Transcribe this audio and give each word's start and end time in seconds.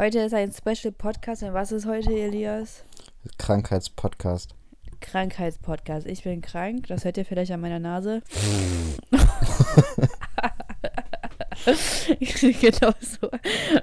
Heute 0.00 0.20
ist 0.20 0.32
ein 0.32 0.50
Special 0.50 0.94
Podcast. 0.94 1.42
Und 1.42 1.52
was 1.52 1.72
ist 1.72 1.84
heute, 1.84 2.10
Elias? 2.10 2.84
Krankheitspodcast. 3.36 4.54
Krankheitspodcast. 5.02 6.06
Ich 6.06 6.22
bin 6.22 6.40
krank. 6.40 6.86
Das 6.86 7.04
hört 7.04 7.18
ihr 7.18 7.26
vielleicht 7.26 7.52
an 7.52 7.60
meiner 7.60 7.80
Nase. 7.80 8.22
genau 12.60 12.92
so 13.00 13.30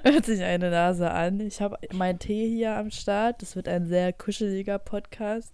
hört 0.02 0.26
sich 0.26 0.42
eine 0.42 0.70
Nase 0.70 1.10
an. 1.10 1.40
Ich 1.40 1.60
habe 1.60 1.78
meinen 1.92 2.18
Tee 2.18 2.48
hier 2.48 2.76
am 2.76 2.90
Start. 2.90 3.42
Das 3.42 3.56
wird 3.56 3.68
ein 3.68 3.86
sehr 3.86 4.12
kuscheliger 4.12 4.78
Podcast. 4.78 5.52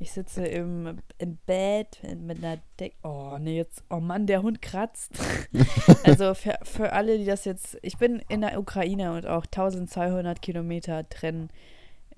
Ich 0.00 0.12
sitze 0.12 0.46
im, 0.46 0.98
im 1.18 1.38
Bett 1.46 1.98
mit 2.20 2.38
einer 2.38 2.58
Decke. 2.80 2.96
Oh, 3.02 3.36
nee, 3.38 3.56
jetzt. 3.56 3.82
Oh 3.90 4.00
Mann, 4.00 4.26
der 4.26 4.42
Hund 4.42 4.62
kratzt. 4.62 5.12
also 6.04 6.34
für, 6.34 6.58
für 6.62 6.92
alle, 6.92 7.18
die 7.18 7.24
das 7.26 7.44
jetzt. 7.44 7.78
Ich 7.82 7.98
bin 7.98 8.22
in 8.28 8.40
der 8.40 8.58
Ukraine 8.58 9.12
und 9.12 9.26
auch 9.26 9.44
1200 9.44 10.40
Kilometer 10.40 11.08
trennen 11.08 11.50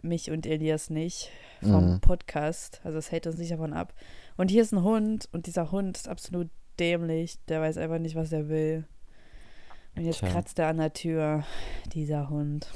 mich 0.03 0.31
und 0.31 0.47
Elias 0.47 0.91
nicht 0.91 1.31
vom 1.61 1.95
Mhm. 1.95 2.01
Podcast. 2.01 2.81
Also 2.85 2.99
es 2.99 3.11
hält 3.13 3.27
uns 3.27 3.37
nicht 3.39 3.53
davon 3.53 3.73
ab. 3.73 3.93
Und 4.37 4.51
hier 4.51 4.63
ist 4.63 4.73
ein 4.73 4.83
Hund 4.83 5.29
und 5.33 5.47
dieser 5.47 5.71
Hund 5.73 5.97
ist 5.99 6.09
absolut 6.09 6.49
dämlich. 6.79 7.37
Der 7.49 7.61
weiß 7.61 7.77
einfach 7.77 7.99
nicht, 7.99 8.15
was 8.15 8.33
er 8.33 8.49
will. 8.49 8.85
Und 9.97 10.05
jetzt 10.05 10.21
Tja. 10.21 10.29
kratzt 10.29 10.59
er 10.59 10.69
an 10.69 10.79
der 10.79 10.93
Tür. 10.93 11.45
Dieser 11.93 12.31
Hund. 12.31 12.69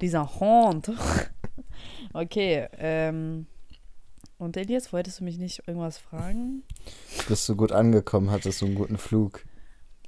Dieser 0.00 0.40
Hund. 0.40 0.90
okay, 2.12 2.68
ähm. 2.78 3.46
Und 4.36 4.56
Elias, 4.56 4.92
wolltest 4.92 5.20
du 5.20 5.24
mich 5.24 5.38
nicht 5.38 5.66
irgendwas 5.66 5.96
fragen? 5.96 6.64
Bist 7.28 7.48
du 7.48 7.56
gut 7.56 7.72
angekommen? 7.72 8.30
Hattest 8.30 8.60
du 8.60 8.66
einen 8.66 8.74
guten 8.74 8.98
Flug? 8.98 9.44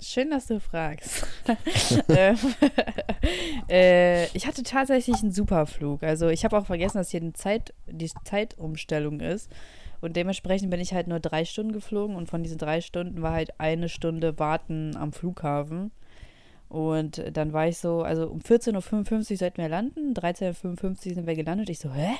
Schön, 0.00 0.30
dass 0.30 0.46
du 0.46 0.60
fragst. 0.60 1.26
ähm, 2.08 2.36
äh, 3.70 4.26
ich 4.36 4.46
hatte 4.46 4.62
tatsächlich 4.62 5.22
einen 5.22 5.32
super 5.32 5.66
Flug. 5.66 6.02
Also 6.02 6.28
ich 6.28 6.44
habe 6.44 6.58
auch 6.58 6.66
vergessen, 6.66 6.98
dass 6.98 7.10
hier 7.10 7.22
eine 7.22 7.32
Zeit, 7.32 7.72
die 7.86 8.10
Zeitumstellung 8.24 9.20
ist. 9.20 9.50
Und 10.00 10.16
dementsprechend 10.16 10.70
bin 10.70 10.80
ich 10.80 10.92
halt 10.92 11.06
nur 11.06 11.20
drei 11.20 11.44
Stunden 11.44 11.72
geflogen 11.72 12.16
und 12.16 12.28
von 12.28 12.42
diesen 12.42 12.58
drei 12.58 12.80
Stunden 12.80 13.22
war 13.22 13.32
halt 13.32 13.58
eine 13.60 13.88
Stunde 13.88 14.38
Warten 14.38 14.96
am 14.96 15.12
Flughafen. 15.12 15.90
Und 16.68 17.22
dann 17.32 17.52
war 17.52 17.68
ich 17.68 17.78
so, 17.78 18.02
also 18.02 18.28
um 18.28 18.40
14.55 18.40 19.30
Uhr 19.30 19.36
sollten 19.36 19.62
wir 19.62 19.68
landen, 19.68 20.14
13.55 20.14 21.08
Uhr 21.08 21.14
sind 21.14 21.26
wir 21.26 21.36
gelandet. 21.36 21.70
Ich 21.70 21.78
so, 21.78 21.92
hä? 21.92 22.14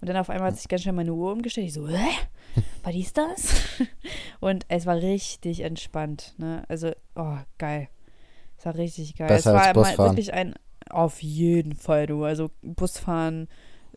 Und 0.00 0.08
dann 0.08 0.16
auf 0.16 0.28
einmal 0.28 0.48
hat 0.48 0.58
sich 0.58 0.68
ganz 0.68 0.82
schnell 0.82 0.94
meine 0.94 1.14
Uhr 1.14 1.32
umgestellt. 1.32 1.68
Ich 1.68 1.72
so, 1.72 1.88
hä? 1.88 2.08
Was 2.82 2.94
ist 2.94 3.16
das? 3.16 3.54
Und 4.40 4.64
es 4.68 4.86
war 4.86 4.96
richtig 4.96 5.60
entspannt. 5.60 6.34
Ne? 6.38 6.64
Also, 6.68 6.92
oh, 7.14 7.38
geil. 7.58 7.88
Es 8.58 8.66
war 8.66 8.74
richtig 8.74 9.16
geil. 9.16 9.28
Besser 9.28 9.50
es 9.50 9.56
war 9.56 9.66
als 9.66 9.74
Busfahren. 9.74 10.10
wirklich 10.10 10.32
ein, 10.32 10.54
auf 10.90 11.22
jeden 11.22 11.74
Fall, 11.74 12.06
du. 12.06 12.24
Also, 12.24 12.50
Busfahren, 12.62 13.48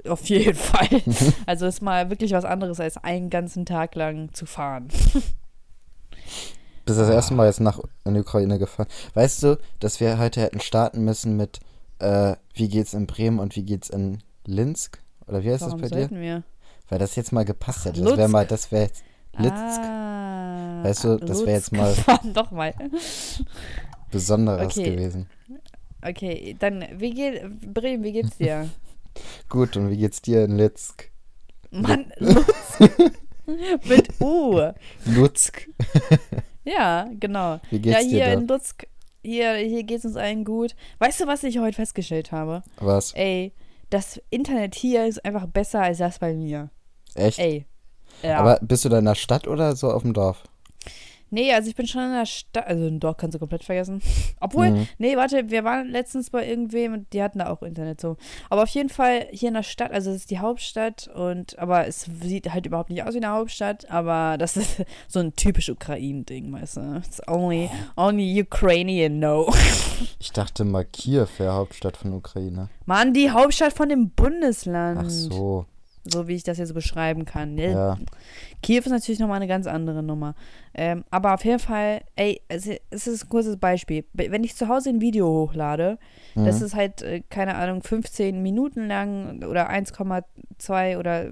auf 0.08 0.26
jeden 0.30 0.56
Fall. 0.56 0.88
also, 1.46 1.66
ist 1.66 1.82
mal 1.82 2.10
wirklich 2.10 2.32
was 2.32 2.46
anderes, 2.46 2.80
als 2.80 2.98
einen 2.98 3.30
ganzen 3.30 3.66
Tag 3.66 3.96
lang 3.96 4.34
zu 4.34 4.46
fahren. 4.46 4.88
Bist 6.86 7.00
das 7.00 7.10
erste 7.10 7.34
Mal 7.36 7.46
jetzt 7.48 7.60
nach 7.60 7.80
in 8.04 8.16
die 8.16 8.22
Ukraine 8.22 8.58
gefahren? 8.58 8.88
Weißt 9.14 9.44
du, 9.44 9.58
dass 9.80 10.00
wir 10.00 10.18
heute 10.18 10.42
hätten 10.42 10.60
starten 10.60 11.04
müssen 11.06 11.38
mit 11.38 11.60
äh, 12.00 12.36
wie 12.54 12.68
geht's 12.68 12.94
in 12.94 13.06
Bremen 13.06 13.38
und 13.40 13.56
wie 13.56 13.64
geht's 13.64 13.90
in 13.90 14.20
Linsk? 14.46 15.00
Oder 15.28 15.44
wie 15.44 15.52
heißt 15.52 15.62
Warum 15.62 15.82
das 15.82 15.92
bei 15.92 16.08
dir? 16.08 16.10
wir? 16.10 16.44
Weil 16.88 16.98
das 16.98 17.16
jetzt 17.16 17.32
mal 17.32 17.46
gepasst 17.46 17.86
hätte. 17.86 18.02
Das 18.02 18.18
wäre 18.18 18.28
mal, 18.28 18.48
das 18.48 18.72
wäre 18.72 18.86
jetzt 18.86 19.04
Litzk. 19.38 19.56
Ah, 19.82 20.84
Weißt 20.84 21.04
du, 21.04 21.18
das 21.18 21.46
wär 21.46 21.54
jetzt 21.54 21.72
Lutsk. 21.72 22.06
Doch 22.34 22.50
mal. 22.52 22.74
Besonderes 24.12 24.78
Okay. 24.78 24.96
gewesen. 24.96 25.30
Okay, 26.02 26.56
dann, 26.58 26.86
wie 26.96 27.12
geht, 27.12 27.74
Bremen, 27.74 28.04
wie 28.04 28.14
geht's 28.14 28.38
dir? 28.38 28.70
Gut, 29.50 29.78
und 29.78 29.90
wie 29.90 29.98
geht's 29.98 30.22
dir 30.22 30.46
in 30.46 30.58
Litzk? 30.58 31.12
Mann, 31.72 32.12
Lutz. 32.18 32.80
Mit 33.88 34.22
U. 34.22 34.60
Lutzk. 35.06 35.68
Ja, 36.64 37.10
genau. 37.20 37.60
Wie 37.70 37.80
geht's 37.80 38.04
ja, 38.04 38.10
hier 38.10 38.26
dir 38.26 38.34
in 38.34 38.48
Lutzk, 38.48 38.86
hier, 39.24 39.56
hier 39.56 39.84
geht's 39.84 40.06
uns 40.06 40.16
allen 40.16 40.46
gut. 40.46 40.76
Weißt 41.00 41.20
du, 41.20 41.28
was 41.28 41.44
ich 41.44 41.60
heute 41.60 41.76
festgestellt 41.76 42.32
habe? 42.32 42.64
Was? 42.78 43.14
Ey, 43.14 43.54
das 43.90 44.22
Internet 44.30 44.76
hier 44.76 45.08
ist 45.08 45.24
einfach 45.26 45.48
besser 45.48 45.82
als 45.82 45.98
das 45.98 46.20
bei 46.20 46.34
mir. 46.34 46.70
Echt? 47.16 47.40
Ey. 47.40 47.66
Ja. 48.22 48.40
Aber 48.40 48.60
bist 48.62 48.86
du 48.86 48.90
da 48.90 49.00
in 49.00 49.06
der 49.06 49.16
Stadt 49.16 49.48
oder 49.48 49.76
so 49.76 49.92
auf 49.92 50.04
dem 50.04 50.14
Dorf? 50.14 50.44
Nee, 51.32 51.54
also 51.54 51.70
ich 51.70 51.76
bin 51.76 51.88
schon 51.88 52.04
in 52.04 52.12
der 52.14 52.26
Stadt, 52.26 52.68
also 52.68 52.86
ein 52.88 53.00
Dorf 53.00 53.18
kannst 53.18 53.36
du 53.36 53.40
komplett 53.40 53.64
vergessen. 53.64 54.02
Obwohl, 54.40 54.72
Mhm. 54.72 54.88
nee, 54.98 55.16
warte, 55.18 55.50
wir 55.50 55.64
waren 55.64 55.90
letztens 55.90 56.30
bei 56.30 56.48
irgendwem 56.48 56.94
und 56.94 57.14
die 57.14 57.22
hatten 57.24 57.40
da 57.40 57.50
auch 57.50 57.62
Internet 57.64 58.00
so. 58.02 58.18
Aber 58.50 58.64
auf 58.64 58.70
jeden 58.70 58.90
Fall 58.90 59.28
hier 59.32 59.50
in 59.50 59.54
der 59.56 59.64
Stadt, 59.64 59.92
also 59.92 60.10
es 60.12 60.18
ist 60.18 60.32
die 60.32 60.40
Hauptstadt 60.40 61.08
und, 61.14 61.58
aber 61.60 61.88
es 61.88 62.08
sieht 62.22 62.52
halt 62.54 62.66
überhaupt 62.66 62.90
nicht 62.90 63.04
aus 63.04 63.14
wie 63.14 63.18
eine 63.18 63.30
Hauptstadt, 63.30 63.90
aber 63.90 64.38
das 64.38 64.58
ist 64.58 64.84
so 65.08 65.20
ein 65.20 65.36
typisch 65.36 65.70
Ukraine-Ding, 65.70 66.52
weißt 66.54 66.78
du. 66.78 67.02
It's 67.06 67.22
only, 67.28 67.70
only 67.96 68.42
Ukrainian 68.42 69.18
know. 69.20 69.54
Ich 70.20 70.32
dachte 70.32 70.64
mal, 70.64 70.86
Kiew 70.86 71.28
wäre 71.38 71.54
Hauptstadt 71.54 71.98
von 71.98 72.14
Ukraine. 72.14 72.70
Mann, 72.86 73.14
die 73.14 73.32
Hauptstadt 73.32 73.74
von 73.74 73.90
dem 73.90 74.12
Bundesland. 74.12 75.02
Ach 75.04 75.10
so. 75.10 75.66
So 76.12 76.28
wie 76.28 76.36
ich 76.36 76.44
das 76.44 76.58
jetzt 76.58 76.74
beschreiben 76.74 77.26
kann. 77.26 77.56
Ne? 77.56 77.72
Ja. 77.72 77.98
Kiew 78.62 78.80
ist 78.80 78.90
natürlich 78.90 79.20
nochmal 79.20 79.38
eine 79.38 79.48
ganz 79.48 79.68
andere 79.68 80.02
Nummer. 80.04 80.36
Ähm, 80.74 81.04
aber 81.12 81.34
auf 81.34 81.44
jeden 81.46 81.60
Fall, 81.60 82.02
ey, 82.16 82.42
es, 82.48 82.68
es 82.90 83.08
ist 83.08 83.26
ein 83.26 83.30
kurzes 83.30 83.58
Beispiel. 83.58 84.06
Be- 84.14 84.32
Wenn 84.32 84.44
ich 84.44 84.56
zu 84.56 84.68
Hause 84.68 84.90
ein 84.90 85.02
Video 85.02 85.28
hochlade, 85.28 85.98
Mhm. 86.36 86.46
das 86.46 86.62
ist 86.62 86.76
halt, 86.76 87.02
äh, 87.02 87.22
keine 87.30 87.56
Ahnung, 87.56 87.82
15 87.82 88.42
Minuten 88.44 88.88
lang 88.88 89.44
oder 89.44 89.70
1,2 89.70 90.98
oder 90.98 91.32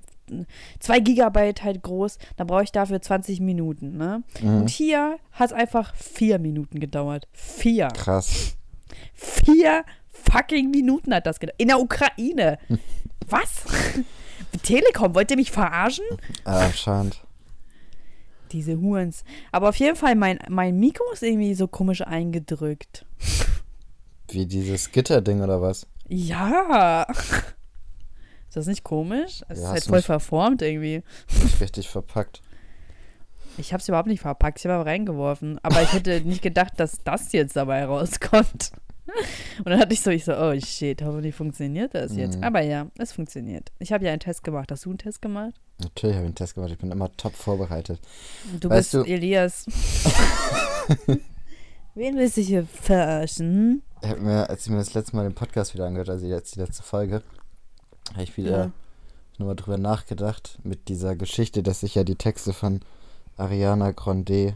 2 0.80 1.00
Gigabyte 1.00 1.64
halt 1.64 1.84
groß, 1.84 2.18
dann 2.36 2.48
brauche 2.48 2.64
ich 2.64 2.72
dafür 2.72 3.02
20 3.02 3.40
Minuten, 3.40 3.96
ne? 3.98 4.24
Mhm. 4.42 4.62
Und 4.62 4.70
hier 4.70 5.18
hat 5.32 5.52
es 5.52 5.54
einfach 5.54 5.96
4 5.96 6.40
Minuten 6.40 6.80
gedauert. 6.80 7.28
4. 7.34 7.88
Krass. 7.90 8.58
Vier 9.14 9.84
fucking 10.32 10.70
Minuten 10.72 11.14
hat 11.14 11.26
das 11.28 11.40
gedauert. 11.40 11.60
In 11.62 11.68
der 11.70 11.80
Ukraine. 11.80 12.58
Was? 13.30 13.66
Telekom, 14.62 15.16
wollt 15.16 15.32
ihr 15.32 15.38
mich 15.38 15.52
verarschen? 15.52 16.06
Ah, 16.44 16.66
anscheinend. 16.66 17.24
Diese 18.52 18.80
Hurens. 18.80 19.24
Aber 19.52 19.70
auf 19.70 19.76
jeden 19.76 19.96
Fall, 19.96 20.16
mein, 20.16 20.40
mein 20.50 20.80
Mikro 20.80 21.04
ist 21.12 21.24
irgendwie 21.24 21.54
so 21.54 21.68
komisch 21.68 22.02
eingedrückt. 22.02 23.06
Wie 24.30 24.46
dieses 24.46 24.92
Gitterding 24.92 25.42
oder 25.42 25.62
was? 25.62 25.88
Ja. 26.08 27.04
Ist 28.48 28.56
das 28.56 28.68
nicht 28.68 28.84
komisch? 28.84 29.42
Es 29.50 29.60
Ja, 29.60 29.66
ist 29.66 29.72
halt 29.72 29.84
voll 29.84 30.02
verformt 30.02 30.62
irgendwie. 30.62 31.04
Nicht 31.44 31.60
richtig 31.60 31.90
verpackt. 31.90 32.42
Ich 33.58 33.74
habe 33.74 33.82
es 33.82 33.88
überhaupt 33.90 34.08
nicht 34.08 34.22
verpackt, 34.22 34.60
ich 34.60 34.66
habe 34.66 34.76
aber 34.76 34.86
reingeworfen. 34.86 35.60
Aber 35.64 35.82
ich 35.82 35.92
hätte 35.92 36.22
nicht 36.22 36.42
gedacht, 36.42 36.74
dass 36.78 37.04
das 37.04 37.32
jetzt 37.34 37.56
dabei 37.56 37.84
rauskommt. 37.86 38.72
Und 39.60 39.66
dann 39.70 39.80
hatte 39.80 39.94
ich 39.94 40.02
so, 40.02 40.10
ich 40.12 40.24
so, 40.26 40.34
oh 40.38 40.54
shit, 40.60 41.02
hoffentlich 41.02 41.34
funktioniert 41.36 41.94
das 41.96 42.16
jetzt. 42.16 42.38
Mhm. 42.38 42.44
Aber 42.44 42.62
ja, 42.62 42.88
es 42.98 43.12
funktioniert. 43.14 43.72
Ich 43.80 43.92
habe 43.92 44.06
ja 44.06 44.12
einen 44.12 44.20
Test 44.20 44.44
gemacht. 44.44 44.72
Hast 44.72 44.86
du 44.86 44.90
einen 44.90 44.98
Test 45.00 45.22
gemacht? 45.22 45.54
Natürlich 45.82 46.16
habe 46.16 46.26
ich 46.26 46.28
einen 46.30 46.36
Test 46.36 46.56
gemacht. 46.56 46.72
Ich 46.72 46.78
bin 46.78 46.92
immer 46.92 47.12
top 47.18 47.34
vorbereitet. 47.36 48.00
Du 48.60 48.70
Weißt 48.70 48.92
bist 48.92 49.08
du- 49.08 49.12
Elias. 49.12 49.66
Wen 51.96 52.16
willst 52.18 52.38
du 52.38 52.42
hier 52.42 52.66
verarschen? 52.66 53.82
Ich 54.02 54.10
hab 54.10 54.20
mir, 54.20 54.50
als 54.50 54.66
ich 54.66 54.72
mir 54.72 54.78
das 54.78 54.94
letzte 54.94 55.16
Mal 55.16 55.24
den 55.24 55.34
Podcast 55.34 55.74
wieder 55.74 55.86
angehört, 55.88 56.10
also 56.10 56.28
jetzt 56.28 56.56
die 56.56 56.60
letzte 56.60 56.84
Folge, 56.84 57.24
habe 58.14 58.24
ich 58.24 58.38
wieder 58.38 58.52
Ja. 58.66 58.72
nochmal 59.40 59.56
drüber 59.56 59.78
nachgedacht 59.80 60.60
mit 60.64 60.88
dieser 60.90 61.16
Geschichte, 61.16 61.64
dass 61.64 61.82
ich 61.84 61.96
ja 61.96 62.04
die 62.04 62.16
Texte 62.16 62.54
von 62.54 62.82
Ariana 63.38 63.92
Grande 63.92 64.56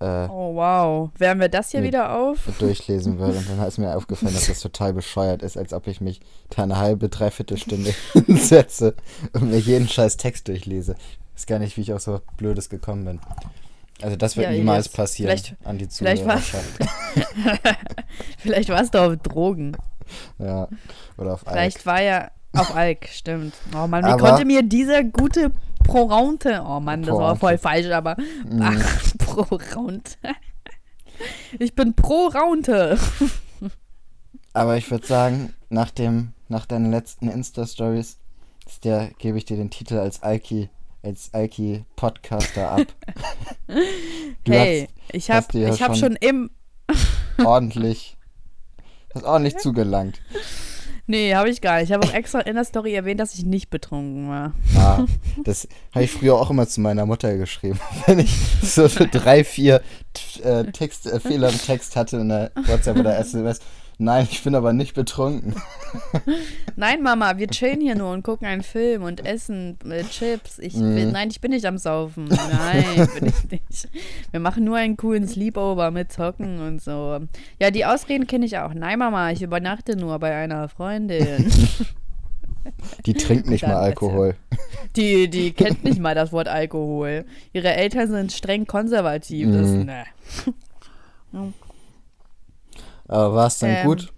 äh, 0.00 0.28
Oh 0.28 0.54
wow. 0.54 1.10
Wärmen 1.18 1.40
wir 1.40 1.48
das 1.48 1.70
hier 1.70 1.82
wieder 1.82 2.16
auf? 2.18 2.38
durchlesen 2.58 3.18
würde. 3.18 3.38
Und 3.38 3.48
dann 3.48 3.66
ist 3.66 3.78
mir 3.78 3.96
aufgefallen, 3.96 4.34
dass 4.34 4.46
das 4.48 4.60
total 4.60 4.92
bescheuert 4.92 5.42
ist, 5.42 5.56
als 5.56 5.72
ob 5.72 5.86
ich 5.86 6.00
mich 6.00 6.20
da 6.50 6.62
eine 6.64 6.76
halbe, 6.76 7.08
dreiviertel 7.08 7.56
Stunde 7.56 7.94
hinsetze 8.26 8.94
und 9.32 9.50
mir 9.50 9.58
jeden 9.58 9.88
scheiß 9.88 10.16
Text 10.16 10.48
durchlese. 10.48 10.96
Ich 11.34 11.40
weiß 11.42 11.46
gar 11.46 11.58
nicht, 11.58 11.76
wie 11.76 11.82
ich 11.82 11.92
auf 11.92 12.00
so 12.02 12.20
Blödes 12.36 12.68
gekommen 12.68 13.04
bin. 13.04 13.20
Also 14.02 14.16
das 14.16 14.36
wird 14.36 14.44
Ja, 14.46 14.52
niemals 14.52 14.86
Elias, 14.86 14.96
passieren 14.96 15.30
vielleicht- 15.38 15.56
an 15.64 15.78
die 15.78 15.86
vielleicht 15.86 16.26
war- 16.26 16.40
Zuhörerschaft. 16.42 16.78
Vielleicht 18.38 18.68
warst 18.68 18.94
du 18.94 18.98
auf 18.98 19.16
Drogen. 19.18 19.76
ja. 20.38 20.68
Oder 21.18 21.34
auf 21.34 21.40
Vielleicht 21.46 21.78
Alk. 21.78 21.86
war 21.86 22.02
ja 22.02 22.30
auf 22.52 22.74
Alk, 22.76 23.08
stimmt. 23.10 23.54
Oh 23.74 23.86
Mann, 23.86 24.04
wie 24.04 24.08
Aber- 24.08 24.28
konnte 24.28 24.44
mir 24.44 24.62
dieser 24.62 25.02
gute 25.04 25.50
Pro-Raunte. 25.84 26.62
Oh 26.66 26.80
Mann, 26.80 27.02
das 27.02 27.14
war 27.14 27.36
voll 27.36 27.58
falsch, 27.58 27.90
aber. 27.90 28.16
Mhm. 28.48 28.62
Ach, 28.62 29.02
Pro-Raunte. 29.18 30.16
Ich 31.58 31.74
bin 31.74 31.94
Pro-Raunte. 31.94 32.98
Aber 34.52 34.76
ich 34.76 34.90
würde 34.90 35.06
sagen, 35.06 35.54
nach 35.68 35.90
dem, 35.90 36.32
nach 36.48 36.66
deinen 36.66 36.90
letzten 36.90 37.28
Insta-Stories, 37.28 38.18
gebe 39.18 39.38
ich 39.38 39.44
dir 39.44 39.56
den 39.56 39.70
Titel 39.70 39.98
als 39.98 40.22
Alki, 40.22 40.68
als 41.02 41.30
Alki 41.32 41.84
Podcaster 41.96 42.70
ab. 42.72 42.86
Du 44.44 44.52
Hey, 44.52 44.88
ich 45.12 45.28
hast 45.30 45.52
dir 45.54 45.62
ja 45.68 45.74
ich 45.74 45.82
hab 45.82 45.96
schon- 45.96 46.12
schon 46.12 46.16
im. 46.16 46.50
ordentlich, 47.44 48.16
Hast 49.14 49.24
nicht 49.40 49.60
zugelangt. 49.60 50.20
Nee, 51.08 51.34
habe 51.34 51.48
ich 51.48 51.60
gar 51.60 51.78
nicht. 51.78 51.90
Ich 51.90 51.92
habe 51.92 52.06
auch 52.06 52.12
extra 52.12 52.40
in 52.40 52.56
der 52.56 52.64
Story 52.64 52.94
erwähnt, 52.94 53.20
dass 53.20 53.34
ich 53.34 53.44
nicht 53.44 53.70
betrunken 53.70 54.28
war. 54.28 54.54
Ah, 54.76 55.04
das 55.44 55.68
habe 55.94 56.04
ich 56.04 56.10
früher 56.10 56.34
auch 56.34 56.50
immer 56.50 56.66
zu 56.66 56.80
meiner 56.80 57.06
Mutter 57.06 57.36
geschrieben. 57.36 57.78
Wenn 58.06 58.18
ich 58.18 58.36
so 58.62 58.88
drei, 58.88 59.44
vier 59.44 59.82
äh, 60.42 60.64
Text, 60.72 61.06
äh, 61.06 61.20
Fehler 61.20 61.50
im 61.50 61.58
Text 61.58 61.94
hatte 61.94 62.16
in 62.16 62.28
der 62.28 62.50
WhatsApp 62.54 62.98
oder 62.98 63.16
SMS. 63.18 63.60
Nein, 63.98 64.28
ich 64.30 64.42
bin 64.44 64.54
aber 64.54 64.74
nicht 64.74 64.94
betrunken. 64.94 65.54
Nein, 66.76 67.02
Mama, 67.02 67.38
wir 67.38 67.48
chillen 67.48 67.80
hier 67.80 67.94
nur 67.94 68.12
und 68.12 68.22
gucken 68.22 68.46
einen 68.46 68.62
Film 68.62 69.02
und 69.04 69.24
essen 69.24 69.78
äh, 69.88 70.04
Chips. 70.04 70.58
Ich 70.58 70.74
bin, 70.74 71.06
Mhm. 71.06 71.12
Nein, 71.12 71.30
ich 71.30 71.40
bin 71.40 71.50
nicht 71.52 71.64
am 71.64 71.78
Saufen. 71.78 72.26
Nein, 72.28 73.08
bin 73.18 73.28
ich 73.28 73.50
nicht. 73.50 73.88
Wir 74.32 74.40
machen 74.40 74.64
nur 74.64 74.76
einen 74.76 74.98
coolen 74.98 75.26
Sleepover 75.26 75.90
mit 75.92 76.12
Zocken 76.12 76.60
und 76.60 76.82
so. 76.82 77.20
Ja, 77.58 77.70
die 77.70 77.86
Ausreden 77.86 78.26
kenne 78.26 78.44
ich 78.44 78.58
auch. 78.58 78.74
Nein, 78.74 78.98
Mama, 78.98 79.30
ich 79.30 79.40
übernachte 79.40 79.96
nur 79.96 80.18
bei 80.18 80.34
einer 80.36 80.68
Freundin. 80.68 81.50
Die 83.06 83.14
trinkt 83.14 83.48
nicht 83.48 83.62
Dann 83.62 83.70
mal 83.70 83.76
Alkohol. 83.80 84.34
Die, 84.96 85.30
die 85.30 85.52
kennt 85.52 85.84
nicht 85.84 86.00
mal 86.00 86.16
das 86.16 86.32
Wort 86.32 86.48
Alkohol. 86.48 87.24
Ihre 87.52 87.72
Eltern 87.72 88.08
sind 88.08 88.32
streng 88.32 88.66
konservativ. 88.66 89.48
Das, 89.52 89.68
Mhm. 89.70 89.84
ne. 89.84 90.04
Aber 93.08 93.34
war 93.34 93.46
es 93.46 93.58
denn 93.58 93.76
Ähm, 93.76 93.86
gut? 93.86 94.12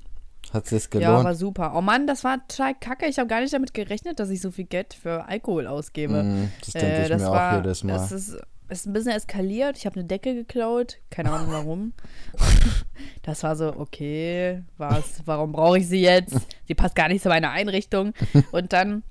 Hat 0.53 0.71
Ja, 0.73 0.79
gelohnt? 0.91 1.25
war 1.25 1.35
super. 1.35 1.73
Oh 1.77 1.83
Mann, 1.83 2.07
das 2.07 2.25
war 2.25 2.39
total 2.49 2.75
kacke. 2.75 3.07
Ich 3.07 3.19
habe 3.19 3.29
gar 3.29 3.41
nicht 3.41 3.53
damit 3.53 3.75
gerechnet, 3.75 4.19
dass 4.19 4.31
ich 4.31 4.41
so 4.41 4.51
viel 4.51 4.65
Geld 4.65 4.95
für 4.95 5.27
Alkohol 5.29 5.67
ausgebe. 5.67 6.23
Mm, 6.23 6.49
das 6.61 6.73
denke 6.73 6.87
Äh, 6.87 7.03
ich 7.03 7.09
das 7.11 7.23
mir 7.23 7.31
war, 7.31 7.53
auch 7.53 7.57
jedes 7.65 7.85
Mal. 7.85 7.93
Das 7.93 8.13
ist, 8.13 8.37
ist 8.69 8.87
ein 8.87 8.93
bisschen 8.95 9.13
eskaliert. 9.13 9.77
Ich 9.77 9.85
habe 9.85 9.97
eine 9.97 10.05
Decke 10.07 10.35
geklaut. 10.35 10.99
Keine 11.11 11.31
Ahnung 11.33 11.49
warum. 11.53 11.93
das 13.23 13.43
war 13.43 13.57
so, 13.57 13.75
okay, 13.77 14.63
was, 14.79 15.23
warum 15.27 15.53
brauche 15.53 15.79
ich 15.79 15.87
sie 15.89 16.01
jetzt? 16.01 16.35
Sie 16.67 16.75
passt 16.75 16.95
gar 16.95 17.09
nicht 17.09 17.23
zu 17.23 17.29
meiner 17.29 17.51
Einrichtung. 17.51 18.15
Und 18.53 18.73
dann, 18.73 19.03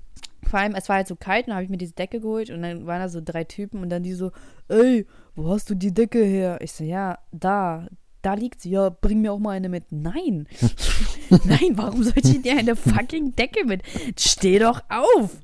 vor 0.48 0.58
allem, 0.60 0.74
es 0.74 0.88
war 0.88 0.96
halt 0.96 1.08
so 1.08 1.14
kalt, 1.16 1.42
und 1.46 1.48
dann 1.50 1.56
habe 1.56 1.64
ich 1.64 1.70
mir 1.70 1.78
diese 1.78 1.94
Decke 1.94 2.20
geholt 2.20 2.50
und 2.50 2.62
dann 2.62 2.86
waren 2.86 3.00
da 3.00 3.08
so 3.08 3.20
drei 3.24 3.44
Typen 3.44 3.80
und 3.82 3.90
dann 3.90 4.02
die 4.02 4.14
so, 4.14 4.32
ey, 4.68 5.06
wo 5.36 5.50
hast 5.52 5.70
du 5.70 5.74
die 5.76 5.94
Decke 5.94 6.22
her? 6.24 6.58
Ich 6.62 6.72
so, 6.72 6.82
ja, 6.84 7.18
da. 7.30 7.86
Da 8.22 8.34
liegt 8.34 8.60
sie, 8.60 8.70
ja, 8.70 8.88
bring 8.88 9.20
mir 9.20 9.32
auch 9.32 9.38
mal 9.38 9.52
eine 9.52 9.68
mit. 9.68 9.92
Nein. 9.92 10.48
Nein, 11.44 11.72
warum 11.76 12.02
sollte 12.02 12.28
ich 12.28 12.42
dir 12.42 12.56
eine 12.56 12.74
fucking 12.74 13.36
Decke 13.36 13.64
mit? 13.64 13.82
Steh 14.18 14.58
doch 14.58 14.82
auf. 14.88 15.38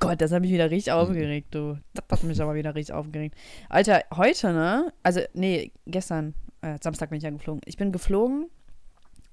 Gott, 0.00 0.20
das 0.20 0.32
hat 0.32 0.42
mich 0.42 0.52
wieder 0.52 0.70
richtig 0.70 0.92
aufgeregt, 0.92 1.54
du. 1.54 1.78
Das 1.94 2.20
hat 2.20 2.24
mich 2.24 2.40
aber 2.40 2.54
wieder 2.54 2.74
richtig 2.74 2.94
aufgeregt. 2.94 3.36
Alter, 3.68 4.02
heute, 4.14 4.52
ne? 4.52 4.92
Also, 5.02 5.20
nee, 5.34 5.72
gestern, 5.86 6.34
äh, 6.60 6.78
Samstag 6.80 7.10
bin 7.10 7.18
ich 7.18 7.24
ja 7.24 7.30
geflogen. 7.30 7.60
Ich 7.64 7.76
bin 7.76 7.92
geflogen. 7.92 8.46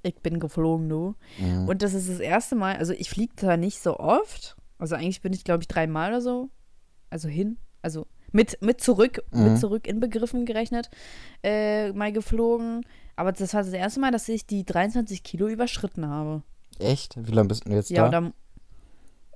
Ich 0.02 0.16
bin 0.16 0.40
geflogen, 0.40 0.88
du. 0.88 1.16
Mhm. 1.40 1.68
Und 1.68 1.82
das 1.82 1.94
ist 1.94 2.10
das 2.10 2.20
erste 2.20 2.56
Mal, 2.56 2.78
also 2.78 2.94
ich 2.94 3.10
fliege 3.10 3.36
zwar 3.36 3.58
nicht 3.58 3.80
so 3.80 3.98
oft. 3.98 4.56
Also 4.78 4.96
eigentlich 4.96 5.22
bin 5.22 5.34
ich, 5.34 5.44
glaube 5.44 5.62
ich, 5.62 5.68
dreimal 5.68 6.12
oder 6.12 6.22
so. 6.22 6.50
Also 7.10 7.28
hin. 7.28 7.58
Also 7.82 8.08
mit, 8.32 8.62
mit 8.62 8.82
zurück, 8.82 9.24
Mhm. 9.32 9.44
mit 9.44 9.60
zurück 9.60 9.88
inbegriffen 9.88 10.46
gerechnet, 10.46 10.90
äh, 11.44 11.92
mal 11.94 12.12
geflogen. 12.12 12.86
Aber 13.16 13.32
das 13.32 13.54
war 13.54 13.64
das 13.64 13.74
erste 13.74 14.00
Mal, 14.00 14.12
dass 14.12 14.30
ich 14.30 14.46
die 14.46 14.64
23 14.66 15.24
Kilo 15.24 15.48
überschritten 15.48 16.08
habe. 16.08 16.44
Echt? 16.80 17.16
Wie 17.18 17.32
lange 17.32 17.50
bist 17.50 17.68
du 17.68 17.72
jetzt 17.72 17.90
Ja, 17.90 18.08
da? 18.10 18.32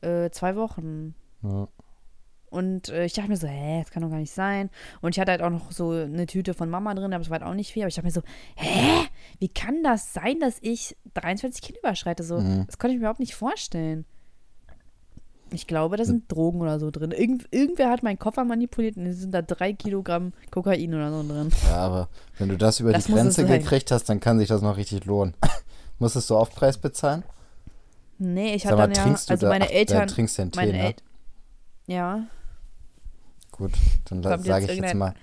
oder 0.02 0.26
äh, 0.26 0.30
zwei 0.32 0.56
Wochen. 0.56 1.16
Ja. 1.42 1.68
Und 2.50 2.90
äh, 2.90 3.06
ich 3.06 3.14
dachte 3.14 3.30
mir 3.30 3.38
so, 3.38 3.48
hä, 3.48 3.82
das 3.82 3.90
kann 3.90 4.04
doch 4.04 4.12
gar 4.12 4.20
nicht 4.20 4.32
sein. 4.32 4.70
Und 5.02 5.16
ich 5.16 5.20
hatte 5.20 5.32
halt 5.32 5.42
auch 5.42 5.50
noch 5.50 5.72
so 5.72 5.90
eine 5.90 6.28
Tüte 6.28 6.54
von 6.54 6.70
Mama 6.70 6.94
drin, 6.94 7.12
aber 7.12 7.22
es 7.22 7.30
war 7.32 7.40
halt 7.40 7.50
auch 7.50 7.56
nicht 7.56 7.74
viel. 7.74 7.82
Aber 7.82 7.88
ich 7.90 7.96
dachte 7.96 8.06
mir 8.06 8.12
so, 8.12 8.22
hä, 8.56 9.08
wie 9.40 9.50
kann 9.50 9.82
das 9.84 10.14
sein, 10.14 10.40
dass 10.40 10.58
ich 10.62 10.96
23 11.16 11.62
Kilo 11.64 11.80
überschreite? 11.80 12.24
So, 12.24 12.40
Mhm. 12.40 12.66
das 12.68 12.78
konnte 12.78 12.94
ich 12.94 13.00
mir 13.00 13.06
überhaupt 13.06 13.20
nicht 13.20 13.34
vorstellen. 13.34 14.06
Ich 15.54 15.68
glaube, 15.68 15.98
da 15.98 16.06
sind 16.06 16.32
Drogen 16.32 16.62
oder 16.62 16.80
so 16.80 16.92
drin. 16.92 17.12
Irgend, 17.12 17.48
irgendwer 17.52 17.90
hat 17.90 18.04
meinen 18.04 18.20
Koffer 18.20 18.44
manipuliert 18.44 18.98
und 18.98 19.06
es 19.06 19.20
sind 19.20 19.32
da 19.32 19.42
drei 19.42 19.74
Kilogramm 19.74 20.34
Kokain 20.52 20.94
oder 20.94 21.12
so 21.12 21.28
drin. 21.28 21.50
ja, 21.70 21.78
aber 21.78 22.10
wenn 22.38 22.50
du 22.50 22.58
das 22.58 22.80
über 22.80 22.92
Das 22.92 23.06
die 23.06 23.14
Grenze 23.14 23.46
gekriegt 23.46 23.92
hast, 23.92 24.10
dann 24.10 24.20
kann 24.20 24.40
sich 24.40 24.48
das 24.48 24.62
noch 24.62 24.78
richtig 24.78 25.06
lohnen. 25.06 25.36
Musstest 26.00 26.30
du 26.30 26.36
Aufpreis 26.38 26.78
bezahlen? 26.78 27.24
Nee, 28.18 28.56
ich 28.56 28.66
hatte 28.66 28.78
dann 28.78 28.92
ja, 28.92 29.04
also 29.06 29.36
da? 29.36 29.50
meine 29.50 29.72
Eltern, 29.72 30.08
Du 30.08 30.14
trinkst 30.14 30.38
den 30.38 30.52
Tee, 30.52 30.72
ne? 30.72 30.86
El 30.88 30.96
ja, 31.86 32.24
Gut, 33.54 33.72
dann 34.10 34.24
sage 34.24 34.66
ich 34.66 34.80
jetzt 34.80 34.96
mal. 34.96 35.14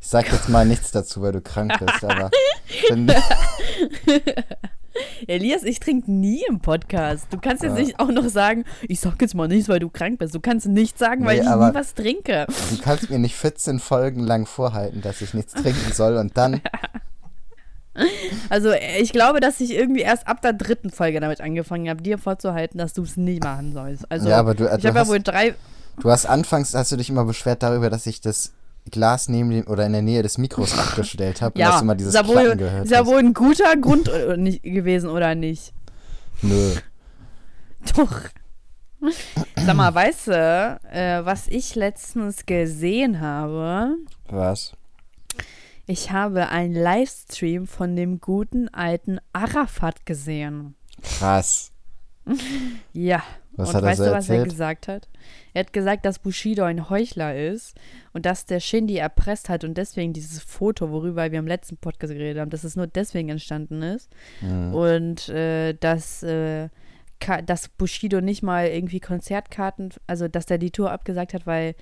Ich 0.00 0.06
sag 0.06 0.30
jetzt 0.32 0.48
mal 0.48 0.64
nichts 0.64 0.92
dazu, 0.92 1.20
weil 1.22 1.32
du 1.32 1.40
krank 1.40 1.72
bist, 1.78 2.04
aber 2.04 2.30
wenn, 2.88 3.08
Elias, 5.26 5.62
ich 5.62 5.80
trinke 5.80 6.10
nie 6.10 6.42
im 6.48 6.60
Podcast. 6.60 7.26
Du 7.30 7.38
kannst 7.38 7.62
jetzt 7.62 7.76
Ja. 7.76 7.82
nicht 7.84 7.98
auch 8.00 8.10
noch 8.10 8.28
sagen, 8.28 8.64
ich 8.88 9.00
sag 9.00 9.20
jetzt 9.20 9.34
mal 9.34 9.48
nichts, 9.48 9.68
weil 9.68 9.78
du 9.78 9.88
krank 9.90 10.18
bist. 10.18 10.34
Du 10.34 10.40
kannst 10.40 10.66
nichts 10.66 10.98
sagen, 10.98 11.24
weil 11.24 11.36
Nee, 11.40 11.42
ich 11.44 11.48
nie 11.48 11.74
was 11.74 11.94
trinke. 11.94 12.46
du 12.48 12.78
kannst 12.82 13.10
mir 13.10 13.18
nicht 13.18 13.34
14 13.36 13.78
Folgen 13.80 14.20
lang 14.24 14.46
vorhalten, 14.46 15.00
dass 15.02 15.20
ich 15.20 15.34
nichts 15.34 15.52
trinken 15.54 15.92
soll 15.92 16.16
und 16.16 16.36
dann, 16.36 16.60
Also 18.48 18.70
äh, 18.70 19.00
ich 19.00 19.12
glaube, 19.12 19.40
dass 19.40 19.60
ich 19.60 19.74
irgendwie 19.74 20.00
erst 20.00 20.26
ab 20.26 20.40
der 20.42 20.52
dritten 20.52 20.90
Folge 20.90 21.20
damit 21.20 21.40
angefangen 21.40 21.88
habe, 21.88 22.00
dir 22.02 22.18
vorzuhalten, 22.18 22.78
dass 22.78 22.92
du 22.94 23.02
es 23.02 23.16
nicht 23.16 23.42
machen 23.42 23.72
sollst. 23.72 24.10
Also 24.10 24.28
Ja, 24.28 24.38
aber 24.38 24.54
du- 24.54 24.64
ich 24.64 24.80
du 24.82 24.88
habe 24.88 24.98
ja 25.00 25.08
wohl 25.08 25.20
drei. 25.20 25.54
du 26.00 26.10
hast 26.10 26.24
anfangs, 26.26 26.72
hast 26.74 26.92
du 26.92 26.96
dich 26.96 27.10
immer 27.10 27.24
beschwert 27.24 27.62
darüber, 27.62 27.90
dass 27.90 28.06
ich 28.06 28.20
das 28.20 28.52
Glas 28.90 29.28
neben 29.28 29.50
dem 29.50 29.66
oder 29.66 29.86
in 29.86 29.92
der 29.92 30.02
Nähe 30.02 30.22
des 30.22 30.38
Mikros 30.38 30.78
abgestellt 30.78 31.40
habe 31.42 31.54
und 31.54 31.60
Ja, 31.60 31.68
dass 31.70 31.78
du 31.78 31.84
immer 31.84 31.94
dieses 31.94 32.14
ist 32.14 32.20
ja 32.20 32.26
wohl, 32.26 32.34
Klacken 32.42 32.58
gehört 32.58 32.84
ist 32.84 32.90
ja 32.90 32.98
hast. 32.98 33.06
wohl 33.06 33.18
ein 33.18 33.34
guter 33.34 33.76
Grund 33.76 34.08
äh, 34.08 34.36
nicht, 34.36 34.62
gewesen, 34.62 35.10
oder 35.10 35.34
nicht? 35.34 35.72
Nö. 36.42 36.74
Doch. 37.96 38.20
Sag 39.56 39.74
mal, 39.76 39.94
weißt 39.94 40.26
du, 40.28 40.80
äh, 40.92 41.24
was 41.24 41.48
ich 41.48 41.74
letztens 41.74 42.44
gesehen 42.44 43.20
habe? 43.20 43.96
Was? 44.28 44.74
Ich 45.86 46.12
habe 46.12 46.48
einen 46.50 46.74
Livestream 46.74 47.66
von 47.66 47.96
dem 47.96 48.20
guten 48.20 48.68
alten 48.68 49.18
Arafat 49.32 50.04
gesehen. 50.06 50.74
Krass. 51.02 51.72
Ja. 52.92 53.22
Was 53.60 53.68
und 53.70 53.74
hat 53.76 53.82
er 53.82 53.88
weißt 53.88 53.98
so 53.98 54.04
du, 54.04 54.10
was 54.12 54.28
er 54.28 54.36
erzählt? 54.36 54.50
gesagt 54.50 54.88
hat? 54.88 55.08
Er 55.54 55.60
hat 55.60 55.72
gesagt, 55.72 56.04
dass 56.04 56.18
Bushido 56.18 56.64
ein 56.64 56.90
Heuchler 56.90 57.36
ist 57.36 57.78
und 58.12 58.26
dass 58.26 58.46
der 58.46 58.60
Shindy 58.60 58.96
erpresst 58.96 59.48
hat 59.48 59.64
und 59.64 59.76
deswegen 59.76 60.12
dieses 60.12 60.42
Foto, 60.42 60.90
worüber 60.90 61.30
wir 61.30 61.38
im 61.38 61.46
letzten 61.46 61.76
Podcast 61.76 62.12
geredet 62.12 62.40
haben, 62.40 62.50
dass 62.50 62.64
es 62.64 62.76
nur 62.76 62.86
deswegen 62.86 63.28
entstanden 63.28 63.82
ist. 63.82 64.10
Mhm. 64.40 64.74
Und 64.74 65.28
äh, 65.28 65.74
dass, 65.74 66.22
äh, 66.22 66.68
dass 67.44 67.68
Bushido 67.68 68.20
nicht 68.20 68.42
mal 68.42 68.66
irgendwie 68.68 69.00
Konzertkarten, 69.00 69.90
also 70.06 70.28
dass 70.28 70.46
der 70.46 70.58
die 70.58 70.70
Tour 70.70 70.90
abgesagt 70.90 71.34
hat, 71.34 71.46
weil 71.46 71.74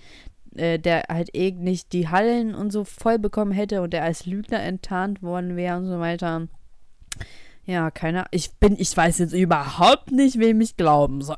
äh, 0.57 0.79
der 0.79 1.05
halt 1.09 1.35
eh 1.35 1.53
nicht 1.53 1.93
die 1.93 2.09
Hallen 2.09 2.55
und 2.55 2.73
so 2.73 2.85
voll 2.85 3.19
bekommen 3.19 3.53
hätte 3.53 3.83
und 3.83 3.95
er 3.95 4.05
als 4.05 4.27
Lügner 4.27 4.63
enttarnt 4.63 5.23
worden 5.23 5.57
wäre 5.57 5.77
und 5.77 5.87
so 5.87 6.01
weiter. 6.01 6.49
Ja, 7.69 7.91
keiner. 7.91 8.25
Ich 8.31 8.53
bin, 8.55 8.77
ich 8.79 8.97
weiß 8.97 9.19
jetzt 9.19 9.35
überhaupt 9.35 10.11
nicht, 10.11 10.39
wem 10.39 10.63
ich 10.63 10.79
glauben 10.79 11.21
soll. 11.21 11.37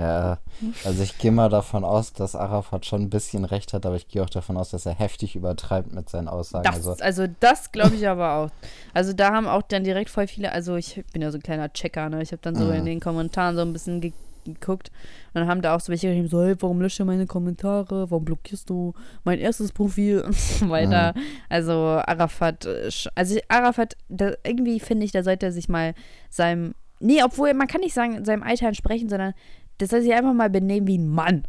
Ja, 0.00 0.38
also 0.84 1.02
ich 1.02 1.18
gehe 1.18 1.30
mal 1.30 1.48
davon 1.48 1.84
aus, 1.84 2.12
dass 2.12 2.34
Arafat 2.34 2.86
schon 2.86 3.02
ein 3.02 3.10
bisschen 3.10 3.44
recht 3.44 3.72
hat, 3.72 3.84
aber 3.86 3.96
ich 3.96 4.08
gehe 4.08 4.22
auch 4.22 4.30
davon 4.30 4.56
aus, 4.56 4.70
dass 4.70 4.86
er 4.86 4.94
heftig 4.94 5.36
übertreibt 5.36 5.92
mit 5.92 6.08
seinen 6.08 6.28
Aussagen. 6.28 6.64
Das, 6.64 6.76
also, 6.76 7.02
also 7.02 7.26
das 7.40 7.72
glaube 7.72 7.96
ich 7.96 8.08
aber 8.08 8.34
auch. 8.34 8.50
Also 8.94 9.12
da 9.12 9.32
haben 9.32 9.46
auch 9.46 9.62
dann 9.62 9.84
direkt 9.84 10.10
voll 10.10 10.26
viele, 10.26 10.52
also 10.52 10.76
ich 10.76 11.04
bin 11.12 11.22
ja 11.22 11.30
so 11.30 11.38
ein 11.38 11.42
kleiner 11.42 11.72
Checker, 11.72 12.08
ne? 12.08 12.22
Ich 12.22 12.32
habe 12.32 12.42
dann 12.42 12.56
so 12.56 12.64
Mhm. 12.64 12.72
in 12.72 12.84
den 12.86 13.00
Kommentaren 13.00 13.56
so 13.56 13.62
ein 13.62 13.72
bisschen 13.72 14.00
ge 14.00 14.12
geguckt 14.46 14.90
und 15.34 15.40
dann 15.42 15.48
haben 15.48 15.60
da 15.60 15.76
auch 15.76 15.80
so 15.80 15.90
welche 15.90 16.08
geschrieben, 16.08 16.28
so, 16.28 16.42
hey, 16.42 16.54
warum 16.60 16.80
löscht 16.80 16.98
du 16.98 17.04
meine 17.04 17.26
Kommentare? 17.26 18.10
Warum 18.10 18.24
blockierst 18.24 18.70
du 18.70 18.94
mein 19.22 19.38
erstes 19.38 19.70
Profil 19.70 20.22
und 20.22 20.34
so 20.34 20.70
weiter. 20.70 21.12
Also 21.50 21.74
Arafat, 21.74 22.64
äh, 22.64 22.88
also 23.14 23.38
Arafat, 23.48 23.98
da, 24.08 24.32
irgendwie 24.42 24.80
finde 24.80 25.04
ich, 25.04 25.12
da 25.12 25.22
sollte 25.22 25.44
er 25.44 25.52
sich 25.52 25.68
mal 25.68 25.92
seinem, 26.30 26.74
nee, 27.00 27.22
obwohl 27.22 27.52
man 27.52 27.66
kann 27.66 27.82
nicht 27.82 27.92
sagen, 27.92 28.24
seinem 28.24 28.42
Alter 28.42 28.68
entsprechen, 28.68 29.10
sondern 29.10 29.34
das 29.80 29.90
soll 29.90 30.02
sich 30.02 30.12
einfach 30.12 30.32
mal 30.34 30.50
benehmen 30.50 30.86
wie 30.86 30.98
ein 30.98 31.08
Mann. 31.08 31.44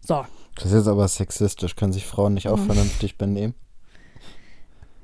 So. 0.00 0.24
das 0.56 0.66
ist 0.66 0.72
jetzt 0.72 0.88
aber 0.88 1.06
sexistisch. 1.08 1.76
Können 1.76 1.92
sich 1.92 2.06
Frauen 2.06 2.34
nicht 2.34 2.48
auch 2.48 2.56
Mhm. 2.58 2.66
vernünftig 2.66 3.16
benehmen? 3.18 3.54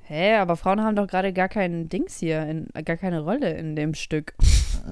Hä, 0.07 0.35
aber 0.37 0.57
Frauen 0.57 0.83
haben 0.83 0.97
doch 0.97 1.07
gerade 1.07 1.33
gar 1.33 1.49
keinen 1.49 1.89
Dings 1.89 2.19
hier, 2.19 2.43
in, 2.47 2.69
gar 2.85 2.97
keine 2.99 3.21
Rolle 3.23 3.55
in 3.55 3.75
dem 3.75 3.95
Stück. 3.95 4.35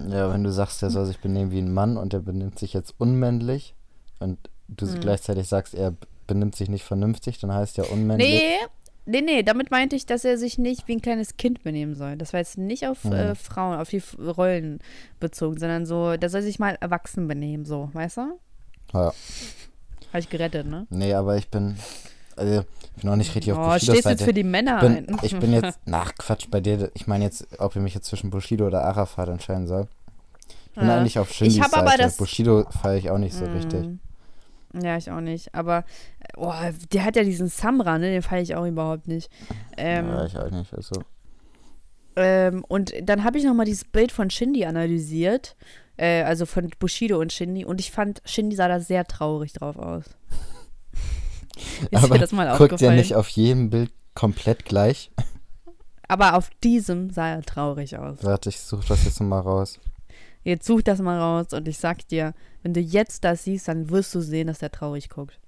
Ja, 0.08 0.32
wenn 0.32 0.42
du 0.42 0.50
sagst, 0.50 0.80
der 0.80 0.88
soll 0.90 1.04
sich 1.04 1.18
benehmen 1.20 1.50
wie 1.50 1.58
ein 1.60 1.72
Mann 1.72 1.98
und 1.98 2.14
der 2.14 2.20
benimmt 2.20 2.58
sich 2.58 2.72
jetzt 2.72 2.94
unmännlich 2.98 3.74
und 4.20 4.38
du 4.68 4.86
Hm. 4.86 5.00
gleichzeitig 5.00 5.48
sagst, 5.48 5.74
er 5.74 5.94
benimmt 6.26 6.56
sich 6.56 6.70
nicht 6.70 6.84
vernünftig, 6.84 7.38
dann 7.38 7.52
heißt 7.52 7.76
ja 7.76 7.84
unmännlich. 7.84 8.30
Nee, 8.30 8.56
nee, 9.06 9.20
nee, 9.20 9.42
damit 9.42 9.70
meinte 9.70 9.96
ich, 9.96 10.06
dass 10.06 10.24
er 10.24 10.38
sich 10.38 10.58
nicht 10.58 10.88
wie 10.88 10.92
ein 10.96 11.02
kleines 11.02 11.36
Kind 11.36 11.62
benehmen 11.62 11.94
soll. 11.94 12.16
Das 12.16 12.32
war 12.32 12.40
jetzt 12.40 12.58
nicht 12.58 12.86
auf 12.86 13.04
Mhm. 13.04 13.12
äh, 13.12 13.34
Frauen, 13.34 13.78
auf 13.78 13.88
die 13.90 14.02
Rollen 14.18 14.80
bezogen, 15.20 15.58
sondern 15.58 15.86
so, 15.86 16.16
der 16.16 16.28
soll 16.30 16.42
sich 16.42 16.58
mal 16.58 16.76
erwachsen 16.80 17.26
benehmen, 17.28 17.64
so, 17.64 17.90
weißt 17.92 18.18
du? 18.18 18.38
Ja. 18.94 19.12
Habe 20.08 20.18
ich 20.18 20.28
gerettet, 20.28 20.66
ne? 20.66 20.86
Nee, 20.90 21.14
aber 21.14 21.36
ich 21.36 21.48
bin. 21.48 21.76
also, 22.36 22.60
ich 22.96 23.02
bin 23.02 23.10
noch 23.10 23.16
nicht 23.16 23.34
richtig 23.34 23.52
auf 23.52 23.58
Oh, 23.58 23.62
Bushidos 23.72 23.82
stehst 23.82 23.98
du 23.98 24.02
Seite. 24.02 24.18
jetzt 24.20 24.24
für 24.24 24.34
die 24.34 24.44
Männer 24.44 24.80
bin, 24.80 25.08
ein? 25.08 25.18
ich 25.22 25.38
bin 25.38 25.52
jetzt, 25.52 25.78
nach 25.86 26.14
Quatsch, 26.14 26.46
bei 26.50 26.60
dir, 26.60 26.90
ich 26.94 27.06
meine 27.06 27.24
jetzt, 27.24 27.46
ob 27.58 27.74
ich 27.76 27.82
mich 27.82 27.94
jetzt 27.94 28.06
zwischen 28.06 28.30
Bushido 28.30 28.66
oder 28.66 28.84
Arafat 28.84 29.28
entscheiden 29.28 29.66
soll. 29.66 29.88
Ich 30.74 30.78
bin 30.78 30.88
Ja. 30.88 30.98
eigentlich 30.98 31.18
auf 31.18 31.30
Shindys 31.32 31.60
aber 31.60 31.86
Seite. 31.88 32.02
das- 32.02 32.16
Bushido 32.16 32.64
feiere 32.82 32.96
ich 32.96 33.10
auch 33.10 33.18
nicht 33.18 33.34
so 33.34 33.44
richtig. 33.46 33.86
Mm. 33.86 33.98
Ja, 34.82 34.96
ich 34.96 35.10
auch 35.10 35.20
nicht. 35.20 35.54
Aber 35.54 35.84
oh, 36.36 36.52
der 36.92 37.04
hat 37.04 37.16
ja 37.16 37.24
diesen 37.24 37.48
Samra, 37.48 37.98
ne? 37.98 38.10
Den 38.10 38.22
feiere 38.22 38.42
ich 38.42 38.54
auch 38.54 38.66
überhaupt 38.66 39.08
nicht. 39.08 39.30
Ähm, 39.76 40.08
ja, 40.08 40.24
ich 40.24 40.36
auch 40.38 40.50
nicht. 40.50 40.72
Also, 40.74 41.02
ähm, 42.16 42.64
und 42.68 42.92
dann 43.02 43.24
habe 43.24 43.38
ich 43.38 43.44
nochmal 43.44 43.66
dieses 43.66 43.84
Bild 43.84 44.12
von 44.12 44.30
Shindy 44.30 44.64
analysiert. 44.64 45.56
Äh, 45.96 46.22
also 46.22 46.46
von 46.46 46.70
Bushido 46.78 47.18
und 47.20 47.32
Shindy. 47.32 47.64
Und 47.64 47.80
ich 47.80 47.90
fand, 47.90 48.22
Shindy 48.24 48.56
sah 48.56 48.68
da 48.68 48.80
sehr 48.80 49.06
traurig 49.06 49.52
drauf 49.52 49.76
aus. 49.76 50.04
Ist 51.90 52.04
aber 52.04 52.14
mir 52.14 52.20
das 52.20 52.32
mal 52.32 52.46
guckt 52.48 52.58
der 52.58 52.74
aufgefallen? 52.74 52.96
nicht 52.96 53.14
auf 53.14 53.28
jedem 53.28 53.70
Bild 53.70 53.92
komplett 54.14 54.64
gleich? 54.64 55.10
Aber 56.08 56.34
auf 56.34 56.50
diesem 56.62 57.10
sah 57.10 57.28
er 57.28 57.42
traurig 57.42 57.96
aus. 57.96 58.18
Warte, 58.22 58.48
ich 58.48 58.60
suche 58.60 58.86
das 58.88 59.04
jetzt 59.04 59.20
nochmal 59.20 59.40
raus. 59.40 59.78
Jetzt 60.44 60.66
such 60.66 60.82
das 60.82 60.98
mal 61.00 61.18
raus 61.18 61.52
und 61.52 61.68
ich 61.68 61.78
sag 61.78 62.06
dir, 62.08 62.34
wenn 62.62 62.74
du 62.74 62.80
jetzt 62.80 63.22
das 63.24 63.44
siehst, 63.44 63.68
dann 63.68 63.90
wirst 63.90 64.14
du 64.14 64.20
sehen, 64.20 64.48
dass 64.48 64.60
er 64.60 64.72
traurig 64.72 65.08
guckt. 65.08 65.38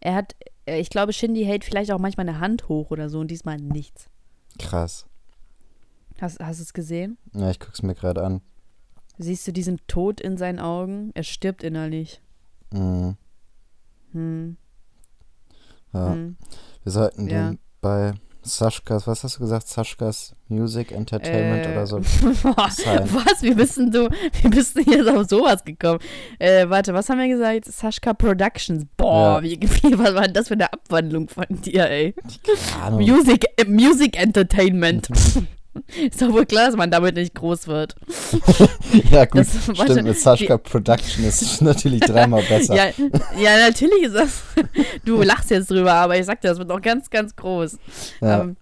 Er 0.00 0.14
hat, 0.14 0.34
äh, 0.66 0.80
ich 0.80 0.90
glaube, 0.90 1.12
Shindy 1.12 1.44
hält 1.44 1.64
vielleicht 1.64 1.90
auch 1.92 1.98
manchmal 1.98 2.28
eine 2.28 2.40
Hand 2.40 2.68
hoch 2.68 2.90
oder 2.90 3.08
so 3.08 3.20
und 3.20 3.30
diesmal 3.30 3.56
nichts. 3.58 4.08
Krass. 4.58 5.06
Hast, 6.20 6.40
hast 6.40 6.58
du 6.58 6.62
es 6.64 6.72
gesehen? 6.72 7.16
Ja, 7.32 7.50
ich 7.50 7.60
guck's 7.60 7.82
mir 7.82 7.94
gerade 7.94 8.24
an. 8.24 8.40
Siehst 9.18 9.46
du 9.48 9.52
diesen 9.52 9.80
Tod 9.88 10.20
in 10.20 10.36
seinen 10.36 10.58
Augen? 10.60 11.10
Er 11.14 11.24
stirbt 11.24 11.62
innerlich. 11.62 12.20
Mhm. 12.72 13.16
Hm. 14.12 14.56
Ja. 15.92 16.12
Hm. 16.12 16.36
Wir 16.82 16.92
sollten 16.92 17.28
Ja. 17.28 17.50
den 17.50 17.58
bei 17.80 18.14
Saschkas, 18.42 19.06
was 19.06 19.24
hast 19.24 19.36
du 19.36 19.40
gesagt? 19.40 19.68
Saschkas 19.68 20.34
Music 20.48 20.92
Entertainment 20.92 21.66
Äh, 21.66 21.72
oder 21.72 21.86
so. 21.86 21.96
Boah, 22.42 22.70
Sein. 22.70 23.08
was? 23.12 23.42
Wie 23.42 23.54
bist 23.54 23.76
denn 23.76 23.90
du, 23.90 24.08
wie 24.42 24.48
bist 24.48 24.76
du 24.76 24.80
jetzt 24.82 25.08
auf 25.08 25.28
sowas 25.28 25.64
gekommen? 25.64 25.98
Äh, 26.38 26.68
warte, 26.68 26.94
was 26.94 27.08
haben 27.08 27.18
wir 27.18 27.28
gesagt? 27.28 27.66
Saschka 27.66 28.14
Productions. 28.14 28.84
Boah, 28.96 29.40
Ja. 29.40 29.42
wie, 29.42 29.60
wie, 29.60 29.98
was 29.98 30.14
war 30.14 30.22
denn 30.22 30.32
das 30.32 30.48
für 30.48 30.54
eine 30.54 30.72
Abwandlung 30.72 31.28
von 31.28 31.44
dir, 31.50 31.88
ey? 31.90 32.14
Music, 32.92 33.44
äh, 33.56 33.64
Music 33.66 34.18
Entertainment. 34.20 35.08
Ist 36.10 36.20
doch 36.20 36.32
wohl 36.32 36.44
klar, 36.44 36.66
dass 36.66 36.76
man 36.76 36.90
damit 36.90 37.14
nicht 37.14 37.34
groß 37.36 37.68
wird. 37.68 37.94
ja, 39.12 39.26
gut. 39.26 39.40
Das- 39.42 39.68
warte, 39.68 39.92
Stimmt, 39.92 40.08
mit 40.08 40.18
Saschka 40.18 40.58
Production 40.58 41.24
ist 41.24 41.62
natürlich 41.62 42.00
dreimal 42.00 42.42
besser. 42.42 42.74
Ja, 42.74 42.86
ja, 43.38 43.58
natürlich 43.68 44.02
ist 44.04 44.14
das. 44.14 44.42
Du 45.04 45.22
lachst 45.22 45.50
jetzt 45.50 45.70
drüber, 45.70 45.92
aber 45.92 46.18
ich 46.18 46.26
sag 46.26 46.40
dir, 46.40 46.48
das 46.48 46.58
wird 46.58 46.68
noch 46.68 46.80
ganz, 46.82 47.08
ganz 47.10 47.36
groß. 47.36 47.78
Ja. 48.20 48.40
Ähm, 48.42 48.56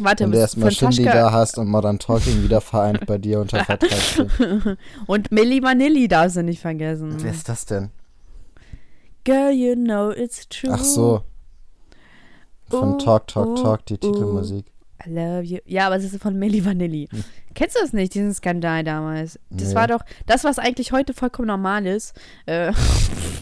warte, 0.00 0.24
Wenn 0.24 0.32
du 0.32 0.38
erstmal 0.38 0.70
Shindy 0.70 1.04
da 1.04 1.32
hast 1.32 1.58
und 1.58 1.68
Modern 1.68 1.98
Talking 1.98 2.42
wieder 2.42 2.60
vereint 2.60 3.06
bei 3.06 3.18
dir 3.18 3.40
unter 3.40 3.64
Vertrag 3.64 4.76
und 5.06 5.30
Milli 5.32 5.62
Vanilli 5.62 6.08
darfst 6.08 6.36
du 6.36 6.42
nicht 6.42 6.60
vergessen. 6.60 7.16
Wer 7.18 7.30
ist 7.32 7.48
das 7.48 7.64
denn? 7.66 7.90
Girl, 9.24 9.52
you 9.52 9.74
know 9.74 10.10
it's 10.10 10.48
true. 10.48 10.70
Ach 10.72 10.82
so. 10.82 11.22
Von 12.68 12.94
Oh, 12.94 12.96
Talk, 12.98 13.26
Talk, 13.28 13.48
oh, 13.48 13.62
Talk, 13.62 13.86
die 13.86 13.94
oh. 13.94 14.12
Titelmusik. 14.12 14.66
I 15.06 15.10
love 15.10 15.42
you. 15.42 15.58
Ja, 15.66 15.86
aber 15.86 15.96
es 15.96 16.04
ist 16.04 16.20
von 16.22 16.38
Milli 16.38 16.64
Vanilli. 16.64 17.08
Kennst 17.54 17.76
du 17.76 17.80
das 17.80 17.92
nicht, 17.92 18.14
diesen 18.14 18.32
Skandal 18.34 18.84
damals? 18.84 19.38
Das 19.50 19.62
Hm. 19.62 19.68
Nee. 19.68 19.74
war 19.74 19.88
doch 19.88 20.04
das, 20.26 20.44
was 20.44 20.58
eigentlich 20.58 20.92
heute 20.92 21.12
vollkommen 21.12 21.48
normal 21.48 21.86
ist. 21.86 22.14
Äh, 22.46 22.72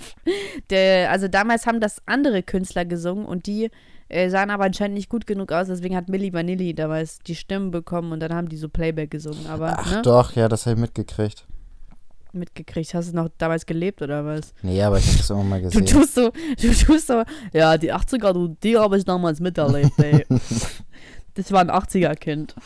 der, 0.71 1.11
also 1.11 1.29
damals 1.29 1.67
haben 1.67 1.81
das 1.81 2.03
andere 2.07 2.43
Künstler 2.43 2.85
gesungen 2.85 3.25
und 3.27 3.47
die 3.47 3.71
äh, 4.11 4.29
sahen 4.29 4.51
aber 4.51 4.65
anscheinend 4.65 4.97
nicht 4.97 5.09
gut 5.09 5.27
genug 5.27 5.51
aus, 5.53 5.69
deswegen 5.69 5.97
hat 5.97 6.09
Milli 6.09 6.33
Vanilli 6.33 6.75
damals 6.75 7.19
die 7.21 7.35
Stimmen 7.35 7.71
bekommen 7.71 8.13
und 8.13 8.21
dann 8.21 8.35
haben 8.35 8.49
die 8.49 8.57
so 8.57 8.69
Playback 8.69 9.11
gesungen. 9.11 9.47
Aber 9.47 9.77
Ach 9.79 9.91
ne, 9.97 10.03
doch, 10.03 10.37
ja, 10.37 10.49
das 10.49 10.67
habe 10.67 10.75
ich 10.75 10.81
mitgekriegt. 10.81 11.47
mitgekriegt. 12.33 12.95
Hast 12.95 13.13
du 13.13 13.17
noch 13.17 13.29
damals 13.39 13.67
gelebt 13.67 14.03
oder 14.03 14.25
was? 14.25 14.53
Nee, 14.63 14.83
aber 14.83 14.99
ich 14.99 15.07
habe 15.09 15.19
das 15.19 15.31
irgendwann 15.31 15.49
mal 15.49 15.63
Du 15.63 15.69
gesehen. 15.81 15.87
tust 15.87 16.15
so, 16.15 16.31
du 16.61 16.73
tust 16.75 17.07
so, 17.07 17.23
ja, 17.53 17.77
die 17.79 17.93
80er, 17.93 18.33
du, 18.33 18.49
die 18.63 18.77
habe 18.79 18.99
ich 18.99 19.05
damals 19.05 19.41
miterlebt, 19.41 19.99
ey. 19.99 20.25
Das 21.35 21.53
war 21.53 21.61
ein 21.61 21.71
80er-Kind. 21.71 22.57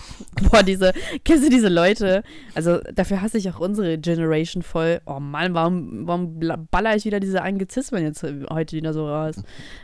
Boah, 0.51 0.63
diese, 0.63 0.95
kennst 1.23 1.45
du 1.45 1.51
diese 1.51 1.69
Leute? 1.69 2.23
Also, 2.55 2.79
dafür 2.95 3.21
hasse 3.21 3.37
ich 3.37 3.49
auch 3.51 3.61
unsere 3.61 3.99
Generation 3.99 4.63
voll. 4.63 5.03
Oh 5.05 5.21
Mann, 5.21 5.53
warum, 5.53 6.07
warum 6.07 6.41
baller 6.71 6.97
ich 6.97 7.05
wieder 7.05 7.21
diese 7.21 7.43
Anglizismen 7.43 8.03
jetzt 8.03 8.23
heute 8.23 8.75
wieder 8.75 8.95
so 8.95 9.07
raus? 9.07 9.37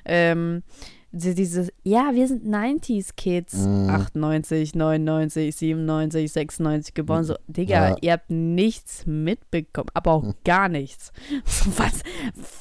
Ähm, 0.07 0.63
dieses, 1.13 1.73
ja, 1.83 2.11
wir 2.15 2.29
sind 2.29 2.45
90s-Kids. 2.47 3.55
Mm. 3.55 3.91
98, 3.91 4.75
99, 4.75 5.57
97, 5.57 6.33
96 6.33 6.95
geboren. 6.95 7.25
So, 7.25 7.35
Digga, 7.49 7.91
Ja. 7.91 7.97
ihr 8.01 8.13
habt 8.13 8.31
nichts 8.31 9.05
mitbekommen, 9.07 9.89
aber 9.95 10.13
auch 10.13 10.35
gar 10.45 10.69
nichts. 10.69 11.13
So, 11.45 11.71
was? 11.79 12.03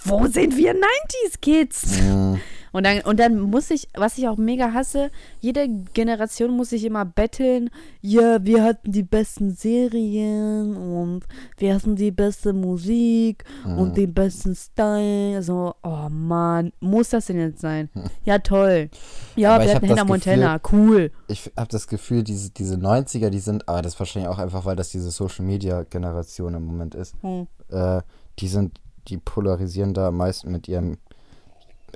Wo 0.05 0.25
sind 0.27 0.57
wir 0.57 0.73
90s-Kids? 0.73 2.01
Mhm. 2.01 2.39
Und 2.71 2.85
dann, 2.85 3.01
und 3.01 3.19
dann 3.19 3.39
muss 3.39 3.71
ich, 3.71 3.88
was 3.95 4.17
ich 4.17 4.27
auch 4.27 4.38
mega 4.38 4.73
hasse, 4.73 5.11
jede 5.39 5.67
Generation 5.93 6.51
muss 6.55 6.69
sich 6.69 6.85
immer 6.85 7.05
betteln, 7.05 7.69
ja, 8.01 8.43
wir 8.43 8.63
hatten 8.63 8.91
die 8.91 9.03
besten 9.03 9.51
Serien 9.51 10.75
und 10.75 11.21
wir 11.57 11.75
hatten 11.75 11.95
die 11.95 12.11
beste 12.11 12.53
Musik 12.53 13.43
und 13.65 13.97
den 13.97 14.13
besten 14.13 14.55
Style. 14.55 15.41
So, 15.43 15.73
oh 15.83 16.09
Mann, 16.09 16.71
muss 16.79 17.09
das 17.09 17.27
denn 17.27 17.39
jetzt 17.39 17.61
sein? 17.61 17.89
Ja, 18.25 18.38
toll. 18.39 18.89
Ja, 19.35 19.55
Aber 19.55 19.63
wir 19.63 19.75
hatten 19.75 19.89
Hannah 19.89 20.03
Montana, 20.03 20.59
cool. 20.71 21.11
Ich 21.27 21.51
habe 21.57 21.69
das 21.69 21.88
Gefühl, 21.88 22.23
diese, 22.23 22.51
diese 22.51 22.75
90er, 22.75 23.29
die 23.29 23.39
sind, 23.39 23.67
aber 23.67 23.81
das 23.81 23.93
ist 23.93 23.99
wahrscheinlich 23.99 24.29
auch 24.29 24.39
einfach, 24.39 24.65
weil 24.65 24.75
das 24.75 24.89
diese 24.89 25.09
Social-Media-Generation 25.09 26.53
im 26.53 26.65
Moment 26.65 26.95
ist. 26.95 27.15
Hm. 27.21 27.47
Äh, 27.69 28.01
die 28.39 28.47
sind, 28.47 28.79
die 29.07 29.17
polarisieren 29.17 29.93
da 29.93 30.09
am 30.09 30.17
meisten 30.17 30.51
mit 30.51 30.67
ihrem, 30.67 30.97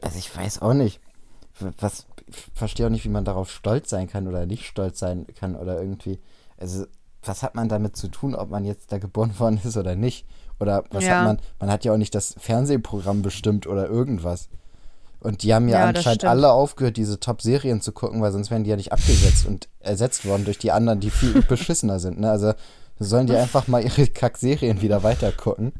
also 0.03 0.17
ich 0.17 0.35
weiß 0.35 0.61
auch 0.61 0.73
nicht, 0.73 0.99
was, 1.77 2.07
ich 2.27 2.35
verstehe 2.53 2.85
auch 2.87 2.89
nicht, 2.91 3.05
wie 3.05 3.09
man 3.09 3.25
darauf 3.25 3.51
stolz 3.51 3.89
sein 3.89 4.07
kann 4.07 4.27
oder 4.27 4.45
nicht 4.45 4.65
stolz 4.65 4.99
sein 4.99 5.25
kann 5.39 5.55
oder 5.55 5.79
irgendwie, 5.81 6.19
also 6.57 6.85
was 7.23 7.41
hat 7.43 7.55
man 7.55 7.69
damit 7.69 7.95
zu 7.95 8.09
tun, 8.09 8.35
ob 8.35 8.49
man 8.49 8.65
jetzt 8.65 8.91
da 8.91 8.97
geboren 8.97 9.33
worden 9.39 9.59
ist 9.63 9.77
oder 9.77 9.95
nicht? 9.95 10.25
Oder 10.59 10.83
was 10.91 11.03
Ja. 11.05 11.17
hat 11.17 11.25
man, 11.25 11.39
man 11.59 11.71
hat 11.71 11.83
ja 11.85 11.93
auch 11.93 11.97
nicht 11.97 12.15
das 12.15 12.35
Fernsehprogramm 12.37 13.21
bestimmt 13.21 13.67
oder 13.67 13.87
irgendwas. 13.87 14.49
Und 15.19 15.43
die 15.43 15.53
haben 15.53 15.69
ja, 15.69 15.79
Ja, 15.79 15.85
anscheinend 15.85 16.25
alle 16.25 16.51
aufgehört, 16.51 16.97
diese 16.97 17.19
Top-Serien 17.19 17.79
zu 17.79 17.93
gucken, 17.93 18.21
weil 18.21 18.33
sonst 18.33 18.51
wären 18.51 18.65
die 18.65 18.69
ja 18.69 18.75
nicht 18.75 18.91
abgesetzt 18.91 19.45
und 19.45 19.69
ersetzt 19.79 20.25
worden 20.25 20.43
durch 20.43 20.57
die 20.57 20.71
anderen, 20.71 20.99
die 20.99 21.09
viel 21.11 21.41
beschissener 21.47 21.99
sind. 21.99 22.19
Ne? 22.19 22.29
Also 22.29 22.53
sollen 22.99 23.27
die 23.27 23.35
einfach 23.35 23.67
mal 23.67 23.81
ihre 23.83 24.07
Kack-Serien 24.07 24.81
wieder 24.81 25.01
weitergucken 25.03 25.71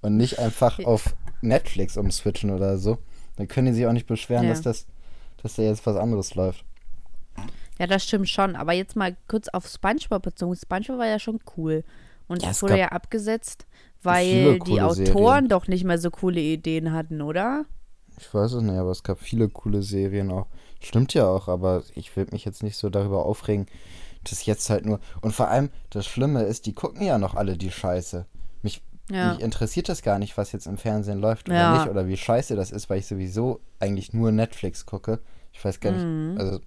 und 0.00 0.16
nicht 0.16 0.38
einfach 0.38 0.78
auf 0.84 1.14
Netflix 1.42 1.96
umswitchen 1.98 2.50
oder 2.50 2.78
so. 2.78 2.96
Dann 3.38 3.48
können 3.48 3.68
die 3.68 3.72
sich 3.72 3.86
auch 3.86 3.92
nicht 3.92 4.06
beschweren, 4.06 4.44
Ja. 4.44 4.50
dass 4.50 4.60
das, 4.62 4.86
dass 5.42 5.54
da 5.54 5.62
jetzt 5.62 5.86
was 5.86 5.96
anderes 5.96 6.34
läuft. 6.34 6.64
Ja, 7.78 7.86
das 7.86 8.04
stimmt 8.04 8.28
schon. 8.28 8.56
Aber 8.56 8.72
jetzt 8.72 8.96
mal 8.96 9.16
kurz 9.28 9.48
auf 9.48 9.66
SpongeBob 9.66 10.22
bezogen. 10.22 10.54
SpongeBob 10.56 10.98
war 10.98 11.06
ja 11.06 11.18
schon 11.18 11.38
cool. 11.56 11.84
Und 12.26 12.42
Ja, 12.42 12.50
es 12.50 12.62
wurde 12.62 12.78
ja 12.78 12.88
abgesetzt, 12.88 13.66
weil 14.02 14.58
die 14.60 14.80
Autoren 14.82 14.96
Serien. 15.06 15.48
doch 15.48 15.66
nicht 15.68 15.84
mehr 15.84 15.98
so 15.98 16.10
coole 16.10 16.40
Ideen 16.40 16.92
hatten, 16.92 17.22
oder? 17.22 17.64
Ich 18.20 18.34
weiß 18.34 18.52
es 18.54 18.62
nicht, 18.62 18.76
aber 18.76 18.90
es 18.90 19.02
gab 19.04 19.20
viele 19.20 19.48
coole 19.48 19.82
Serien 19.82 20.30
auch. 20.32 20.48
Stimmt 20.80 21.14
ja 21.14 21.26
auch, 21.28 21.46
aber 21.48 21.84
ich 21.94 22.14
will 22.16 22.26
mich 22.32 22.44
jetzt 22.44 22.62
nicht 22.64 22.76
so 22.76 22.90
darüber 22.90 23.24
aufregen, 23.24 23.66
dass 24.24 24.44
jetzt 24.44 24.68
halt 24.70 24.84
nur. 24.84 24.98
Und 25.22 25.32
vor 25.32 25.48
allem, 25.48 25.70
das 25.90 26.04
Schlimme 26.06 26.42
ist, 26.42 26.66
die 26.66 26.72
gucken 26.74 27.02
ja 27.06 27.16
noch 27.18 27.34
alle 27.36 27.56
die 27.56 27.70
Scheiße. 27.70 28.26
Mich, 29.08 29.16
Ja. 29.18 29.32
mich 29.34 29.40
interessiert 29.42 29.88
das 29.88 30.02
gar 30.02 30.18
nicht, 30.18 30.36
was 30.36 30.52
jetzt 30.52 30.66
im 30.66 30.76
Fernsehen 30.78 31.18
läuft 31.20 31.48
oder 31.48 31.58
Ja. 31.58 31.78
nicht 31.78 31.88
oder 31.90 32.06
wie 32.06 32.16
scheiße 32.16 32.56
das 32.56 32.70
ist, 32.70 32.88
weil 32.90 32.98
ich 32.98 33.06
sowieso 33.06 33.60
eigentlich 33.80 34.12
nur 34.12 34.32
Netflix 34.32 34.86
gucke. 34.86 35.20
Ich 35.52 35.64
weiß 35.64 35.80
gar 35.80 35.92
Mhm. 35.92 36.34
nicht. 36.34 36.40
Also, 36.40 36.60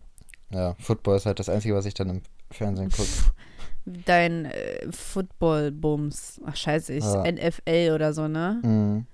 ja, 0.51 0.75
Football 0.79 1.17
ist 1.17 1.25
halt 1.25 1.39
das 1.39 1.49
Einzige, 1.49 1.75
was 1.75 1.85
ich 1.85 1.93
dann 1.93 2.09
im 2.09 2.21
Fernsehen 2.51 2.89
gucke. 2.89 3.07
Dein 3.85 4.45
äh, 4.45 4.91
Football-Bums. 4.91 6.41
Ach, 6.45 6.55
scheiße, 6.55 6.93
ich. 6.93 7.03
Ja. 7.03 7.23
NFL 7.25 7.91
oder 7.95 8.13
so, 8.13 8.27
ne? 8.27 8.59
Mhm. 8.63 9.05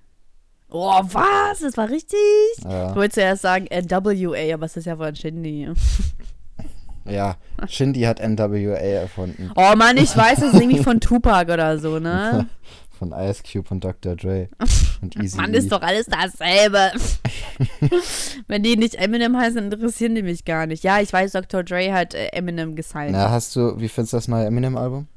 Oh, 0.69 0.99
was? 1.03 1.59
Das 1.61 1.77
war 1.77 1.89
richtig? 1.89 2.17
Ich 2.57 2.63
Ja. 2.65 2.93
wollte 2.95 3.13
zuerst 3.15 3.41
sagen 3.43 3.67
NWA, 3.69 4.53
aber 4.53 4.65
es 4.65 4.75
ist 4.75 4.85
ja 4.85 4.97
von 4.97 5.15
Shindy. 5.15 5.69
ja, 7.05 7.37
Shindy 7.69 8.01
hat 8.01 8.19
NWA 8.19 8.75
erfunden. 8.75 9.51
Oh 9.55 9.73
Mann, 9.77 9.95
ich 9.95 10.15
weiß, 10.15 10.39
es 10.41 10.53
ist 10.53 10.59
irgendwie 10.59 10.83
von 10.83 10.99
Tupac 10.99 11.51
oder 11.53 11.77
so, 11.79 11.99
ne? 11.99 12.47
Von 12.97 13.11
Ice 13.11 13.43
Cube 13.43 13.69
und 13.69 13.83
Dr. 13.83 14.15
Dre. 14.15 14.49
Und 15.01 15.15
Easy 15.17 15.37
Mann, 15.37 15.53
ist 15.53 15.71
doch 15.71 15.81
alles 15.81 16.07
dasselbe. 16.07 16.91
Wenn 18.47 18.63
die 18.63 18.75
nicht 18.77 18.95
Eminem 18.95 19.37
heißen, 19.37 19.71
interessieren 19.71 20.15
die 20.15 20.23
mich 20.23 20.43
gar 20.43 20.65
nicht. 20.65 20.83
Ja, 20.83 20.99
ich 20.99 21.13
weiß, 21.13 21.33
Dr. 21.33 21.63
Dre 21.63 21.93
hat 21.93 22.15
äh, 22.15 22.29
Eminem 22.29 22.75
gesigned. 22.75 23.11
Na, 23.11 23.29
hast 23.29 23.55
du, 23.55 23.79
wie 23.79 23.89
findest 23.89 24.13
du 24.13 24.17
das 24.17 24.27
neue 24.27 24.45
Eminem-Album? 24.45 25.07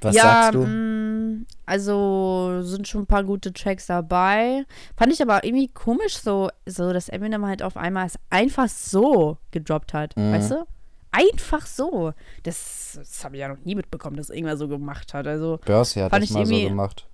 Was 0.00 0.16
ja, 0.16 0.22
sagst 0.22 0.54
du? 0.54 0.66
mh, 0.66 1.44
also 1.64 2.62
sind 2.62 2.88
schon 2.88 3.02
ein 3.02 3.06
paar 3.06 3.22
gute 3.24 3.52
Tracks 3.52 3.86
dabei. 3.86 4.64
Fand 4.96 5.12
ich 5.12 5.22
aber 5.22 5.44
irgendwie 5.44 5.68
komisch, 5.68 6.18
so, 6.18 6.50
so 6.66 6.92
dass 6.92 7.08
Eminem 7.08 7.46
halt 7.46 7.62
auf 7.62 7.76
einmal 7.76 8.06
es 8.06 8.18
einfach 8.30 8.68
so 8.68 9.38
gedroppt 9.52 9.94
hat. 9.94 10.16
Mhm. 10.16 10.32
Weißt 10.32 10.50
du? 10.50 10.66
Einfach 11.12 11.66
so. 11.66 12.12
Das, 12.42 12.94
das 12.98 13.24
habe 13.24 13.36
ich 13.36 13.40
ja 13.40 13.48
noch 13.48 13.64
nie 13.64 13.74
mitbekommen, 13.74 14.16
dass 14.16 14.30
irgendwer 14.30 14.56
so 14.56 14.66
gemacht 14.66 15.12
hat. 15.14 15.26
Also, 15.26 15.60
Beyoncé 15.66 16.02
hat 16.04 16.12
das 16.12 16.30
mal 16.30 16.46
so 16.46 16.54
gemacht. 16.54 17.06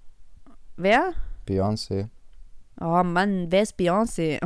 wer? 0.77 1.13
Beyoncé. 1.47 2.09
Oh 2.81 3.03
Mann, 3.03 3.47
wer 3.51 3.63
ist 3.63 3.77
Beyoncé? 3.79 4.39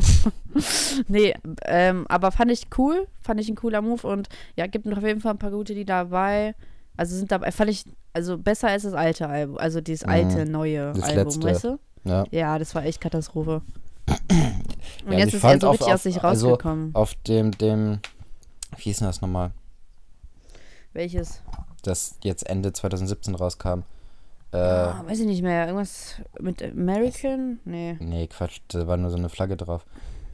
nee, 1.09 1.35
ähm, 1.67 2.07
aber 2.09 2.33
fand 2.33 2.51
ich 2.51 2.67
cool. 2.79 3.07
Fand 3.21 3.41
ich 3.41 3.49
ein 3.51 3.57
cooler 3.57 3.83
Move 3.83 4.07
und 4.07 4.29
ja, 4.57 4.67
gibt 4.67 4.87
noch 4.87 4.97
auf 4.99 5.05
jeden 5.05 5.21
Fall 5.21 5.33
ein 5.33 5.39
paar 5.39 5.51
gute, 5.51 5.75
die 5.75 5.85
dabei. 5.85 6.55
Also 6.97 7.15
sind 7.17 7.31
dabei, 7.31 7.51
fand 7.53 7.71
ich, 7.71 7.85
also 8.15 8.39
besser 8.39 8.69
als 8.69 8.85
das 8.85 8.95
alte 8.95 9.29
Album, 9.29 9.59
also 9.59 9.81
dieses 9.81 10.05
alte, 10.05 10.47
neue 10.47 10.91
Mhm. 10.93 10.95
Das 11.01 11.05
Album, 11.11 11.25
letzte. 11.25 11.43
weißt 11.47 11.65
du? 11.65 11.79
Ja. 12.05 12.25
Ja, 12.31 12.59
das 12.59 12.75
war 12.75 12.85
echt 12.85 13.01
Katastrophe. 13.01 13.61
Und 15.07 15.13
Ja, 15.13 15.19
jetzt 15.19 15.29
ich 15.29 15.35
ist 15.35 15.45
er 15.45 15.61
so 15.61 15.71
richtig 15.71 15.87
auf- 15.89 15.93
aus 15.95 16.03
sich 16.03 16.23
also- 16.25 16.49
rausgekommen. 16.51 16.95
Auf 16.95 17.15
dem, 17.27 17.51
dem, 17.53 17.99
wie 18.76 18.83
hieß 18.83 18.99
denn 18.99 19.09
das 19.09 19.21
nochmal? 19.21 19.52
Welches? 20.93 21.41
Das 21.83 22.17
jetzt 22.23 22.47
Ende 22.49 22.73
2017 22.73 23.35
rauskam. 23.35 23.83
Äh, 24.52 24.59
Ah, 24.59 25.02
weiß 25.07 25.21
ich 25.21 25.26
nicht 25.26 25.43
mehr. 25.43 25.67
Irgendwas 25.67 26.17
mit 26.41 26.62
American? 26.62 27.61
Nee. 27.64 27.97
nee, 28.00 28.26
Quatsch, 28.26 28.61
da 28.69 28.87
war 28.87 28.97
nur 28.99 29.11
so 29.11 29.17
eine 29.17 29.29
Flagge 29.31 29.57
drauf. 29.57 29.85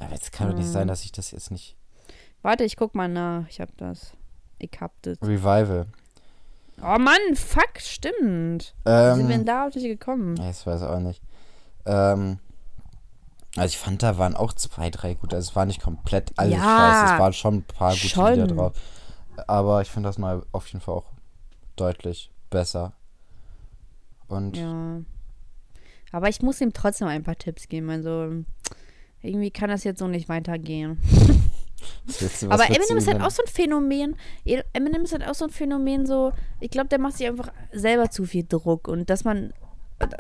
Aber 0.01 0.13
jetzt 0.13 0.33
kann 0.33 0.49
doch 0.49 0.55
nicht 0.57 0.67
Hm. 0.67 0.73
sein, 0.73 0.89
dass 0.89 1.05
ich 1.05 1.13
das 1.13 1.31
jetzt 1.31 1.51
nicht. 1.51 1.77
Warte, 2.43 2.65
ich 2.65 2.77
guck 2.77 2.95
mal 2.95 3.09
nach. 3.09 3.47
Ich 3.49 3.61
hab 3.61 3.77
das. 3.79 4.13
Ich 4.59 4.71
hab 4.81 4.93
das. 5.03 5.19
Revival. 5.23 5.87
Oh 6.81 6.99
Mann, 6.99 7.35
fuck, 7.35 7.79
stimmt. 7.81 8.75
Wie 8.85 9.15
sind 9.15 9.29
wir 9.29 9.29
denn 9.29 9.41
Ähm, 9.41 9.45
da 9.47 9.67
auf 9.67 9.73
dich 9.73 9.85
gekommen? 9.85 10.35
ich 10.41 10.67
weiß 10.67 10.83
auch 10.83 11.01
nicht. 11.01 11.21
Ähm, 11.87 12.39
also 13.61 13.73
ich 13.73 13.79
fand, 13.79 14.03
da 14.03 14.19
waren 14.19 14.35
auch 14.35 14.53
zwei, 14.53 14.91
drei 14.91 15.15
gute. 15.15 15.37
Also 15.37 15.51
es 15.51 15.57
war 15.57 15.67
nicht 15.67 15.81
komplett 15.83 16.33
alles 16.37 16.55
Ja, 16.55 16.61
scheiße. 16.61 17.15
Es 17.15 17.21
waren 17.21 17.33
schon 17.33 17.55
ein 17.57 17.63
paar 17.65 17.93
gute 17.93 18.09
schon. 18.09 18.31
Lieder 18.33 18.47
drauf. 18.47 18.73
Aber 19.47 19.83
ich 19.83 19.89
finde 19.91 20.09
das 20.09 20.19
mal 20.19 20.45
auf 20.53 20.67
jeden 20.69 20.81
Fall 20.81 20.95
auch 20.97 21.11
deutlich 21.77 22.31
besser. 22.51 22.93
Und 24.29 24.57
Ja. 24.57 25.01
Aber 26.13 26.29
ich 26.29 26.41
muss 26.43 26.61
ihm 26.61 26.73
trotzdem 26.73 27.09
ein 27.09 27.23
paar 27.23 27.37
Tipps 27.37 27.69
geben. 27.69 27.91
Also, 27.91 28.33
irgendwie 29.23 29.51
kann 29.51 29.69
das 29.69 29.85
jetzt 29.85 29.99
so 29.99 30.09
nicht 30.09 30.29
weitergehen. 30.29 30.99
du- 32.41 32.51
Aber 32.51 32.65
Eminem 32.67 32.97
ist 32.97 33.07
halt 33.09 33.21
auch 33.21 33.31
so 33.31 33.43
ein 33.43 33.49
Phänomen. 33.49 34.17
Eminem 34.73 35.03
ist 35.03 35.13
halt 35.13 35.27
auch 35.27 35.35
so 35.35 35.45
ein 35.45 35.51
Phänomen, 35.51 36.07
so, 36.07 36.33
ich 36.61 36.71
glaube, 36.71 36.89
der 36.89 36.99
macht 36.99 37.19
sich 37.19 37.27
einfach 37.27 37.53
selber 37.73 38.11
zu 38.11 38.25
viel 38.25 38.45
Druck. 38.49 38.89
Und 38.89 39.11
dass 39.11 39.25
man, 39.25 39.53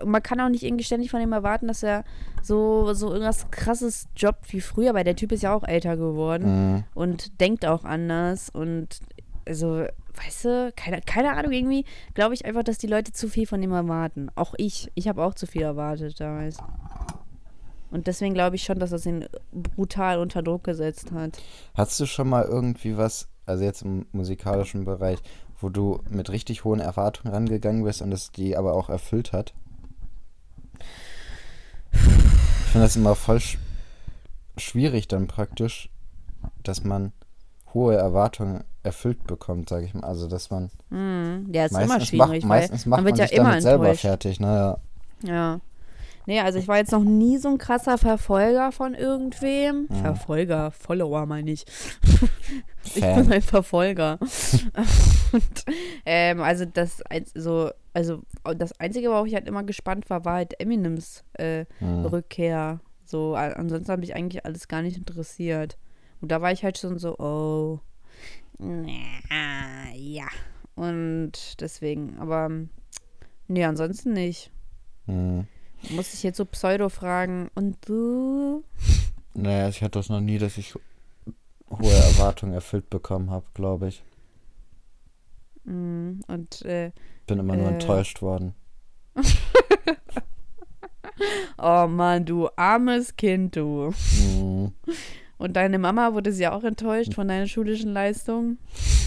man 0.04 0.22
kann 0.22 0.40
auch 0.40 0.48
nicht 0.48 0.64
irgendwie 0.64 0.84
ständig 0.84 1.10
von 1.10 1.20
ihm 1.20 1.32
erwarten, 1.32 1.68
dass 1.68 1.82
er 1.82 2.04
so, 2.42 2.92
so 2.94 3.10
irgendwas 3.12 3.50
krasses 3.50 4.08
jobbt 4.16 4.52
wie 4.52 4.60
früher, 4.60 4.94
weil 4.94 5.04
der 5.04 5.16
Typ 5.16 5.30
ist 5.32 5.42
ja 5.42 5.54
auch 5.54 5.64
älter 5.64 5.96
geworden 5.96 6.74
Mhm. 6.74 6.84
und 6.94 7.40
denkt 7.40 7.64
auch 7.66 7.84
anders. 7.84 8.50
Und 8.50 8.98
also, 9.46 9.84
weißt 10.14 10.44
du, 10.44 10.72
keine, 10.76 11.00
keine 11.00 11.32
Ahnung, 11.36 11.52
irgendwie 11.52 11.84
glaube 12.14 12.34
ich 12.34 12.44
einfach, 12.44 12.64
dass 12.64 12.78
die 12.78 12.86
Leute 12.88 13.12
zu 13.12 13.28
viel 13.28 13.46
von 13.46 13.62
ihm 13.62 13.72
erwarten. 13.72 14.28
Auch 14.34 14.54
ich. 14.56 14.90
Ich 14.94 15.06
habe 15.08 15.22
auch 15.22 15.34
zu 15.34 15.46
viel 15.46 15.62
erwartet 15.62 16.20
damals. 16.20 16.58
Und 17.90 18.06
deswegen 18.06 18.34
glaube 18.34 18.56
ich 18.56 18.64
schon, 18.64 18.78
dass 18.78 18.90
das 18.90 19.06
ihn 19.06 19.26
brutal 19.52 20.18
unter 20.18 20.42
Druck 20.42 20.64
gesetzt 20.64 21.12
hat. 21.12 21.38
Hast 21.74 21.98
du 22.00 22.04
schon 22.06 22.28
mal 22.28 22.44
irgendwie 22.44 22.96
was, 22.98 23.28
also 23.46 23.64
jetzt 23.64 23.82
im 23.82 24.06
musikalischen 24.12 24.84
Bereich, 24.84 25.18
wo 25.60 25.70
du 25.70 26.00
mit 26.10 26.30
richtig 26.30 26.64
hohen 26.64 26.80
Erwartungen 26.80 27.32
rangegangen 27.32 27.84
bist 27.84 28.02
und 28.02 28.12
es 28.12 28.30
die 28.30 28.56
aber 28.56 28.74
auch 28.74 28.90
erfüllt 28.90 29.32
hat? 29.32 29.54
Ich 31.92 32.72
finde 32.72 32.86
das 32.86 32.96
immer 32.96 33.14
voll 33.14 33.40
sch 33.40 33.58
schwierig 34.56 35.08
dann 35.08 35.26
praktisch, 35.26 35.88
dass 36.62 36.84
man 36.84 37.12
hohe 37.74 37.94
Erwartungen 37.96 38.64
erfüllt 38.82 39.24
bekommt, 39.26 39.68
sage 39.68 39.84
ich 39.86 39.94
mal. 39.94 40.04
Also 40.04 40.26
dass 40.26 40.50
man 40.50 40.70
Hm, 40.90 41.48
ja, 41.52 41.66
ist 41.66 41.72
immer 41.72 42.00
schwierig, 42.00 42.42
macht, 42.44 42.50
weil 42.50 42.60
meistens 42.60 42.86
macht 42.86 43.02
man 43.02 43.04
man, 43.04 43.06
wird 43.12 43.18
ja 43.18 43.26
sich 43.28 43.36
immer 43.36 43.48
damit 43.50 43.62
selber 43.62 43.84
enttäuscht. 43.84 44.00
fertig. 44.02 44.40
Naja, 44.40 44.78
Ja. 45.22 45.60
Nee, 46.28 46.40
also 46.40 46.58
ich 46.58 46.68
war 46.68 46.76
jetzt 46.76 46.92
noch 46.92 47.04
nie 47.04 47.38
so 47.38 47.48
ein 47.48 47.56
krasser 47.56 47.96
Verfolger 47.96 48.70
von 48.70 48.92
irgendwem. 48.92 49.86
Mhm. 49.88 49.94
Verfolger, 49.94 50.70
Follower 50.72 51.24
meine 51.24 51.50
ich. 51.50 51.64
Ich 52.84 53.02
bin 53.02 53.30
ein 53.30 53.42
Verfolger. 53.42 54.18
Und, 55.32 55.64
ähm, 56.06 56.40
also 56.40 56.64
das 56.64 57.02
so, 57.34 57.70
also 57.92 58.22
das 58.56 58.78
Einzige, 58.80 59.10
worauf 59.10 59.26
ich 59.26 59.34
halt 59.34 59.46
immer 59.46 59.62
gespannt 59.62 60.08
war, 60.08 60.24
war 60.24 60.34
halt 60.34 60.58
Eminems 60.58 61.22
äh, 61.34 61.66
Hm. 61.80 62.06
Rückkehr. 62.06 62.80
So, 63.04 63.34
ansonsten 63.34 63.92
habe 63.92 64.04
ich 64.04 64.14
eigentlich 64.14 64.46
alles 64.46 64.68
gar 64.68 64.80
nicht 64.80 64.96
interessiert. 64.96 65.76
Und 66.22 66.30
da 66.32 66.40
war 66.40 66.50
ich 66.52 66.64
halt 66.64 66.78
schon 66.78 66.98
so, 66.98 67.18
oh, 67.18 67.80
na, 68.58 69.94
ja. 69.94 70.28
Und 70.74 71.60
deswegen, 71.60 72.18
aber 72.18 72.50
nee, 73.48 73.64
ansonsten 73.64 74.12
nicht. 74.14 74.50
Hm. 75.06 75.46
Muss 75.90 76.12
ich 76.14 76.22
jetzt 76.22 76.36
so 76.36 76.44
Pseudo 76.44 76.88
fragen, 76.88 77.50
und 77.54 77.76
du? 77.88 78.64
Naja, 79.34 79.68
ich 79.68 79.82
hatte 79.82 79.98
das 79.98 80.08
noch 80.08 80.20
nie, 80.20 80.38
dass 80.38 80.58
ich 80.58 80.74
hohe 81.70 81.92
Erwartungen 81.92 82.52
erfüllt 82.54 82.90
bekommen 82.90 83.30
habe, 83.30 83.46
glaube 83.54 83.88
ich. 83.88 84.02
Mm, 85.64 86.20
Und, 86.26 86.62
äh, 86.62 86.92
Bin 87.26 87.38
immer 87.38 87.56
nur 87.56 87.66
Äh. 87.66 87.74
enttäuscht 87.74 88.22
worden. 88.22 88.54
oh 91.58 91.86
Mann, 91.86 92.24
du 92.24 92.48
armes 92.56 93.16
Kind, 93.16 93.56
du. 93.56 93.92
Hm. 94.18 94.72
Und 95.38 95.52
deine 95.56 95.78
Mama 95.78 96.14
wurde 96.14 96.32
sie 96.32 96.48
auch 96.48 96.64
enttäuscht 96.64 97.14
von 97.14 97.28
deinen 97.28 97.48
schulischen 97.48 97.92
Leistungen? 97.92 98.58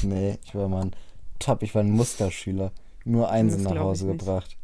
Nee, 0.04 0.38
ich 0.46 0.56
war 0.56 0.68
mal 0.70 0.84
ein 0.86 0.96
Top, 1.40 1.64
ich 1.64 1.74
war 1.76 1.82
ein 1.84 1.92
Musterschüler. 1.92 2.72
Nur 3.04 3.30
Einsen 3.30 3.64
Das 3.64 3.74
nach 3.74 3.82
Hause 3.82 4.08
gebracht. 4.08 4.58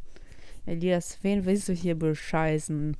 Elias, 0.67 1.17
wen 1.21 1.45
willst 1.45 1.69
du 1.69 1.73
hier 1.73 1.97
bescheißen? 1.97 2.97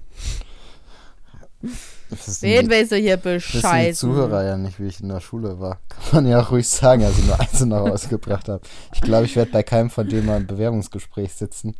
Wen 2.41 2.69
willst 2.69 2.91
du 2.93 2.95
hier 2.95 3.17
das 3.17 3.25
wissen 3.25 3.51
die 3.51 3.57
bescheißen? 3.57 4.09
Zuhörer 4.09 4.43
ja 4.45 4.57
nicht, 4.57 4.79
wie 4.79 4.87
ich 4.87 5.01
in 5.01 5.09
der 5.09 5.19
Schule 5.19 5.59
war. 5.59 5.81
Kann 5.89 6.23
man 6.23 6.27
ja 6.27 6.39
ruhig 6.39 6.67
sagen, 6.67 7.03
als 7.03 7.19
ich 7.19 7.25
nur 7.25 7.37
Einsen 7.37 7.67
nach 7.69 7.81
Hause 7.81 8.07
gebracht 8.07 8.47
habe. 8.47 8.61
Ich 8.93 9.01
glaube, 9.01 9.25
ich 9.25 9.35
werde 9.35 9.51
bei 9.51 9.63
keinem 9.63 9.89
von 9.89 10.07
denen 10.07 10.25
mal 10.27 10.37
im 10.37 10.47
Bewerbungsgespräch 10.47 11.33
sitzen, 11.33 11.75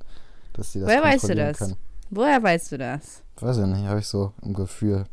dass 0.54 0.73
die 0.73 0.82
das 0.82 0.89
Woher 0.89 1.04
weißt 1.04 1.30
du 1.30 1.36
das? 1.36 1.58
können. 1.58 1.78
Woher 2.10 2.43
weißt 2.43 2.71
du 2.73 2.78
das? 2.80 3.23
Weiß 3.39 3.58
ich 3.58 3.65
nicht, 3.65 3.86
habe 3.88 4.00
ich 4.00 4.08
so 4.08 4.34
im 4.41 4.54
Gefühl. 4.54 5.06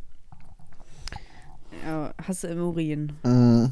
Ja, 1.87 2.13
hast 2.27 2.43
du 2.43 2.49
im 2.49 2.59
Urin. 2.59 3.13
Mm, 3.23 3.67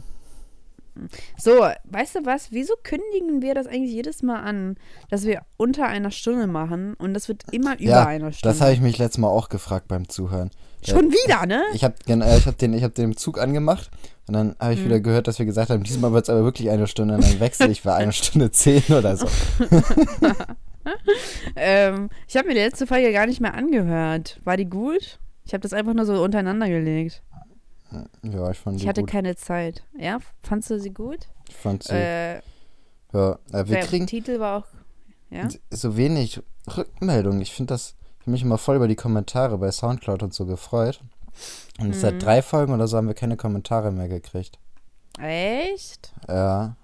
So, 1.38 1.66
weißt 1.84 2.16
du 2.16 2.26
was? 2.26 2.52
Wieso 2.52 2.74
kündigen 2.82 3.40
wir 3.40 3.54
das 3.54 3.66
eigentlich 3.66 3.92
jedes 3.92 4.22
Mal 4.22 4.40
an, 4.40 4.76
dass 5.10 5.24
wir 5.24 5.42
unter 5.56 5.86
einer 5.86 6.10
Stunde 6.10 6.46
machen 6.46 6.94
und 6.94 7.14
das 7.14 7.28
wird 7.28 7.44
immer 7.50 7.74
über 7.74 7.84
ja, 7.84 8.06
einer 8.06 8.32
Stunde? 8.32 8.52
das 8.52 8.60
habe 8.60 8.72
ich 8.72 8.80
mich 8.80 8.98
letztes 8.98 9.18
Mal 9.18 9.28
auch 9.28 9.48
gefragt 9.48 9.88
beim 9.88 10.08
Zuhören. 10.08 10.50
Schon 10.84 11.12
wieder, 11.12 11.46
ne? 11.46 11.62
Ich 11.74 11.84
habe 11.84 11.94
äh, 12.06 12.38
ich 12.38 12.46
hab 12.46 12.58
den, 12.58 12.72
ich 12.74 12.82
hab 12.82 12.94
den 12.94 13.16
Zug 13.16 13.38
angemacht 13.38 13.90
und 14.26 14.34
dann 14.34 14.56
habe 14.58 14.74
ich 14.74 14.80
Hm. 14.80 14.86
wieder 14.86 15.00
gehört, 15.00 15.28
dass 15.28 15.38
wir 15.38 15.46
gesagt 15.46 15.70
haben, 15.70 15.82
diesmal 15.84 16.12
wird 16.12 16.24
es 16.24 16.30
aber 16.30 16.44
wirklich 16.44 16.70
eine 16.70 16.86
Stunde 16.86 17.14
und 17.14 17.24
dann 17.24 17.40
wechsle 17.40 17.68
ich 17.68 17.82
für 17.82 17.94
eine 17.94 18.12
Stunde 18.12 18.50
zehn 18.50 18.82
oder 18.94 19.16
so. 19.16 19.26
Ähm, 21.54 22.08
ich 22.26 22.36
habe 22.36 22.48
mir 22.48 22.54
die 22.54 22.60
letzte 22.60 22.86
Folge 22.86 23.12
gar 23.12 23.26
nicht 23.26 23.40
mehr 23.40 23.54
angehört. 23.54 24.40
War 24.44 24.56
die 24.56 24.68
gut? 24.68 25.20
Ich 25.44 25.52
habe 25.54 25.60
das 25.62 25.72
einfach 25.72 25.94
nur 25.94 26.06
so 26.06 26.22
untereinander 26.22 26.68
gelegt. 26.68 27.22
Ja, 28.22 28.50
ich 28.50 28.58
fand 28.58 28.76
Ich 28.76 28.82
sie 28.82 28.88
hatte 28.88 29.02
gut. 29.02 29.10
keine 29.10 29.36
Zeit. 29.36 29.82
Ja, 29.98 30.18
fandst 30.42 30.70
du 30.70 30.78
sie 30.80 30.90
gut? 30.92 31.28
Ich 31.48 31.54
fand 31.56 31.82
sie, 31.82 31.92
Äh, 31.94 32.34
ja, 33.12 33.32
äh, 33.32 33.36
wir 33.52 33.64
der 33.64 33.80
kriegen 33.86 34.06
Titel 34.06 34.38
war 34.40 34.58
auch. 34.58 34.66
Ja? 35.30 35.48
so 35.70 35.96
wenig 35.96 36.40
Rückmeldungen. 36.76 37.40
Ich 37.40 37.52
finde 37.52 37.74
das, 37.74 37.94
ich 38.16 38.22
habe 38.22 38.30
mich 38.32 38.42
immer 38.42 38.58
voll 38.58 38.76
über 38.76 38.88
die 38.88 38.96
Kommentare 38.96 39.58
bei 39.58 39.70
Soundcloud 39.70 40.22
und 40.22 40.32
so 40.34 40.46
gefreut. 40.46 41.00
Und 41.80 41.88
Mhm. 41.88 41.92
seit 41.94 42.22
drei 42.22 42.42
Folgen 42.42 42.72
oder 42.74 42.86
so 42.88 42.96
haben 42.96 43.06
wir 43.08 43.14
keine 43.14 43.36
Kommentare 43.36 43.90
mehr 43.92 44.08
gekriegt. 44.08 44.58
Echt? 45.18 46.12
Ja, 46.28 46.76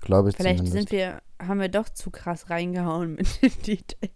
glaube 0.00 0.30
ich 0.30 0.36
Vielleicht 0.36 0.58
zumindest. 0.58 0.88
sind 0.88 0.92
wir, 0.92 1.20
haben 1.38 1.60
wir 1.60 1.68
doch 1.68 1.88
zu 1.88 2.10
krass 2.10 2.48
reingehauen 2.50 3.14
mit 3.14 3.26
den 3.42 3.62
Titeln. 3.62 4.10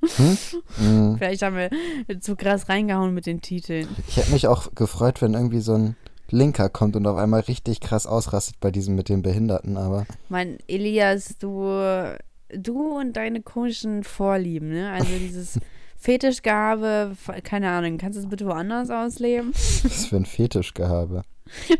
Mm. 0.00 1.14
Vielleicht 1.18 1.42
haben 1.42 1.56
wir 1.56 2.20
zu 2.20 2.36
krass 2.36 2.68
reingehauen 2.68 3.14
mit 3.14 3.26
den 3.26 3.40
Titeln. 3.40 3.88
Ich 4.08 4.16
hätte 4.16 4.32
mich 4.32 4.46
auch 4.46 4.74
gefreut, 4.74 5.22
wenn 5.22 5.34
irgendwie 5.34 5.60
so 5.60 5.74
ein 5.74 5.96
Linker 6.30 6.68
kommt 6.68 6.96
und 6.96 7.06
auf 7.06 7.16
einmal 7.16 7.40
richtig 7.40 7.80
krass 7.80 8.06
ausrastet 8.06 8.56
bei 8.60 8.70
diesem 8.70 8.94
mit 8.94 9.08
den 9.08 9.22
Behinderten, 9.22 9.76
aber 9.76 10.06
Mein 10.28 10.58
Elias, 10.68 11.36
du, 11.38 12.14
du 12.54 12.98
und 12.98 13.14
deine 13.14 13.42
komischen 13.42 14.04
Vorlieben, 14.04 14.70
ne? 14.70 14.92
Also 14.92 15.10
dieses 15.18 15.58
Fetischgehabe, 15.96 17.16
keine 17.42 17.70
Ahnung, 17.70 17.98
kannst 17.98 18.16
du 18.16 18.22
es 18.22 18.28
bitte 18.28 18.46
woanders 18.46 18.90
ausleben? 18.90 19.52
was 19.52 20.06
für 20.06 20.16
ein 20.16 20.24
Fetischgehabe. 20.24 21.22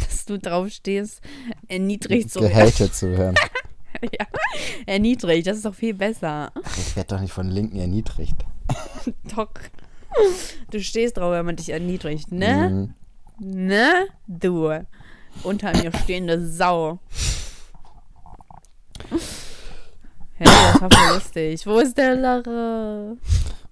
Dass 0.00 0.24
du 0.24 0.38
drauf 0.38 0.70
stehst, 0.70 1.20
erniedrigt 1.68 2.30
zu 2.30 2.40
Gehatet 2.40 2.94
zu 2.94 3.12
werden. 3.12 3.36
ja. 4.18 4.26
Erniedrigt, 4.86 5.46
das 5.46 5.58
ist 5.58 5.66
doch 5.66 5.74
viel 5.74 5.94
besser. 5.94 6.52
Ach, 6.54 6.78
ich 6.78 6.96
werde 6.96 7.14
doch 7.14 7.20
nicht 7.20 7.32
von 7.32 7.48
Linken 7.48 7.78
erniedrigt. 7.78 8.36
Doch. 9.36 9.50
Du 10.70 10.80
stehst 10.80 11.16
drauf, 11.16 11.32
wenn 11.32 11.46
man 11.46 11.56
dich 11.56 11.70
erniedrigt, 11.70 12.32
ne? 12.32 12.94
Mhm. 13.40 13.66
Ne? 13.66 14.06
Du. 14.26 14.70
Unter 15.42 15.76
mir 15.76 15.92
stehende 16.02 16.46
Sau. 16.46 17.00
Hey, 20.34 20.46
das 20.46 20.80
war 20.80 20.90
voll 20.90 21.14
lustig. 21.14 21.66
Wo 21.66 21.78
ist 21.78 21.98
der 21.98 22.14
Lache? 22.14 23.16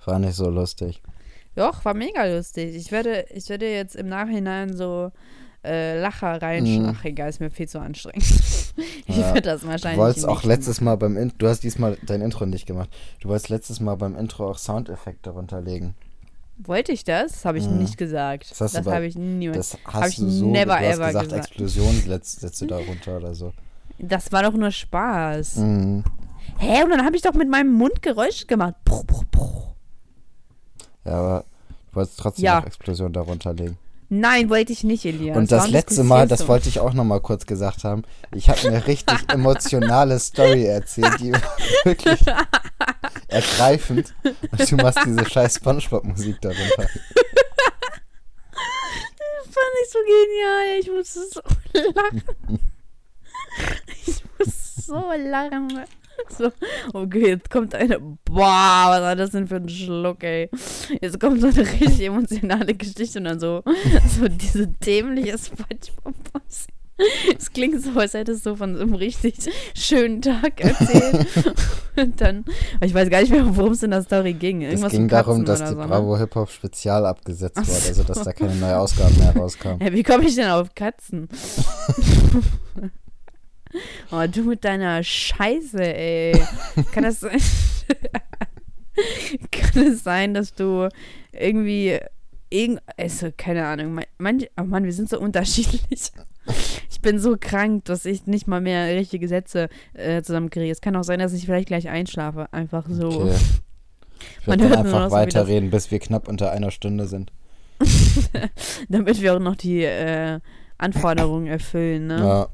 War 0.04 0.18
nicht 0.18 0.34
so 0.34 0.50
lustig. 0.50 1.00
Doch, 1.54 1.84
war 1.84 1.94
mega 1.94 2.24
lustig. 2.24 2.74
Ich 2.74 2.90
werde, 2.90 3.26
ich 3.30 3.48
werde 3.48 3.70
jetzt 3.70 3.94
im 3.94 4.08
Nachhinein 4.08 4.76
so 4.76 5.12
äh, 5.64 6.01
Lacher 6.01 6.40
reinschlagen. 6.42 6.83
Mhm. 6.87 6.96
Ach, 6.98 7.05
egal, 7.05 7.29
ist 7.29 7.40
mir 7.40 7.51
viel 7.51 7.68
zu 7.68 7.81
anstrengend. 7.81 8.22
ich 9.07 9.16
Ja. 9.16 9.35
werde 9.35 9.42
das 9.42 9.61
Du 9.62 9.68
wahrscheinlich 9.68 9.98
wolltest 9.98 10.27
auch 10.27 10.42
letztes 10.44 10.81
Mal 10.81 10.96
beim 10.96 11.16
Intro, 11.16 11.37
du 11.38 11.48
hast 11.48 11.61
diesmal 11.62 11.96
dein 12.05 12.20
Intro 12.20 12.46
nicht 12.46 12.66
gemacht. 12.66 12.90
Du 13.20 13.29
wolltest 13.29 13.48
letztes 13.48 13.81
Mal 13.81 13.94
beim 13.96 14.16
Intro 14.16 14.51
auch 14.51 14.59
Soundeffekte 14.59 15.31
runterlegen. 15.31 15.94
Wollte 16.59 16.92
ich 16.92 17.05
das? 17.05 17.33
Das 17.33 17.44
habe 17.44 17.59
ich 17.59 17.66
Mhm. 17.68 17.79
nicht 17.79 17.96
gesagt. 17.96 18.51
Das 18.51 18.59
Das, 18.72 18.85
du 18.85 18.92
habe 18.92 19.07
ich 19.07 19.16
niemals. 19.16 19.70
Das 19.70 19.79
Hab 19.85 20.03
hast 20.03 20.11
ich 20.11 20.16
du 20.16 20.29
so, 20.31 20.46
never 20.51 20.77
du 20.79 20.87
hast 20.87 20.96
ever 20.96 21.07
gesagt, 21.07 21.25
gesagt. 21.29 21.46
Explosion 21.46 21.94
setzt, 22.07 22.40
setzt 22.40 22.61
du 22.61 22.66
da 22.66 22.77
runter 22.79 23.16
oder 23.16 23.35
so. 23.35 23.53
Das 23.98 24.31
war 24.33 24.42
doch 24.42 24.53
nur 24.55 24.70
Spaß. 24.70 25.57
Mhm. 25.57 26.05
Hä? 26.59 26.83
Und 26.85 26.90
dann 26.90 27.05
habe 27.05 27.16
ich 27.16 27.22
doch 27.22 27.35
mit 27.35 27.48
meinem 27.48 27.72
Mund 27.72 28.03
Geräusche 28.03 28.46
gemacht. 28.46 28.75
Bruch, 28.85 29.05
bruch, 29.05 29.25
bruch. 29.31 29.68
Ja, 31.05 31.12
aber 31.12 31.44
du 31.90 31.96
wolltest 31.96 32.18
trotzdem 32.18 32.44
Ja. 32.44 32.61
noch 32.61 32.66
Explosion 32.66 33.12
da 33.12 33.20
runterlegen. 33.22 33.77
Nein, 34.14 34.51
wollte 34.51 34.75
ich 34.75 34.85
nicht, 34.85 35.07
Elias. 35.07 35.35
Und 35.35 35.51
das 35.51 35.61
Warum 35.61 35.72
letzte 35.72 36.05
Mal, 36.05 36.29
das 36.29 36.46
wollte 36.46 36.68
ich 36.68 36.81
auch 36.81 36.92
noch 36.92 37.03
mal 37.03 37.18
kurz 37.20 37.46
gesagt 37.46 37.83
haben, 37.83 38.03
ich 38.35 38.51
habe 38.51 38.61
eine 38.68 38.87
richtig 38.87 39.16
emotionale 39.33 40.18
Story 40.18 40.66
erzählt, 40.66 41.18
die 41.18 41.33
war 41.33 41.40
wirklich 41.85 42.20
ergreifend. 43.29 44.12
Und 44.22 44.70
du 44.70 44.77
machst 44.77 44.98
diese 45.07 45.25
scheiß 45.25 45.55
Spongebob-Musik 45.55 46.42
darunter. 46.42 46.90
fand 49.48 49.72
ich 49.83 49.90
so 49.90 49.98
genial. 50.05 50.79
Ich 50.79 50.90
musste 50.90 51.20
so 51.33 51.40
lachen. 51.94 52.61
Ich 54.05 54.22
muss 54.38 54.87
so 54.87 55.11
lachen. 55.16 55.85
So, 56.38 56.50
okay, 56.92 57.28
jetzt 57.28 57.50
kommt 57.50 57.74
eine. 57.74 57.98
Boah, 58.00 58.87
was 58.88 59.00
war 59.00 59.16
das 59.16 59.30
denn 59.30 59.46
für 59.46 59.56
ein 59.56 59.68
Schluck, 59.68 60.22
ey? 60.24 60.48
Jetzt 61.00 61.20
kommt 61.20 61.40
so 61.40 61.48
eine 61.48 61.58
richtig 61.58 62.00
emotionale 62.00 62.74
Geschichte 62.74 63.18
und 63.18 63.24
dann 63.24 63.40
so, 63.40 63.62
so 64.18 64.28
diese 64.28 64.68
dämliche 64.68 65.37
spongebob 65.38 66.14
Es 67.37 67.52
klingt 67.52 67.82
so, 67.82 67.98
als 67.98 68.14
hättest 68.14 68.46
du 68.46 68.56
von 68.56 68.76
so 68.76 68.82
einem 68.82 68.94
richtig 68.94 69.35
schönen 69.74 70.22
Tag 70.22 70.61
erzählt. 70.61 71.26
und 71.96 72.20
dann, 72.20 72.44
ich 72.80 72.94
weiß 72.94 73.11
gar 73.11 73.20
nicht 73.20 73.32
mehr, 73.32 73.56
worum 73.56 73.72
es 73.72 73.82
in 73.82 73.90
der 73.90 74.02
Story 74.02 74.32
ging. 74.35 74.62
Es 74.62 74.72
Irgendwas 74.72 74.92
ging 74.92 75.02
mit 75.02 75.12
darum, 75.12 75.44
dass 75.44 75.61
die 75.61 75.70
so, 75.70 75.74
ne? 75.74 75.87
Bravo 75.87 76.16
Hip 76.16 76.35
Hop 76.35 76.50
Spezial 76.50 77.04
abgesetzt 77.06 77.56
wurde, 77.56 77.88
also 77.88 78.02
dass 78.04 78.22
da 78.22 78.32
keine 78.32 78.54
neue 78.54 78.78
Ausgabe 78.78 79.12
mehr 79.14 79.35
rauskam. 79.37 79.82
Ja, 79.82 79.92
wie 79.92 80.02
komme 80.02 80.24
ich 80.24 80.35
denn 80.35 80.48
auf 80.48 80.74
Katzen? 80.74 81.28
Oh, 84.11 84.24
du 84.30 84.42
mit 84.42 84.64
deiner 84.64 85.02
Scheiße, 85.02 85.82
ey. 85.82 86.38
Kann 86.92 87.04
das 87.04 87.20
sein? 87.20 87.40
Kann 89.50 89.87
es 89.87 90.04
sein, 90.04 90.35
dass 90.35 90.54
du 90.54 90.88
irgendwie 91.32 91.98
irgend 92.50 92.80
also 92.96 93.30
keine 93.37 93.66
Ahnung, 93.66 93.94
man, 93.94 94.04
manch, 94.18 94.50
oh 94.61 94.64
Mann, 94.64 94.85
wir 94.85 94.92
sind 94.92 95.08
so 95.08 95.18
unterschiedlich. 95.18 96.12
Ich 96.90 97.00
bin 97.00 97.18
so 97.18 97.37
krank, 97.38 97.85
dass 97.85 98.04
ich 98.04 98.26
nicht 98.26 98.46
mal 98.46 98.61
mehr 98.61 98.94
richtige 98.96 99.28
Sätze 99.28 99.68
äh, 99.94 100.22
zusammenkriege. 100.22 100.70
Es 100.70 100.80
kann 100.80 100.96
auch 100.96 101.04
sein, 101.04 101.20
dass 101.20 101.32
ich 101.32 101.46
vielleicht 101.46 101.68
gleich 101.68 101.88
einschlafe, 101.88 102.52
einfach 102.52 102.85
so. 102.88 103.08
Okay. 103.08 103.37
Ich 104.40 104.46
Man 104.46 104.61
hört 104.61 104.76
einfach 104.76 105.11
weiterreden, 105.11 105.70
bis 105.70 105.90
wir 105.90 105.98
knapp 105.98 106.28
unter 106.28 106.52
einer 106.52 106.70
Stunde 106.70 107.06
sind. 107.06 107.32
Damit 108.88 109.20
wir 109.20 109.35
auch 109.35 109.40
noch 109.40 109.56
die 109.56 109.82
äh, 109.82 110.40
Anforderungen 110.78 111.46
erfüllen, 111.46 112.06
ne? 112.06 112.18
Ja. 112.18 112.48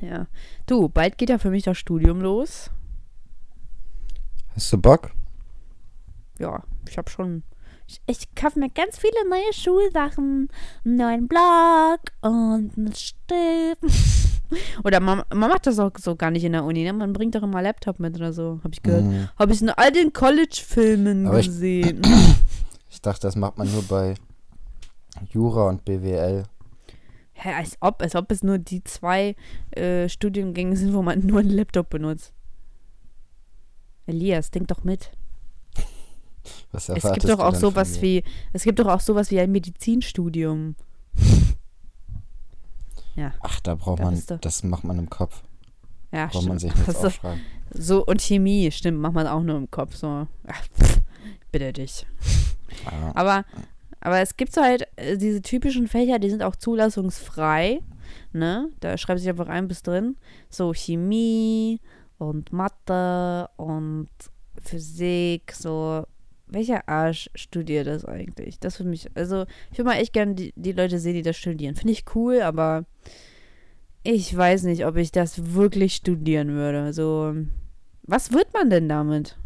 Ja. 0.00 0.26
Du, 0.66 0.88
bald 0.88 1.18
geht 1.18 1.30
ja 1.30 1.38
für 1.38 1.50
mich 1.50 1.64
das 1.64 1.78
Studium 1.78 2.20
los. 2.20 2.70
Hast 4.54 4.72
du 4.72 4.78
Bock? 4.78 5.10
Ja, 6.38 6.62
ich 6.88 6.96
habe 6.98 7.10
schon. 7.10 7.42
Ich, 7.86 8.00
ich 8.06 8.34
kaufe 8.34 8.58
mir 8.58 8.70
ganz 8.70 8.98
viele 8.98 9.28
neue 9.28 9.52
Schulsachen, 9.52 10.48
einen 10.84 10.96
neuen 10.96 11.28
Blog 11.28 12.00
und 12.20 12.72
einen 12.76 12.94
Stift. 12.94 13.82
Oder 14.84 15.00
man, 15.00 15.22
man 15.32 15.50
macht 15.50 15.66
das 15.66 15.78
auch 15.78 15.92
so 15.98 16.16
gar 16.16 16.30
nicht 16.30 16.44
in 16.44 16.52
der 16.52 16.64
Uni, 16.64 16.82
ne? 16.84 16.92
Man 16.92 17.12
bringt 17.12 17.34
doch 17.34 17.42
immer 17.42 17.62
Laptop 17.62 18.00
mit 18.00 18.16
oder 18.16 18.32
so, 18.32 18.58
habe 18.64 18.70
ich 18.72 18.82
gehört. 18.82 19.04
Mhm. 19.04 19.28
Habe 19.38 19.52
ich 19.52 19.62
in 19.62 19.70
all 19.70 19.92
den 19.92 20.12
College-Filmen 20.12 21.26
Aber 21.26 21.38
ich- 21.40 21.46
gesehen. 21.46 22.02
Ich 22.92 23.00
dachte, 23.00 23.20
das 23.28 23.36
macht 23.36 23.56
man 23.56 23.70
nur 23.70 23.84
bei 23.84 24.14
Jura 25.30 25.68
und 25.68 25.84
BWL. 25.84 26.42
Hä, 27.42 27.54
als 27.54 27.76
ob, 27.80 28.02
als 28.02 28.14
ob 28.14 28.30
es 28.32 28.42
nur 28.42 28.58
die 28.58 28.84
zwei 28.84 29.34
äh, 29.70 30.08
Studiengänge 30.08 30.76
sind, 30.76 30.92
wo 30.92 31.02
man 31.02 31.20
nur 31.26 31.40
einen 31.40 31.50
Laptop 31.50 31.88
benutzt. 31.90 32.32
Elias, 34.06 34.50
denk 34.50 34.68
doch 34.68 34.84
mit. 34.84 35.10
Was 36.72 36.88
Es 36.88 37.02
gibt 37.12 37.28
doch 37.28 37.38
auch 37.38 37.54
sowas 37.54 38.00
wie, 38.02 38.24
es 38.52 38.64
gibt 38.64 38.78
doch 38.78 38.86
auch 38.86 39.00
sowas 39.00 39.30
wie 39.30 39.40
ein 39.40 39.50
Medizinstudium. 39.52 40.74
Ja, 43.16 43.34
Ach, 43.40 43.58
da 43.60 43.74
braucht 43.74 43.98
Ja, 43.98 44.04
man, 44.06 44.22
das 44.40 44.62
macht 44.62 44.84
man 44.84 44.98
im 44.98 45.10
Kopf. 45.10 45.42
ja, 46.12 46.26
Braucht 46.26 46.46
man 46.46 46.58
stimmt. 46.58 46.76
sich 46.76 46.86
nichts 46.86 46.88
ist- 47.00 47.04
aufschreiben. 47.04 47.40
So, 47.72 48.04
und 48.06 48.20
Chemie, 48.22 48.70
stimmt, 48.70 48.98
macht 48.98 49.14
man 49.14 49.26
auch 49.26 49.42
nur 49.42 49.56
im 49.56 49.70
Kopf. 49.70 49.94
So, 49.96 50.26
ach, 50.46 50.62
pff, 50.80 51.00
bitte 51.52 51.72
dich. 51.72 52.06
Ja. 52.84 53.12
Aber, 53.14 53.44
aber 54.00 54.20
es 54.20 54.36
gibt 54.36 54.54
so 54.54 54.62
halt 54.62 54.86
äh, 54.96 55.16
diese 55.16 55.42
typischen 55.42 55.86
Fächer, 55.86 56.18
die 56.18 56.30
sind 56.30 56.42
auch 56.42 56.56
zulassungsfrei. 56.56 57.80
Ne? 58.32 58.70
Da 58.80 58.96
schreibst 58.96 59.24
du 59.24 59.26
dich 59.26 59.30
einfach 59.30 59.52
ein 59.52 59.68
bis 59.68 59.82
drin. 59.82 60.16
So 60.48 60.72
Chemie 60.72 61.80
und 62.18 62.52
Mathe 62.52 63.48
und 63.56 64.08
Physik, 64.62 65.52
so. 65.52 66.04
Welcher 66.52 66.88
Arsch 66.88 67.30
studiert 67.36 67.86
das 67.86 68.04
eigentlich? 68.04 68.58
Das 68.58 68.76
für 68.76 68.82
mich, 68.82 69.08
also 69.14 69.44
ich 69.70 69.78
würde 69.78 69.90
mal 69.90 69.98
echt 69.98 70.12
gerne 70.12 70.34
die, 70.34 70.52
die 70.56 70.72
Leute 70.72 70.98
sehen, 70.98 71.14
die 71.14 71.22
das 71.22 71.36
studieren. 71.36 71.76
Finde 71.76 71.92
ich 71.92 72.04
cool, 72.16 72.42
aber 72.42 72.86
ich 74.02 74.36
weiß 74.36 74.64
nicht, 74.64 74.84
ob 74.84 74.96
ich 74.96 75.12
das 75.12 75.54
wirklich 75.54 75.94
studieren 75.94 76.48
würde. 76.48 76.92
So, 76.92 77.36
was 78.02 78.32
wird 78.32 78.52
man 78.52 78.68
denn 78.68 78.88
damit? 78.88 79.38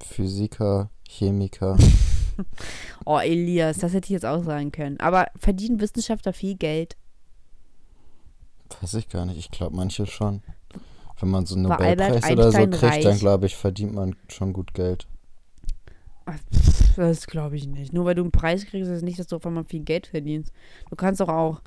Physiker, 0.00 0.90
Chemiker. 1.08 1.76
Oh, 3.06 3.18
Elias, 3.18 3.78
das 3.78 3.94
hätte 3.94 4.06
ich 4.06 4.10
jetzt 4.10 4.26
auch 4.26 4.42
sagen 4.42 4.72
können. 4.72 4.98
Aber 4.98 5.28
verdienen 5.36 5.80
Wissenschaftler 5.80 6.32
viel 6.32 6.56
Geld? 6.56 6.96
Weiß 8.80 8.94
ich 8.94 9.08
gar 9.08 9.24
nicht. 9.26 9.38
Ich 9.38 9.52
glaube, 9.52 9.76
manche 9.76 10.06
schon. 10.06 10.42
Wenn 11.20 11.30
man 11.30 11.46
so 11.46 11.54
einen 11.54 11.68
War 11.68 11.80
Albert 11.80 12.08
Nobelpreis 12.08 12.32
oder 12.32 12.50
so 12.50 12.58
kriegt, 12.58 13.04
dann 13.04 13.12
reich? 13.12 13.20
glaube 13.20 13.46
ich, 13.46 13.56
verdient 13.56 13.94
man 13.94 14.16
schon 14.28 14.52
gut 14.52 14.74
Geld. 14.74 15.06
Das 16.96 17.26
glaube 17.28 17.56
ich 17.56 17.68
nicht. 17.68 17.92
Nur 17.92 18.06
weil 18.06 18.16
du 18.16 18.22
einen 18.22 18.32
Preis 18.32 18.66
kriegst, 18.66 18.90
ist 18.90 18.96
es 18.96 19.02
nicht, 19.02 19.18
dass 19.20 19.28
du 19.28 19.36
auf 19.36 19.46
einmal 19.46 19.64
viel 19.64 19.84
Geld 19.84 20.08
verdienst. 20.08 20.52
Du 20.90 20.96
kannst 20.96 21.20
doch 21.20 21.28
auch, 21.28 21.60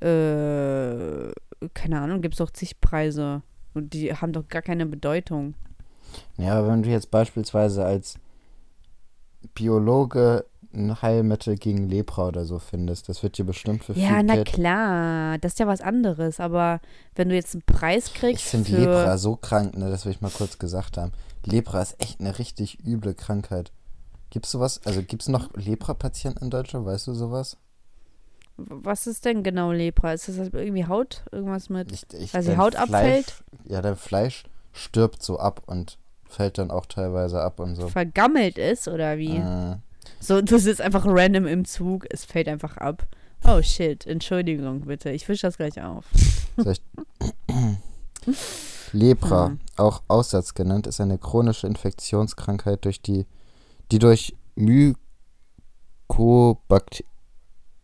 äh, 0.00 1.32
keine 1.74 2.00
Ahnung, 2.00 2.20
gibt 2.20 2.34
es 2.34 2.38
doch 2.38 2.50
zig 2.50 2.80
Preise. 2.80 3.42
Und 3.74 3.94
die 3.94 4.14
haben 4.14 4.32
doch 4.32 4.46
gar 4.46 4.62
keine 4.62 4.86
Bedeutung. 4.86 5.54
Ja, 6.36 6.58
aber 6.58 6.68
wenn 6.68 6.84
du 6.84 6.90
jetzt 6.90 7.10
beispielsweise 7.10 7.84
als 7.84 8.14
Biologe 9.54 10.44
ein 10.76 11.00
Heilmittel 11.02 11.56
gegen 11.56 11.88
Lepra 11.88 12.28
oder 12.28 12.44
so 12.44 12.58
findest, 12.58 13.08
das 13.08 13.22
wird 13.22 13.38
dir 13.38 13.44
bestimmt 13.44 13.84
für 13.84 13.92
Ja, 13.92 14.08
viel 14.16 14.22
na 14.24 14.34
Geld. 14.34 14.52
klar, 14.52 15.38
das 15.38 15.52
ist 15.52 15.58
ja 15.58 15.66
was 15.66 15.80
anderes. 15.80 16.40
Aber 16.40 16.80
wenn 17.14 17.28
du 17.28 17.34
jetzt 17.34 17.54
einen 17.54 17.62
Preis 17.62 18.06
Ich 18.08 18.14
kriegst 18.14 18.44
finde 18.44 18.70
für... 18.70 18.78
Lepra 18.78 19.18
so 19.18 19.36
krank, 19.36 19.76
ne, 19.76 19.90
das 19.90 20.04
will 20.04 20.12
ich 20.12 20.20
mal 20.20 20.30
kurz 20.30 20.58
gesagt 20.58 20.96
haben. 20.96 21.12
Lepra 21.44 21.82
ist 21.82 22.00
echt 22.00 22.20
eine 22.20 22.38
richtig 22.38 22.84
üble 22.86 23.14
Krankheit. 23.14 23.72
Gibt's 24.30 24.50
sowas? 24.50 24.80
Also 24.84 25.02
gibt's 25.02 25.28
noch 25.28 25.50
Lepra-Patienten 25.54 26.44
in 26.44 26.50
Deutschland? 26.50 26.86
Weißt 26.86 27.06
du 27.06 27.14
sowas? 27.14 27.56
Was 28.56 29.06
ist 29.06 29.24
denn 29.24 29.42
genau 29.42 29.72
Lepra? 29.72 30.12
Ist 30.12 30.28
das 30.28 30.48
irgendwie 30.52 30.86
Haut? 30.86 31.24
Irgendwas 31.32 31.68
mit... 31.70 31.92
Ich, 31.92 32.04
ich, 32.12 32.34
Weil 32.34 32.44
die 32.44 32.56
Haut 32.56 32.76
abfällt? 32.76 33.30
Fleisch, 33.30 33.44
ja, 33.68 33.82
dein 33.82 33.96
Fleisch 33.96 34.44
stirbt 34.72 35.22
so 35.22 35.38
ab 35.38 35.62
und 35.66 35.98
fällt 36.28 36.58
dann 36.58 36.70
auch 36.70 36.86
teilweise 36.86 37.40
ab 37.40 37.60
und 37.60 37.76
so. 37.76 37.88
vergammelt 37.88 38.58
ist 38.58 38.88
oder 38.88 39.18
wie? 39.18 39.36
Äh, 39.36 39.76
So, 40.24 40.40
du 40.40 40.58
sitzt 40.58 40.80
einfach 40.80 41.04
random 41.06 41.46
im 41.46 41.66
Zug, 41.66 42.06
es 42.08 42.24
fällt 42.24 42.48
einfach 42.48 42.78
ab. 42.78 43.06
Oh 43.46 43.60
shit, 43.60 44.06
Entschuldigung 44.06 44.80
bitte, 44.82 45.10
ich 45.10 45.28
wische 45.28 45.46
das 45.46 45.58
gleich 45.58 45.82
auf. 45.82 46.06
Lepra, 48.92 49.50
Mhm. 49.50 49.58
auch 49.76 50.02
Aussatz 50.08 50.54
genannt, 50.54 50.86
ist 50.86 51.00
eine 51.00 51.18
chronische 51.18 51.66
Infektionskrankheit, 51.66 52.86
durch 52.86 53.02
die, 53.02 53.26
die 53.92 53.98
durch 53.98 54.34
Mykobakterien 56.08 57.10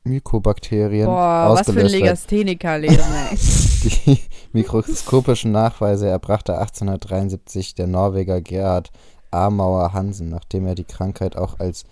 Mykobakterien 0.05 1.07
Boah, 1.07 1.51
was 1.55 1.71
für 1.71 1.79
ein. 1.79 1.87
Legastheniker-Leben, 1.89 2.97
ey. 2.97 3.37
Die 4.07 4.19
mikroskopischen 4.53 5.53
Nachweise 5.53 6.09
erbrachte 6.09 6.55
1873 6.57 7.75
der 7.75 7.87
Norweger 7.87 8.41
Gerhard 8.41 8.91
Amauer 9.31 9.93
Hansen, 9.93 10.31
nachdem 10.31 10.67
er 10.67 10.75
die 10.75 10.85
Krankheit 10.85 11.37
auch 11.37 11.61
als 11.61 11.85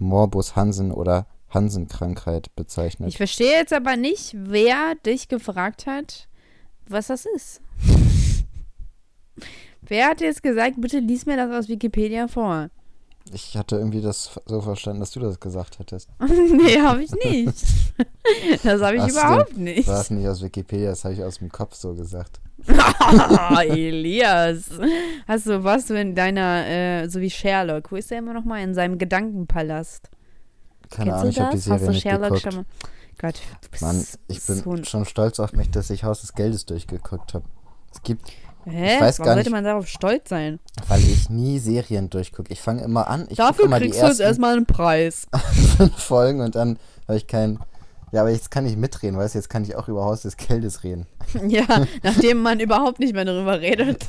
Morbus 0.00 0.56
Hansen 0.56 0.90
oder 0.90 1.26
Hansen-Krankheit 1.50 2.54
bezeichnet. 2.56 3.08
Ich 3.08 3.16
verstehe 3.16 3.52
jetzt 3.52 3.72
aber 3.72 3.96
nicht, 3.96 4.34
wer 4.36 4.94
dich 5.06 5.28
gefragt 5.28 5.86
hat, 5.86 6.28
was 6.86 7.08
das 7.08 7.26
ist. 7.26 7.60
wer 9.82 10.08
hat 10.08 10.20
jetzt 10.20 10.42
gesagt, 10.42 10.80
bitte 10.80 10.98
lies 11.00 11.26
mir 11.26 11.36
das 11.36 11.52
aus 11.52 11.68
Wikipedia 11.68 12.28
vor? 12.28 12.70
Ich 13.32 13.56
hatte 13.56 13.76
irgendwie 13.76 14.00
das 14.00 14.40
so 14.46 14.60
verstanden, 14.60 15.00
dass 15.00 15.10
du 15.10 15.20
das 15.20 15.38
gesagt 15.38 15.78
hättest. 15.78 16.08
nee, 16.20 16.80
habe 16.80 17.02
ich 17.02 17.12
nicht. 17.12 17.54
das 18.64 18.80
habe 18.80 18.96
ich 18.96 19.02
Hast 19.02 19.12
überhaupt 19.12 19.56
nicht. 19.56 19.86
War 19.86 20.00
es 20.00 20.10
nicht 20.10 20.26
aus 20.26 20.42
Wikipedia, 20.42 20.90
das 20.90 21.04
habe 21.04 21.14
ich 21.14 21.22
aus 21.22 21.38
dem 21.38 21.50
Kopf 21.50 21.74
so 21.74 21.94
gesagt. 21.94 22.40
Oh, 22.68 23.58
Elias. 23.60 24.64
Hast 25.26 25.46
du, 25.46 25.62
warst 25.64 25.90
du 25.90 25.94
in 25.94 26.14
deiner, 26.14 26.66
äh, 26.66 27.08
so 27.08 27.20
wie 27.20 27.30
Sherlock, 27.30 27.90
wo 27.92 27.96
ist 27.96 28.10
der 28.10 28.18
immer 28.18 28.32
noch 28.34 28.44
mal? 28.44 28.62
In 28.62 28.74
seinem 28.74 28.98
Gedankenpalast. 28.98 30.10
Keine 30.90 31.10
Kennst 31.12 31.20
Ahnung, 31.20 31.22
du 31.22 31.28
ich 31.30 31.40
habe 31.40 31.50
die? 31.52 31.58
Serie 31.58 31.78
Hast 31.78 31.86
du 31.86 31.90
nicht 31.92 32.02
Sherlock 32.02 32.22
geguckt. 32.34 32.42
schon 32.42 32.54
mal? 32.56 32.64
Gott, 33.20 33.40
du 33.62 33.68
bist 33.70 33.82
Mann, 33.82 34.04
ich 34.28 34.46
bin 34.46 34.56
so 34.56 34.84
schon 34.84 35.04
stolz 35.04 35.40
auf 35.40 35.52
mich, 35.52 35.70
dass 35.70 35.90
ich 35.90 36.04
Haus 36.04 36.22
des 36.22 36.32
Geldes 36.32 36.64
durchgeguckt 36.66 37.34
habe. 37.34 37.44
Es 37.94 38.02
gibt, 38.02 38.22
Hä? 38.64 38.94
ich 38.96 39.00
weiß 39.00 39.18
Warum 39.18 39.26
gar 39.26 39.34
sollte 39.34 39.48
nicht- 39.50 39.52
man 39.56 39.64
darauf 39.64 39.86
stolz 39.88 40.28
sein? 40.30 40.58
weil 40.88 41.00
ich 41.00 41.28
nie 41.28 41.58
Serien 41.58 42.08
durchgucke. 42.08 42.50
Ich 42.52 42.60
fange 42.62 42.82
immer 42.82 43.08
an, 43.08 43.28
Dafür 43.36 43.66
immer 43.66 43.78
die 43.78 43.86
kriegst 43.86 44.00
du 44.02 44.06
jetzt 44.06 44.20
erstmal 44.20 44.56
einen 44.56 44.64
Preis. 44.66 45.26
fünf 45.76 45.96
Folgen 46.02 46.40
und 46.40 46.54
dann 46.54 46.78
habe 47.06 47.16
ich 47.18 47.26
keinen. 47.26 47.58
Ja, 48.12 48.22
aber 48.22 48.30
jetzt 48.30 48.50
kann 48.50 48.66
ich 48.66 48.76
mitreden, 48.76 49.16
weißt 49.16 49.34
du, 49.34 49.38
jetzt 49.38 49.48
kann 49.48 49.62
ich 49.62 49.76
auch 49.76 49.86
über 49.86 50.04
Haus 50.04 50.22
des 50.22 50.36
Geldes 50.36 50.82
reden. 50.82 51.06
ja, 51.48 51.64
nachdem 52.02 52.42
man 52.42 52.58
überhaupt 52.58 52.98
nicht 52.98 53.14
mehr 53.14 53.24
darüber 53.24 53.60
redet. 53.60 54.04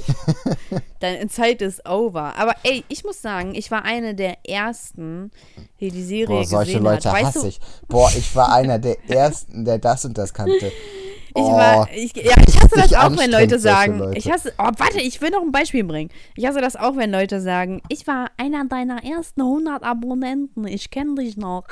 Deine 0.99 1.27
Zeit 1.27 1.61
ist 1.61 1.87
over. 1.87 2.33
Aber 2.37 2.55
ey, 2.63 2.83
ich 2.87 3.03
muss 3.03 3.21
sagen, 3.21 3.53
ich 3.53 3.69
war 3.69 3.85
eine 3.85 4.15
der 4.15 4.37
ersten, 4.47 5.31
die 5.79 5.91
die 5.91 6.03
Serie 6.03 6.37
Boah, 6.37 6.45
solche 6.45 6.71
gesehen 6.73 6.83
Leute 6.83 7.11
hat. 7.11 7.23
Hasse 7.23 7.47
ich. 7.47 7.59
Boah, 7.87 8.09
ich 8.15 8.35
war 8.35 8.51
einer 8.53 8.79
der 8.79 8.97
ersten, 9.09 9.65
der 9.65 9.77
das 9.77 10.05
und 10.05 10.17
das 10.17 10.33
kannte. 10.33 10.67
Ich 10.67 10.73
Oh, 11.33 11.53
war, 11.53 11.89
ich, 11.93 12.13
ja, 12.13 12.33
ich 12.45 12.59
hasse 12.59 12.75
das 12.75 12.93
auch, 12.93 13.17
wenn 13.17 13.31
Leute 13.31 13.57
sagen, 13.57 13.99
Leute. 13.99 14.17
ich 14.17 14.29
hasse, 14.29 14.51
oh, 14.57 14.69
warte, 14.77 14.99
ich 14.99 15.21
will 15.21 15.29
noch 15.29 15.41
ein 15.41 15.53
Beispiel 15.53 15.85
bringen. 15.85 16.09
Ich 16.35 16.45
hasse 16.45 16.59
das 16.59 16.75
auch, 16.75 16.97
wenn 16.97 17.09
Leute 17.09 17.39
sagen, 17.39 17.81
ich 17.87 18.05
war 18.05 18.27
einer 18.35 18.65
deiner 18.65 19.03
ersten 19.05 19.41
100 19.41 19.81
Abonnenten, 19.81 20.67
ich 20.67 20.91
kenne 20.91 21.15
dich 21.15 21.37
noch. 21.37 21.63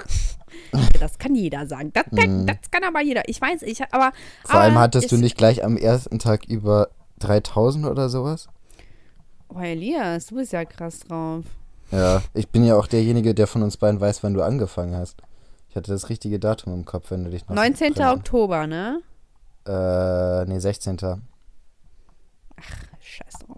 das 1.00 1.18
kann 1.18 1.36
jeder 1.36 1.66
sagen. 1.68 1.92
Das 1.94 2.06
kann, 2.16 2.46
das 2.48 2.58
kann 2.72 2.84
aber 2.84 3.02
jeder. 3.02 3.28
Ich 3.28 3.42
weiß, 3.42 3.62
ich, 3.64 3.82
aber. 3.94 4.12
Vor 4.46 4.60
allem 4.60 4.74
aber 4.74 4.82
hattest 4.82 5.12
du 5.12 5.16
es- 5.16 5.22
nicht 5.22 5.38
gleich 5.38 5.64
am 5.64 5.78
ersten 5.78 6.20
Tag 6.20 6.46
über 6.46 6.90
3000 7.20 7.86
oder 7.86 8.10
sowas? 8.10 8.48
Oh, 9.50 9.60
Elias, 9.60 10.28
du 10.28 10.36
bist 10.36 10.54
ja 10.54 10.64
krass 10.66 11.00
drauf. 11.00 11.44
Ja, 11.92 12.22
ich 12.36 12.48
bin 12.50 12.64
ja 12.64 12.76
auch 12.78 12.86
derjenige, 12.86 13.34
der 13.34 13.48
von 13.48 13.64
uns 13.64 13.78
beiden 13.78 14.00
weiß, 14.00 14.22
wann 14.24 14.36
du 14.36 14.44
angefangen 14.44 14.96
hast. 14.96 15.22
Ich 15.70 15.76
hatte 15.76 15.92
das 15.92 16.10
richtige 16.10 16.40
Datum 16.40 16.74
im 16.74 16.86
Kopf, 16.86 17.10
wenn 17.12 17.24
du 17.24 17.32
dich 17.32 17.48
noch 17.48 17.56
19. 17.56 17.94
dran- 17.96 18.18
Oktober, 18.18 18.68
ne? 18.68 19.02
Äh, 19.68 20.46
nee, 20.46 20.60
16. 20.60 20.98
Scheiß 23.00 23.34
drauf. 23.46 23.49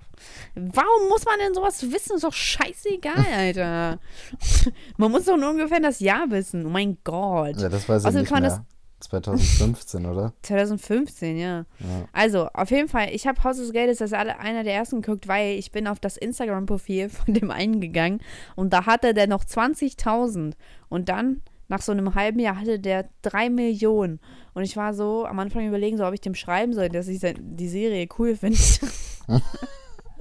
Warum 0.74 1.10
muss 1.10 1.26
man 1.26 1.40
denn 1.40 1.54
sowas 1.54 1.82
wissen? 1.92 2.16
Ist 2.16 2.24
doch 2.24 2.34
scheißegal, 2.34 3.26
Alter. 3.36 4.00
man 4.98 5.12
muss 5.12 5.26
doch 5.26 5.38
nur 5.38 5.50
ungefähr 5.50 5.80
das 5.80 6.00
Jahr 6.00 6.30
wissen. 6.30 6.66
Oh 6.66 6.70
mein 6.70 6.98
Gott. 7.04 7.60
Ja, 7.60 7.70
das 7.70 7.88
weiß 7.88 8.04
ich 8.04 8.08
Außerdem 8.08 8.22
nicht 8.22 8.32
kann 8.32 8.44
mehr. 8.44 8.66
2015, 9.02 10.06
oder? 10.06 10.34
2015, 10.44 11.38
ja. 11.38 11.58
Ja. 11.58 11.66
Also, 12.14 12.48
auf 12.54 12.72
jeden 12.72 12.88
Fall, 12.88 13.10
ich 13.12 13.28
habe 13.28 13.44
Haus 13.44 13.58
des 13.58 13.72
Geldes 13.72 14.02
als 14.02 14.14
alle, 14.14 14.40
einer 14.40 14.64
der 14.64 14.76
ersten 14.76 15.02
geguckt, 15.02 15.28
weil 15.28 15.58
ich 15.58 15.72
bin 15.72 15.88
auf 15.88 16.00
das 16.00 16.18
Instagram-Profil 16.18 17.10
von 17.10 17.34
dem 17.34 17.52
einen 17.52 17.82
gegangen 17.82 18.22
und 18.56 18.72
da 18.74 18.86
hatte 18.86 19.14
der 19.14 19.28
noch 19.28 19.44
20.000 19.44 20.54
und 20.90 21.10
dann 21.10 21.42
nach 21.68 21.82
so 21.82 21.94
einem 21.94 22.16
halben 22.16 22.40
Jahr 22.40 22.60
hatte 22.60 22.80
der 22.80 23.10
3 23.22 23.50
Millionen 23.50 24.20
und 24.54 24.64
ich 24.64 24.76
war 24.76 24.94
so 24.94 25.26
am 25.26 25.40
Anfang 25.40 25.66
überlegen, 25.66 25.98
so 25.98 26.06
ob 26.06 26.14
ich 26.14 26.20
dem 26.20 26.36
schreiben 26.36 26.74
soll, 26.74 26.90
dass 26.90 27.08
ich 27.08 27.22
die 27.22 27.70
Serie 27.70 28.08
cool 28.20 28.36
finde. 28.36 28.58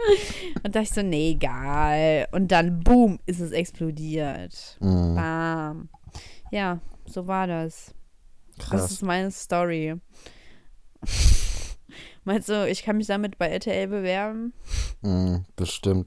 und 0.62 0.74
dachte 0.74 0.84
ich 0.84 0.90
so, 0.92 1.02
nee, 1.02 1.30
egal. 1.32 2.26
Und 2.32 2.48
dann, 2.52 2.80
boom, 2.80 3.18
ist 3.26 3.40
es 3.40 3.52
explodiert. 3.52 4.76
Mhm, 4.80 5.14
Bam. 5.14 5.88
Ja, 6.50 6.80
so 7.06 7.26
war 7.26 7.46
das. 7.46 7.94
Das 8.58 8.68
krass. 8.68 8.90
ist 8.90 9.02
meine 9.02 9.30
Story. 9.30 9.94
Meinst 12.24 12.48
du, 12.48 12.68
ich 12.68 12.82
kann 12.82 12.96
mich 12.98 13.06
damit 13.06 13.38
bei 13.38 13.48
RTL 13.48 13.88
bewerben? 13.88 14.52
Mhm, 15.02 15.44
bestimmt. 15.56 16.06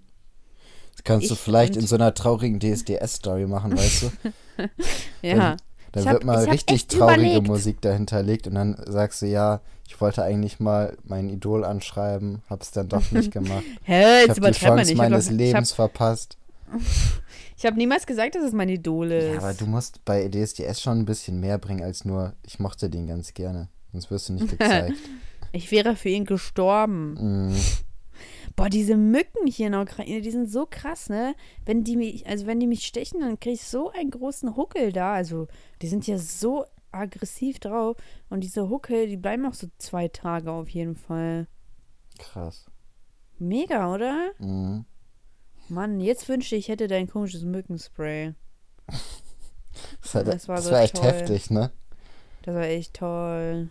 Das 0.94 1.04
kannst 1.04 1.30
du 1.30 1.34
Ich 1.34 1.40
vielleicht 1.40 1.76
und- 1.76 1.82
in 1.82 1.88
so 1.88 1.96
einer 1.96 2.14
traurigen 2.14 2.60
DSDS-Story 2.60 3.48
machen, 3.48 3.76
weißt 3.78 4.04
du? 4.04 4.12
Ja. 5.24 5.58
Da 5.94 6.00
Ich 6.02 6.06
wird 6.06 6.16
hab- 6.16 6.24
mal 6.26 6.42
ich 6.42 6.48
hab 6.48 6.54
richtig 6.54 6.88
traurige 6.88 7.22
überlegt. 7.22 7.48
Musik 7.48 7.82
dahinterlegt 7.82 8.48
und 8.48 8.56
dann 8.56 8.76
sagst 8.86 9.22
du, 9.22 9.28
ja, 9.28 9.62
ich 9.88 10.00
wollte 10.02 10.24
eigentlich 10.24 10.60
mal 10.60 10.98
mein 11.04 11.30
Idol 11.30 11.64
anschreiben, 11.64 12.42
hab's 12.50 12.72
dann 12.72 12.90
doch 12.90 13.12
nicht 13.12 13.32
gemacht. 13.32 13.64
Hä, 13.84 14.22
Ich 14.24 14.28
jetzt 14.28 14.42
hab 14.42 14.52
die 14.52 14.60
Chance 14.60 14.76
nicht. 14.82 14.92
Ich 14.92 15.00
habe 15.00 15.10
meines 15.12 15.28
hab, 15.30 15.36
Lebens 15.38 15.72
verpasst. 15.72 16.38
ich 17.58 17.66
hab 17.66 17.76
niemals 17.76 18.06
gesagt, 18.06 18.36
dass 18.36 18.44
es 18.44 18.54
mein 18.54 18.70
Idol 18.70 19.12
ist. 19.12 19.34
Ja, 19.34 19.38
aber 19.40 19.54
du 19.54 19.66
musst 19.68 20.04
bei 20.06 20.28
DSDS 20.28 20.82
schon 20.82 21.00
ein 21.00 21.06
bisschen 21.06 21.40
mehr 21.40 21.58
bringen 21.60 21.84
als 21.84 22.04
nur, 22.06 22.34
ich 22.46 22.60
mochte 22.60 22.90
den 22.90 23.08
ganz 23.08 23.34
gerne. 23.34 23.70
Sonst 23.92 24.10
wirst 24.10 24.30
du 24.30 24.34
nicht 24.34 24.50
gezeigt. 24.58 24.98
ich 25.52 25.70
wäre 25.72 25.96
für 25.96 26.10
ihn 26.10 26.26
gestorben. 26.26 27.50
Mhm. 27.50 27.56
Boah, 28.56 28.70
diese 28.70 28.96
Mücken 28.96 29.48
hier 29.48 29.68
in 29.68 29.72
der 29.72 29.82
Ukraine, 29.82 30.22
die 30.22 30.32
sind 30.32 30.50
so 30.50 30.68
krass, 30.70 31.10
ne? 31.10 31.36
Wenn 31.66 31.84
die 31.84 31.98
mich, 31.98 32.28
also 32.28 32.46
wenn 32.46 32.60
die 32.60 32.68
mich 32.68 32.86
stechen, 32.86 33.22
dann 33.22 33.40
kriege 33.40 33.56
ich 33.56 33.64
so 33.64 33.90
einen 33.90 34.12
großen 34.12 34.56
Huckel 34.56 34.92
da. 34.92 35.14
Also, 35.14 35.48
die 35.82 35.88
sind 35.88 36.06
ja 36.06 36.18
so 36.20 36.66
aggressiv 36.92 37.60
drauf. 37.60 37.98
Und 38.30 38.42
diese 38.42 38.70
Huckel, 38.70 39.08
die 39.08 39.18
bleiben 39.18 39.46
auch 39.46 39.56
so 39.56 39.68
zwei 39.80 40.08
Tage 40.08 40.52
auf 40.52 40.70
jeden 40.70 40.96
Fall. 40.96 41.48
Krass. 42.20 42.66
Mega, 43.40 43.92
oder? 43.94 44.32
Mhm. 44.38 44.86
Mann, 45.70 46.00
jetzt 46.00 46.30
wünschte 46.30 46.56
ich, 46.56 46.66
ich 46.66 46.68
hätte 46.70 46.88
dein 46.88 47.08
komisches 47.08 47.44
Mückenspray. 47.44 48.34
Das, 50.04 50.14
war, 50.14 50.24
Das 50.24 50.48
war, 50.48 50.62
so 50.62 50.72
echt 50.76 50.98
toll. 50.98 51.06
heftig, 51.06 51.50
ne? 51.50 51.72
Das 52.44 52.54
war 52.54 52.64
echt 52.64 52.94
toll. 52.94 53.70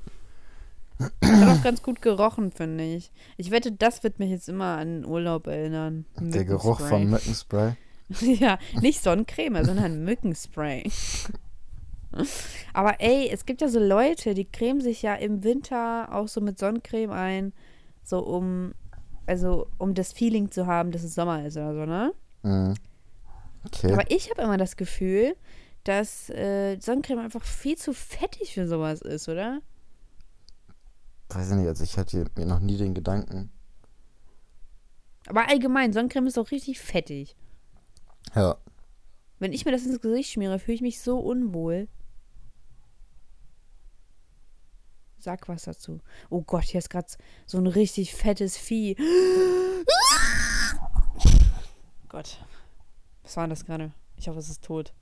Hat 1.23 1.49
auch 1.49 1.63
ganz 1.63 1.83
gut 1.83 2.03
gerochen, 2.03 2.53
finde 2.53 2.85
ich. 2.85 3.13
Ich 3.37 3.51
wette, 3.51 3.73
das 3.73 4.03
wird 4.03 4.19
mich 4.19 4.31
jetzt 4.31 4.49
immer 4.49 4.79
an 4.79 5.05
Urlaub 5.05 5.47
erinnern. 5.47 6.05
Der 6.19 6.45
Geruch 6.45 6.81
vom 6.81 7.11
Mückenspray. 7.11 7.75
ja, 8.21 8.59
nicht 8.81 9.03
Sonnencreme, 9.03 9.65
sondern 9.65 10.05
Mückenspray. 10.05 10.91
Aber 12.75 13.01
ey, 13.01 13.29
es 13.33 13.47
gibt 13.47 13.61
ja 13.61 13.69
so 13.69 13.79
Leute, 13.79 14.35
die 14.35 14.45
cremen 14.45 14.81
sich 14.81 15.03
ja 15.03 15.15
im 15.15 15.45
Winter 15.45 16.09
auch 16.13 16.29
so 16.29 16.41
mit 16.41 16.59
Sonnencreme 16.59 17.11
ein, 17.11 17.53
so 18.03 18.19
um, 18.19 18.75
also 19.27 19.67
um 19.79 19.95
das 19.95 20.13
Feeling 20.13 20.51
zu 20.51 20.67
haben, 20.67 20.91
dass 20.91 21.03
es 21.03 21.15
Sommer 21.15 21.47
ist 21.47 21.57
oder 21.57 21.75
so, 21.75 21.87
ne? 21.87 22.13
Mhm. 22.43 22.75
Okay. 23.65 23.93
Aber 23.93 24.11
ich 24.11 24.31
habe 24.31 24.43
immer 24.43 24.57
das 24.57 24.77
Gefühl, 24.77 25.37
dass 25.85 26.29
äh, 26.31 26.79
Sonnencreme 26.81 27.21
einfach 27.21 27.45
viel 27.45 27.77
zu 27.77 27.93
fettig 27.93 28.55
für 28.55 28.67
sowas 28.67 29.01
ist, 29.01 29.29
oder? 29.29 29.61
Weiß 31.35 31.51
ich 31.51 31.57
nicht, 31.57 31.69
also 31.69 31.85
ich 31.85 31.97
hatte 31.97 32.27
mir 32.37 32.47
noch 32.47 32.61
nie 32.61 32.77
den 32.77 32.95
Gedanken. 32.95 33.51
Aber 35.27 35.49
allgemein, 35.49 35.93
Sonnencreme 35.93 36.27
ist 36.27 36.37
doch 36.37 36.51
richtig 36.51 36.81
fettig. 36.81 37.37
Ja. 38.35 38.57
Wenn 39.39 39.53
ich 39.53 39.65
mir 39.65 39.73
das 39.73 39.87
ins 39.87 40.01
Gesicht 40.01 40.31
schmiere, 40.31 40.59
fühle 40.59 40.75
ich 40.75 40.83
mich 40.83 41.01
so 41.01 41.19
unwohl. 41.19 41.89
Sag 45.19 45.49
was 45.49 45.63
dazu. 45.63 46.01
Oh 46.31 46.43
Gott, 46.43 46.65
hier 46.65 46.79
ist 46.79 46.91
gerade 46.91 47.07
so 47.47 47.59
ein 47.59 47.67
richtig 47.67 48.15
fettes 48.15 48.57
Vieh. 48.57 48.97
Gott. 52.09 52.45
Was 53.23 53.37
war 53.37 53.49
das 53.49 53.65
gerade? 53.65 53.93
Ich 54.17 54.29
hoffe, 54.29 54.41
es 54.41 54.51
ist 54.51 54.65
tot. 54.65 54.93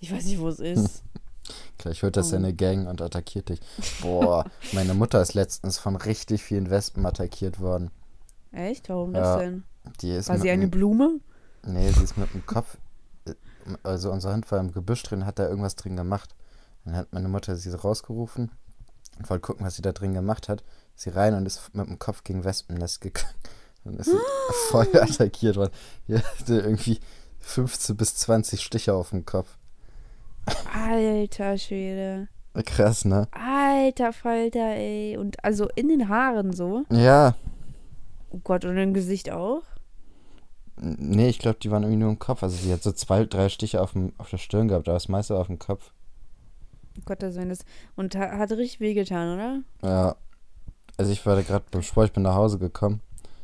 Ich 0.00 0.10
weiß 0.10 0.24
nicht, 0.24 0.40
wo 0.40 0.48
es 0.48 0.58
ist. 0.58 1.04
Gleich 1.78 2.02
hört 2.02 2.16
das 2.16 2.26
Oh. 2.26 2.30
seine 2.30 2.52
Gang 2.54 2.88
und 2.88 3.00
attackiert 3.00 3.48
dich. 3.48 3.60
Boah, 4.02 4.44
meine 4.72 4.94
Mutter 4.94 5.22
ist 5.22 5.34
letztens 5.34 5.78
von 5.78 5.96
richtig 5.96 6.42
vielen 6.42 6.70
Wespen 6.70 7.06
attackiert 7.06 7.60
worden. 7.60 7.90
Echt? 8.52 8.88
Warum 8.88 9.14
Ja, 9.14 9.20
das 9.20 9.38
denn? 9.40 9.64
Die 10.00 10.10
ist 10.10 10.28
War 10.28 10.38
sie 10.38 10.50
eine 10.50 10.68
Blume? 10.68 11.20
Nee, 11.64 11.90
sie 11.92 12.02
ist 12.04 12.16
mit 12.16 12.32
dem 12.34 12.44
Kopf. 12.46 12.76
äh, 13.26 13.34
Also 13.82 14.10
unser 14.10 14.32
Hund 14.32 14.50
war 14.50 14.58
im 14.60 14.72
Gebüsch 14.72 15.02
drin, 15.02 15.24
hat 15.26 15.38
da 15.38 15.48
irgendwas 15.48 15.76
drin 15.76 15.96
gemacht. 15.96 16.34
Dann 16.84 16.96
hat 16.96 17.12
meine 17.12 17.28
Mutter 17.28 17.56
sie 17.56 17.70
rausgerufen 17.70 18.50
und 19.18 19.30
wollte 19.30 19.42
gucken, 19.42 19.66
was 19.66 19.76
sie 19.76 19.82
da 19.82 19.92
drin 19.92 20.14
gemacht 20.14 20.48
hat. 20.48 20.64
Sie 20.94 21.10
rein 21.10 21.34
und 21.34 21.46
ist 21.46 21.74
mit 21.74 21.86
dem 21.86 21.98
Kopf 21.98 22.24
gegen 22.24 22.44
Wespennest 22.44 23.00
gegangen. 23.00 23.28
Dann 23.84 23.94
ist 23.98 24.06
sie 24.10 24.18
voll 24.70 24.88
attackiert 24.94 25.56
worden. 25.56 25.72
Die 26.08 26.16
hatte 26.18 26.58
irgendwie 26.60 26.98
15 27.40 27.96
bis 27.96 28.16
20 28.16 28.62
Stiche 28.62 28.94
auf 28.94 29.10
dem 29.10 29.24
Kopf. 29.24 29.56
Alter 30.72 31.58
Schwede. 31.58 32.28
Krass, 32.64 33.04
ne? 33.04 33.28
Alter 33.30 34.12
Falter, 34.12 34.74
ey. 34.74 35.16
Und 35.16 35.42
also 35.44 35.68
in 35.74 35.88
den 35.88 36.08
Haaren 36.08 36.52
so. 36.52 36.84
Ja. 36.90 37.34
Oh 38.30 38.40
Gott, 38.42 38.64
und 38.64 38.76
im 38.76 38.94
Gesicht 38.94 39.30
auch? 39.30 39.62
Nee, 40.80 41.28
ich 41.28 41.38
glaube, 41.38 41.58
die 41.62 41.70
waren 41.70 41.82
irgendwie 41.82 42.00
nur 42.00 42.10
im 42.10 42.18
Kopf. 42.18 42.42
Also 42.42 42.56
sie 42.56 42.72
hat 42.72 42.82
so 42.82 42.92
zwei, 42.92 43.24
drei 43.24 43.48
Stiche 43.48 43.80
auf, 43.80 43.92
dem, 43.92 44.12
auf 44.18 44.30
der 44.30 44.38
Stirn 44.38 44.68
gehabt, 44.68 44.88
aber 44.88 44.96
das 44.96 45.08
meiste 45.08 45.36
auf 45.36 45.46
dem 45.46 45.58
Kopf. 45.58 45.92
Oh 46.98 47.02
Gott, 47.04 47.22
das 47.22 47.36
das. 47.36 47.60
Und 47.96 48.16
ha 48.16 48.38
hat 48.38 48.50
richtig 48.52 48.80
wehgetan, 48.80 49.34
oder? 49.34 49.62
Ja. 49.82 50.16
Also 50.96 51.12
ich 51.12 51.24
war 51.26 51.36
da 51.36 51.42
gerade 51.42 51.64
beim 51.70 51.82
Sport, 51.82 52.08
ich 52.08 52.12
bin 52.12 52.24
nach 52.24 52.34
Hause 52.34 52.58
gekommen. 52.58 53.00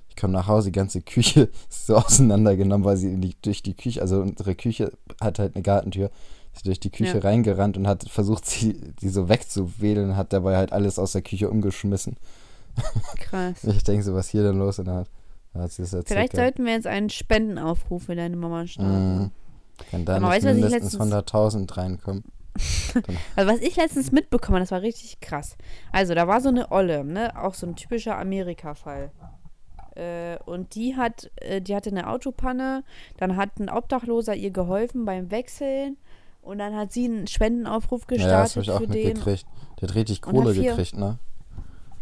Ich 0.09 0.17
komme 0.17 0.33
nach 0.33 0.47
Hause, 0.47 0.69
die 0.71 0.79
ganze 0.79 1.03
Küche 1.03 1.43
ist 1.69 1.87
so 1.87 1.97
auseinandergenommen, 1.97 2.85
weil 2.85 2.97
sie 2.97 3.17
die, 3.17 3.37
durch 3.43 3.63
die 3.63 3.75
Küche, 3.75 4.01
also 4.01 4.21
unsere 4.21 4.55
Küche 4.55 4.93
hat 5.21 5.39
halt 5.39 5.55
eine 5.55 5.63
Gartentür, 5.63 6.11
ist 6.55 6.67
durch 6.67 6.81
die 6.81 6.91
Küche 6.91 7.15
Ja. 7.19 7.21
reingerannt 7.21 7.77
und 7.77 7.87
hat 7.87 8.09
versucht, 8.09 8.47
sie, 8.47 8.75
die 9.01 9.09
so 9.09 9.29
wegzuwedeln 9.29 10.11
und 10.11 10.17
hat 10.17 10.33
dabei 10.33 10.57
halt 10.57 10.73
alles 10.73 10.99
aus 10.99 11.13
der 11.13 11.23
Küche 11.23 11.51
umgeschmissen. 11.51 12.17
Krass. 13.17 13.63
Ich 13.65 13.85
denke 13.85 14.03
so, 14.03 14.15
was 14.15 14.29
hier 14.29 14.43
denn 14.43 14.59
los? 14.59 14.77
Dann 14.77 14.89
hat, 14.89 15.09
hat 15.55 15.71
sie 15.73 15.83
das 15.83 15.93
erzählt. 15.93 16.07
Vielleicht 16.19 16.37
sollten 16.37 16.65
wir 16.65 16.73
jetzt 16.73 16.87
einen 16.87 17.11
Spendenaufruf 17.11 18.05
für 18.05 18.15
deine 18.17 18.37
Mama 18.37 18.67
starten. 18.67 19.19
Mhm. 19.19 19.31
Wenn 19.91 20.05
da 20.05 20.17
Aber 20.17 20.27
nicht 20.27 20.37
weißt 20.45 20.47
mindestens 20.47 20.93
letztens- 20.95 21.13
100.000 21.13 21.77
reinkommen. 21.77 22.25
Also 23.35 23.51
was 23.53 23.61
ich 23.61 23.75
letztens 23.75 24.13
mitbekommen 24.13 24.61
das 24.61 24.71
war 24.71 24.81
richtig 24.83 25.19
krass. 25.21 25.57
Also 25.91 26.15
da 26.15 26.29
war 26.29 26.41
so 26.41 26.49
eine 26.49 26.71
Olle, 26.71 27.05
ne, 27.05 27.33
auch 27.43 27.55
so 27.55 27.67
ein 27.67 27.75
typischer 27.75 28.17
Amerika-Fall. 28.17 29.11
Äh, 29.97 30.39
und 30.47 30.77
die 30.77 30.95
hat, 30.97 31.31
äh, 31.37 31.61
die 31.61 31.75
hatte 31.75 31.91
eine 31.91 32.09
Autopanne, 32.09 32.85
dann 33.17 33.37
hat 33.37 33.59
ein 33.59 33.69
Obdachloser 33.69 34.35
ihr 34.37 34.51
geholfen 34.53 35.05
beim 35.05 35.33
Wechseln 35.33 35.97
und 36.45 36.59
dann 36.59 36.75
hat 36.77 36.93
sie 36.93 37.05
einen 37.07 37.27
Spendenaufruf 37.27 38.03
Ja, 38.11 38.17
das 38.17 38.55
gestartet 38.55 38.57
habe 38.57 38.63
ich 38.63 38.71
auch 38.71 38.81
für 38.81 38.87
den. 38.87 39.07
mitgekriegt. 39.09 39.47
Der 39.81 39.89
hat 39.89 39.95
richtig 39.97 40.23
Kohle 40.23 40.51
hat 40.51 40.55
vier- 40.57 40.71
gekriegt, 40.71 40.97
ne? 40.97 41.19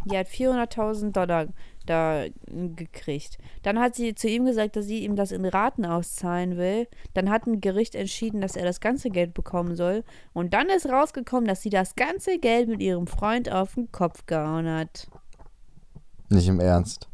Die 0.04 0.18
hat 0.18 0.26
400.000 0.26 1.12
Dollar 1.12 1.46
da 1.86 2.24
gekriegt. 2.48 3.38
Dann 3.62 3.78
hat 3.78 3.94
sie 3.94 4.16
zu 4.16 4.28
ihm 4.28 4.44
gesagt, 4.44 4.74
dass 4.74 4.86
sie 4.86 5.04
ihm 5.04 5.14
das 5.14 5.30
in 5.30 5.44
Raten 5.44 5.84
auszahlen 5.84 6.56
will. 6.56 6.88
Dann 7.14 7.30
hat 7.30 7.46
ein 7.46 7.60
Gericht 7.60 7.94
entschieden, 7.94 8.40
dass 8.40 8.56
er 8.56 8.64
das 8.64 8.80
ganze 8.80 9.10
Geld 9.10 9.32
bekommen 9.32 9.76
soll. 9.76 10.02
Und 10.32 10.54
dann 10.54 10.68
ist 10.70 10.86
rausgekommen, 10.88 11.46
dass 11.46 11.62
sie 11.62 11.70
das 11.70 11.94
ganze 11.94 12.38
Geld 12.40 12.68
mit 12.68 12.80
ihrem 12.82 13.06
Freund 13.06 13.50
auf 13.50 13.74
den 13.74 13.92
Kopf 13.92 14.26
gehauen 14.26 14.68
hat. 14.68 15.06
Nicht 16.30 16.48
im 16.48 16.58
Ernst. 16.58 17.08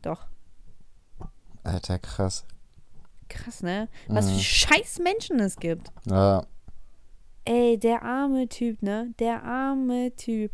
Doch. 0.00 0.26
Alter, 1.62 1.98
krass. 1.98 2.44
Krass, 3.28 3.62
ne? 3.62 3.88
Was 4.08 4.28
für 4.30 4.36
Mhm. 4.36 4.40
scheiß 4.40 4.98
Menschen 5.00 5.40
es 5.40 5.56
gibt. 5.56 5.90
Ja, 6.06 6.44
Ey, 7.44 7.78
der 7.78 8.02
arme 8.02 8.48
Typ, 8.48 8.82
ne? 8.82 9.12
Der 9.18 9.42
arme 9.44 10.14
Typ. 10.16 10.52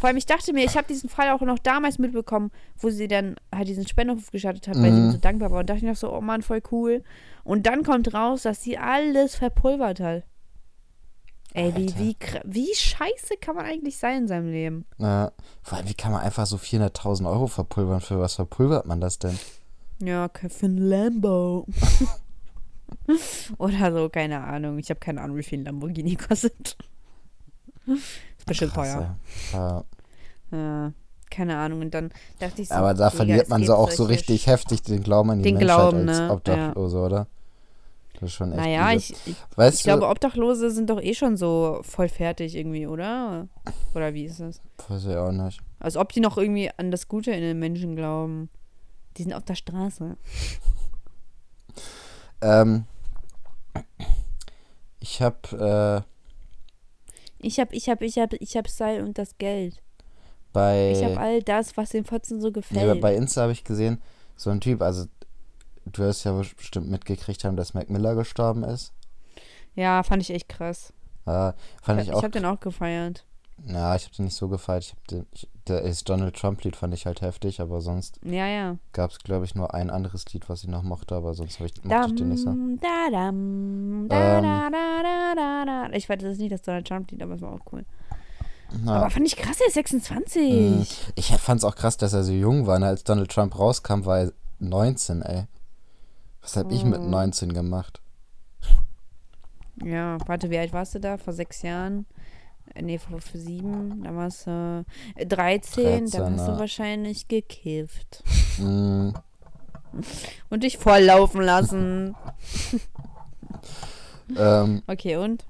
Vor 0.00 0.08
allem, 0.08 0.16
ich 0.16 0.24
dachte 0.24 0.54
mir, 0.54 0.64
ich 0.64 0.76
habe 0.78 0.86
diesen 0.88 1.10
Fall 1.10 1.28
auch 1.30 1.42
noch 1.42 1.58
damals 1.58 1.98
mitbekommen, 1.98 2.50
wo 2.78 2.88
sie 2.88 3.06
dann 3.06 3.36
halt 3.54 3.68
diesen 3.68 3.86
Spendenaufruf 3.86 4.30
gestartet 4.30 4.66
hat, 4.66 4.76
weil 4.76 4.90
sie 4.92 4.98
ihm 4.98 5.06
Mhm. 5.08 5.12
so 5.12 5.18
dankbar 5.18 5.50
war. 5.50 5.60
Und 5.60 5.68
dachte 5.68 5.78
ich 5.78 5.84
noch 5.84 5.96
so, 5.96 6.10
oh 6.10 6.22
Mann, 6.22 6.40
voll 6.40 6.62
cool. 6.72 7.02
Und 7.44 7.66
dann 7.66 7.82
kommt 7.82 8.14
raus, 8.14 8.42
dass 8.42 8.62
sie 8.62 8.78
alles 8.78 9.34
verpulvert 9.36 10.00
hat. 10.00 10.22
Ey, 11.52 11.72
wie, 11.76 11.82
Alter. 11.86 11.98
wie, 12.00 12.16
wie 12.66 12.74
scheiße 12.74 13.36
kann 13.40 13.56
man 13.56 13.66
eigentlich 13.66 13.98
sein 13.98 14.22
in 14.22 14.28
seinem 14.28 14.50
Leben? 14.50 14.86
ja. 14.98 15.30
Vor 15.62 15.78
allem, 15.78 15.88
wie 15.88 15.94
kann 15.94 16.12
man 16.12 16.22
einfach 16.22 16.46
so 16.46 16.56
400.000 16.56 17.30
Euro 17.30 17.46
verpulvern? 17.46 18.00
Für 18.00 18.18
was 18.18 18.34
verpulvert 18.36 18.86
man 18.86 19.00
das 19.02 19.18
denn? 19.18 19.38
Ja, 20.02 20.28
für 20.48 20.66
ein 20.66 20.78
Lambo. 20.78 21.66
Oder 23.58 23.92
so, 23.92 24.08
keine 24.08 24.42
Ahnung. 24.42 24.78
Ich 24.78 24.90
habe 24.90 25.00
keine 25.00 25.20
Ahnung, 25.20 25.36
wie 25.36 25.42
viel 25.42 25.60
ein 25.60 25.64
Lamborghini 25.64 26.16
kostet. 26.28 26.76
Ist 27.86 28.46
bestimmt 28.46 28.74
Krass, 28.74 28.92
teuer. 28.92 29.16
Ja. 29.52 29.84
Ja, 30.52 30.92
keine 31.30 31.56
Ahnung. 31.58 31.80
Und 31.80 31.92
dann 31.94 32.10
dachte 32.38 32.62
ich 32.62 32.68
so. 32.68 32.74
Aber 32.74 32.94
da 32.94 33.10
verliert 33.10 33.48
man 33.48 33.64
so 33.64 33.74
auch 33.74 33.90
so 33.90 34.04
richtig 34.04 34.46
heftig 34.46 34.82
den 34.82 35.02
Glauben 35.02 35.30
an 35.30 35.38
die 35.38 35.44
Den 35.44 35.58
Menschheit 35.58 35.90
Glauben, 35.90 36.08
als 36.08 36.18
ne? 36.18 36.30
Obdachlose, 36.30 36.98
oder? 36.98 37.26
Das 38.14 38.22
ist 38.30 38.32
schon 38.32 38.52
echt 38.52 38.60
Naja, 38.62 38.86
übel. 38.90 38.98
ich, 38.98 39.10
ich, 39.26 39.36
Weißt 39.56 39.78
ich 39.78 39.82
du, 39.82 39.88
glaube, 39.88 40.08
Obdachlose 40.08 40.70
sind 40.70 40.88
doch 40.88 41.02
eh 41.02 41.14
schon 41.14 41.36
so 41.36 41.80
voll 41.82 42.08
fertig 42.08 42.54
irgendwie, 42.54 42.86
oder? 42.86 43.48
Oder 43.94 44.14
wie 44.14 44.24
ist 44.24 44.38
das? 44.40 44.60
weiß 44.88 45.06
ich 45.06 45.16
auch 45.16 45.32
nicht. 45.32 45.60
Als 45.80 45.96
ob 45.96 46.12
die 46.12 46.20
noch 46.20 46.38
irgendwie 46.38 46.70
an 46.76 46.90
das 46.90 47.08
Gute 47.08 47.32
in 47.32 47.40
den 47.40 47.58
Menschen 47.58 47.96
glauben. 47.96 48.48
Die 49.16 49.24
sind 49.24 49.34
auf 49.34 49.44
der 49.44 49.54
Straße. 49.56 50.16
Ähm, 52.40 52.84
ich 55.00 55.20
habe 55.22 56.04
äh, 56.04 57.46
Ich 57.46 57.60
hab, 57.60 57.72
ich 57.72 57.88
hab, 57.88 58.02
ich 58.02 58.18
hab, 58.18 58.32
ich 58.32 58.56
hab 58.56 58.68
Style 58.68 59.04
und 59.04 59.18
das 59.18 59.36
Geld. 59.38 59.82
bei 60.52 60.92
Ich 60.92 61.02
hab 61.04 61.18
all 61.18 61.42
das, 61.42 61.76
was 61.76 61.90
den 61.90 62.04
Fotzen 62.04 62.40
so 62.40 62.48
Nee, 62.48 62.52
aber 62.52 62.60
gefällt. 62.60 63.00
bei 63.00 63.14
Insta 63.14 63.42
habe 63.42 63.52
ich 63.52 63.64
gesehen, 63.64 64.00
so 64.36 64.50
ein 64.50 64.60
Typ, 64.60 64.82
also 64.82 65.06
du 65.86 66.02
wirst 66.02 66.24
ja 66.24 66.32
bestimmt 66.32 66.88
mitgekriegt 66.90 67.44
haben, 67.44 67.56
dass 67.56 67.74
Mac 67.74 67.90
Miller 67.90 68.14
gestorben 68.14 68.64
ist. 68.64 68.92
ja, 69.74 70.02
fand 70.02 70.22
ich 70.22 70.30
echt 70.30 70.48
krass. 70.48 70.92
Äh, 71.26 71.52
fand 71.82 72.00
ich, 72.00 72.08
ich 72.08 72.14
auch. 72.14 72.22
hab 72.22 72.32
den 72.32 72.44
auch 72.44 72.60
gefeiert. 72.60 73.24
Ja, 73.66 73.94
ich 73.96 74.04
habe 74.04 74.14
den 74.16 74.24
nicht 74.26 74.36
so 74.36 74.48
gefeiert. 74.48 74.84
Ich 74.84 74.90
hab 74.92 75.06
den, 75.08 75.26
ich, 75.32 75.48
ist 75.66 76.08
Donald 76.08 76.36
Trump-Lied 76.36 76.76
fand 76.76 76.92
ich 76.92 77.06
halt 77.06 77.22
heftig, 77.22 77.60
aber 77.60 77.80
sonst 77.80 78.18
Ja, 78.24 78.46
ja. 78.46 78.76
gab 78.92 79.10
es, 79.12 79.18
glaube 79.18 79.44
ich, 79.46 79.54
nur 79.54 79.72
ein 79.72 79.88
anderes 79.90 80.24
Lied, 80.32 80.48
was 80.48 80.62
ich 80.62 80.68
noch 80.68 80.82
mochte, 80.82 81.14
aber 81.14 81.32
sonst 81.34 81.58
ich, 81.60 81.84
mochte 81.84 82.06
ich 82.10 82.14
den 82.16 82.28
nicht 82.28 82.40
so. 82.40 82.46
Dam, 82.50 82.78
da, 82.80 83.10
dam, 83.10 84.06
da, 84.08 84.36
Ähm. 84.38 84.42
da, 84.42 84.70
da, 84.70 85.02
da, 85.02 85.34
da, 85.34 85.64
da. 85.88 85.94
Ich 85.96 86.08
weiß, 86.08 86.18
das 86.20 86.32
ist 86.32 86.38
nicht 86.40 86.52
das 86.52 86.62
Donald 86.62 86.86
Trump-Lied, 86.86 87.22
aber 87.22 87.34
es 87.34 87.40
war 87.40 87.52
auch 87.52 87.72
cool. 87.72 87.84
Ja. 88.84 88.92
Aber 88.96 89.10
fand 89.10 89.26
ich 89.26 89.36
krass, 89.36 89.58
er 89.60 89.68
ist 89.68 89.74
26. 89.74 90.52
Mhm. 90.52 90.86
Ich 91.14 91.28
fand 91.36 91.58
es 91.60 91.64
auch 91.64 91.76
krass, 91.76 91.96
dass 91.96 92.12
er 92.12 92.24
so 92.24 92.32
jung 92.32 92.66
war. 92.66 92.78
Ne? 92.78 92.86
Als 92.88 93.04
Donald 93.04 93.30
Trump 93.30 93.56
rauskam, 93.58 94.04
war 94.04 94.18
er 94.20 94.32
19, 94.58 95.22
ey. 95.22 95.44
Was 96.42 96.56
habe 96.56 96.74
ich 96.74 96.84
mit 96.84 96.98
Oh. 97.00 97.04
19 97.08 97.52
gemacht? 97.54 98.00
Ja, 99.82 100.18
warte, 100.26 100.50
wie 100.50 100.58
alt 100.58 100.72
warst 100.72 100.94
du 100.94 101.00
da? 101.00 101.18
Vor 101.18 101.32
sechs 101.32 101.62
Jahren? 101.62 102.06
Nee, 102.80 102.98
vor, 102.98 103.20
sieben. 103.32 104.02
Da 104.02 104.14
warst 104.14 104.46
du 104.46 104.84
äh, 105.16 105.26
13. 105.26 105.84
13, 106.06 106.10
Dann 106.10 106.38
hast 106.40 106.48
du 106.48 106.58
wahrscheinlich 106.58 107.28
gekifft. 107.28 108.22
Mm, 108.58 109.10
Und 110.50 110.62
dich 110.64 110.78
volllaufen 110.78 111.40
lassen. 111.42 112.16
ähm, 114.36 114.82
Okay, 114.86 115.16
und? 115.16 115.44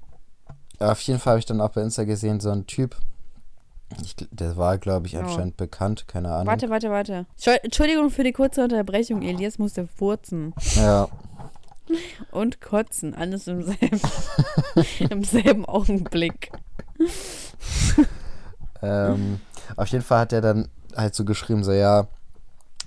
auf 0.79 0.99
jeden 1.01 1.19
Fall 1.19 1.31
habe 1.31 1.39
ich 1.39 1.45
dann 1.45 1.61
auch 1.61 1.69
bei 1.69 1.81
Insta 1.81 2.03
gesehen, 2.03 2.39
so 2.39 2.51
ein 2.51 2.67
Typ. 2.67 2.95
Ich, 4.03 4.15
der 4.31 4.57
war, 4.57 4.77
glaube 4.77 5.07
ich, 5.07 5.15
Oh. 5.15 5.19
anscheinend 5.21 5.57
bekannt, 5.57 6.07
keine 6.07 6.31
Ahnung. 6.31 6.47
Warte, 6.47 6.69
warte, 6.69 6.89
warte. 6.89 7.25
Entschuld- 7.37 7.63
Entschuldigung 7.63 8.09
für 8.09 8.23
die 8.23 8.33
kurze 8.33 8.63
Unterbrechung. 8.63 9.21
Elias 9.21 9.57
musste 9.57 9.87
furzen 9.87 10.53
Ja, 10.75 11.07
und 12.31 12.61
kotzen. 12.61 13.13
Alles 13.15 13.47
im 13.47 13.61
selben, 13.63 14.01
im 15.11 15.23
selben 15.23 15.65
Augenblick. 15.65 16.51
Ähm, 18.81 19.39
auf 19.77 19.87
jeden 19.89 20.03
Fall 20.03 20.19
hat 20.19 20.33
er 20.33 20.41
dann 20.41 20.69
halt 20.95 21.15
so 21.15 21.25
geschrieben, 21.25 21.63
so 21.63 21.71
ja, 21.71 22.07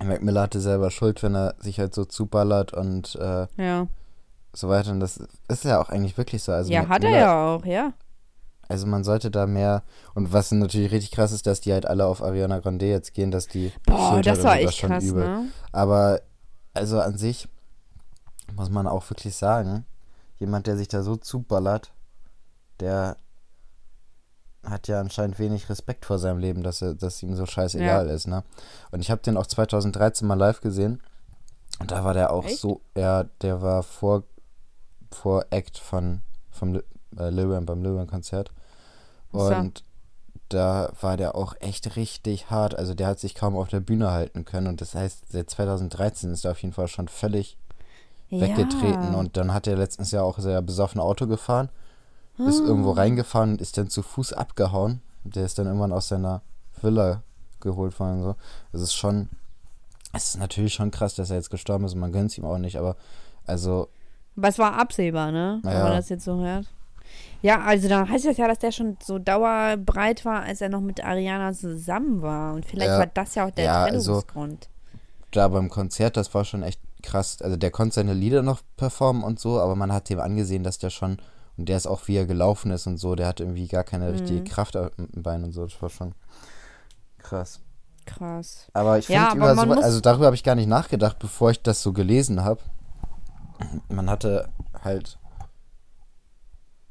Mac 0.03 0.21
Miller 0.21 0.41
hatte 0.43 0.61
selber 0.61 0.91
Schuld, 0.91 1.21
wenn 1.23 1.35
er 1.35 1.55
sich 1.59 1.79
halt 1.79 1.93
so 1.93 2.05
zuballert 2.05 2.73
und 2.73 3.15
äh, 3.15 3.47
Ja. 3.57 3.87
so 4.53 4.69
weiter. 4.69 4.91
Und 4.91 4.99
das 5.01 5.19
ist 5.47 5.63
ja 5.65 5.81
auch 5.81 5.89
eigentlich 5.89 6.17
wirklich 6.17 6.41
so. 6.43 6.51
Also 6.53 6.71
ja, 6.71 6.81
Mac 6.81 6.89
hat 6.89 7.03
er 7.03 7.09
Miller- 7.09 7.21
ja 7.21 7.45
auch, 7.55 7.65
ja. 7.65 7.93
Also 8.69 8.85
man 8.85 9.03
sollte 9.03 9.31
da 9.31 9.47
mehr, 9.47 9.81
und 10.13 10.31
was 10.31 10.51
natürlich 10.51 10.91
richtig 10.91 11.11
krass 11.11 11.31
ist, 11.31 11.47
dass 11.47 11.59
die 11.59 11.73
halt 11.73 11.87
alle 11.87 12.05
auf 12.05 12.21
Ariana 12.23 12.59
Grande 12.59 12.85
jetzt 12.85 13.13
gehen, 13.15 13.31
dass 13.31 13.47
die 13.47 13.71
Boah, 13.85 14.21
das 14.21 14.43
war 14.43 14.57
echt 14.57 14.77
schon 14.77 14.91
krass, 14.91 15.03
übel. 15.03 15.23
ne? 15.25 15.45
Aber 15.71 16.21
also 16.75 16.99
an 17.01 17.17
sich 17.17 17.47
muss 18.55 18.69
man 18.69 18.85
auch 18.87 19.09
wirklich 19.09 19.35
sagen, 19.35 19.85
jemand, 20.37 20.67
der 20.67 20.77
sich 20.77 20.87
da 20.87 21.01
so 21.01 21.15
zuballert, 21.15 21.91
der 22.79 23.17
hat 24.63 24.87
ja 24.87 24.99
anscheinend 24.99 25.39
wenig 25.39 25.69
Respekt 25.69 26.05
vor 26.05 26.19
seinem 26.19 26.39
Leben, 26.39 26.63
dass 26.63 26.81
er, 26.81 26.93
dass 26.93 27.23
ihm 27.23 27.35
so 27.35 27.45
scheißegal 27.45 28.07
ist, 28.09 28.27
ne? 28.27 28.43
Und 28.91 29.01
ich 29.01 29.11
habe 29.11 29.21
den 29.21 29.37
auch 29.37 29.47
2013 29.47 30.27
mal 30.27 30.37
live 30.37 30.61
gesehen 30.61 31.01
und 31.79 31.91
da 31.91 32.03
war 32.03 32.13
der 32.13 32.33
auch 32.33 32.45
Echt? 32.45 32.59
so, 32.59 32.81
ja, 32.95 33.23
der 33.41 33.61
war 33.61 33.83
vor 33.83 34.23
vor 35.11 35.45
Act 35.49 35.77
von 35.77 36.21
vom 36.51 36.75
äh, 36.75 37.29
Lil 37.29 37.49
Wayne 37.49 37.65
beim 37.65 37.81
Lil 37.81 37.95
Wayne 37.95 38.07
Konzert 38.07 38.51
Ach 39.33 39.39
so. 39.39 39.55
und 39.55 39.83
da 40.49 40.91
war 40.99 41.15
der 41.15 41.35
auch 41.35 41.55
echt 41.59 41.95
richtig 41.95 42.49
hart. 42.49 42.75
Also 42.75 42.95
der 42.95 43.07
hat 43.07 43.19
sich 43.19 43.35
kaum 43.35 43.55
auf 43.55 43.69
der 43.69 43.79
Bühne 43.79 44.11
halten 44.11 44.45
können. 44.45 44.67
Und 44.67 44.81
das 44.81 44.95
heißt, 44.95 45.31
seit 45.31 45.49
2013 45.49 46.31
ist 46.31 46.43
er 46.43 46.51
auf 46.51 46.61
jeden 46.61 46.73
Fall 46.73 46.87
schon 46.87 47.07
völlig 47.07 47.55
weggetreten. 48.31 49.13
Ja. 49.13 49.19
Und 49.19 49.37
dann 49.37 49.53
hat 49.53 49.67
er 49.67 49.77
letztens 49.77 50.11
ja 50.11 50.23
auch 50.23 50.39
sehr 50.39 50.61
besoffen 50.61 50.99
Auto 50.99 51.27
gefahren, 51.27 51.69
ist 52.47 52.59
irgendwo 52.59 52.91
Ah. 52.91 52.95
reingefahren 52.95 53.51
und 53.51 53.61
ist 53.61 53.77
dann 53.77 53.89
zu 53.89 54.01
Fuß 54.01 54.33
abgehauen. 54.33 55.01
Der 55.23 55.45
ist 55.45 55.57
dann 55.59 55.65
irgendwann 55.67 55.91
aus 55.93 56.07
seiner 56.07 56.41
Villa 56.81 57.21
geholt 57.59 57.99
worden. 57.99 58.23
So. 58.23 58.35
Es 58.71 58.81
ist 58.81 58.93
schon, 58.93 59.29
es 60.13 60.29
ist 60.29 60.37
natürlich 60.39 60.73
schon 60.73 60.91
krass, 60.91 61.15
dass 61.15 61.29
er 61.29 61.35
jetzt 61.37 61.49
gestorben 61.49 61.85
ist 61.85 61.93
und 61.93 61.99
man 61.99 62.11
gönnt 62.11 62.37
ihm 62.37 62.45
auch 62.45 62.57
nicht. 62.57 62.77
Aber 62.77 62.95
also, 63.45 63.89
Aber 64.37 64.47
es 64.47 64.57
war 64.59 64.79
absehbar, 64.79 65.31
ne? 65.31 65.59
Wenn 65.63 65.73
Ja. 65.73 65.83
man 65.83 65.93
das 65.93 66.07
jetzt 66.09 66.23
so 66.23 66.39
hört. 66.39 66.65
Ja, 67.41 67.61
also 67.61 67.89
dann 67.89 68.07
heißt 68.09 68.25
das 68.25 68.37
ja, 68.37 68.47
dass 68.47 68.59
der 68.59 68.71
schon 68.71 68.97
so 69.03 69.17
dauerbreit 69.19 70.23
war, 70.25 70.43
als 70.43 70.61
er 70.61 70.69
noch 70.69 70.81
mit 70.81 71.03
Ariana 71.03 71.51
zusammen 71.53 72.21
war. 72.21 72.53
Und 72.53 72.65
vielleicht 72.65 72.89
Ja. 72.91 72.99
war 72.99 73.07
das 73.07 73.35
ja 73.35 73.45
auch 73.47 73.51
der 73.51 73.65
Ja, 73.65 73.83
also- 73.83 74.21
Trennungsgrund. 74.21 74.69
Da 75.31 75.47
beim 75.47 75.69
Konzert, 75.69 76.15
das 76.17 76.33
war 76.33 76.45
schon 76.45 76.63
echt 76.63 76.79
krass. 77.03 77.41
Also 77.41 77.55
der 77.57 77.71
konnte 77.71 77.95
seine 77.95 78.13
Lieder 78.13 78.41
noch 78.43 78.61
performen 78.77 79.23
und 79.23 79.39
so, 79.39 79.59
aber 79.59 79.75
man 79.75 79.91
hat 79.91 80.09
dem 80.09 80.19
angesehen, 80.19 80.63
dass 80.63 80.77
der 80.79 80.89
schon, 80.89 81.17
und 81.59 81.69
der 81.69 81.77
ist 81.77 81.87
auch, 81.87 82.07
wie 82.07 82.17
er 82.17 82.25
gelaufen 82.27 82.71
ist 82.71 82.87
und 82.87 82.97
so, 82.97 83.15
der 83.15 83.27
hat 83.27 83.41
irgendwie 83.41 83.67
gar 83.67 83.85
keine 83.85 84.11
richtige 84.13 84.41
Mhm. 84.41 84.43
Kraft 84.43 84.75
im 84.75 85.23
Bein 85.23 85.43
und 85.45 85.53
so. 85.53 85.65
Das 85.65 85.81
war 85.81 85.89
schon 85.89 86.15
krass. 87.17 87.61
Krass. 88.05 88.67
Aber 88.73 88.97
ich 88.97 89.07
Ja, 89.07 89.33
finde 89.33 89.37
über 89.37 89.55
man 89.55 89.69
so, 89.75 89.81
also 89.81 89.99
darüber 90.01 90.25
habe 90.27 90.35
ich 90.35 90.43
gar 90.43 90.55
nicht 90.55 90.67
nachgedacht, 90.67 91.19
bevor 91.19 91.51
ich 91.51 91.61
das 91.61 91.81
so 91.83 91.93
gelesen 91.93 92.43
habe. 92.43 92.61
Man 93.89 94.09
hatte 94.09 94.49
halt 94.83 95.17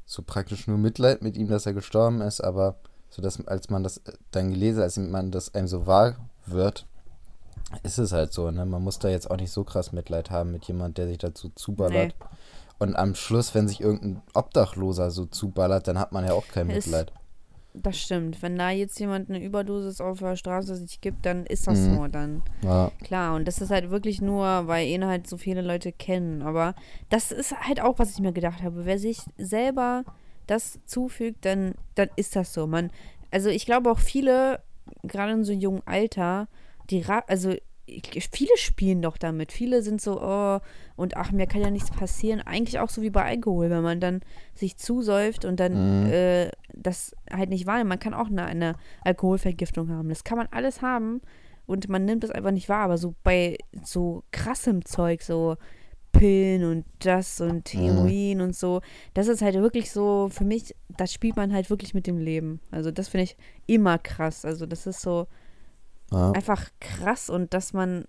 so 0.05 0.21
praktisch 0.23 0.67
nur 0.67 0.77
Mitleid 0.77 1.21
mit 1.21 1.37
ihm, 1.37 1.47
dass 1.47 1.65
er 1.65 1.73
gestorben 1.73 2.21
ist, 2.21 2.41
aber 2.41 2.75
so 3.09 3.21
dass 3.21 3.45
als 3.47 3.69
man 3.69 3.83
das 3.83 4.01
dann 4.31 4.51
gelesen, 4.51 4.81
als 4.81 4.97
man 4.97 5.31
das 5.31 5.53
einem 5.55 5.67
so 5.67 5.87
wahr 5.87 6.15
wird, 6.45 6.85
ist 7.83 7.99
es 7.99 8.11
halt 8.11 8.33
so, 8.33 8.51
ne? 8.51 8.65
Man 8.65 8.83
muss 8.83 8.99
da 8.99 9.09
jetzt 9.09 9.29
auch 9.31 9.37
nicht 9.37 9.51
so 9.51 9.63
krass 9.63 9.91
Mitleid 9.91 10.31
haben 10.31 10.51
mit 10.51 10.65
jemand, 10.65 10.97
der 10.97 11.07
sich 11.07 11.17
dazu 11.19 11.49
zuballert. 11.55 12.15
Und 12.79 12.95
am 12.95 13.13
Schluss, 13.15 13.53
wenn 13.53 13.67
sich 13.67 13.81
irgendein 13.81 14.21
Obdachloser 14.33 15.11
so 15.11 15.25
zuballert, 15.25 15.87
dann 15.87 15.99
hat 15.99 16.11
man 16.13 16.25
ja 16.25 16.31
auch 16.33 16.47
kein 16.47 16.69
Ist- 16.69 16.87
Mitleid. 16.87 17.11
Das 17.75 17.97
stimmt. 17.99 18.41
Wenn 18.41 18.57
da 18.57 18.71
jetzt 18.71 18.99
jemand 18.99 19.29
eine 19.29 19.43
Überdosis 19.43 20.01
auf 20.01 20.19
der 20.19 20.35
Straße 20.35 20.75
sich 20.75 21.01
gibt, 21.01 21.23
dann 21.25 21.45
ist 21.45 21.67
das 21.67 21.77
Mhm. 21.79 21.95
so. 21.95 22.07
Dann 22.07 22.41
Ja, 22.63 22.91
klar. 23.03 23.35
Und 23.35 23.47
das 23.47 23.61
ist 23.61 23.69
halt 23.69 23.91
wirklich 23.91 24.21
nur, 24.21 24.65
weil 24.67 24.87
ihn 24.87 25.05
halt 25.05 25.27
so 25.27 25.37
viele 25.37 25.61
Leute 25.61 25.91
kennen. 25.91 26.41
Aber 26.41 26.73
das 27.09 27.31
ist 27.31 27.51
halt 27.55 27.79
auch, 27.79 27.99
was 27.99 28.11
ich 28.11 28.19
mir 28.19 28.33
gedacht 28.33 28.63
habe. 28.63 28.85
Wer 28.85 28.97
sich 28.97 29.19
selber 29.37 30.03
das 30.47 30.79
zufügt, 30.87 31.45
dann, 31.45 31.75
dann 31.93 32.09
ist 32.15 32.35
das 32.35 32.53
so. 32.53 32.65
Man, 32.65 32.89
also 33.29 33.49
ich 33.49 33.67
glaube 33.67 33.91
auch 33.91 33.99
viele, 33.99 34.63
gerade 35.03 35.33
in 35.33 35.43
so 35.43 35.51
einem 35.51 35.61
jungen 35.61 35.83
Alter, 35.85 36.47
die 36.89 37.05
also 37.27 37.53
viele 38.31 38.57
spielen 38.57 39.01
doch 39.01 39.17
damit. 39.17 39.51
Viele 39.51 39.81
sind 39.81 40.01
so, 40.01 40.21
oh, 40.21 40.59
und 40.95 41.17
ach, 41.17 41.31
mir 41.31 41.47
kann 41.47 41.61
ja 41.61 41.69
nichts 41.71 41.91
passieren. 41.91 42.41
Eigentlich 42.41 42.79
auch 42.79 42.89
so 42.89 43.01
wie 43.01 43.09
bei 43.09 43.23
Alkohol, 43.25 43.69
wenn 43.69 43.83
man 43.83 43.99
dann 43.99 44.21
sich 44.55 44.77
zusäuft 44.77 45.45
und 45.45 45.59
dann 45.59 46.05
Mhm. 46.05 46.11
äh, 46.11 46.51
das 46.73 47.15
halt 47.31 47.49
nicht 47.49 47.65
wahrnimmt. 47.65 47.89
Man 47.89 47.99
kann 47.99 48.13
auch 48.13 48.27
eine, 48.27 48.45
eine 48.45 48.75
Alkoholvergiftung 49.03 49.89
haben. 49.89 50.09
Das 50.09 50.23
kann 50.23 50.37
man 50.37 50.47
alles 50.51 50.81
haben 50.81 51.21
und 51.65 51.89
man 51.89 52.05
nimmt 52.05 52.23
das 52.23 52.31
einfach 52.31 52.51
nicht 52.51 52.69
wahr. 52.69 52.83
Aber 52.85 52.97
so 52.97 53.15
bei 53.23 53.57
so 53.83 54.23
krassem 54.31 54.85
Zeug, 54.85 55.21
so 55.21 55.57
Pillen 56.11 56.63
und 56.65 56.85
das 56.99 57.39
und 57.39 57.73
Mhm. 57.73 57.79
Heroin 57.79 58.41
und 58.41 58.55
so, 58.55 58.81
das 59.13 59.27
ist 59.27 59.41
halt 59.41 59.55
wirklich 59.55 59.91
so, 59.91 60.27
für 60.31 60.43
mich, 60.43 60.75
das 60.97 61.13
spielt 61.13 61.35
man 61.35 61.53
halt 61.53 61.69
wirklich 61.69 61.93
mit 61.93 62.07
dem 62.07 62.17
Leben. 62.17 62.59
Also 62.71 62.89
das 62.91 63.07
finde 63.09 63.25
ich 63.25 63.37
immer 63.67 63.99
krass. 63.99 64.43
Also 64.43 64.65
das 64.65 64.87
ist 64.87 65.01
so 65.01 65.27
ja. 66.11 66.31
einfach 66.31 66.69
krass 66.79 67.29
und 67.29 67.53
dass 67.53 67.73
man 67.73 68.05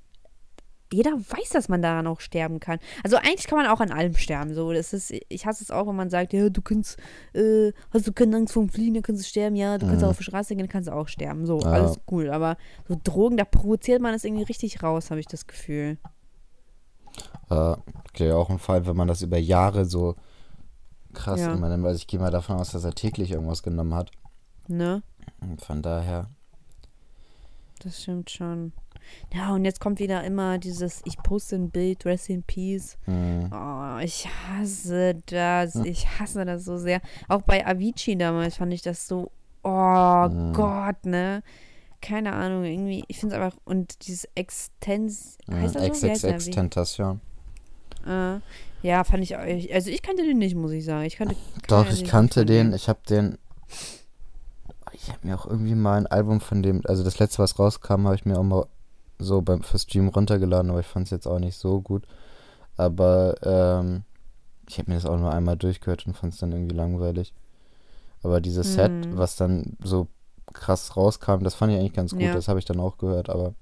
jeder 0.93 1.13
weiß, 1.13 1.51
dass 1.53 1.69
man 1.69 1.83
daran 1.83 2.09
auch 2.09 2.19
sterben 2.21 2.59
kann. 2.59 2.81
Also 3.05 3.17
eigentlich 3.17 3.47
kann 3.47 3.59
man 3.59 3.69
auch 3.69 3.79
an 3.79 3.93
allem 3.93 4.15
sterben. 4.17 4.55
So, 4.55 4.73
das 4.73 4.93
ist, 4.93 5.13
ich 5.29 5.47
hasse 5.47 5.63
es 5.63 5.71
auch, 5.71 5.87
wenn 5.87 5.95
man 5.95 6.11
sagt, 6.11 6.33
ja, 6.33 6.49
du 6.49 6.61
kannst, 6.63 6.99
äh, 7.33 7.71
hast 7.93 8.09
du 8.09 8.13
keine 8.13 8.37
Angst 8.39 8.55
vom 8.55 8.69
Fliehen, 8.69 8.95
dann 8.95 9.05
kannst 9.05 9.23
du 9.23 9.29
sterben, 9.29 9.55
ja, 9.55 9.79
du 9.79 9.87
kannst 9.87 10.01
Mhm. 10.01 10.07
auch 10.07 10.11
auf 10.11 10.19
die 10.19 10.25
Straße 10.25 10.49
gehen, 10.49 10.59
dann 10.59 10.69
kannst 10.69 10.89
du 10.89 10.93
auch 10.93 11.07
sterben. 11.07 11.47
So, 11.47 11.61
Ja. 11.61 11.71
alles 11.71 12.01
cool. 12.11 12.31
Aber 12.31 12.57
so 12.89 12.97
Drogen, 13.05 13.37
da 13.37 13.45
provoziert 13.45 14.03
man 14.03 14.15
es 14.15 14.25
irgendwie 14.25 14.43
richtig 14.43 14.83
raus, 14.83 15.11
habe 15.11 15.21
ich 15.21 15.27
das 15.29 15.47
Gefühl. 15.47 15.97
Äh, 17.51 17.77
okay, 18.09 18.33
auch 18.33 18.51
ein 18.51 18.59
Fall, 18.59 18.85
wenn 18.87 18.97
man 18.97 19.07
das 19.07 19.23
über 19.23 19.39
Jahre 19.39 19.85
so 19.85 20.17
krass 21.13 21.39
Ja. 21.41 21.53
immer 21.53 21.69
nimmt. 21.69 21.87
Also 21.87 21.99
ich 21.99 22.09
gehe 22.09 22.19
mal 22.19 22.31
davon 22.33 22.57
aus, 22.57 22.73
dass 22.73 22.83
er 22.83 22.95
täglich 22.95 23.31
irgendwas 23.31 23.63
genommen 23.63 23.95
hat. 23.95 24.11
Ne? 24.67 25.03
Und 25.41 25.61
von 25.61 25.83
daher. 25.83 26.31
Das 27.81 28.03
stimmt 28.03 28.31
schon. 28.31 28.73
Ja, 29.35 29.55
und 29.55 29.65
jetzt 29.65 29.81
kommt 29.81 29.99
wieder 29.99 30.23
immer 30.25 30.59
dieses, 30.59 31.01
ich 31.05 31.17
poste 31.19 31.57
ein 31.57 31.71
Bild, 31.71 32.05
Rest 32.05 32.29
in 32.29 32.43
Peace. 32.43 32.97
Mh, 33.07 33.49
Oh, 33.53 33.99
ich 34.05 34.27
hasse 34.29 35.17
das. 35.27 35.75
Ich 35.77 36.07
hasse 36.21 36.45
das 36.45 36.65
so 36.65 36.77
sehr. 36.77 37.01
Auch 37.29 37.43
bei 37.43 37.67
Avicii 37.67 38.17
damals 38.17 38.57
fand 38.57 38.73
ich 38.73 38.83
das 38.83 39.09
so, 39.09 39.31
oh 39.65 40.25
Hm. 40.29 40.53
Gott, 40.53 41.05
ne? 41.05 41.43
Keine 42.03 42.33
Ahnung, 42.33 42.65
irgendwie, 42.65 43.05
ich 43.09 43.19
finde 43.19 43.37
es 43.37 43.43
einfach, 43.43 43.59
und 43.65 44.07
dieses 44.07 44.27
Extens, 44.35 45.37
heißt 45.51 45.75
das 45.75 46.01
so? 46.01 46.07
Wie 46.07 46.11
heißt 46.11 46.23
der? 46.25 46.33
XXX 46.35 46.47
Wie? 46.47 46.51
Tentation. 46.53 47.21
Äh, 48.07 48.39
ja, 48.83 49.05
fand 49.05 49.23
ich, 49.23 49.37
also 49.37 49.91
ich 49.91 50.01
kannte 50.03 50.23
den 50.25 50.39
nicht, 50.39 50.55
muss 50.55 50.73
ich 50.73 50.85
sagen. 50.85 51.05
Ich 51.05 51.17
kannte 51.17 51.37
Doch, 51.69 51.87
ich 51.91 52.05
kannte 52.05 52.47
den. 52.47 52.73
Ich 52.73 52.89
habe 52.89 53.01
den. 53.09 53.37
Ich 55.03 55.09
habe 55.09 55.27
mir 55.27 55.39
auch 55.39 55.47
irgendwie 55.47 55.75
mal 55.75 55.97
ein 55.97 56.07
Album 56.07 56.41
von 56.41 56.63
dem, 56.63 56.83
also 56.85 57.03
das 57.03 57.19
letzte, 57.19 57.39
was 57.39 57.59
rauskam, 57.59 58.05
habe 58.05 58.15
ich 58.15 58.27
mir 58.27 58.39
auch 58.39 58.43
mal 58.43 58.67
so 59.19 59.41
beim 59.41 59.63
für 59.63 59.79
Stream 59.79 60.09
runtergeladen, 60.09 60.71
aber 60.71 60.81
ich 60.81 60.87
fand 60.87 61.07
es 61.07 61.11
jetzt 61.11 61.27
auch 61.27 61.39
nicht 61.39 61.57
so 61.57 61.81
gut. 61.81 62.07
Aber 62.77 63.35
ähm, 63.43 64.03
ich 64.69 64.79
habe 64.79 64.91
mir 64.91 64.97
das 64.97 65.07
auch 65.07 65.19
nur 65.19 65.33
einmal 65.33 65.57
durchgehört 65.57 66.07
und 66.07 66.17
fand 66.17 66.35
es 66.35 66.39
dann 66.41 66.53
irgendwie 66.53 66.77
langweilig. 66.77 67.33
Aber 68.23 68.41
dieses 68.41 68.75
Set, 68.75 68.91
Hm. 68.91 69.17
was 69.17 69.37
dann 69.37 69.77
so 69.83 70.07
krass 70.53 70.97
rauskam, 70.97 71.43
das 71.45 71.55
fand 71.55 71.73
ich 71.73 71.79
eigentlich 71.79 71.95
ganz 71.95 72.13
gut. 72.13 72.21
Ja. 72.23 72.35
Das 72.35 72.49
habe 72.49 72.59
ich 72.59 72.65
dann 72.67 72.81
auch 72.81 72.99
gehört, 72.99 73.31
aber 73.31 73.55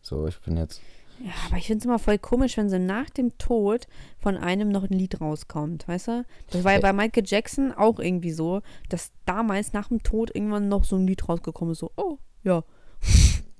so, 0.00 0.26
ich 0.26 0.40
bin 0.40 0.56
jetzt. 0.56 0.80
Ja, 1.24 1.32
aber 1.48 1.56
ich 1.56 1.66
finde 1.66 1.78
es 1.80 1.84
immer 1.84 1.98
voll 1.98 2.18
komisch, 2.18 2.56
wenn 2.56 2.70
so 2.70 2.78
nach 2.78 3.10
dem 3.10 3.36
Tod 3.38 3.86
von 4.18 4.36
einem 4.36 4.68
noch 4.68 4.84
ein 4.84 4.96
Lied 4.96 5.20
rauskommt, 5.20 5.88
weißt 5.88 6.08
du? 6.08 6.24
Das 6.50 6.62
war 6.64 6.72
ja 6.72 6.78
Ä- 6.78 6.82
bei 6.82 6.92
Michael 6.92 7.24
Jackson 7.26 7.72
auch 7.72 7.98
irgendwie 7.98 8.30
so, 8.30 8.62
dass 8.88 9.10
damals 9.26 9.72
nach 9.72 9.88
dem 9.88 10.02
Tod 10.02 10.34
irgendwann 10.34 10.68
noch 10.68 10.84
so 10.84 10.96
ein 10.96 11.06
Lied 11.06 11.28
rausgekommen 11.28 11.72
ist, 11.72 11.80
so, 11.80 11.90
oh, 11.96 12.18
ja. 12.44 12.62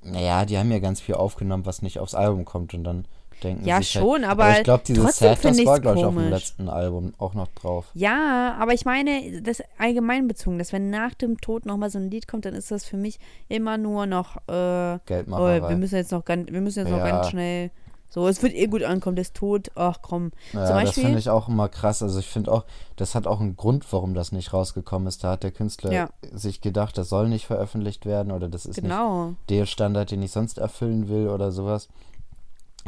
Naja, 0.03 0.45
die 0.45 0.57
haben 0.57 0.71
ja 0.71 0.79
ganz 0.79 1.01
viel 1.01 1.17
aufgenommen, 1.17 1.67
was 1.67 1.83
nicht 1.83 1.99
aufs 1.99 2.15
Album 2.15 2.45
kommt 2.45 2.75
und 2.75 2.85
dann 2.85 3.07
denken 3.43 3.65
Ja, 3.67 3.79
sich 3.79 3.95
halt, 3.97 4.05
schon, 4.05 4.25
aber 4.25 4.59
ich 4.59 4.65
glaube, 4.65 4.83
dieses 4.87 5.17
Set, 5.19 5.39
das 5.45 5.65
war, 5.65 5.81
glaube 5.81 5.99
ich, 5.99 6.05
auf 6.05 6.15
dem 6.15 6.31
letzten 6.31 6.69
Album 6.69 7.13
auch 7.19 7.35
noch 7.35 7.49
drauf. 7.49 7.87
Ja, 7.95 8.57
aber 8.59 8.75
ich 8.75 8.85
meine, 8.85 9.43
das 9.43 9.63
allgemein 9.79 10.29
bezogen, 10.29 10.59
dass 10.59 10.73
wenn 10.73 10.91
nach 10.91 11.15
dem 11.15 11.41
Tod 11.41 11.67
nochmal 11.67 11.91
so 11.91 11.99
ein 11.99 12.11
Lied 12.11 12.29
kommt, 12.29 12.45
dann 12.45 12.55
ist 12.55 12.71
das 12.71 12.85
für 12.85 12.97
mich 12.97 13.19
immer 13.49 13.79
nur 13.79 14.07
noch, 14.07 14.37
äh, 14.49 14.97
oh, 14.97 14.99
Geldmacherei. 15.07 15.69
wir 15.69 15.77
müssen 15.77 15.97
jetzt 15.97 16.13
noch 16.13 16.25
ganz, 16.25 16.51
wir 16.51 16.61
müssen 16.61 16.81
jetzt 16.81 16.91
noch 16.91 16.99
Ja. 16.99 17.09
ganz 17.11 17.29
schnell, 17.29 17.71
so, 18.11 18.27
es 18.27 18.43
wird 18.43 18.55
eh 18.55 18.67
gut 18.69 18.83
ankommen, 18.85 19.17
der 19.17 19.21
ist 19.23 19.35
tot, 19.35 19.71
ach 19.75 19.99
komm. 20.01 20.31
ja, 20.55 20.65
Zum 20.65 20.77
das 20.77 20.85
Beispiel- 20.85 21.03
finde 21.05 21.19
ich 21.19 21.29
auch 21.29 21.47
immer 21.47 21.69
krass. 21.69 22.03
Also 22.03 22.19
ich 22.21 22.27
finde 22.27 22.51
auch, 22.51 22.65
das 22.97 23.15
hat 23.15 23.27
auch 23.27 23.39
einen 23.39 23.55
Grund, 23.55 23.85
warum 23.93 24.15
das 24.15 24.33
nicht 24.33 24.55
rausgekommen 24.55 25.07
ist. 25.07 25.23
Da 25.25 25.33
hat 25.33 25.43
der 25.43 25.51
Künstler 25.51 25.93
Ja. 25.93 26.09
sich 26.33 26.63
gedacht, 26.63 26.97
das 26.97 27.11
soll 27.11 27.29
nicht 27.29 27.45
veröffentlicht 27.47 28.07
werden 28.07 28.33
oder 28.33 28.49
das 28.49 28.65
ist 28.65 28.81
Genau. 28.81 29.27
nicht 29.27 29.51
der 29.51 29.67
Standard, 29.67 30.11
den 30.11 30.23
ich 30.23 30.31
sonst 30.33 30.57
erfüllen 30.57 31.11
will 31.11 31.29
oder 31.29 31.51
sowas. 31.53 31.89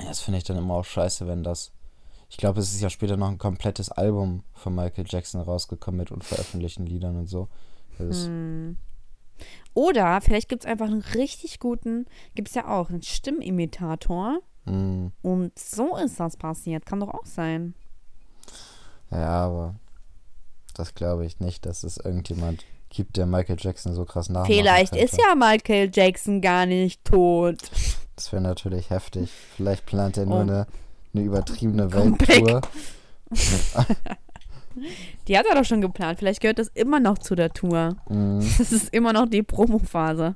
Das 0.06 0.20
finde 0.20 0.38
ich 0.38 0.44
dann 0.44 0.56
immer 0.56 0.74
auch 0.74 0.84
scheiße, 0.84 1.26
wenn 1.26 1.42
das. 1.42 1.72
Ich 2.28 2.36
glaube, 2.36 2.60
es 2.60 2.72
ist 2.72 2.80
ja 2.80 2.90
später 2.90 3.16
noch 3.16 3.28
ein 3.28 3.38
komplettes 3.38 3.90
Album 3.90 4.44
von 4.54 4.74
Michael 4.74 5.04
Jackson 5.08 5.40
rausgekommen 5.40 5.98
mit 5.98 6.12
unveröffentlichten 6.12 6.86
Liedern 6.86 7.16
und 7.16 7.26
so. 7.26 7.48
Hm. 7.98 8.76
Oder 9.74 10.20
vielleicht 10.20 10.48
gibt 10.48 10.64
es 10.64 10.70
einfach 10.70 10.86
einen 10.86 11.02
richtig 11.02 11.58
guten, 11.58 12.06
gibt 12.34 12.48
es 12.48 12.54
ja 12.54 12.68
auch, 12.68 12.90
einen 12.90 13.02
Stimmimitator. 13.02 14.40
mm, 14.64 15.08
Und 15.22 15.58
so 15.58 15.96
ist 15.96 16.20
das 16.20 16.36
passiert. 16.36 16.86
Kann 16.86 17.00
doch 17.00 17.08
auch 17.08 17.26
sein. 17.26 17.74
ja, 19.10 19.44
aber 19.46 19.74
das 20.74 20.94
glaube 20.94 21.26
ich 21.26 21.40
nicht, 21.40 21.66
dass 21.66 21.82
es 21.84 21.96
irgendjemand 21.98 22.64
gibt, 22.90 23.16
der 23.16 23.26
Michael 23.26 23.56
Jackson 23.58 23.94
so 23.94 24.04
krass 24.04 24.28
nachmachen 24.28 24.52
Vielleicht 24.52 24.92
könnte. 24.92 25.04
ist 25.04 25.16
ja 25.18 25.34
Michael 25.34 25.90
Jackson 25.92 26.40
gar 26.40 26.66
nicht 26.66 27.04
tot. 27.04 27.56
Das 28.16 28.32
wäre 28.32 28.42
natürlich 28.42 28.90
heftig. 28.90 29.30
Vielleicht 29.56 29.86
plant 29.86 30.16
er 30.18 30.26
nur 30.26 30.38
Oh. 30.38 30.40
eine, 30.42 30.66
eine 31.14 31.22
übertriebene. 31.24 31.92
Welttour. 31.92 32.60
Die 35.28 35.38
hat 35.38 35.46
er 35.46 35.54
doch 35.56 35.64
schon 35.64 35.80
geplant. 35.80 36.18
Vielleicht 36.18 36.40
gehört 36.40 36.58
das 36.58 36.68
immer 36.68 37.00
noch 37.00 37.18
zu 37.18 37.34
der 37.34 37.50
Tour. 37.52 37.96
Mm, 38.08 38.40
Das 38.58 38.72
ist 38.72 38.92
immer 38.92 39.12
noch 39.12 39.28
die 39.28 39.42
Promophase. 39.42 40.34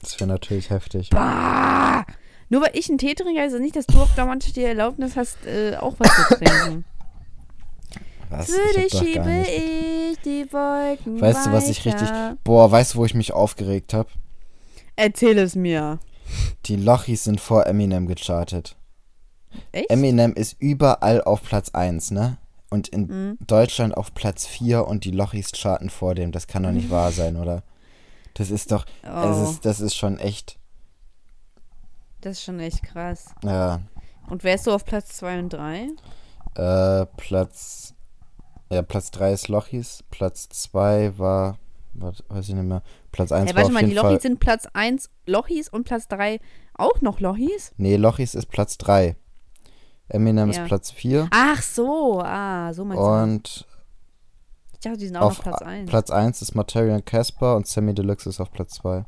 Das 0.00 0.18
wäre 0.18 0.28
natürlich 0.28 0.70
heftig. 0.70 1.10
Bah! 1.10 2.04
Nur 2.48 2.60
weil 2.62 2.70
ich 2.74 2.88
einen 2.88 2.98
Tee 2.98 3.14
trinke, 3.14 3.40
heißt 3.40 3.54
das 3.54 3.60
nicht, 3.62 3.76
dass 3.76 3.86
du 3.86 3.98
auf 4.00 4.14
der 4.14 4.26
Mannschaft 4.26 4.56
die 4.56 4.64
Erlaubnis 4.64 5.16
hast, 5.16 5.46
äh, 5.46 5.76
auch 5.76 5.94
was 5.98 6.08
zu 6.28 6.34
trinken. 6.36 6.84
Was? 8.32 8.46
Für 8.50 8.78
dich 8.80 8.92
doch 8.92 8.98
gar 9.00 9.06
schiebe 9.06 9.28
nicht. 9.30 9.50
ich 9.50 10.18
die 10.24 10.52
Wolken 10.52 11.20
Weißt 11.20 11.46
du, 11.46 11.52
was 11.52 11.68
ich 11.68 11.84
richtig. 11.84 12.08
Boah, 12.44 12.70
weißt 12.70 12.94
du, 12.94 12.98
wo 12.98 13.04
ich 13.04 13.14
mich 13.14 13.32
aufgeregt 13.32 13.92
habe? 13.94 14.08
Erzähl 14.96 15.38
es 15.38 15.54
mir. 15.54 15.98
Die 16.66 16.76
Lochis 16.76 17.24
sind 17.24 17.40
vor 17.40 17.66
Eminem 17.66 18.06
gechartet. 18.06 18.76
Echt? 19.72 19.90
Eminem 19.90 20.32
ist 20.32 20.56
überall 20.60 21.22
auf 21.22 21.42
Platz 21.42 21.70
1, 21.74 22.10
ne? 22.12 22.38
Und 22.70 22.88
in 22.88 23.02
Mhm. 23.06 23.38
Deutschland 23.46 23.94
auf 23.96 24.14
Platz 24.14 24.46
4 24.46 24.86
und 24.86 25.04
die 25.04 25.10
Lochis 25.10 25.52
charten 25.52 25.90
vor 25.90 26.14
dem. 26.14 26.32
Das 26.32 26.46
kann 26.46 26.62
doch 26.62 26.70
nicht 26.72 26.88
wahr 26.90 27.12
sein, 27.12 27.36
oder? 27.36 27.62
Das 28.34 28.50
ist 28.50 28.72
doch. 28.72 28.86
Oh, 29.04 29.28
Es 29.28 29.50
ist, 29.50 29.64
das 29.66 29.80
ist 29.80 29.94
schon 29.94 30.18
echt. 30.18 30.58
das 32.22 32.38
ist 32.38 32.44
schon 32.44 32.60
echt 32.60 32.82
krass. 32.82 33.26
Ja. 33.44 33.80
Und 34.30 34.42
wärst 34.44 34.66
du 34.66 34.70
auf 34.72 34.86
Platz 34.86 35.08
2 35.18 35.38
und 35.40 35.52
3? 35.52 35.88
Äh, 36.54 37.06
Platz 37.18 37.91
Ja, 38.72 38.82
Platz 38.82 39.10
3 39.10 39.32
ist 39.32 39.48
Lochis, 39.48 40.02
Platz 40.10 40.48
2 40.48 41.18
war, 41.18 41.58
was, 41.94 42.22
weiß 42.28 42.48
ich 42.48 42.54
nicht 42.54 42.64
mehr, 42.64 42.82
Platz 43.10 43.32
1 43.32 43.50
Hey, 43.50 43.54
war 43.54 43.62
warte 43.62 43.66
auf 43.68 43.72
mal, 43.74 43.80
jeden 43.80 43.90
die 43.90 43.96
Fall, 43.96 44.10
Lochis 44.12 44.22
sind 44.22 44.40
Platz 44.40 44.66
1 44.72 45.10
Lochis 45.26 45.68
und 45.68 45.84
Platz 45.84 46.08
3 46.08 46.40
auch 46.74 47.00
noch 47.02 47.20
Lochis? 47.20 47.72
nee, 47.76 47.96
Lochis 47.96 48.34
ist 48.34 48.46
Platz 48.46 48.78
3. 48.78 49.16
Eminem 50.08 50.50
Ja. 50.50 50.62
ist 50.62 50.66
Platz 50.68 50.90
4 50.90 51.28
Ach 51.30 51.62
so, 51.62 52.20
ah, 52.24 52.72
so 52.72 52.84
meinst 52.84 53.02
du. 53.02 53.06
und 53.06 53.66
Ich 54.74 54.80
dachte, 54.80 54.98
die 54.98 55.06
sind 55.06 55.16
auch 55.16 55.26
auf 55.26 55.36
noch 55.38 55.42
Platz 55.44 55.62
a- 55.62 55.66
1. 55.66 55.90
Platz 55.90 56.10
1 56.10 56.42
ist 56.42 56.54
Materia 56.54 56.94
und 56.96 57.06
Casper 57.06 57.56
und 57.56 57.66
Sammy 57.66 57.94
Deluxe 57.94 58.28
ist 58.28 58.40
auf 58.40 58.50
Platz 58.50 58.74
2. 58.74 59.04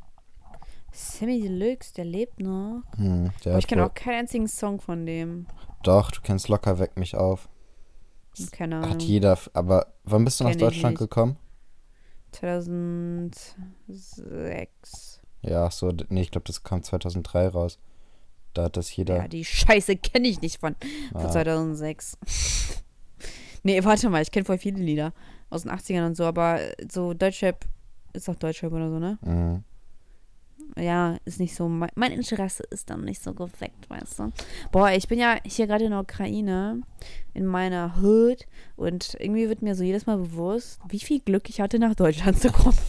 Sammy 0.93 1.41
Deluxe, 1.43 1.93
der 1.95 2.05
lebt 2.05 2.39
noch. 2.39 2.83
Hm, 2.97 3.33
der 3.45 3.53
Aber 3.53 3.59
ich 3.59 3.67
kenne 3.67 3.85
auch 3.85 3.95
keinen 3.95 4.21
einzigen 4.21 4.47
Song 4.47 4.81
von 4.81 5.05
dem. 5.05 5.47
Doch, 5.83 6.11
du 6.13 6.21
kennst 6.23 6.49
locker 6.49 6.79
Weck 6.79 6.97
mich 6.97 7.17
auf. 7.17 7.49
Keine 8.53 8.77
Ahnung. 8.77 8.91
Hat 8.91 9.03
jeder, 9.03 9.39
aber 9.53 9.87
wann 10.05 10.25
bist 10.25 10.41
du 10.41 10.45
nach 10.45 10.57
Deutschland 10.57 10.99
gekommen? 10.99 11.37
2006. 12.33 15.21
Ja, 15.43 15.71
so, 15.71 15.93
d- 15.93 16.07
nee, 16.09 16.23
ich 16.23 16.31
glaube, 16.31 16.47
das 16.47 16.63
kam 16.63 16.83
2003 16.83 17.49
raus. 17.49 17.79
Da 18.55 18.65
hat 18.65 18.77
das 18.77 18.95
jeder. 18.95 19.17
Ja, 19.17 19.29
die 19.29 19.45
Scheiße 19.45 19.97
kenne 19.97 20.29
ich 20.29 20.41
nicht 20.41 20.59
von, 20.61 20.77
von 21.13 21.27
Ah. 21.27 21.31
2006. 21.31 22.19
nee, 23.63 23.83
warte 23.85 24.09
mal, 24.11 24.23
ich 24.23 24.31
kenne 24.31 24.45
voll 24.45 24.59
viele 24.59 24.81
Lieder 24.83 25.13
aus 25.51 25.63
den 25.63 25.71
80ern 25.73 26.07
und 26.07 26.17
so, 26.17 26.25
aber 26.25 26.61
so 26.91 27.15
Deutschrap 27.15 27.65
ist 28.13 28.29
doch 28.29 28.37
Deutschrap 28.37 28.73
oder 28.73 28.89
so, 28.91 28.99
ne? 28.99 29.19
Mhm. 29.23 29.65
Ja, 30.77 31.17
ist 31.25 31.39
nicht 31.39 31.55
so, 31.55 31.69
mein, 31.69 32.13
Interesse 32.13 32.65
ist 32.71 32.91
dann 32.91 33.05
nicht 33.05 33.23
so 33.23 33.33
geweckt, 33.33 33.89
weißt 33.89 34.19
du? 34.19 34.33
Boah, 34.73 34.91
ich 34.91 35.07
bin 35.07 35.21
ja 35.21 35.37
hier 35.45 35.69
gerade 35.69 35.85
in 35.85 35.91
der 35.91 36.01
Ukraine, 36.01 36.83
in 37.33 37.47
meiner 37.47 37.95
Hood 38.03 38.47
und 38.75 39.17
irgendwie 39.21 39.49
wird 39.49 39.63
mir 39.63 39.77
so 39.77 39.85
jedes 39.85 40.07
Mal 40.07 40.17
bewusst, 40.17 40.81
wie 40.89 40.99
viel 40.99 41.21
Glück 41.21 41.49
ich 41.49 41.61
hatte, 41.61 41.79
nach 41.79 41.95
Deutschland 41.95 42.39
zu 42.41 42.51
kommen. 42.51 42.79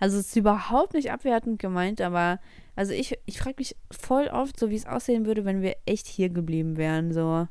Also 0.00 0.18
es 0.18 0.28
ist 0.28 0.36
überhaupt 0.36 0.94
nicht 0.94 1.12
abwertend 1.12 1.60
gemeint, 1.60 2.00
aber 2.00 2.40
also 2.74 2.92
ich, 2.92 3.16
ich 3.26 3.38
frage 3.38 3.56
mich 3.58 3.76
voll 3.92 4.26
oft, 4.26 4.58
so 4.58 4.68
wie 4.68 4.74
es 4.74 4.86
aussehen 4.86 5.26
würde, 5.26 5.44
wenn 5.44 5.62
wir 5.62 5.76
echt 5.86 6.08
hier 6.08 6.28
geblieben 6.28 6.76
wären, 6.76 7.12
so. 7.12 7.46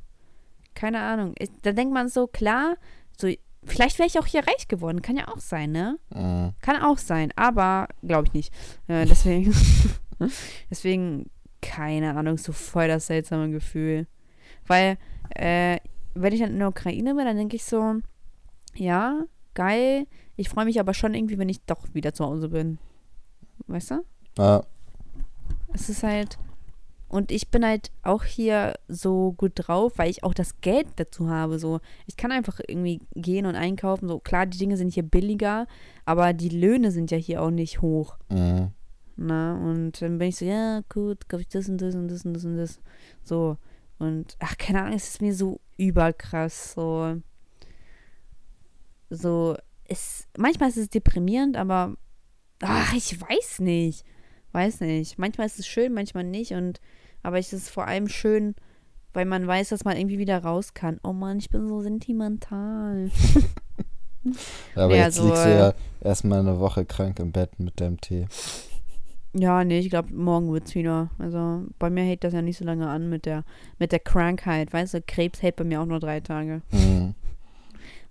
Keine 0.73 0.99
Ahnung. 0.99 1.33
Ich, 1.39 1.49
da 1.61 1.71
denkt 1.71 1.93
man 1.93 2.09
so, 2.09 2.27
klar, 2.27 2.75
so, 3.17 3.31
vielleicht 3.65 3.99
wäre 3.99 4.07
ich 4.07 4.19
auch 4.19 4.25
hier 4.25 4.45
reich 4.47 4.67
geworden, 4.67 5.01
kann 5.01 5.17
ja 5.17 5.27
auch 5.27 5.39
sein, 5.39 5.71
ne? 5.71 5.97
Mhm. 6.13 6.53
Kann 6.61 6.81
auch 6.81 6.97
sein, 6.97 7.31
aber 7.35 7.87
glaube 8.03 8.27
ich 8.27 8.33
nicht. 8.33 8.53
Äh, 8.87 9.05
deswegen, 9.05 9.53
deswegen, 10.69 11.29
keine 11.61 12.15
Ahnung, 12.15 12.37
so 12.37 12.51
voll 12.51 12.87
das 12.87 13.07
seltsame 13.07 13.49
Gefühl. 13.51 14.07
Weil, 14.67 14.97
äh, 15.35 15.77
wenn 16.13 16.33
ich 16.33 16.39
dann 16.39 16.51
in 16.51 16.59
der 16.59 16.69
Ukraine 16.69 17.15
bin, 17.15 17.25
dann 17.25 17.37
denke 17.37 17.55
ich 17.55 17.63
so, 17.63 17.95
ja, 18.75 19.23
geil. 19.53 20.07
Ich 20.35 20.49
freue 20.49 20.65
mich 20.65 20.79
aber 20.79 20.93
schon 20.93 21.13
irgendwie, 21.13 21.37
wenn 21.37 21.49
ich 21.49 21.63
doch 21.65 21.93
wieder 21.93 22.13
zu 22.13 22.25
Hause 22.25 22.49
bin. 22.49 22.79
Weißt 23.67 23.91
du? 23.91 24.03
Ja, 24.37 24.63
Es 25.73 25.89
ist 25.89 26.03
halt. 26.03 26.37
Und 27.11 27.29
ich 27.29 27.49
bin 27.49 27.65
halt 27.65 27.91
auch 28.03 28.23
hier 28.23 28.75
so 28.87 29.33
gut 29.33 29.51
drauf, 29.55 29.97
weil 29.97 30.09
ich 30.09 30.23
auch 30.23 30.33
das 30.33 30.61
Geld 30.61 30.87
dazu 30.95 31.29
habe. 31.29 31.59
So, 31.59 31.81
ich 32.05 32.15
kann 32.15 32.31
einfach 32.31 32.61
irgendwie 32.65 33.01
gehen 33.15 33.45
und 33.45 33.55
einkaufen. 33.55 34.07
So, 34.07 34.19
klar, 34.19 34.45
die 34.45 34.57
Dinge 34.57 34.77
sind 34.77 34.93
hier 34.93 35.03
billiger, 35.03 35.67
aber 36.05 36.31
die 36.31 36.47
Löhne 36.47 36.89
sind 36.91 37.11
ja 37.11 37.17
hier 37.17 37.41
auch 37.41 37.51
nicht 37.51 37.81
hoch. 37.81 38.17
mhm. 38.29 38.71
Na, 39.17 39.55
und 39.55 40.01
dann 40.01 40.17
bin 40.19 40.29
ich 40.29 40.37
so, 40.37 40.45
ja, 40.45 40.81
gut, 40.87 41.27
kaufe 41.27 41.41
ich 41.41 41.49
das 41.49 41.67
und 41.67 41.79
das 41.81 41.95
und 41.95 42.07
das 42.07 42.23
und 42.23 42.33
das 42.33 42.45
und 42.45 42.55
das. 42.55 42.79
So. 43.23 43.57
Und, 43.99 44.37
ach, 44.39 44.57
keine 44.57 44.81
Ahnung, 44.81 44.95
es 44.95 45.09
ist 45.09 45.21
mir 45.21 45.35
so 45.35 45.59
überkrass. 45.77 46.73
So. 46.73 47.17
So, 49.09 49.57
es, 49.83 50.29
manchmal 50.37 50.69
ist 50.69 50.77
es 50.77 50.89
deprimierend, 50.89 51.57
aber, 51.57 51.93
ach, 52.61 52.93
ich 52.93 53.19
weiß 53.19 53.59
nicht. 53.59 54.05
Weiß 54.53 54.79
nicht. 54.79 55.19
Manchmal 55.19 55.47
ist 55.47 55.59
es 55.59 55.67
schön, 55.67 55.93
manchmal 55.93 56.23
nicht. 56.23 56.53
Und, 56.53 56.79
aber 57.23 57.39
es 57.39 57.53
ist 57.53 57.69
vor 57.69 57.87
allem 57.87 58.07
schön, 58.07 58.55
weil 59.13 59.25
man 59.25 59.45
weiß, 59.45 59.69
dass 59.69 59.83
man 59.83 59.97
irgendwie 59.97 60.19
wieder 60.19 60.43
raus 60.43 60.73
kann. 60.73 60.99
Oh 61.03 61.13
Mann, 61.13 61.39
ich 61.39 61.49
bin 61.49 61.67
so 61.67 61.81
sentimental. 61.81 63.11
aber 64.75 64.95
Ja, 64.95 65.05
jetzt 65.05 65.15
so, 65.15 65.25
liegst 65.25 65.45
du 65.45 65.49
äh, 65.49 65.57
ja 65.57 65.73
erstmal 66.01 66.39
eine 66.39 66.59
Woche 66.59 66.85
krank 66.85 67.19
im 67.19 67.31
Bett 67.31 67.59
mit 67.59 67.79
deinem 67.79 67.99
Tee. 67.99 68.27
Ja, 69.33 69.63
nee, 69.63 69.79
ich 69.79 69.89
glaube, 69.89 70.13
morgen 70.13 70.51
wird's 70.51 70.75
wieder. 70.75 71.09
Also 71.17 71.63
bei 71.79 71.89
mir 71.89 72.03
hält 72.03 72.23
das 72.23 72.33
ja 72.33 72.41
nicht 72.41 72.57
so 72.57 72.65
lange 72.65 72.89
an 72.89 73.09
mit 73.09 73.25
der, 73.25 73.43
mit 73.79 73.91
der 73.91 73.99
Krankheit. 73.99 74.73
Weißt 74.73 74.93
du, 74.93 75.01
Krebs 75.01 75.41
hält 75.41 75.55
bei 75.55 75.63
mir 75.63 75.81
auch 75.81 75.85
nur 75.85 75.99
drei 75.99 76.19
Tage. 76.19 76.61
Mhm. 76.71 77.15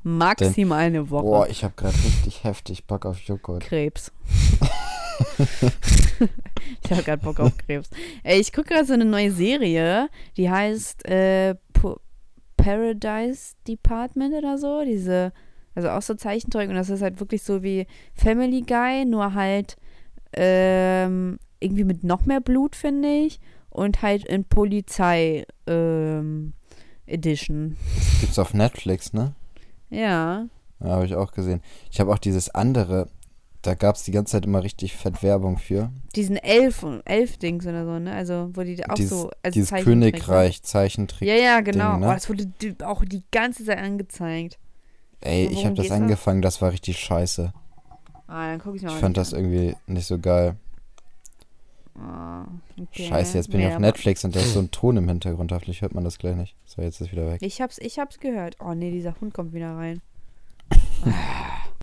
Maximal 0.03 0.79
eine 0.79 1.11
Woche. 1.11 1.25
Boah, 1.25 1.49
ich 1.49 1.63
habe 1.63 1.75
gerade 1.77 1.95
richtig 1.95 2.43
heftig 2.45 2.87
Bock 2.87 3.05
auf 3.05 3.19
Joghurt. 3.21 3.63
Krebs. 3.63 4.13
ich 6.83 6.91
habe 6.91 7.03
gerade 7.03 7.23
Bock 7.23 7.41
auf 7.41 7.57
Krebs. 7.59 7.91
Ey, 8.23 8.41
ich 8.41 8.53
gucke 8.53 8.69
gerade 8.69 8.87
so 8.87 8.95
eine 8.95 9.05
neue 9.05 9.31
Serie, 9.31 10.09
die 10.37 10.51
heißt 10.51 11.07
äh, 11.07 11.55
Paradise 12.57 13.55
Department 13.67 14.35
oder 14.35 14.59
so. 14.59 14.85
Diese, 14.85 15.33
also 15.75 15.91
auch 15.91 16.03
so 16.03 16.15
Zeichentrick 16.15 16.69
und 16.69 16.77
das 16.77 16.91
ist 16.91 17.03
halt 17.03 17.21
wirklich 17.21 17.43
so 17.43 17.63
wie 17.63 17.87
Family 18.15 18.63
Guy, 18.63 19.05
nur 19.05 19.35
halt 19.35 19.77
ähm, 20.33 21.39
irgendwie 21.59 21.85
mit 21.85 22.05
noch 22.05 22.27
mehr 22.27 22.41
Blut, 22.41 22.77
finde 22.77 23.09
ich. 23.09 23.41
Und 23.71 24.03
halt 24.03 24.25
in 24.25 24.45
Polizei 24.45 25.47
ähm, 25.67 26.55
Edition. 27.07 27.77
Gibt's 28.21 28.39
auf 28.39 28.53
Netflix, 28.53 29.13
ne? 29.13 29.35
Ja. 29.91 30.47
Ja, 30.81 30.87
habe 30.87 31.07
ich 31.07 31.15
auch 31.15 31.33
gesehen. 31.33 31.61
Ich 31.91 32.01
habe 32.01 32.13
auch 32.13 32.19
dieses 32.19 32.51
andere, 32.51 33.09
da 33.63 33.75
gab 33.75 33.97
es 33.97 34.05
die 34.05 34.13
ganze 34.13 34.33
Zeit 34.33 34.47
immer 34.47 34.63
richtig 34.63 34.97
fett 34.97 35.23
Werbung 35.23 35.59
für. 35.59 35.91
Diesen 36.17 36.37
Elf, 36.37 36.85
Elf-Dings 37.05 37.67
oder 37.67 37.85
so, 37.85 37.99
ne? 37.99 38.13
Also, 38.13 38.51
wo 38.55 38.63
die 38.63 38.85
auch 38.89 38.95
dieses 38.95 39.11
so. 39.11 39.31
Also 39.43 39.55
dieses 39.55 39.69
Zeichentrick? 39.69 40.15
Königreich 40.15 40.63
Zeichentrick. 40.63 41.29
Ja, 41.29 41.35
ja, 41.35 41.61
genau. 41.61 41.93
Ding, 41.93 42.01
ne? 42.01 42.09
oh, 42.09 42.15
das 42.15 42.29
wurde 42.29 42.49
auch 42.85 43.05
die 43.05 43.23
ganze 43.31 43.65
Zeit 43.65 43.79
angezeigt. 43.79 44.59
Ey, 45.21 45.47
ich 45.47 45.67
habe 45.67 45.75
das 45.75 45.91
angefangen, 45.91 46.41
das 46.41 46.63
war 46.63 46.73
richtig 46.73 46.99
scheiße. 46.99 47.53
Ah, 48.27 48.47
dann 48.47 48.59
guck 48.61 48.77
ich 48.77 48.83
mal. 48.83 48.95
Ich 48.95 49.01
fand 49.01 49.17
das 49.17 49.33
irgendwie 49.33 49.77
nicht 49.87 50.07
so 50.07 50.19
geil. 50.19 50.57
Ah, 51.99 52.47
okay. 52.81 53.09
Scheiße, 53.09 53.37
jetzt 53.37 53.51
bin 53.51 53.61
Nee, 53.61 53.69
ich 53.69 53.75
auf 53.75 53.81
Netflix 53.81 54.25
und 54.25 54.35
da 54.35 54.41
ist 54.41 54.55
so 54.55 54.61
ein 54.61 54.71
Ton 54.71 54.97
im 54.97 55.09
Hintergrund. 55.09 55.53
Hoffentlich 55.53 55.83
hört 55.83 55.95
man 55.95 56.05
das 56.05 56.19
gleich 56.19 56.37
nicht. 56.37 56.55
So, 56.65 56.81
jetzt 56.81 57.01
ist 57.03 57.13
wieder 57.13 57.27
weg. 57.27 57.43
Ich 57.43 57.61
hab's, 57.61 57.77
ich 57.79 57.99
hab's 57.99 58.21
gehört. 58.21 58.57
Oh 58.61 58.73
nee, 58.73 58.91
dieser 58.91 59.21
Hund 59.21 59.35
kommt 59.35 59.53
wieder 59.53 59.77
rein. 59.77 60.01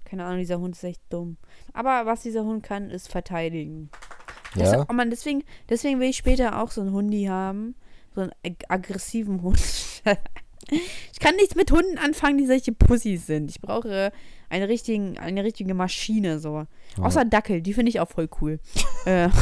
Keine 0.07 0.23
Ahnung, 0.23 0.39
dieser 0.39 0.59
Hund 0.59 0.75
ist 0.75 0.83
echt 0.85 1.01
dumm. 1.09 1.35
Aber 1.73 2.05
was 2.05 2.21
dieser 2.21 2.45
Hund 2.45 2.63
kann, 2.63 2.89
ist 2.89 3.11
verteidigen. 3.11 3.89
Das, 4.55 4.71
Ja? 4.71 4.85
oh 4.89 4.93
Mann, 4.93 5.09
deswegen, 5.09 5.43
deswegen 5.67 5.99
will 5.99 6.09
ich 6.09 6.15
später 6.15 6.61
auch 6.61 6.71
so 6.71 6.79
einen 6.79 6.93
Hundi 6.93 7.25
haben. 7.25 7.75
So 8.15 8.21
einen 8.21 8.31
ag 8.45 8.63
aggressiven 8.69 9.41
Hund. 9.41 9.59
ich 10.71 11.19
kann 11.19 11.35
nichts 11.35 11.55
mit 11.55 11.71
Hunden 11.71 11.97
anfangen, 11.97 12.37
die 12.37 12.45
solche 12.47 12.71
Pussys 12.71 13.27
sind. 13.27 13.51
Ich 13.51 13.59
brauche 13.59 14.13
eine, 14.47 14.69
richtigen, 14.69 15.17
eine 15.17 15.43
richtige 15.43 15.73
Maschine, 15.73 16.39
so. 16.39 16.65
Außer 17.01 17.25
Dackel, 17.25 17.61
die 17.61 17.73
finde 17.73 17.89
ich 17.89 17.99
auch 17.99 18.07
voll 18.09 18.29
cool. 18.39 18.61
äh. 19.05 19.27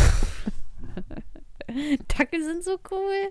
Dackel 2.07 2.43
sind 2.43 2.63
so 2.63 2.79
cool. 2.89 3.29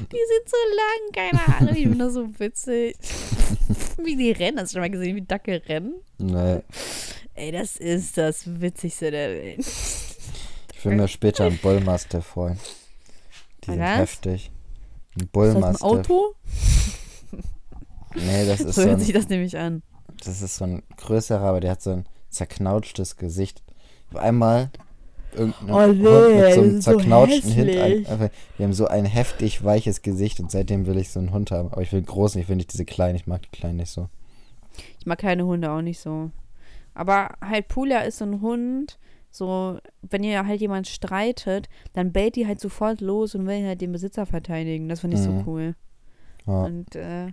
Die 0.00 0.16
sind 0.16 0.48
so 0.48 0.56
lang, 0.74 1.12
keine 1.30 1.56
Ahnung. 1.56 1.76
Ich 1.76 1.84
bin 1.88 1.98
das 2.00 2.14
so 2.14 2.28
witzig. 2.40 2.96
Wie 4.02 4.16
die 4.16 4.32
rennen. 4.32 4.58
Hast 4.58 4.72
du 4.72 4.76
schon 4.76 4.82
mal 4.82 4.90
gesehen, 4.90 5.16
wie 5.16 5.22
Dackel 5.22 5.62
rennen? 5.68 5.94
Nee. 6.18 6.60
Ey, 7.34 7.52
das 7.52 7.76
ist 7.76 8.16
das 8.16 8.60
Witzigste 8.60 9.10
der 9.10 9.30
Welt. 9.30 9.58
Ich 10.76 10.84
will 10.84 10.96
mir 10.96 11.08
später 11.08 11.44
einen 11.44 11.58
Bullmastiff 11.58 12.36
holen. 12.36 12.58
Die 13.64 13.70
sind 13.70 13.80
heftig. 13.80 14.50
Ein 15.18 15.22
Ist 15.22 15.54
das 15.54 15.64
ein. 15.64 15.76
Auto? 15.82 16.34
Nee, 18.14 18.46
das 18.46 18.60
ist 18.60 18.74
So 18.74 18.82
so 18.82 18.88
hört 18.88 18.98
ein, 18.98 19.04
sich 19.04 19.12
das 19.14 19.28
nämlich 19.28 19.56
an. 19.58 19.82
das 20.24 20.42
ist 20.42 20.56
so 20.56 20.64
ein 20.64 20.82
größerer, 20.96 21.40
aber 21.44 21.60
der 21.60 21.72
hat 21.72 21.82
so 21.82 21.90
ein 21.90 22.06
zerknautschtes 22.30 23.16
Gesicht. 23.16 23.62
Auf 24.12 24.20
einmal 24.20 24.70
irgendein 25.34 25.70
Oh 25.74 25.80
Hund 25.82 25.98
nee, 26.00 26.40
mit 26.44 26.54
so 26.54 26.60
einem 26.60 26.80
so 26.80 26.90
zerknautschten 26.92 27.52
hässlich. 27.52 27.76
Hintern. 27.76 28.12
einfach- 28.12 28.30
Die 28.58 28.62
haben 28.64 28.72
so 28.72 28.86
ein 28.86 29.04
heftig 29.04 29.64
weiches 29.64 30.02
Gesicht 30.02 30.40
und 30.40 30.50
seitdem 30.50 30.86
will 30.86 30.96
ich 30.98 31.10
so 31.10 31.20
einen 31.20 31.32
Hund 31.32 31.50
haben. 31.50 31.70
Aber 31.72 31.82
ich 31.82 31.92
will 31.92 32.02
großen, 32.02 32.40
ich 32.40 32.48
will 32.48 32.56
nicht 32.56 32.72
diese 32.72 32.84
kleinen, 32.84 33.16
ich 33.16 33.26
mag 33.26 33.42
die 33.42 33.48
kleinen 33.56 33.76
nicht 33.78 33.90
so. 33.90 34.08
Ich 34.98 35.06
mag 35.06 35.18
keine 35.18 35.44
Hunde 35.46 35.70
auch 35.70 35.82
nicht 35.82 36.00
so. 36.00 36.30
Aber 36.94 37.30
halt 37.40 37.68
Pula 37.68 38.00
ist 38.00 38.18
so 38.18 38.24
ein 38.24 38.40
Hund, 38.40 38.98
so, 39.30 39.78
wenn 40.02 40.22
ihr 40.22 40.46
halt 40.46 40.60
jemand 40.60 40.86
streitet, 40.86 41.68
dann 41.92 42.12
bellt 42.12 42.36
die 42.36 42.46
halt 42.46 42.60
sofort 42.60 43.00
los 43.00 43.34
und 43.34 43.46
will 43.46 43.64
halt 43.66 43.80
den 43.80 43.90
Besitzer 43.92 44.26
verteidigen. 44.26 44.88
Das 44.88 45.00
finde 45.00 45.16
ich 45.16 45.26
Mhm. 45.26 45.40
so 45.40 45.50
cool. 45.50 45.74
Ja, 46.46 46.64
Und, 46.64 46.94
äh, 46.94 47.28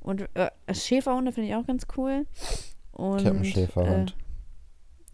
und 0.00 0.22
äh, 0.34 0.50
Schäferhunde 0.72 1.32
finde 1.32 1.50
ich 1.50 1.54
auch 1.54 1.66
ganz 1.66 1.86
cool. 1.96 2.26
Und, 2.92 3.20
ich 3.20 3.26
habe 3.26 3.36
einen 3.36 3.44
Schäferhund. 3.44 4.16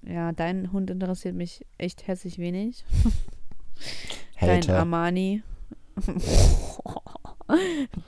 Ja, 0.03 0.33
dein 0.33 0.73
Hund 0.73 0.91
interessiert 0.91 1.35
mich 1.35 1.67
echt 1.77 2.07
herzlich 2.07 2.39
wenig. 2.39 2.85
Dein 4.41 4.63
Hater. 4.63 4.79
Armani. 4.79 5.43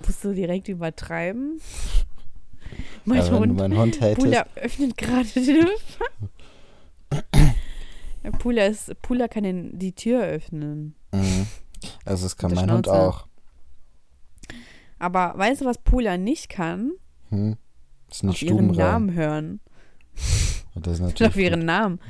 Musst 0.07 0.24
du 0.24 0.32
direkt 0.32 0.68
übertreiben? 0.68 1.61
Mein 3.05 3.24
wenn 3.24 3.32
Hund, 3.32 3.51
du 3.51 3.55
meinen 3.55 3.78
Hund 3.78 4.01
hatest, 4.01 4.20
Pula 4.20 4.47
öffnet 4.55 4.97
gerade 4.97 5.26
die 5.34 5.45
Tür. 5.45 5.68
Ja, 8.22 8.30
Pula, 8.32 8.66
ist, 8.66 9.01
Pula 9.03 9.26
kann 9.26 9.43
den, 9.43 9.78
die 9.78 9.93
Tür 9.93 10.22
öffnen. 10.22 10.95
Mhm. 11.12 11.47
Also 12.05 12.24
das 12.26 12.36
kann 12.36 12.53
mein 12.55 12.70
Hund 12.70 12.86
Schnauze. 12.86 13.01
auch. 13.01 13.26
Aber 14.99 15.32
weißt 15.36 15.62
du, 15.62 15.64
was 15.64 15.78
Pula 15.78 16.18
nicht 16.18 16.49
kann? 16.51 16.93
Hm? 17.30 17.57
Ist 18.11 18.22
ein 18.22 18.28
Auf 18.30 18.43
ihren. 18.43 18.70
Namen 18.72 19.14
hören. 19.14 19.61
Das 20.75 20.95
ist 20.95 21.01
Auf 21.03 21.09
natürlich 21.09 21.37
ihren 21.37 21.64
Namen. 21.64 22.01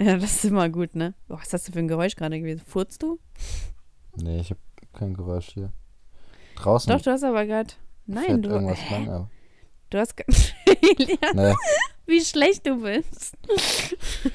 Ja, 0.00 0.16
das 0.16 0.36
ist 0.36 0.44
immer 0.46 0.68
gut, 0.68 0.94
ne? 0.94 1.14
Oh, 1.28 1.36
was 1.40 1.52
hast 1.52 1.68
du 1.68 1.72
für 1.72 1.78
ein 1.78 1.88
Geräusch 1.88 2.16
gerade 2.16 2.38
gewesen? 2.38 2.62
Furzt 2.66 3.02
du? 3.02 3.18
Nee, 4.16 4.40
ich 4.40 4.50
habe 4.50 4.60
kein 4.92 5.14
Geräusch 5.14 5.50
hier. 5.54 5.72
Draußen 6.56 6.92
Doch, 6.92 7.00
du 7.02 7.10
hast 7.10 7.22
aber 7.24 7.46
gerade. 7.46 7.72
Nein, 8.06 8.42
du, 8.42 8.50
irgendwas 8.50 8.78
hä? 8.80 8.94
lang, 8.94 9.08
aber. 9.08 9.30
du 9.90 9.98
hast. 9.98 10.14
Elias, 10.66 11.18
Nee, 11.34 11.54
wie 12.06 12.20
schlecht 12.20 12.66
du 12.66 12.80
bist. 12.82 13.36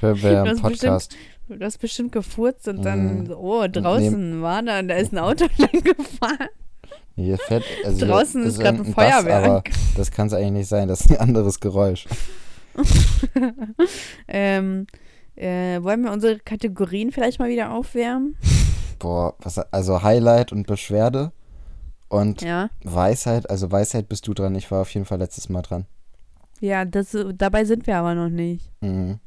ja 0.02 0.14
Du 0.14 0.28
im 0.28 0.48
hast 0.48 0.62
Podcast. 0.62 1.16
Du 1.48 1.66
hast 1.66 1.80
bestimmt 1.80 2.12
gefurzt 2.14 2.68
und 2.68 2.84
dann 2.84 3.26
so, 3.26 3.36
oh, 3.38 3.68
draußen 3.68 4.42
war 4.42 4.64
da, 4.64 4.82
da 4.84 4.96
ist 4.96 5.12
ein 5.12 5.20
Auto 5.20 5.48
lang 5.58 5.84
gefahren. 5.84 6.48
Nee, 7.16 7.26
Hier 7.26 7.38
fährt, 7.38 7.64
also 7.84 8.06
Draußen 8.06 8.44
ist 8.46 8.60
gerade 8.60 8.78
ein 8.78 8.94
Bass, 8.94 8.94
Feuerwerk. 8.94 9.46
aber 9.46 9.64
das 9.98 10.12
kann 10.12 10.28
es 10.28 10.34
eigentlich 10.34 10.52
nicht 10.52 10.68
sein. 10.70 10.88
Das 10.88 11.02
ist 11.02 11.12
ein 11.12 11.18
anderes 11.18 11.60
Geräusch. 11.60 12.08
Ähm, 14.28 14.88
äh, 15.36 15.82
wollen 15.82 16.04
wir 16.04 16.12
unsere 16.12 16.40
Kategorien 16.40 17.12
vielleicht 17.12 17.40
mal 17.40 17.50
wieder 17.50 17.72
aufwärmen? 17.74 18.36
Boah, 19.00 19.36
was, 19.40 19.58
also 19.58 20.04
Highlight 20.04 20.52
und 20.52 20.68
Beschwerde 20.68 21.32
und 22.10 22.42
Ja. 22.42 22.70
Weisheit. 22.84 23.50
Also 23.50 23.72
Weisheit 23.72 24.08
bist 24.10 24.28
du 24.28 24.34
dran. 24.34 24.56
Ich 24.56 24.70
war 24.72 24.82
auf 24.82 24.94
jeden 24.94 25.06
Fall 25.06 25.20
letztes 25.20 25.50
Mal 25.50 25.62
dran. 25.62 25.86
Ja, 26.60 26.86
das, 26.86 27.18
dabei 27.36 27.66
sind 27.66 27.88
wir 27.88 27.98
aber 27.98 28.14
noch 28.14 28.30
nicht. 28.30 28.70
Mhm. 28.82 29.20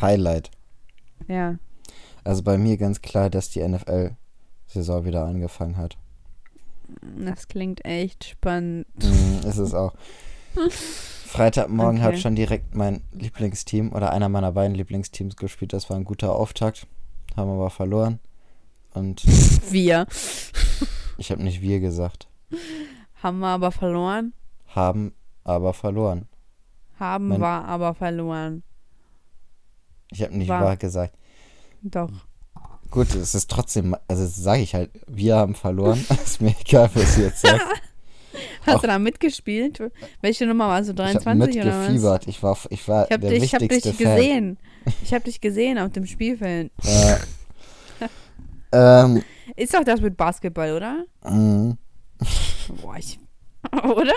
Highlight. 0.00 0.50
Ja. 1.28 1.56
Also 2.24 2.42
bei 2.42 2.58
mir 2.58 2.76
ganz 2.76 3.00
klar, 3.00 3.30
dass 3.30 3.48
die 3.50 3.66
NFL-Saison 3.66 5.04
wieder 5.04 5.24
angefangen 5.24 5.76
hat. 5.76 5.96
Das 7.18 7.48
klingt 7.48 7.84
echt 7.84 8.24
spannend. 8.24 8.86
Mhm, 9.02 9.48
ist 9.48 9.58
es 9.58 9.72
auch. 9.72 9.94
Freitagmorgen 11.32 12.02
hat 12.02 12.10
Okay. 12.12 12.20
schon 12.20 12.34
direkt 12.36 12.74
mein 12.74 13.02
Lieblingsteam 13.12 13.92
oder 13.92 14.12
einer 14.12 14.28
meiner 14.28 14.52
beiden 14.52 14.74
Lieblingsteams 14.74 15.36
gespielt. 15.36 15.72
Das 15.72 15.88
war 15.90 15.96
ein 15.96 16.04
guter 16.04 16.34
Auftakt. 16.34 16.86
Haben 17.36 17.50
aber 17.50 17.70
verloren. 17.70 18.18
Und 18.94 19.22
Wir 19.72 20.06
ich 21.18 21.30
habe 21.30 21.42
nicht 21.42 21.60
wir 21.62 21.80
gesagt. 21.80 22.28
haben 23.22 23.38
wir 23.38 23.48
aber 23.48 23.72
verloren. 23.72 24.32
Haben 24.68 25.14
aber 25.44 25.72
verloren. 25.72 26.26
Haben 26.98 27.28
Mein- 27.28 27.40
wir 27.40 27.46
aber 27.64 27.94
verloren. 27.94 28.62
Ich 30.10 30.22
habe 30.22 30.36
nicht 30.36 30.48
War- 30.48 30.62
wahr 30.62 30.76
gesagt. 30.76 31.16
Doch. 31.82 32.10
Gut, 32.90 33.14
es 33.14 33.34
ist 33.34 33.50
trotzdem, 33.50 33.96
also 34.06 34.26
sage 34.26 34.60
ich 34.60 34.74
halt, 34.74 34.90
wir 35.06 35.36
haben 35.36 35.54
verloren. 35.54 36.04
ist 36.24 36.42
mir 36.42 36.54
egal, 36.60 36.90
was 36.94 37.14
du 37.14 37.22
jetzt 37.22 37.40
sagst. 37.40 37.66
Hast 38.66 38.76
Auch- 38.76 38.80
du 38.80 38.86
da 38.86 38.98
mitgespielt? 38.98 39.80
Welche 40.20 40.46
Nummer 40.46 40.68
warst 40.68 40.88
du? 40.88 40.92
Ich 40.94 41.00
habe 41.14 41.20
23 41.24 41.62
oder 41.62 41.88
was? 41.88 42.26
Ich 42.26 42.42
war, 42.42 42.58
ich 42.70 42.88
war 42.88 43.04
Ich 43.06 43.12
habe 43.12 43.20
der 43.20 43.30
dich, 43.30 43.42
ich 43.44 43.54
hab 43.54 43.60
wichtigste 43.60 43.90
dich 43.90 44.02
Fan. 44.02 44.16
gesehen. 44.16 44.58
Ich 45.04 45.14
habe 45.14 45.22
dich 45.24 45.40
gesehen 45.40 45.78
auf 45.78 45.92
dem 45.92 46.06
Spielfeld. 46.06 46.72
Äh, 46.84 47.16
ähm, 48.72 49.22
Ist 49.54 49.72
doch 49.74 49.84
das 49.84 50.00
mit 50.00 50.16
Basketball, 50.16 50.72
oder? 50.76 51.04
mh, 51.22 51.76
Boah, 52.80 52.96
ich. 52.96 53.18
Oder? 53.84 54.12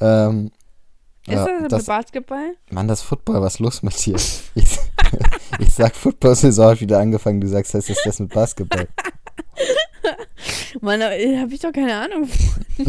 ähm, 0.00 0.50
Ist 1.26 1.32
ja, 1.32 1.44
das, 1.46 1.68
das, 1.68 1.78
mit 1.80 1.86
Basketball? 1.86 2.56
Mann, 2.70 2.88
das 2.88 3.00
Football, 3.02 3.40
was 3.40 3.54
ist 3.54 3.60
los 3.60 3.82
mit 3.82 4.04
dir? 4.04 4.16
Ich, 4.16 4.78
ich 5.58 5.72
sag, 5.72 5.94
Football-Saison 5.96 6.70
hat 6.72 6.80
wieder 6.80 6.98
angefangen. 6.98 7.40
Du 7.40 7.48
sagst, 7.48 7.74
das 7.74 7.88
ist 7.88 8.00
das 8.04 8.20
mit 8.20 8.32
Basketball. 8.34 8.86
Mann, 10.80 11.00
da 11.00 11.06
habe 11.10 11.52
ich 11.54 11.60
doch 11.60 11.72
keine 11.72 11.94
Ahnung 11.96 12.26
von. 12.26 12.64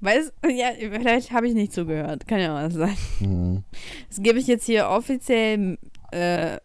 Weiß, 0.00 0.32
ja, 0.48 0.70
vielleicht 0.78 1.32
habe 1.32 1.48
ich 1.48 1.54
nicht 1.54 1.72
zugehört. 1.72 2.26
Kann 2.26 2.40
ja 2.40 2.54
was 2.54 2.74
sein. 2.74 2.96
Mhm. 3.20 3.64
Das 4.08 4.22
gebe 4.22 4.38
ich 4.38 4.46
jetzt 4.46 4.64
hier 4.64 4.88
offiziell 4.88 5.76
äh, 6.12 6.56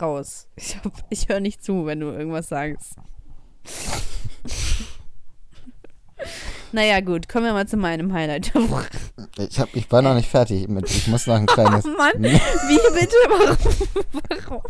raus. 0.00 0.48
Ich, 0.56 0.76
hab- 0.76 0.92
ich 1.10 1.28
höre 1.28 1.40
nicht 1.40 1.62
zu, 1.64 1.86
wenn 1.86 2.00
du 2.00 2.08
irgendwas 2.08 2.48
sagst. 2.48 2.94
naja, 6.72 7.00
gut, 7.00 7.28
kommen 7.28 7.46
wir 7.46 7.52
mal 7.52 7.66
zu 7.66 7.76
meinem 7.76 8.12
Highlight 8.12 8.54
der 8.54 8.70
Woche. 8.70 8.86
Ich, 9.38 9.58
hab, 9.60 9.74
ich 9.74 9.90
war 9.90 10.02
noch 10.02 10.14
nicht 10.14 10.28
fertig. 10.28 10.68
Mit, 10.68 10.90
ich 10.90 11.06
muss 11.08 11.26
noch 11.26 11.36
ein 11.36 11.46
kleines. 11.46 11.84
Oh 11.84 11.96
Mann, 11.96 12.12
wie 12.22 12.98
bitte? 12.98 13.16
Warum? 13.28 13.56
Warum? 14.28 14.62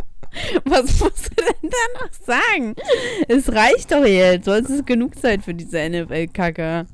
Was 0.65 1.01
musst 1.01 1.31
du 1.31 1.37
denn 1.37 1.71
da 1.71 2.05
noch 2.05 2.13
sagen? 2.27 2.75
Es 3.29 3.51
reicht 3.53 3.91
doch 3.91 4.05
jetzt. 4.05 4.45
Sonst 4.45 4.71
ist 4.71 4.87
genug 4.87 5.19
Zeit 5.19 5.43
für 5.43 5.55
diese 5.55 5.89
NFL-Kacke. 5.89 6.87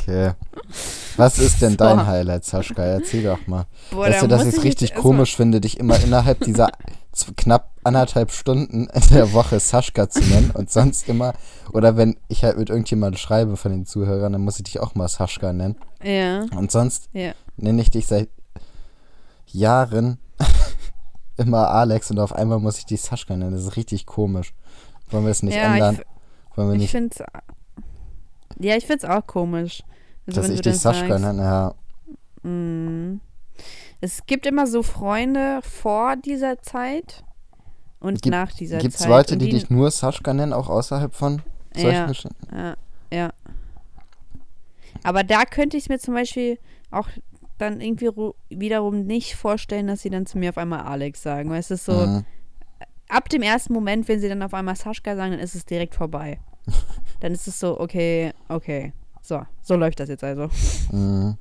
Okay. 0.00 0.32
Was 1.16 1.38
ist 1.38 1.60
denn 1.60 1.76
dein 1.76 1.98
Boah. 1.98 2.06
Highlight, 2.06 2.44
Saschka? 2.44 2.82
Erzähl 2.82 3.22
doch 3.24 3.46
mal. 3.46 3.66
Boah, 3.90 4.06
weißt 4.08 4.22
du, 4.22 4.26
dass 4.28 4.42
ich 4.42 4.48
es 4.48 4.58
ich 4.58 4.64
richtig 4.64 4.90
jetzt 4.90 4.98
komisch 4.98 5.36
finde, 5.36 5.60
dich 5.60 5.78
immer 5.78 5.98
innerhalb 6.00 6.40
dieser 6.40 6.70
knapp 7.36 7.70
anderthalb 7.84 8.30
Stunden 8.32 8.88
der 9.10 9.32
Woche 9.34 9.60
Saschka 9.60 10.08
zu 10.08 10.20
nennen 10.20 10.50
und 10.52 10.70
sonst 10.70 11.08
immer, 11.08 11.34
oder 11.72 11.96
wenn 11.96 12.16
ich 12.28 12.44
halt 12.44 12.56
mit 12.56 12.70
irgendjemandem 12.70 13.18
schreibe 13.18 13.56
von 13.58 13.72
den 13.72 13.84
Zuhörern, 13.86 14.32
dann 14.32 14.42
muss 14.42 14.56
ich 14.58 14.64
dich 14.64 14.80
auch 14.80 14.94
mal 14.94 15.08
Saschka 15.08 15.52
nennen. 15.52 15.76
Ja, 16.02 16.44
Und 16.56 16.70
sonst 16.72 17.08
ja. 17.12 17.32
nenne 17.56 17.82
ich 17.82 17.90
dich 17.90 18.06
seit 18.06 18.30
Jahren 19.48 20.18
immer 21.36 21.68
Alex 21.68 22.10
und 22.10 22.18
auf 22.18 22.32
einmal 22.34 22.58
muss 22.58 22.78
ich 22.78 22.86
dich 22.86 23.02
Saschka 23.02 23.36
nennen. 23.36 23.52
Das 23.52 23.62
ist 23.64 23.76
richtig 23.76 24.06
komisch. 24.06 24.54
Wollen 25.10 25.24
wir 25.24 25.30
es 25.30 25.42
nicht 25.42 25.54
Ja, 25.56 25.64
ich 25.68 25.72
ändern? 25.74 25.96
f- 25.96 26.04
Wollen 26.56 26.68
wir 26.68 26.74
Ich 26.76 26.80
nicht, 26.82 26.90
finde 26.92 27.14
es. 27.18 27.22
Ja, 28.58 28.76
ich 28.76 28.86
finde 28.86 29.06
es 29.06 29.10
auch 29.10 29.26
komisch. 29.26 29.82
Also, 30.26 30.40
dass 30.40 30.50
ich 30.50 30.60
dich 30.60 30.72
das 30.74 30.82
Saschka 30.82 31.18
nenne? 31.18 31.42
Ja. 31.42 32.48
Mm. 32.48 33.20
Es 34.00 34.26
gibt 34.26 34.46
immer 34.46 34.66
so 34.66 34.82
Freunde 34.82 35.60
vor 35.62 36.16
dieser 36.16 36.60
Zeit 36.62 37.24
und 38.00 38.22
Gibt- 38.22 38.32
nach 38.32 38.52
dieser 38.52 38.78
Gibt 38.78 38.94
es 38.94 39.00
Zeit. 39.00 39.08
Leute, 39.08 39.34
und 39.34 39.40
die 39.42 39.50
dich 39.50 39.70
nur 39.70 39.90
Saschka 39.90 40.32
nennen, 40.34 40.52
auch 40.52 40.68
außerhalb 40.68 41.14
von 41.14 41.42
solchen 41.74 41.92
Ja. 41.92 42.06
Geschichten? 42.06 42.36
Ja, 42.52 42.76
ja. 43.12 43.30
Aber 45.04 45.24
da 45.24 45.44
könnte 45.44 45.76
ich 45.76 45.88
mir 45.88 45.98
zum 45.98 46.14
Beispiel 46.14 46.58
auch 46.90 47.08
dann 47.58 47.80
irgendwie 47.80 48.08
ru- 48.08 48.34
wiederum 48.50 49.04
nicht 49.06 49.36
vorstellen, 49.36 49.86
dass 49.86 50.02
sie 50.02 50.10
dann 50.10 50.26
zu 50.26 50.38
mir 50.38 50.50
auf 50.50 50.58
einmal 50.58 50.80
Alex 50.80 51.22
sagen. 51.22 51.50
Weil 51.50 51.60
es 51.60 51.70
ist 51.70 51.84
so, 51.84 51.92
Mhm. 52.06 52.24
ab 53.08 53.28
dem 53.28 53.42
ersten 53.42 53.72
Moment, 53.72 54.08
wenn 54.08 54.20
sie 54.20 54.28
dann 54.28 54.42
auf 54.42 54.54
einmal 54.54 54.74
Saschka 54.76 55.14
sagen, 55.16 55.32
dann 55.32 55.40
ist 55.40 55.54
es 55.54 55.64
direkt 55.64 55.94
vorbei. 55.94 56.40
dann 57.20 57.32
ist 57.32 57.46
es 57.46 57.58
so, 57.60 57.78
okay, 57.80 58.32
okay. 58.48 58.92
So, 59.22 59.42
so 59.62 59.76
läuft 59.76 60.00
das 60.00 60.08
jetzt 60.10 60.24
also. 60.24 60.48
Mhm. 60.90 61.38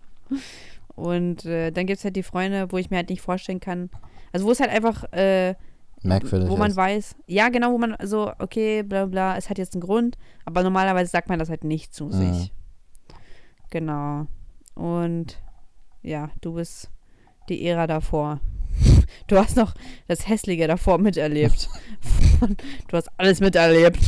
Und 0.96 1.46
äh, 1.46 1.72
dann 1.72 1.88
gibt 1.88 1.98
es 2.00 2.04
halt 2.06 2.16
die 2.16 2.24
Freunde, 2.24 2.72
wo 2.72 2.78
ich 2.78 2.90
mir 2.90 2.98
halt 2.98 3.10
nicht 3.10 3.22
vorstellen 3.22 3.60
kann. 3.60 3.90
Also 4.32 4.46
wo 4.46 4.52
es 4.52 4.60
halt 4.60 4.70
einfach, 4.70 5.04
äh, 5.12 5.56
Merkwürdig. 6.04 6.48
wo 6.50 6.58
man 6.58 6.72
ist. 6.72 6.78
weiß, 6.78 7.16
ja 7.28 7.50
genau, 7.50 7.72
wo 7.74 7.78
man 7.78 7.96
so, 8.04 8.32
okay, 8.40 8.84
bla 8.84 9.06
bla, 9.08 9.36
es 9.36 9.50
hat 9.50 9.58
jetzt 9.58 9.74
einen 9.74 9.82
Grund, 9.82 10.18
aber 10.46 10.64
normalerweise 10.64 11.10
sagt 11.12 11.28
man 11.28 11.40
das 11.40 11.50
halt 11.50 11.64
nicht 11.64 11.94
zu 11.94 12.06
Mhm. 12.06 12.34
sich. 12.34 12.54
Genau. 13.72 14.28
Und 14.76 15.42
ja, 16.04 16.30
du 16.42 16.54
bist 16.54 16.90
die 17.50 17.66
Ära 17.68 17.88
davor. 17.88 18.40
Du 19.28 19.38
hast 19.38 19.56
noch 19.58 19.74
das 20.08 20.28
Hässliche 20.28 20.68
davor 20.68 20.98
miterlebt. 20.98 21.70
du 22.88 22.98
hast 22.98 23.10
alles 23.18 23.40
miterlebt. 23.42 24.00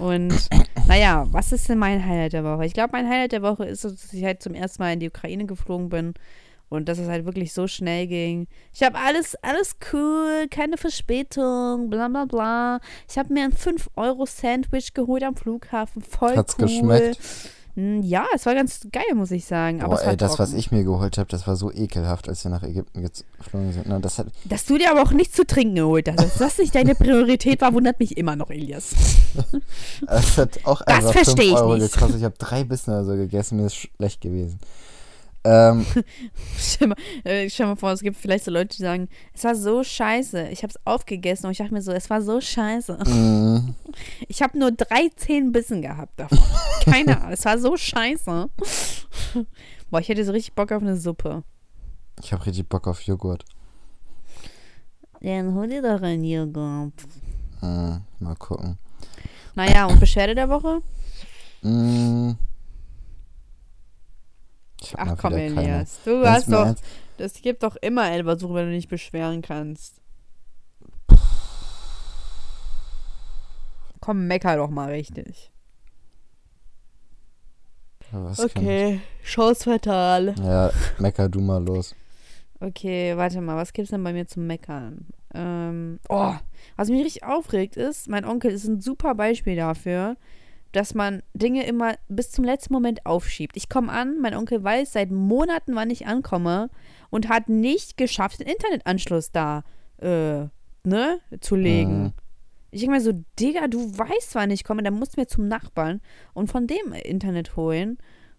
Und 0.00 0.48
naja, 0.88 1.26
was 1.30 1.52
ist 1.52 1.68
denn 1.68 1.78
mein 1.78 2.04
Highlight 2.04 2.32
der 2.32 2.42
Woche? 2.42 2.64
Ich 2.64 2.72
glaube, 2.72 2.90
mein 2.92 3.06
Highlight 3.06 3.32
der 3.32 3.42
Woche 3.42 3.66
ist, 3.66 3.84
dass 3.84 4.12
ich 4.12 4.24
halt 4.24 4.42
zum 4.42 4.54
ersten 4.54 4.82
Mal 4.82 4.94
in 4.94 5.00
die 5.00 5.08
Ukraine 5.08 5.44
geflogen 5.44 5.90
bin 5.90 6.14
und 6.70 6.88
dass 6.88 6.98
es 6.98 7.08
halt 7.08 7.26
wirklich 7.26 7.52
so 7.52 7.66
schnell 7.66 8.06
ging. 8.06 8.46
Ich 8.72 8.82
habe 8.82 8.96
alles, 8.98 9.36
alles 9.42 9.76
cool, 9.92 10.46
keine 10.48 10.78
Verspätung, 10.78 11.90
bla 11.90 12.08
bla 12.08 12.24
bla. 12.24 12.80
Ich 13.10 13.18
habe 13.18 13.32
mir 13.32 13.44
ein 13.44 13.52
5-Euro-Sandwich 13.52 14.94
geholt 14.94 15.22
am 15.22 15.36
Flughafen, 15.36 16.00
voll 16.00 16.34
Hat's 16.36 16.56
cool. 16.58 16.66
geschmeckt? 16.66 17.18
Mm, 17.74 18.00
Ja, 18.02 18.26
es 18.34 18.46
war 18.46 18.54
ganz 18.54 18.80
geil, 18.92 19.14
muss 19.14 19.30
ich 19.30 19.44
sagen. 19.44 19.82
Aber 19.82 19.96
Boah, 19.96 20.04
ey, 20.04 20.16
das, 20.16 20.38
was 20.38 20.52
ich 20.52 20.70
mir 20.70 20.84
geholt 20.84 21.18
habe, 21.18 21.28
das 21.28 21.46
war 21.46 21.56
so 21.56 21.70
ekelhaft, 21.72 22.28
als 22.28 22.44
wir 22.44 22.50
nach 22.50 22.62
Ägypten 22.62 23.02
geflogen 23.02 23.72
sind. 23.72 23.86
Ne? 23.88 24.00
Das 24.00 24.18
hat, 24.18 24.26
Dass 24.44 24.64
du 24.66 24.78
dir 24.78 24.90
aber 24.90 25.02
auch 25.02 25.12
nichts 25.12 25.36
zu 25.36 25.46
trinken 25.46 25.76
geholt 25.76 26.08
hast, 26.08 26.18
dass 26.18 26.34
das 26.34 26.58
nicht 26.58 26.74
deine 26.74 26.94
Priorität 26.94 27.60
war, 27.60 27.72
wundert 27.74 28.00
mich 28.00 28.16
immer 28.16 28.36
noch, 28.36 28.50
Elias. 28.50 28.90
das 30.06 30.38
hat 30.38 30.60
auch 30.64 30.82
Das 30.82 30.96
einfach 30.96 31.12
versteh 31.12 31.42
5 31.42 31.48
ich 31.48 31.56
Euro 31.56 31.78
gekostet. 31.78 32.16
Ich 32.16 32.24
habe 32.24 32.34
drei 32.38 32.64
Bissen 32.64 32.90
oder 32.90 33.04
so 33.04 33.12
gegessen, 33.16 33.56
mir 33.58 33.66
ist 33.66 33.76
schlecht 33.76 34.20
gewesen. 34.20 34.58
Ähm, 35.42 35.86
Stell 36.58 36.88
mal, 36.88 36.96
äh, 37.24 37.48
stell 37.48 37.66
mal 37.66 37.76
vor, 37.76 37.92
es 37.92 38.02
gibt 38.02 38.16
vielleicht 38.16 38.44
so 38.44 38.50
Leute, 38.50 38.76
die 38.76 38.82
sagen, 38.82 39.08
es 39.32 39.42
war 39.44 39.54
so 39.54 39.82
scheiße. 39.82 40.48
Ich 40.48 40.62
habe 40.62 40.70
es 40.70 40.86
aufgegessen 40.86 41.46
und 41.46 41.52
ich 41.52 41.58
dachte 41.58 41.72
mir 41.72 41.80
so, 41.82 41.92
es 41.92 42.10
war 42.10 42.20
so 42.20 42.40
scheiße. 42.40 42.98
mh, 43.06 43.74
Ich 44.28 44.42
habe 44.42 44.58
nur 44.58 44.70
13 44.70 45.50
Bissen 45.52 45.80
gehabt 45.82 46.20
davon. 46.20 46.38
Keine 46.84 47.16
Ahnung. 47.18 47.32
Es 47.32 47.44
war 47.44 47.58
so 47.58 47.76
scheiße. 47.76 48.50
Boah, 49.90 50.00
ich 50.00 50.08
hätte 50.08 50.24
so 50.24 50.32
richtig 50.32 50.54
Bock 50.54 50.72
auf 50.72 50.82
eine 50.82 50.96
Suppe. 50.96 51.42
Ich 52.22 52.32
habe 52.32 52.44
richtig 52.44 52.68
Bock 52.68 52.86
auf 52.86 53.00
Joghurt. 53.02 53.44
Dann 55.22 55.54
hol 55.54 55.68
dir 55.68 55.80
doch 55.82 56.02
einen 56.02 56.24
Joghurt. 56.24 56.92
Hm, 57.60 58.00
mal 58.18 58.36
gucken. 58.36 58.78
Naja, 59.54 59.86
und 59.86 60.00
Beschwerde 60.00 60.34
der 60.34 60.48
Woche? 60.48 60.80
Hm. 61.62 62.36
Ach 64.96 65.16
komm. 65.18 65.34
Elias. 65.34 66.00
Du 66.04 66.22
Wenn's 66.22 66.28
hast 66.28 66.52
doch. 66.52 66.74
Das 67.16 67.34
gibt 67.34 67.62
doch 67.62 67.76
immer 67.76 68.10
etwas, 68.10 68.42
worüber 68.42 68.64
du 68.64 68.70
dich 68.70 68.88
beschweren 68.88 69.42
kannst. 69.42 70.00
Komm, 74.00 74.26
mecker 74.26 74.56
doch 74.56 74.70
mal 74.70 74.90
richtig. 74.90 75.50
Kann 78.10 78.34
Okay, 78.38 79.00
Chance 79.22 79.64
fatal. 79.64 80.34
Ja, 80.42 80.70
mecker 80.98 81.28
du 81.28 81.40
mal 81.40 81.62
los. 81.62 81.94
Okay, 82.58 83.16
warte 83.16 83.40
mal, 83.40 83.56
was 83.56 83.72
gibt's 83.72 83.90
denn 83.90 84.02
bei 84.02 84.12
mir 84.12 84.26
zum 84.26 84.46
Meckern? 84.46 85.06
Ähm, 85.32 86.00
oh, 86.08 86.34
was 86.76 86.88
mich 86.88 87.04
richtig 87.04 87.24
aufregt 87.24 87.76
ist, 87.76 88.08
mein 88.08 88.24
Onkel 88.24 88.50
ist 88.50 88.64
ein 88.64 88.80
super 88.80 89.14
Beispiel 89.14 89.56
dafür, 89.56 90.16
dass 90.72 90.94
man 90.94 91.22
Dinge 91.34 91.66
immer 91.66 91.94
bis 92.08 92.30
zum 92.30 92.44
letzten 92.44 92.72
Moment 92.72 93.06
aufschiebt. 93.06 93.56
Ich 93.56 93.68
komme 93.68 93.92
an, 93.92 94.20
mein 94.20 94.34
Onkel 94.34 94.62
weiß 94.62 94.92
seit 94.92 95.10
Monaten, 95.10 95.74
wann 95.74 95.90
ich 95.90 96.06
ankomme 96.06 96.70
und 97.10 97.28
hat 97.28 97.48
nicht 97.48 97.96
geschafft, 97.96 98.40
den 98.40 98.48
Internetanschluss 98.48 99.32
da, 99.32 99.64
äh, 99.98 100.46
ne, 100.84 101.20
zu 101.40 101.56
legen. 101.56 102.02
Mhm. 102.02 102.12
Ich 102.70 102.80
denke 102.80 102.96
mir 102.96 103.00
so, 103.00 103.12
Digga, 103.38 103.66
du 103.66 103.98
weißt, 103.98 104.34
wann 104.34 104.50
ich 104.50 104.62
komme, 104.62 104.82
dann 104.82 104.94
musst 104.94 105.16
du 105.16 105.20
mir 105.20 105.26
zum 105.26 105.48
Nachbarn 105.48 106.00
und 106.34 106.50
von 106.50 106.66
dem 106.66 106.92
Internet 106.92 107.56
holen. 107.56 107.98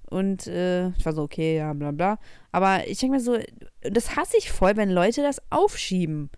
Und 0.09 0.47
äh, 0.47 0.89
ich 0.89 1.05
war 1.05 1.13
so, 1.13 1.23
okay, 1.23 1.57
ja, 1.57 1.73
bla 1.73 1.91
bla. 1.91 2.19
Aber 2.51 2.87
ich 2.87 2.99
denke 2.99 3.15
mir 3.15 3.21
so, 3.21 3.37
das 3.81 4.15
hasse 4.15 4.37
ich 4.37 4.51
voll, 4.51 4.75
wenn 4.77 4.89
Leute 4.89 5.21
das 5.21 5.41
aufschieben. 5.49 6.29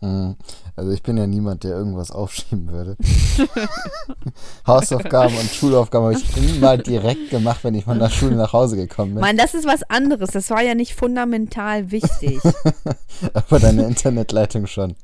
Mhm. 0.00 0.36
Also 0.76 0.90
ich 0.92 1.02
bin 1.02 1.16
ja 1.16 1.26
niemand, 1.26 1.64
der 1.64 1.72
irgendwas 1.72 2.10
aufschieben 2.10 2.70
würde. 2.70 2.96
Hausaufgaben 4.66 5.36
und 5.36 5.48
Schulaufgaben 5.50 6.06
habe 6.06 6.18
ich 6.18 6.56
immer 6.56 6.76
direkt 6.76 7.30
gemacht, 7.30 7.64
wenn 7.64 7.74
ich 7.74 7.84
von 7.84 7.98
der 7.98 8.10
Schule 8.10 8.36
nach 8.36 8.52
Hause 8.52 8.76
gekommen 8.76 9.14
bin. 9.14 9.20
Mann, 9.20 9.36
das 9.36 9.54
ist 9.54 9.66
was 9.66 9.82
anderes. 9.84 10.30
Das 10.30 10.50
war 10.50 10.62
ja 10.62 10.74
nicht 10.74 10.94
fundamental 10.94 11.90
wichtig. 11.90 12.40
Aber 13.34 13.58
deine 13.58 13.86
Internetleitung 13.86 14.66
schon. 14.66 14.94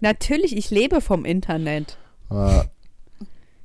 Natürlich, 0.00 0.56
ich 0.56 0.70
lebe 0.70 1.00
vom 1.00 1.24
Internet. 1.24 1.96
Aber, 2.28 2.66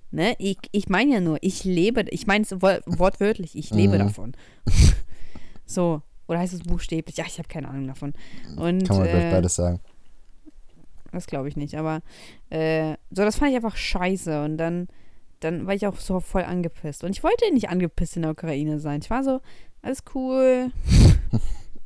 Ne? 0.09 0.35
Ich, 0.39 0.57
ich 0.71 0.87
meine 0.87 1.15
ja 1.15 1.19
nur, 1.19 1.37
ich 1.41 1.65
lebe, 1.65 2.05
ich 2.11 2.27
meine 2.27 2.45
es 2.45 2.51
wo- 2.53 2.79
wortwörtlich, 2.85 3.57
ich 3.57 3.71
lebe 3.71 3.95
Mhm. 3.95 3.99
davon. 4.07 4.33
so. 5.65 6.01
Oder 6.29 6.39
heißt 6.39 6.53
es 6.53 6.61
buchstäblich? 6.63 7.17
Ja, 7.17 7.25
ich 7.27 7.37
habe 7.39 7.47
keine 7.49 7.67
Ahnung 7.69 7.87
davon. 7.87 8.13
Und, 8.57 8.87
kann 8.87 8.97
man 8.99 9.07
gleich 9.07 9.23
äh, 9.25 9.31
beides 9.31 9.55
sagen. 9.55 9.79
Das 11.11 11.27
glaube 11.27 11.47
ich 11.47 11.55
nicht, 11.55 11.75
aber 11.75 12.01
äh, 12.49 12.95
so, 13.11 13.23
das 13.23 13.37
fand 13.37 13.51
ich 13.51 13.55
einfach 13.57 13.75
scheiße 13.75 14.43
und 14.43 14.57
dann, 14.57 14.87
dann 15.39 15.65
war 15.67 15.73
ich 15.73 15.87
auch 15.87 15.97
so 15.99 16.19
voll 16.19 16.43
angepisst. 16.43 17.03
Und 17.03 17.11
ich 17.11 17.23
wollte 17.23 17.51
nicht 17.53 17.69
angepisst 17.69 18.15
in 18.15 18.23
der 18.23 18.31
Ukraine 18.31 18.79
sein. 18.79 18.99
Ich 19.01 19.09
war 19.09 19.23
so, 19.23 19.41
alles 19.81 19.99
cool. 20.15 20.71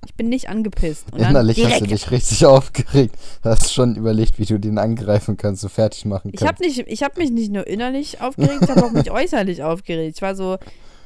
Ich 0.07 0.15
bin 0.15 0.29
nicht 0.29 0.49
angepisst. 0.49 1.13
Und 1.13 1.19
Innerlich 1.19 1.63
hast 1.63 1.81
du 1.81 1.85
dich 1.85 2.09
richtig 2.09 2.43
aufgeregt. 2.47 3.15
Hast 3.43 3.71
schon 3.71 3.95
überlegt, 3.95 4.39
wie 4.39 4.45
du 4.45 4.59
den 4.59 4.79
angreifen 4.79 5.37
kannst, 5.37 5.61
so 5.61 5.69
fertig 5.69 6.05
machen 6.05 6.31
ich 6.33 6.39
kannst. 6.39 6.53
habe 6.53 6.63
nicht, 6.65 6.79
ich 6.87 7.03
habe 7.03 7.19
mich 7.19 7.29
nicht 7.29 7.51
nur 7.51 7.67
innerlich 7.67 8.19
aufgeregt, 8.19 8.63
ich 8.63 8.69
habe 8.69 8.83
auch 8.83 8.91
mich 8.91 9.11
äußerlich 9.11 9.61
aufgeregt. 9.61 10.15
Ich 10.15 10.21
war 10.23 10.35
so, 10.35 10.57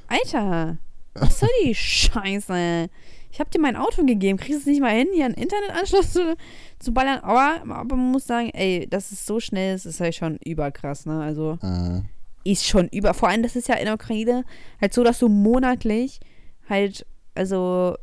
Alter, 0.08 0.78
was 1.14 1.40
soll 1.42 1.50
die 1.66 1.76
Scheiße? 1.76 2.90
Ich 3.36 3.40
habe 3.42 3.50
dir 3.50 3.60
mein 3.60 3.76
Auto 3.76 4.06
gegeben, 4.06 4.38
kriegst 4.38 4.62
es 4.62 4.66
nicht 4.66 4.80
mal 4.80 4.96
hin, 4.96 5.10
hier 5.14 5.26
einen 5.26 5.34
Internetanschluss 5.34 6.14
zu, 6.14 6.38
zu 6.80 6.94
ballern. 6.94 7.20
Aber, 7.20 7.62
aber 7.70 7.96
man 7.98 8.12
muss 8.14 8.26
sagen, 8.26 8.50
ey, 8.54 8.88
das 8.90 9.12
ist 9.12 9.26
so 9.26 9.42
schnell, 9.42 9.74
das 9.74 9.86
ist 9.86 10.00
halt 10.00 10.16
schon 10.16 10.38
überkrass, 10.46 11.06
ne? 11.06 11.22
Also 11.22 11.58
Mhm. 11.62 12.06
ist 12.46 12.66
schon 12.66 12.88
über. 12.88 13.14
Vor 13.14 13.28
allem, 13.28 13.44
das 13.44 13.58
ist 13.58 13.68
ja 13.68 13.76
in 13.76 13.84
der 13.88 13.96
Ukraine 13.96 14.46
halt 14.80 14.94
so, 14.94 15.04
dass 15.04 15.20
du 15.20 15.28
monatlich 15.28 16.22
halt, 16.70 17.06
also 17.34 17.98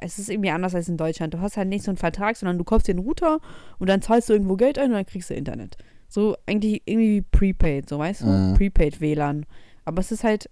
es 0.00 0.20
ist 0.20 0.28
irgendwie 0.30 0.50
anders 0.50 0.76
als 0.76 0.88
in 0.88 0.96
Deutschland. 0.96 1.34
Du 1.34 1.40
hast 1.40 1.56
halt 1.56 1.66
nicht 1.68 1.82
so 1.84 1.90
einen 1.90 1.98
Vertrag, 1.98 2.36
sondern 2.36 2.58
du 2.58 2.62
kaufst 2.64 2.86
den 2.86 3.00
Router 3.00 3.40
und 3.80 3.88
dann 3.88 4.02
zahlst 4.02 4.28
du 4.28 4.34
irgendwo 4.34 4.54
Geld 4.54 4.78
ein 4.78 4.90
und 4.90 4.92
dann 4.92 5.04
kriegst 5.06 5.30
du 5.30 5.34
Internet. 5.34 5.76
So 6.08 6.36
eigentlich 6.46 6.80
irgendwie 6.84 7.16
wie 7.16 7.22
Prepaid, 7.22 7.88
so 7.88 7.98
weißt 7.98 8.20
du? 8.22 8.26
Mhm. 8.26 8.54
Prepaid 8.54 9.00
WLAN. 9.00 9.46
Aber 9.84 9.98
es 9.98 10.12
ist 10.12 10.22
halt 10.22 10.48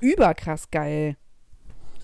überkrass 0.00 0.70
geil. 0.70 1.16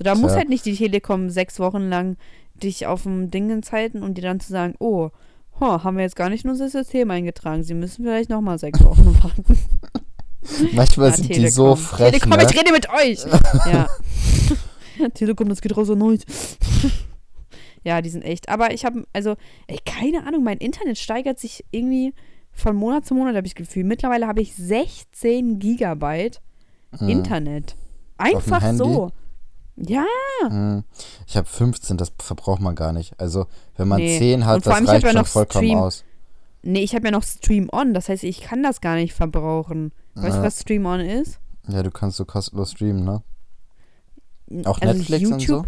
So, 0.03 0.05
da 0.05 0.16
muss 0.16 0.32
Tja. 0.32 0.38
halt 0.40 0.48
nicht 0.48 0.66
die 0.66 0.74
Telekom 0.74 1.30
sechs 1.30 1.61
Wochen 1.61 1.88
lang 1.88 2.16
dich 2.55 2.86
auf 2.88 3.05
dem 3.05 3.30
Dingen 3.30 3.62
halten 3.70 4.03
und 4.03 4.18
dir 4.18 4.22
dann 4.22 4.40
zu 4.40 4.50
sagen, 4.50 4.74
oh, 4.80 5.11
ho, 5.61 5.84
haben 5.84 5.96
wir 5.96 6.03
jetzt 6.03 6.16
gar 6.16 6.28
nicht 6.28 6.42
in 6.44 6.50
unser 6.50 6.68
System 6.68 7.09
eingetragen. 7.12 7.62
Sie 7.62 7.74
müssen 7.74 8.03
vielleicht 8.05 8.28
nochmal 8.28 8.59
sechs 8.59 8.82
Wochen 8.84 9.16
warten. 9.22 9.44
Manchmal 10.72 11.11
Ja, 11.11 11.14
sind 11.14 11.28
die 11.28 11.34
Telekom. 11.34 11.50
so 11.53 11.76
frech, 11.76 12.11
Telekom, 12.18 12.30
ne? 12.30 12.46
ich 12.50 12.59
rede 12.59 12.72
mit 12.72 12.88
euch. 12.90 13.24
ja. 13.72 13.88
Telekom, 15.14 15.48
das 15.48 15.61
geht 15.61 15.76
raus 15.76 15.88
an 15.88 16.03
euch. 16.03 16.20
ja, 17.84 18.03
die 18.03 18.11
sind 18.11 18.22
echt. 18.22 18.48
Aber 18.48 18.74
ich 18.74 18.84
habe, 18.84 19.05
also, 19.12 19.36
ey, 19.68 19.78
keine 19.86 20.26
Ahnung, 20.26 20.42
mein 20.42 20.59
Internet 20.59 20.98
steigert 20.98 21.38
sich 21.38 21.64
irgendwie 21.70 22.12
von 22.50 22.74
Monat 22.74 23.07
zu 23.07 23.14
Monat, 23.14 23.36
habe 23.36 23.46
ich 23.46 23.55
das 23.55 23.66
Gefühl. 23.66 23.84
Mittlerweile 23.84 24.26
habe 24.26 24.40
ich 24.42 24.53
16 24.57 25.61
Gigabyte 25.61 26.40
Mhm. 26.98 27.09
Internet. 27.09 27.76
Einfach 28.18 28.72
so. 28.74 29.12
Ja, 29.77 30.05
Mhm. 30.51 30.85
Ich 31.27 31.37
habe 31.37 31.47
15, 31.49 31.97
das 31.97 32.12
verbraucht 32.18 32.61
man 32.61 32.75
gar 32.75 32.93
nicht. 32.93 33.18
Also, 33.18 33.47
wenn 33.77 33.89
man 33.89 34.01
Nee. 34.01 34.18
10 34.18 34.45
hat, 34.45 34.66
das 34.66 34.75
reicht 34.89 35.03
ja 35.05 35.11
schon 35.11 35.14
noch 35.20 35.27
vollkommen 35.27 35.64
Stream. 35.66 35.79
aus. 35.79 36.05
nee, 36.62 36.81
ich 36.83 36.95
habe 36.95 37.07
ja 37.07 37.11
noch 37.11 37.23
Stream 37.23 37.68
On. 37.73 37.95
Das 37.95 38.09
heißt, 38.09 38.25
ich 38.25 38.41
kann 38.43 38.62
das 38.62 38.81
gar 38.81 38.97
nicht 38.97 39.14
verbrauchen. 39.14 39.93
Weißt 40.14 40.35
du, 40.37 40.41
Ja. 40.41 40.43
was 40.47 40.61
Stream 40.61 40.85
On 40.87 41.01
ist? 41.01 41.39
Ja, 41.68 41.83
du 41.83 41.91
kannst 41.91 42.16
so 42.18 42.25
kostenlos 42.25 42.73
streamen, 42.73 43.05
ne? 43.05 43.23
Auch 44.66 44.81
Also 44.81 44.95
Netflix 44.99 45.31
und 45.31 45.41
so? 45.41 45.64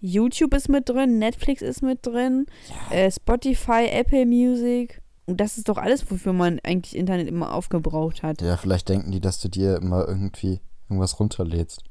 YouTube 0.00 0.52
ist 0.54 0.68
mit 0.68 0.88
drin, 0.88 1.18
Netflix 1.18 1.62
ist 1.62 1.82
mit 1.82 2.04
drin, 2.04 2.46
äh, 2.90 3.10
Spotify, 3.10 3.86
Apple 3.90 4.26
Music. 4.26 5.00
Und 5.26 5.40
das 5.40 5.56
ist 5.56 5.68
doch 5.68 5.78
alles, 5.78 6.10
wofür 6.10 6.32
man 6.34 6.60
eigentlich 6.64 6.96
Internet 6.96 7.28
immer 7.28 7.54
aufgebraucht 7.54 8.22
hat. 8.22 8.42
Ja, 8.42 8.56
vielleicht 8.58 8.88
denken 8.88 9.10
die, 9.12 9.20
dass 9.20 9.38
du 9.40 9.48
dir 9.48 9.76
immer 9.76 10.06
irgendwie 10.06 10.60
irgendwas 10.88 11.18
runterlädst. 11.20 11.82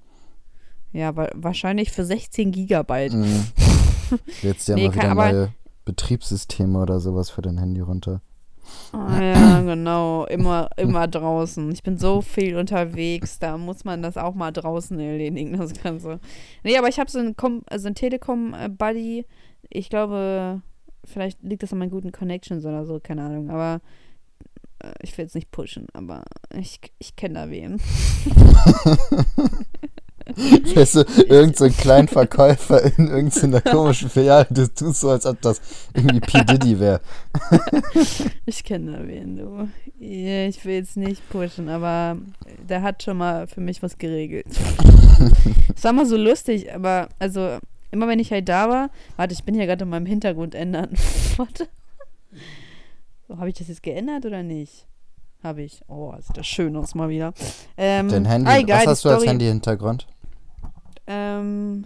Ja, 0.93 1.15
wa 1.15 1.27
wahrscheinlich 1.33 1.91
für 1.91 2.05
16 2.05 2.51
Gigabyte. 2.51 3.13
Mhm. 3.13 3.47
Jetzt 4.41 4.67
ja 4.67 4.75
Nee, 4.75 4.87
mal 4.89 4.95
wieder 4.95 5.15
neue 5.15 5.53
Betriebssysteme 5.85 6.79
oder 6.79 6.99
sowas 6.99 7.29
für 7.29 7.41
dein 7.41 7.57
Handy 7.57 7.81
runter. 7.81 8.21
Ah, 8.91 9.21
ja, 9.21 9.61
genau. 9.61 10.25
Immer, 10.25 10.69
immer 10.77 11.07
draußen. 11.09 11.71
Ich 11.71 11.83
bin 11.83 11.97
so 11.97 12.21
viel 12.21 12.55
unterwegs, 12.57 13.39
da 13.39 13.57
muss 13.57 13.83
man 13.83 14.01
das 14.01 14.17
auch 14.17 14.35
mal 14.35 14.51
draußen 14.51 14.97
erledigen, 14.99 15.57
das 15.57 15.73
Ganze. 15.73 16.19
Nee, 16.63 16.77
aber 16.77 16.87
ich 16.87 16.99
habe 16.99 17.11
so 17.11 17.19
einen, 17.19 17.35
Com 17.35 17.63
also 17.69 17.87
einen 17.87 17.95
Telekom-Buddy. 17.95 19.25
Ich 19.69 19.89
glaube, 19.89 20.61
vielleicht 21.03 21.41
liegt 21.43 21.63
das 21.63 21.73
an 21.73 21.79
meinen 21.79 21.91
guten 21.91 22.11
Connections 22.11 22.65
oder 22.65 22.85
so, 22.85 22.99
keine 22.99 23.23
Ahnung. 23.23 23.49
Aber 23.49 23.81
äh, 24.79 24.93
ich 25.01 25.17
will 25.17 25.25
jetzt 25.25 25.35
nicht 25.35 25.51
pushen, 25.51 25.87
aber 25.93 26.23
ich, 26.55 26.79
ich 26.99 27.15
kenne 27.15 27.33
da 27.35 27.49
wen. 27.49 27.81
Weißt 30.75 30.95
du, 30.95 31.01
irgend 31.27 31.57
so 31.57 31.65
ein 31.65 31.75
kleiner 31.75 32.07
Verkäufer 32.07 32.83
in 32.97 33.07
irgendeiner 33.07 33.61
komischen 33.61 34.09
Filiale, 34.09 34.47
du 34.49 34.67
tust 34.67 35.01
so, 35.01 35.09
als 35.09 35.25
ob 35.25 35.41
das 35.41 35.61
irgendwie 35.93 36.19
P. 36.19 36.43
Diddy 36.43 36.79
wäre. 36.79 37.01
Ich 38.45 38.63
kenne 38.63 38.91
da 38.97 39.07
wen, 39.07 39.37
du. 39.37 39.69
Ja, 39.99 40.45
Ich 40.47 40.63
will 40.65 40.75
jetzt 40.75 40.97
nicht 40.97 41.27
pushen, 41.29 41.69
aber 41.69 42.17
der 42.67 42.81
hat 42.81 43.03
schon 43.03 43.17
mal 43.17 43.47
für 43.47 43.61
mich 43.61 43.81
was 43.81 43.97
geregelt. 43.97 44.45
Es 45.75 45.83
war 45.83 45.93
mal 45.93 46.05
so 46.05 46.17
lustig, 46.17 46.73
aber 46.73 47.09
also 47.19 47.57
immer 47.91 48.07
wenn 48.07 48.19
ich 48.19 48.31
halt 48.31 48.49
da 48.49 48.69
war, 48.69 48.89
warte, 49.15 49.33
ich 49.33 49.43
bin 49.43 49.55
hier 49.55 49.65
gerade 49.65 49.83
in 49.83 49.89
meinem 49.89 50.05
Hintergrund 50.05 50.55
ändern. 50.55 50.89
warte. 51.37 51.67
So, 53.27 53.37
habe 53.37 53.49
ich 53.49 53.55
das 53.55 53.67
jetzt 53.67 53.83
geändert 53.83 54.25
oder 54.25 54.43
nicht? 54.43 54.85
Habe 55.43 55.61
ich. 55.61 55.81
Oh, 55.87 56.13
sieht 56.19 56.37
das 56.37 56.47
schön 56.47 56.75
aus 56.75 56.95
mal 56.95 57.09
wieder. 57.09 57.33
Ähm, 57.77 58.07
Dein 58.09 58.25
Handy, 58.25 58.49
ah, 58.49 58.59
egal, 58.59 58.79
was 58.81 58.87
hast 58.87 59.05
du 59.05 59.09
als 59.09 59.25
Handy-Hintergrund? 59.25 60.07
Ähm, 61.07 61.85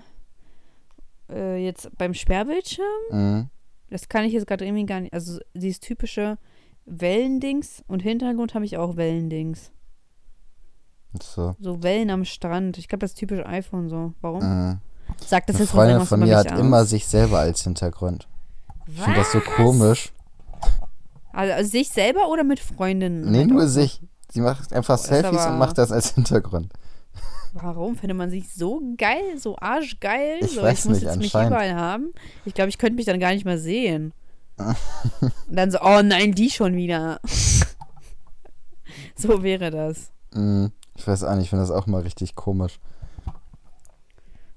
äh, 1.30 1.64
jetzt 1.64 1.90
beim 1.98 2.14
Sperrbildschirm, 2.14 2.86
Mhm. 3.12 3.50
das 3.90 4.08
kann 4.10 4.26
ich 4.26 4.34
jetzt 4.34 4.48
gerade 4.48 4.66
irgendwie 4.66 4.86
gar 4.86 5.00
nicht. 5.02 5.14
Also 5.14 5.40
dieses 5.54 5.80
typische 5.80 6.38
Wellendings 6.86 7.84
und 7.88 8.02
Hintergrund 8.02 8.54
habe 8.54 8.66
ich 8.66 8.78
auch 8.78 8.96
Wellendings. 8.96 9.72
So. 11.22 11.56
So 11.60 11.82
Wellen 11.84 12.10
am 12.10 12.26
Strand. 12.26 12.78
Ich 12.78 12.88
glaube, 12.88 13.00
das 13.00 13.12
ist 13.12 13.18
typisch 13.18 13.44
iPhone 13.46 13.90
so. 13.90 14.14
Warum? 14.22 14.44
Mhm. 14.44 14.78
Sagt 15.26 15.50
das 15.50 15.56
Eine 15.56 15.64
jetzt 15.64 15.74
was 15.74 15.76
Freundin 15.76 16.06
von 16.06 16.20
mir 16.20 16.38
hat 16.38 16.52
aus? 16.52 16.60
immer 16.60 16.86
sich 16.86 17.08
selber 17.08 17.40
als 17.40 17.64
Hintergrund. 17.64 18.28
Ich 18.88 19.02
finde 19.02 19.20
das 19.20 19.32
so 19.32 19.40
Was? 19.40 19.46
komisch. 19.56 20.14
Also, 21.32 21.54
also 21.54 21.70
sich 21.70 21.90
selber 21.90 22.30
oder 22.30 22.44
mit 22.44 22.60
Freundinnen? 22.60 23.30
Nee, 23.32 23.46
nur 23.46 23.68
sich. 23.68 24.02
Sie 24.30 24.42
macht 24.42 24.74
einfach 24.74 24.96
ist 24.96 25.06
Selfies 25.06 25.46
und 25.46 25.58
macht 25.58 25.78
das 25.78 25.92
als 25.92 26.14
Hintergrund. 26.14 26.72
Warum 27.62 27.96
findet 27.96 28.18
man 28.18 28.30
sich 28.30 28.54
so 28.54 28.82
geil, 28.98 29.38
so 29.38 29.58
arschgeil? 29.58 30.40
Ich 30.42 30.52
so, 30.52 30.62
weiß 30.62 30.80
ich 30.80 30.86
muss 30.86 30.94
nicht, 31.00 31.06
jetzt 31.08 31.18
mich 31.18 31.34
überall 31.34 31.76
haben. 31.76 32.14
Ich 32.46 32.54
glaube, 32.54 32.70
ich 32.70 32.78
könnte 32.78 32.96
mich 32.96 33.06
dann 33.06 33.20
gar 33.20 33.32
nicht 33.34 33.46
mehr 33.46 33.58
sehen. 33.58 34.14
Und 34.58 34.76
dann 35.50 35.72
so, 35.72 35.80
oh 35.82 36.02
nein, 36.04 36.34
die 36.34 36.50
schon 36.50 36.76
wieder. 36.76 37.20
so 39.16 39.44
wäre 39.44 39.72
das. 39.72 40.12
Mm, 40.34 40.68
Ich 40.96 41.08
weiß 41.08 41.24
auch 41.24 41.36
nicht, 41.36 41.44
ich 41.46 41.50
finde 41.50 41.64
das 41.64 41.72
auch 41.72 41.88
mal 41.88 42.02
richtig 42.02 42.36
komisch. 42.36 42.80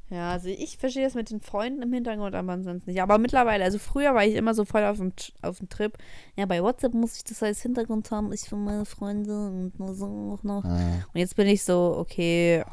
Ja, 0.08 0.32
also 0.32 0.48
ich 0.48 0.76
verstehe 0.76 1.04
das 1.04 1.14
mit 1.14 1.30
den 1.30 1.40
Freunden 1.40 1.82
im 1.82 1.92
Hintergrund, 1.92 2.34
aber 2.34 2.52
ansonsten 2.52 2.90
nicht. 2.90 3.00
Aber 3.00 3.18
mittlerweile, 3.18 3.62
also 3.62 3.78
früher 3.78 4.12
war 4.12 4.24
ich 4.24 4.34
immer 4.34 4.54
so 4.54 4.64
voll 4.64 4.82
auf 4.84 4.96
dem, 4.96 5.12
auf 5.40 5.58
dem 5.58 5.68
Trip. 5.68 5.96
Ja, 6.34 6.46
bei 6.46 6.60
WhatsApp 6.64 6.94
muss 6.94 7.14
ich 7.16 7.22
das 7.22 7.40
als 7.44 7.62
Hintergrund 7.62 8.10
haben, 8.10 8.32
ich 8.32 8.40
für 8.40 8.56
meine 8.56 8.86
Freunde 8.86 9.32
und 9.32 9.72
so 9.96 10.36
auch 10.36 10.42
noch. 10.42 10.64
Mm, 10.64 11.04
Und 11.14 11.20
jetzt 11.20 11.36
bin 11.36 11.46
ich 11.46 11.62
so, 11.62 11.94
okay, 11.96 12.64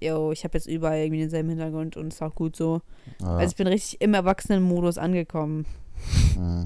yo, 0.00 0.32
ich 0.32 0.44
habe 0.44 0.56
jetzt 0.58 0.66
überall 0.66 0.98
irgendwie 0.98 1.20
denselben 1.20 1.48
Hintergrund 1.48 1.96
und 1.96 2.08
ist 2.12 2.22
auch 2.22 2.34
gut 2.34 2.56
so. 2.56 2.82
ja, 3.20 3.36
Also 3.36 3.50
ich 3.50 3.56
bin 3.56 3.66
richtig 3.66 4.00
im 4.00 4.14
Erwachsenenmodus 4.14 4.98
angekommen. 4.98 5.66
mm. 6.36 6.64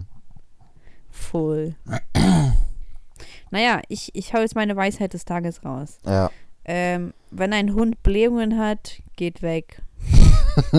Voll. 1.10 1.74
naja, 3.50 3.80
ich, 3.88 4.10
ich 4.14 4.32
hau 4.32 4.38
jetzt 4.38 4.54
meine 4.54 4.76
Weisheit 4.76 5.12
des 5.14 5.24
Tages 5.24 5.64
raus. 5.64 5.98
ja. 6.06 6.30
Ähm, 6.66 7.14
wenn 7.30 7.52
ein 7.54 7.74
Hund 7.74 8.02
Blähungen 8.02 8.58
hat, 8.58 9.02
geht 9.16 9.40
weg. 9.42 9.82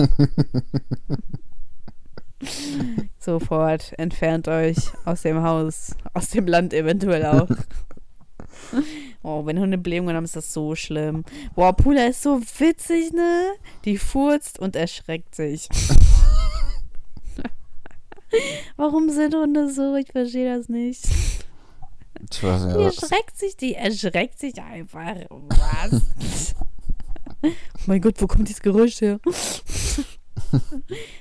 Sofort 3.18 3.92
entfernt 3.98 4.48
euch 4.48 4.76
aus 5.04 5.22
dem 5.22 5.42
Haus, 5.42 5.94
aus 6.14 6.30
dem 6.30 6.46
Land 6.46 6.72
eventuell 6.72 7.26
auch. 7.26 7.48
Oh, 9.24 9.46
wenn 9.46 9.60
Hunde 9.60 9.78
Blähungen 9.78 10.16
haben, 10.16 10.24
ist 10.24 10.34
das 10.34 10.52
so 10.52 10.74
schlimm. 10.74 11.24
Boah, 11.54 11.72
Pula 11.74 12.06
ist 12.06 12.22
so 12.22 12.40
witzig, 12.58 13.12
ne? 13.12 13.52
Die 13.84 13.96
furzt 13.96 14.58
und 14.58 14.74
erschreckt 14.74 15.36
sich. 15.36 15.68
Warum 18.76 19.10
sind 19.10 19.34
Hunde 19.34 19.70
so? 19.70 19.94
Ich 19.96 20.10
verstehe 20.10 20.56
das 20.56 20.68
nicht. 20.68 21.04
Ich 22.30 22.42
weiß 22.42 22.64
nicht, 22.64 22.76
Die 22.76 22.82
erschreckt 22.82 23.36
sich, 23.38 23.56
die 23.56 23.74
erschreckt 23.74 24.38
sich 24.38 24.60
einfach. 24.60 25.16
Was? 25.30 26.54
oh 27.42 27.48
mein 27.86 28.00
Gott, 28.00 28.14
wo 28.20 28.26
kommt 28.26 28.48
dieses 28.48 28.62
Geräusch 28.62 29.00
her? 29.00 29.20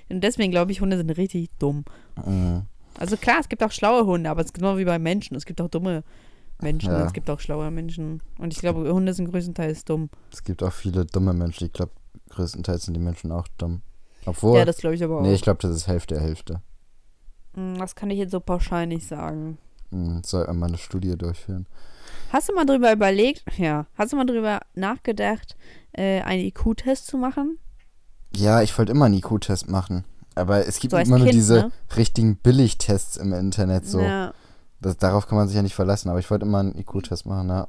Und 0.09 0.21
deswegen 0.23 0.51
glaube 0.51 0.71
ich, 0.71 0.81
Hunde 0.81 0.97
sind 0.97 1.09
richtig 1.11 1.49
dumm. 1.59 1.83
Mm, 2.25 2.59
Also 2.97 3.17
klar, 3.17 3.39
es 3.41 3.49
gibt 3.49 3.63
auch 3.63 3.71
schlaue 3.71 4.05
Hunde, 4.05 4.29
aber 4.29 4.41
es 4.41 4.47
ist 4.47 4.53
genau 4.53 4.77
wie 4.77 4.85
bei 4.85 4.99
Menschen. 4.99 5.35
Es 5.35 5.45
gibt 5.45 5.59
auch 5.61 5.69
dumme 5.69 6.03
Menschen, 6.61 6.91
Ja. 6.91 7.05
es 7.05 7.13
gibt 7.13 7.29
auch 7.29 7.39
schlaue 7.39 7.69
Menschen. 7.71 8.21
Und 8.37 8.53
ich 8.53 8.59
glaube, 8.59 8.91
Hunde 8.93 9.13
sind 9.13 9.29
größtenteils 9.31 9.85
dumm. 9.85 10.09
Es 10.31 10.43
gibt 10.43 10.63
auch 10.63 10.73
viele 10.73 11.05
dumme 11.05 11.33
Menschen. 11.33 11.65
Ich 11.67 11.73
glaube, 11.73 11.91
größtenteils 12.29 12.83
sind 12.83 12.93
die 12.95 12.99
Menschen 13.01 13.31
auch 13.31 13.47
dumm. 13.57 13.81
Obwohl, 14.25 14.57
Ja, 14.59 14.65
das 14.65 14.77
glaube 14.77 14.95
ich 14.95 15.03
aber 15.03 15.17
auch. 15.17 15.21
nee, 15.21 15.33
ich 15.33 15.41
glaube, 15.41 15.59
das 15.61 15.71
ist 15.75 15.87
Hälfte, 15.87 16.19
Hälfte. 16.19 16.61
Hm, 17.55 17.77
Das 17.77 17.95
kann 17.95 18.09
ich 18.09 18.17
jetzt 18.19 18.31
so 18.31 18.39
pauschal 18.39 18.87
nicht 18.87 19.07
sagen. 19.07 19.57
Mm, 19.89 20.19
Soll 20.23 20.51
mal 20.53 20.67
eine 20.67 20.77
Studie 20.77 21.17
durchführen. 21.17 21.65
Hast 22.31 22.47
du 22.49 22.53
mal 22.55 22.65
drüber 22.65 22.93
überlegt, 22.93 23.43
ja, 23.57 23.87
hast 23.95 24.13
du 24.13 24.17
mal 24.17 24.25
drüber 24.25 24.61
nachgedacht, 24.75 25.57
äh, 25.93 26.21
einen 26.21 26.43
IQ-Test 26.45 27.07
zu 27.07 27.17
machen? 27.17 27.57
Ja, 28.33 28.61
ich 28.61 28.77
wollte 28.77 28.91
immer 28.93 29.05
einen 29.05 29.15
IQ-Test 29.15 29.69
machen. 29.69 30.05
Aber 30.35 30.65
es 30.65 30.79
gibt 30.79 30.91
So 30.91 30.97
immer 30.97 31.17
nur 31.17 31.27
Kind, 31.27 31.33
diese 31.33 31.53
ne? 31.55 31.71
richtigen 31.97 32.37
Billigtests 32.37 33.17
im 33.17 33.33
Internet. 33.33 33.85
So. 33.85 33.99
Ja. 33.99 34.33
Das, 34.81 34.97
darauf 34.97 35.27
kann 35.27 35.37
man 35.37 35.47
sich 35.47 35.55
ja 35.55 35.61
nicht 35.61 35.75
verlassen. 35.75 36.09
Aber 36.09 36.19
ich 36.19 36.29
wollte 36.29 36.45
immer 36.45 36.59
einen 36.59 36.77
IQ-Test 36.77 37.25
machen, 37.25 37.49
ja. 37.49 37.67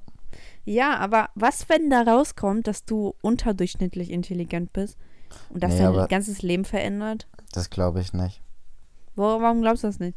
Ja, 0.64 0.96
aber 0.98 1.28
was, 1.34 1.68
wenn 1.68 1.90
da 1.90 2.02
rauskommt, 2.02 2.66
dass 2.66 2.84
du 2.84 3.14
unterdurchschnittlich 3.20 4.10
intelligent 4.10 4.72
bist 4.72 4.96
und 5.50 5.62
das 5.62 5.72
Nee, 5.72 5.80
dein 5.80 6.08
ganzes 6.08 6.42
Leben 6.42 6.64
verändert? 6.64 7.26
Das 7.52 7.68
glaube 7.68 8.00
ich 8.00 8.12
nicht. 8.12 8.40
Wo, 9.14 9.22
warum 9.22 9.60
glaubst 9.60 9.82
du 9.82 9.88
das 9.88 9.98
nicht? 9.98 10.16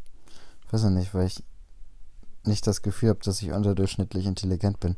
Weiß 0.71 0.83
ich 0.83 0.89
nicht, 0.91 1.13
weil 1.13 1.27
ich 1.27 1.43
nicht 2.45 2.65
das 2.67 2.81
Gefühl 2.81 3.09
habe, 3.09 3.19
dass 3.23 3.41
ich 3.41 3.51
unterdurchschnittlich 3.51 4.25
intelligent 4.25 4.79
bin. 4.79 4.95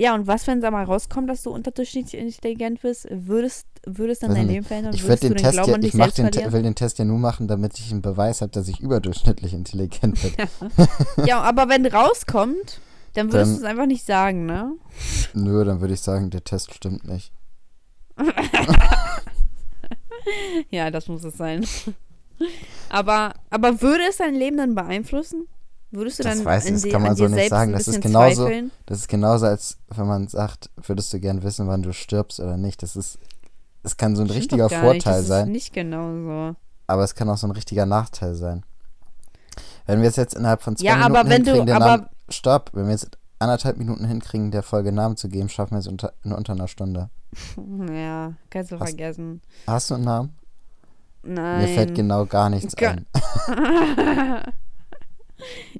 Ja, 0.00 0.14
und 0.14 0.28
was, 0.28 0.46
wenn 0.46 0.58
es 0.58 0.64
aber 0.64 0.80
rauskommt, 0.84 1.28
dass 1.28 1.42
du 1.42 1.50
unterdurchschnittlich 1.50 2.22
intelligent 2.22 2.82
bist? 2.82 3.08
Würdest, 3.10 3.66
würdest 3.84 4.22
dann 4.22 4.30
Weiß 4.30 4.36
dein 4.36 4.46
nicht. 4.46 4.54
Leben 4.54 4.64
verändern? 4.66 4.94
Ich 4.94 5.02
Würdest 5.02 5.24
den 5.24 5.34
Glauben 5.34 5.82
ja, 5.82 6.06
ich 6.06 6.14
den, 6.14 6.30
Te- 6.30 6.52
will 6.52 6.62
den 6.62 6.76
Test 6.76 7.00
ja 7.00 7.04
nur 7.04 7.18
machen, 7.18 7.48
damit 7.48 7.76
ich 7.80 7.90
einen 7.90 8.00
Beweis 8.00 8.40
habe, 8.40 8.52
dass 8.52 8.68
ich 8.68 8.78
überdurchschnittlich 8.78 9.54
intelligent 9.54 10.16
bin. 10.22 10.86
Ja, 11.26 11.40
aber 11.40 11.68
wenn 11.68 11.84
rauskommt, 11.84 12.80
dann 13.14 13.32
würdest 13.32 13.54
du 13.54 13.56
es 13.58 13.64
einfach 13.64 13.86
nicht 13.86 14.06
sagen, 14.06 14.46
ne? 14.46 14.72
Nö, 15.34 15.64
dann 15.64 15.80
würde 15.80 15.94
ich 15.94 16.00
sagen, 16.00 16.30
der 16.30 16.44
Test 16.44 16.72
stimmt 16.74 17.04
nicht. 17.04 17.32
Ja, 20.70 20.90
das 20.90 21.08
muss 21.08 21.24
es 21.24 21.36
sein. 21.36 21.66
aber, 22.88 23.32
aber 23.50 23.80
würde 23.80 24.04
es 24.08 24.18
dein 24.18 24.34
Leben 24.34 24.58
dann 24.58 24.74
beeinflussen? 24.74 25.46
Würdest 25.90 26.18
du 26.18 26.22
Das 26.22 26.36
dann 26.36 26.44
weiß 26.44 26.66
ich, 26.66 26.72
das 26.72 26.82
kann 26.90 27.00
man 27.02 27.10
an 27.12 27.16
so 27.16 27.28
nicht 27.28 27.48
sagen. 27.48 27.72
Das 27.72 27.88
ist 27.88 28.00
genauso- 28.02 28.44
zweifeln? 28.44 28.70
Das 28.86 28.98
ist 28.98 29.08
genauso, 29.08 29.46
als 29.46 29.78
wenn 29.88 30.06
man 30.06 30.28
sagt, 30.28 30.68
würdest 30.86 31.12
du 31.12 31.20
gern 31.20 31.42
wissen, 31.42 31.66
wann 31.66 31.82
du 31.82 31.92
stirbst 31.92 32.40
oder 32.40 32.56
nicht. 32.58 32.82
Das 32.82 32.94
ist, 32.96 33.18
es 33.82 33.96
kann 33.96 34.14
so 34.14 34.22
ein 34.22 34.26
Stimmt 34.28 34.38
richtiger 34.40 34.68
gar 34.68 34.92
nicht, 34.92 35.02
Vorteil 35.04 35.20
das 35.20 35.26
sein, 35.28 35.46
Ist 35.48 35.52
nicht 35.52 35.72
genau 35.72 36.12
so. 36.50 36.56
aber 36.86 37.04
es 37.04 37.14
kann 37.14 37.28
auch 37.30 37.38
so 37.38 37.46
ein 37.46 37.52
richtiger 37.52 37.86
Nachteil 37.86 38.34
sein. 38.34 38.64
Wenn 39.86 40.02
wir 40.02 40.08
es 40.10 40.16
jetzt 40.16 40.34
innerhalb 40.34 40.60
von 40.62 40.76
zwei 40.76 40.84
Ja, 40.84 40.96
Minuten 40.96 41.16
aber 41.16 41.28
wenn 41.30 41.42
du- 41.44 41.52
hinkriegen, 41.52 41.66
den 41.66 41.76
aber- 41.76 41.86
Namen, 41.86 42.06
stopp, 42.28 42.70
wenn 42.74 42.84
wir 42.84 42.92
jetzt 42.92 43.08
anderthalb 43.38 43.78
Minuten 43.78 44.04
hinkriegen, 44.04 44.50
der 44.50 44.62
Folge 44.62 44.92
Namen 44.92 45.16
zu 45.16 45.28
geben, 45.30 45.48
schaffen 45.48 45.72
wir 45.74 45.78
es 45.78 45.86
unter, 45.86 46.12
in 46.24 46.32
unter 46.32 46.52
einer 46.52 46.68
Stunde. 46.68 47.08
Ja, 47.94 48.34
kannst 48.50 48.72
du 48.72 48.78
Hast- 48.78 48.88
vergessen. 48.90 49.40
Hast 49.66 49.90
du 49.90 49.94
einen 49.94 50.04
Namen? 50.04 50.34
Nein. 51.22 51.62
Mir 51.62 51.68
fällt 51.74 51.94
genau 51.94 52.26
gar 52.26 52.50
nichts 52.50 52.76
Ga- 52.76 52.90
ein. 52.90 53.06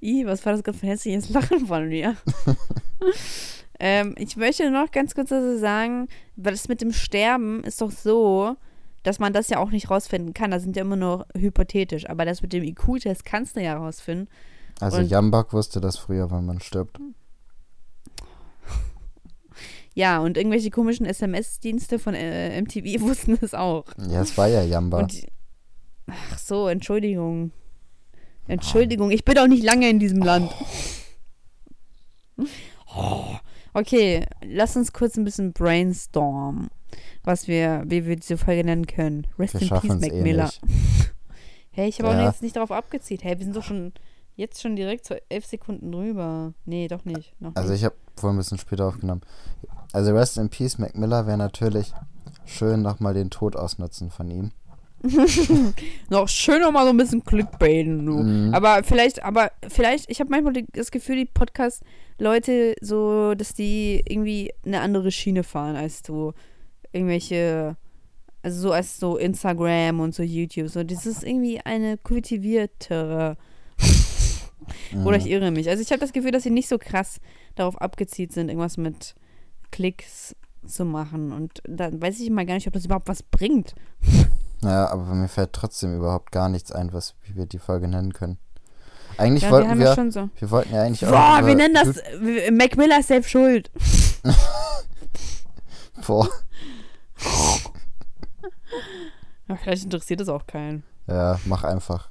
Ih, 0.00 0.24
was 0.26 0.44
war 0.46 0.52
das 0.52 0.62
gerade 0.62 0.78
für 0.78 0.86
ein 0.86 0.90
hässliches 0.90 1.30
Lachen 1.30 1.66
von 1.66 1.88
mir? 1.88 2.16
ähm, 3.80 4.14
ich 4.18 4.36
möchte 4.36 4.70
noch 4.70 4.90
ganz 4.90 5.14
kurz 5.14 5.30
dazu 5.30 5.58
sagen, 5.58 6.08
weil 6.36 6.52
das 6.52 6.68
mit 6.68 6.80
dem 6.80 6.92
Sterben 6.92 7.64
ist 7.64 7.80
doch 7.80 7.90
so, 7.90 8.56
dass 9.02 9.18
man 9.18 9.32
das 9.32 9.48
ja 9.48 9.58
auch 9.58 9.70
nicht 9.70 9.90
rausfinden 9.90 10.34
kann. 10.34 10.50
Das 10.50 10.62
sind 10.62 10.76
ja 10.76 10.82
immer 10.82 10.96
nur 10.96 11.26
hypothetisch. 11.36 12.08
Aber 12.08 12.24
das 12.24 12.42
mit 12.42 12.52
dem 12.52 12.62
IQ-Test 12.62 13.24
kannst 13.24 13.56
du 13.56 13.62
ja 13.62 13.76
rausfinden. 13.76 14.28
Also 14.80 14.98
Und- 14.98 15.08
Jambak 15.08 15.52
wusste 15.52 15.80
das 15.80 15.96
früher, 15.98 16.30
wann 16.30 16.46
man 16.46 16.60
stirbt. 16.60 16.98
Ja, 19.94 20.20
und 20.20 20.36
irgendwelche 20.36 20.70
komischen 20.70 21.06
SMS-Dienste 21.06 21.98
von 21.98 22.14
äh, 22.14 22.60
MTV 22.62 23.00
wussten 23.00 23.36
es 23.40 23.52
auch. 23.52 23.84
Ja, 24.08 24.20
es 24.22 24.38
war 24.38 24.46
ja 24.46 24.62
Jamba. 24.62 25.00
Und 25.00 25.26
ach 26.06 26.38
so, 26.38 26.68
Entschuldigung. 26.68 27.50
Entschuldigung, 28.48 29.10
ich 29.10 29.24
bin 29.24 29.38
auch 29.38 29.46
nicht 29.46 29.62
lange 29.62 29.88
in 29.88 29.98
diesem 29.98 30.20
Land. 30.22 30.50
Oh, 32.96 33.36
Okay, 33.74 34.26
lass 34.44 34.76
uns 34.76 34.92
kurz 34.92 35.16
ein 35.16 35.24
bisschen 35.24 35.52
brainstormen, 35.52 36.68
was 37.22 37.46
wir, 37.46 37.84
wie 37.86 38.06
wir 38.06 38.16
diese 38.16 38.36
Folge 38.38 38.64
nennen 38.64 38.86
können. 38.86 39.26
Rest 39.38 39.54
wir 39.54 39.62
in 39.62 39.68
Peace, 39.68 40.00
Mac 40.00 40.12
eh 40.12 40.22
Miller. 40.22 40.44
nicht. 40.44 40.60
Hey, 41.70 41.88
ich 41.88 42.00
habe 42.00 42.08
auch 42.08 42.14
Ja. 42.14 42.26
jetzt 42.26 42.42
nicht 42.42 42.56
darauf 42.56 42.72
abgezielt. 42.72 43.22
Hey, 43.22 43.38
wir 43.38 43.44
sind 43.44 43.54
doch 43.54 43.62
schon 43.62 43.92
jetzt 44.34 44.60
schon 44.60 44.74
direkt 44.74 45.04
zu 45.04 45.14
elf 45.30 45.46
Sekunden 45.46 45.92
drüber. 45.92 46.52
Nee, 46.64 46.88
doch 46.88 47.04
nicht. 47.04 47.40
Noch 47.40 47.54
Also 47.54 47.70
nicht. 47.70 47.80
ich 47.80 47.84
habe 47.84 47.94
vorhin 48.16 48.34
ein 48.36 48.38
bisschen 48.40 48.58
später 48.58 48.86
aufgenommen. 48.88 49.20
Also 49.92 50.12
Rest 50.12 50.38
in 50.38 50.48
Peace, 50.48 50.78
Mac 50.78 50.96
Miller 50.96 51.28
wäre 51.28 51.38
natürlich 51.38 51.92
schön 52.46 52.82
nochmal 52.82 53.14
den 53.14 53.30
Tod 53.30 53.54
ausnutzen 53.54 54.10
von 54.10 54.28
ihm. 54.28 54.50
Noch 56.10 56.28
schön 56.28 56.60
noch 56.60 56.72
mal 56.72 56.84
so 56.84 56.90
ein 56.90 56.96
bisschen 56.96 57.24
Clickbaiten, 57.24 58.04
du. 58.04 58.14
Mhm. 58.14 58.54
Aber 58.54 58.82
vielleicht, 58.82 59.22
aber 59.22 59.52
vielleicht, 59.68 60.10
ich 60.10 60.20
habe 60.20 60.30
manchmal 60.30 60.64
das 60.72 60.90
Gefühl, 60.90 61.16
die 61.16 61.24
Podcast-Leute 61.24 62.74
so, 62.80 63.34
dass 63.34 63.54
die 63.54 64.02
irgendwie 64.08 64.52
eine 64.64 64.80
andere 64.80 65.12
Schiene 65.12 65.44
fahren 65.44 65.76
als 65.76 66.02
so 66.04 66.34
irgendwelche, 66.92 67.76
also 68.42 68.60
so 68.60 68.72
als 68.72 68.98
so 68.98 69.16
Instagram 69.16 70.00
und 70.00 70.14
so 70.14 70.22
YouTube. 70.22 70.68
So, 70.68 70.82
das 70.82 71.06
ist 71.06 71.22
irgendwie 71.22 71.60
eine 71.60 71.96
kultiviertere. 71.98 73.36
Oder 75.04 75.16
ich 75.16 75.26
irre 75.26 75.50
mich. 75.50 75.68
Also 75.68 75.82
ich 75.82 75.90
habe 75.90 76.00
das 76.00 76.12
Gefühl, 76.12 76.32
dass 76.32 76.42
sie 76.42 76.50
nicht 76.50 76.68
so 76.68 76.78
krass 76.78 77.20
darauf 77.54 77.80
abgezielt 77.80 78.32
sind, 78.32 78.48
irgendwas 78.48 78.76
mit 78.76 79.14
Klicks 79.70 80.34
zu 80.66 80.84
machen. 80.84 81.32
Und 81.32 81.62
dann 81.64 82.02
weiß 82.02 82.18
ich 82.20 82.30
mal 82.30 82.46
gar 82.46 82.54
nicht, 82.54 82.66
ob 82.66 82.72
das 82.72 82.84
überhaupt 82.84 83.08
was 83.08 83.22
bringt. 83.22 83.74
Ja, 84.62 84.88
aber 84.88 85.04
mir 85.14 85.28
fällt 85.28 85.52
trotzdem 85.52 85.96
überhaupt 85.96 86.32
gar 86.32 86.48
nichts 86.48 86.72
ein, 86.72 86.92
was 86.92 87.14
wie 87.22 87.36
wir 87.36 87.46
die 87.46 87.58
Folge 87.58 87.88
nennen 87.88 88.12
können. 88.12 88.38
Eigentlich 89.16 89.42
Ja, 89.44 89.50
wir 89.50 89.52
wollten 89.56 89.78
wir, 89.78 89.84
ja 89.84 89.90
wir, 89.90 89.94
schon 89.94 90.10
so. 90.10 90.30
wollten 90.50 90.74
ja 90.74 90.82
eigentlich 90.82 91.06
auch 91.06 91.10
Boah, 91.10 91.46
wir 91.46 91.54
nennen 91.54 91.74
das. 91.74 91.96
Mac 92.52 92.76
Miller 92.76 93.00
ist 93.00 93.08
selbst 93.08 93.30
schuld. 93.30 93.70
Boah, 96.06 96.28
Ja, 99.48 99.56
vielleicht 99.56 99.84
interessiert 99.84 100.20
es 100.20 100.28
auch 100.28 100.46
keinen. 100.46 100.82
ja, 101.06 101.38
mach 101.46 101.64
einfach. 101.64 102.10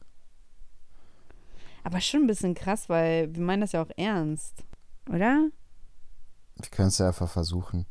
Aber 1.83 2.01
schon 2.01 2.21
ein 2.23 2.27
bisschen 2.27 2.55
krass, 2.55 2.89
weil 2.89 3.33
wir 3.33 3.41
meinen 3.41 3.61
das 3.61 3.71
ja 3.71 3.81
auch 3.81 3.89
ernst. 3.95 4.55
Oder? 5.09 5.47
Wir 6.57 6.69
können 6.71 6.89
es 6.89 6.97
ja 6.97 7.07
einfach 7.07 7.29
versuchen. 7.29 7.85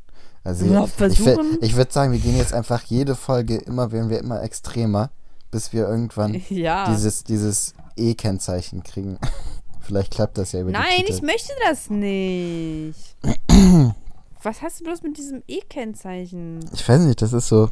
Also 0.47 0.64
Ja, 0.66 0.84
ich, 0.84 1.20
ich 1.61 1.76
würde 1.76 1.92
sagen, 1.92 2.12
wir 2.12 2.20
gehen 2.20 2.36
jetzt 2.36 2.53
einfach 2.55 2.82
jede 2.84 3.14
Folge 3.16 3.57
immer, 3.57 3.90
werden 3.90 4.11
wir 4.11 4.20
immer 4.20 4.42
extremer, 4.42 5.11
bis 5.51 5.72
wir 5.72 5.88
irgendwann 5.88 6.40
Ja. 6.49 6.88
dieses, 6.88 7.24
dieses 7.24 7.74
E-Kennzeichen 7.97 8.82
kriegen. 8.84 9.18
Vielleicht 9.80 10.12
klappt 10.12 10.38
das 10.38 10.53
ja 10.53 10.61
über 10.61 10.70
Nein, 10.70 10.84
die 11.01 11.11
ich 11.11 11.16
Titel. 11.20 11.26
möchte 11.26 11.53
das 11.68 11.90
nicht. 11.90 13.16
Was 14.42 14.62
hast 14.62 14.80
du 14.80 14.84
bloß 14.84 15.03
mit 15.03 15.16
diesem 15.18 15.42
E-Kennzeichen? 15.49 16.61
Ich 16.72 16.88
weiß 16.88 17.01
nicht, 17.03 17.20
das 17.22 17.32
ist 17.32 17.49
so 17.49 17.68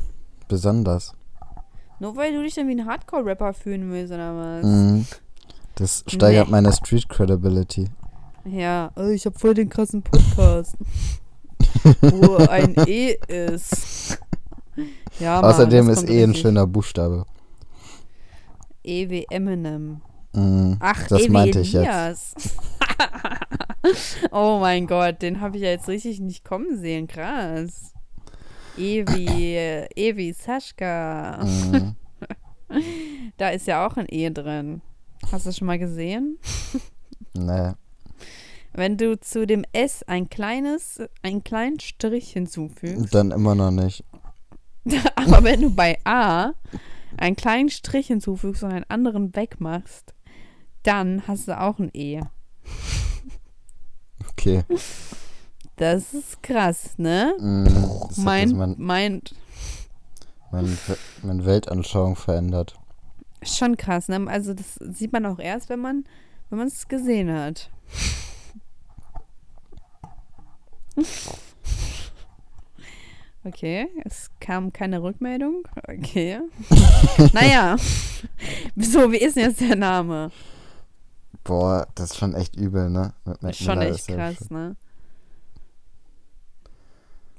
besonders. 0.49 1.13
Nur 2.01 2.17
weil 2.17 2.33
du 2.33 2.43
dich 2.43 2.55
dann 2.55 2.67
wie 2.69 2.73
ein 2.81 2.87
Hardcore-Rapper 2.87 3.53
fühlen 3.55 3.91
willst, 3.93 4.13
oder 4.13 4.37
was? 4.37 4.65
Mhm. 4.67 5.07
Das 5.77 6.03
steigert 6.09 6.47
Nee. 6.47 6.51
meine 6.53 6.73
Street 6.73 7.09
Credibility. 7.09 7.89
Ja, 8.45 8.91
oh, 8.97 9.07
ich 9.09 9.27
habe 9.27 9.39
voll 9.39 9.55
den 9.55 9.69
krassen 9.69 10.03
Podcast. 10.03 10.77
wo 12.01 12.37
ein 12.37 12.75
E 12.87 13.17
ist. 13.29 14.19
Ja, 15.21 15.41
Mann, 15.41 15.51
Außerdem 15.51 15.89
ist 15.91 16.09
E 16.09 16.23
ein 16.23 16.35
schöner 16.35 16.67
Buchstabe. 16.67 17.25
E 18.83 19.09
wie 19.09 19.27
Eminem. 19.31 20.01
Mhm. 20.33 20.77
Ach, 20.81 21.07
das 21.09 21.23
E 21.23 21.29
meinte 21.29 21.61
ich 21.61 21.73
jetzt. 21.73 22.37
Oh 24.31 24.59
mein 24.61 24.87
Gott, 24.87 25.21
den 25.21 25.43
habe 25.43 25.59
ich 25.59 25.63
ja 25.63 25.69
jetzt 25.69 25.89
richtig 25.89 26.19
nicht 26.19 26.43
kommen 26.43 26.79
sehen. 26.79 27.07
Krass. 27.07 27.93
E 28.79 29.05
wie, 29.09 29.55
e 29.95 30.17
wie 30.17 30.33
Sascha. 30.33 31.45
Mhm. 31.45 31.97
Da 33.37 33.51
ist 33.51 33.67
ja 33.69 33.87
auch 33.87 33.97
ein 33.97 34.07
E 34.09 34.31
drin. 34.31 34.81
Hast 35.31 35.45
du 35.45 35.49
das 35.51 35.59
schon 35.59 35.67
mal 35.67 35.79
gesehen? 35.79 36.39
Nee. 37.35 37.73
Wenn 38.77 38.97
du 38.97 39.19
zu 39.21 39.47
dem 39.47 39.65
S 39.73 40.03
ein 40.03 40.29
kleines, 40.29 41.01
einen 41.23 41.45
kleinen 41.45 41.79
Strich 41.79 42.33
hinzufügst, 42.33 43.15
Dann 43.15 43.31
immer 43.31 43.55
noch 43.55 43.71
nicht. 43.71 44.05
aber 45.15 45.45
wenn 45.45 45.63
du 45.63 45.71
bei 45.71 45.99
A 46.05 46.53
einen 47.17 47.37
kleinen 47.37 47.71
Strich 47.71 48.09
hinzufügst 48.09 48.65
und 48.65 48.73
einen 48.73 48.85
anderen 48.89 49.35
wegmachst, 49.37 50.13
dann 50.83 51.27
hast 51.27 51.47
du 51.49 51.59
auch 51.59 51.79
ein 51.79 51.91
E. 51.95 52.21
Okay. 54.31 54.65
Das 55.77 56.13
ist 56.13 56.43
krass, 56.43 56.99
ne? 56.99 57.33
Hat 57.39 58.19
Mein, 58.19 58.57
mein, 58.57 58.75
mein, 58.79 59.23
mein, 60.51 60.79
meine 61.23 61.45
Weltanschauung 61.47 62.17
verändert. 62.17 62.77
schon 63.43 63.77
krass, 63.77 64.09
ne? 64.09 64.25
Also 64.27 64.53
das 64.53 64.75
sieht 64.81 65.13
man 65.13 65.27
auch 65.27 65.39
erst, 65.39 65.69
wenn 65.69 65.81
man, 65.81 66.05
wenn 66.51 66.59
man 66.59 66.69
es 66.69 66.89
gesehen 66.89 67.33
hat. 67.33 67.71
Okay, 73.47 73.89
es 74.07 74.31
kam 74.41 74.73
keine 74.73 75.03
Rückmeldung. 75.03 75.65
Okay. 75.87 76.41
naja. 77.35 77.77
So, 78.75 79.13
wie 79.13 79.19
ist 79.19 79.37
denn 79.37 79.51
jetzt 79.51 79.61
der 79.61 79.77
Name? 79.77 80.31
Boah, 81.45 81.87
das 81.95 82.13
ist 82.13 82.17
schon 82.17 82.33
echt 82.35 82.57
übel, 82.57 82.89
ne? 82.89 83.13
Mit 83.27 83.43
Mac 83.43 83.55
Schon 83.55 83.79
Miller 83.79 83.91
echt 83.95 84.09
ja 84.09 84.17
krass, 84.17 84.37
schon- 84.49 84.57
ne? 84.57 84.77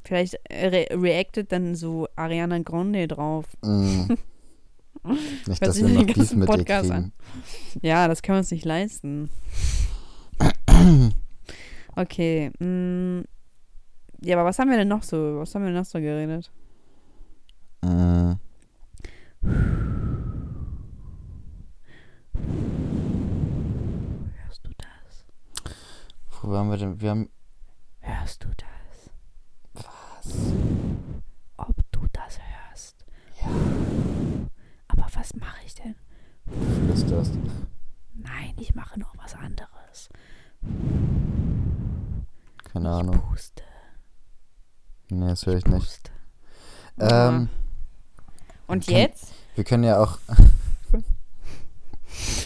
Vielleicht 0.04 0.36
re 0.52 0.86
reactet 0.92 1.52
dann 1.52 1.74
so 1.74 2.08
Ariana 2.16 2.60
Grande 2.60 3.08
drauf. 3.08 3.46
Mhm. 3.64 4.16
Nicht, 5.48 5.66
dass 5.66 5.78
wir 5.78 5.90
noch 5.90 6.06
Beef 6.06 6.18
mit 6.34 6.48
ihr 6.50 6.56
Podcast 6.58 6.92
kriegen. 6.92 7.14
Ja, 7.82 8.08
das 8.08 8.22
können 8.22 8.36
wir 8.36 8.40
uns 8.40 8.52
nicht 8.52 8.66
leisten. 8.66 9.30
Okay. 11.98 12.52
mm, 12.60 13.22
ja, 14.26 14.36
aber 14.38 14.46
was 14.46 14.60
haben 14.60 14.70
wir 14.70 14.78
denn 14.78 14.88
noch 14.88 15.04
so? 15.04 15.38
Was 15.40 15.54
haben 15.56 15.64
wir 15.64 15.68
denn 15.70 15.78
noch 15.80 15.86
so 15.86 16.00
geredet? 16.00 16.52
Mhm. 17.84 18.40
Hörst 24.46 24.66
du 24.66 24.72
das? 24.78 25.26
Wo 26.42 26.50
waren 26.52 26.70
wir 26.70 26.78
denn? 26.78 27.00
Wir 27.02 27.10
haben. 27.12 27.30
Hörst 28.02 28.44
du 28.44 28.48
das? 28.50 29.84
Was? 29.86 30.54
Ob 31.58 31.76
du 31.92 32.02
das 32.14 32.40
hörst? 32.40 33.06
Ja. 33.42 33.48
Aber 34.88 35.08
was 35.14 35.36
mache 35.36 35.66
ich 35.66 35.74
denn? 35.76 35.96
Flüsterst. 36.86 37.34
Nein, 38.14 38.54
ich 38.60 38.76
mache 38.76 39.00
noch 39.00 39.14
was 39.18 39.34
anderes. 39.36 40.10
Keine 42.72 42.90
Ich 42.90 42.96
Ahnung. 42.96 43.22
puste. 43.30 43.64
Nee, 45.10 45.28
das 45.28 45.46
höre 45.46 45.58
ich 45.58 45.66
nicht. 45.66 45.80
Puste. 45.80 46.12
Ähm, 47.00 47.50
Und 48.68 48.86
kann- 48.88 48.96
jetzt? 48.96 49.28
wir 49.56 49.64
können 49.64 49.84
ja 49.84 50.02
auch. 50.02 50.18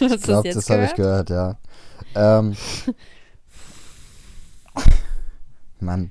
Ich 0.02 0.22
glaube, 0.22 0.48
jetzt 0.48 0.56
das 0.56 0.70
habe 0.70 0.84
ich 0.84 0.94
gehört? 0.94 1.28
gehört, 1.28 1.58
ja. 2.14 2.38
Ähm. 2.38 2.56
Mann. 5.80 6.10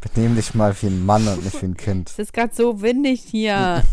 Benehm 0.00 0.34
dich 0.36 0.54
mal 0.54 0.74
wie 0.80 0.86
ein 0.86 1.04
Mann 1.04 1.28
und 1.28 1.44
nicht 1.44 1.60
wie 1.60 1.66
ein 1.66 1.76
Kind. 1.76 2.08
Es 2.10 2.18
ist 2.18 2.32
gerade 2.32 2.54
so 2.54 2.80
windig 2.80 3.20
hier. 3.22 3.84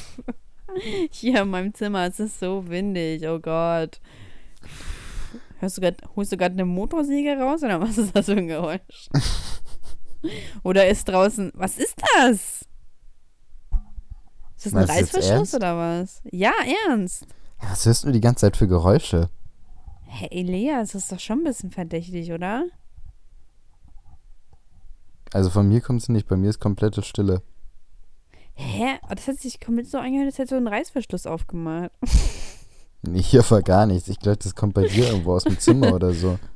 hier 1.10 1.42
in 1.42 1.50
meinem 1.50 1.74
Zimmer. 1.74 2.06
Es 2.06 2.18
ist 2.18 2.40
so 2.40 2.66
windig. 2.68 3.26
Oh 3.28 3.38
Gott. 3.38 4.00
Hörst 5.58 5.76
du 5.76 5.80
grad, 5.82 5.96
holst 6.14 6.32
du 6.32 6.36
gerade 6.38 6.54
eine 6.54 6.64
Motorsäge 6.64 7.36
raus 7.38 7.62
oder 7.62 7.80
was 7.80 7.98
ist 7.98 8.14
das 8.16 8.26
für 8.26 8.32
ein 8.36 8.46
Geräusch? 8.48 8.80
Oder 10.62 10.86
ist 10.88 11.08
draußen. 11.08 11.52
Was 11.54 11.78
ist 11.78 11.94
das? 12.18 12.64
Ist 14.56 14.66
das 14.66 14.72
ein 14.72 14.74
Meinst 14.74 14.90
du 14.92 14.98
jetzt 14.98 15.14
Reißverschluss 15.14 15.30
ernst? 15.30 15.54
oder 15.54 15.76
was? 15.76 16.22
Ja, 16.30 16.52
ernst. 16.88 17.26
Ja, 17.62 17.70
was 17.70 17.86
hörst 17.86 18.04
du 18.04 18.12
die 18.12 18.20
ganze 18.20 18.40
Zeit 18.42 18.56
für 18.56 18.68
Geräusche? 18.68 19.30
Hey, 20.06 20.28
Elias, 20.30 20.92
das 20.92 21.02
ist 21.04 21.12
doch 21.12 21.20
schon 21.20 21.38
ein 21.40 21.44
bisschen 21.44 21.70
verdächtig, 21.70 22.32
oder? 22.32 22.64
Also 25.32 25.50
von 25.50 25.68
mir 25.68 25.80
kommt 25.80 26.02
es 26.02 26.08
nicht, 26.08 26.28
bei 26.28 26.36
mir 26.36 26.50
ist 26.50 26.60
komplette 26.60 27.02
Stille. 27.02 27.42
Hä? 28.54 28.98
Oh, 29.02 29.14
Das 29.14 29.28
hat 29.28 29.38
sich 29.40 29.60
komplett 29.60 29.88
so 29.90 29.98
angehört, 29.98 30.26
als 30.26 30.38
hätte 30.38 30.50
so 30.50 30.56
ein 30.56 30.68
Reißverschluss 30.68 31.26
aufgemacht. 31.26 31.90
Nee, 33.02 33.22
hier 33.22 33.48
war 33.50 33.62
gar 33.62 33.86
nichts. 33.86 34.08
Ich 34.08 34.18
glaube, 34.18 34.38
das 34.38 34.56
kommt 34.56 34.74
bei 34.74 34.88
dir 34.88 35.06
irgendwo 35.08 35.34
aus 35.34 35.44
dem 35.44 35.60
Zimmer 35.60 35.94
oder 35.94 36.12
so. 36.12 36.38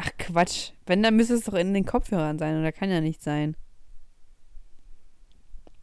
Ach 0.00 0.10
Quatsch. 0.16 0.70
Wenn, 0.86 1.02
dann 1.02 1.16
müsste 1.16 1.34
es 1.34 1.44
doch 1.44 1.54
in 1.54 1.74
den 1.74 1.84
Kopfhörern 1.84 2.38
sein, 2.38 2.60
oder 2.60 2.70
kann 2.70 2.88
ja 2.88 3.00
nicht 3.00 3.20
sein. 3.20 3.56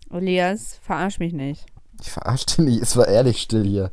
Elias, 0.09 0.79
verarsch 0.81 1.19
mich 1.19 1.33
nicht. 1.33 1.65
Ich 1.99 2.11
verarsche 2.11 2.45
dich 2.45 2.57
nicht, 2.59 2.81
es 2.81 2.95
war 2.95 3.09
ehrlich 3.09 3.41
still 3.41 3.65
hier. 3.65 3.91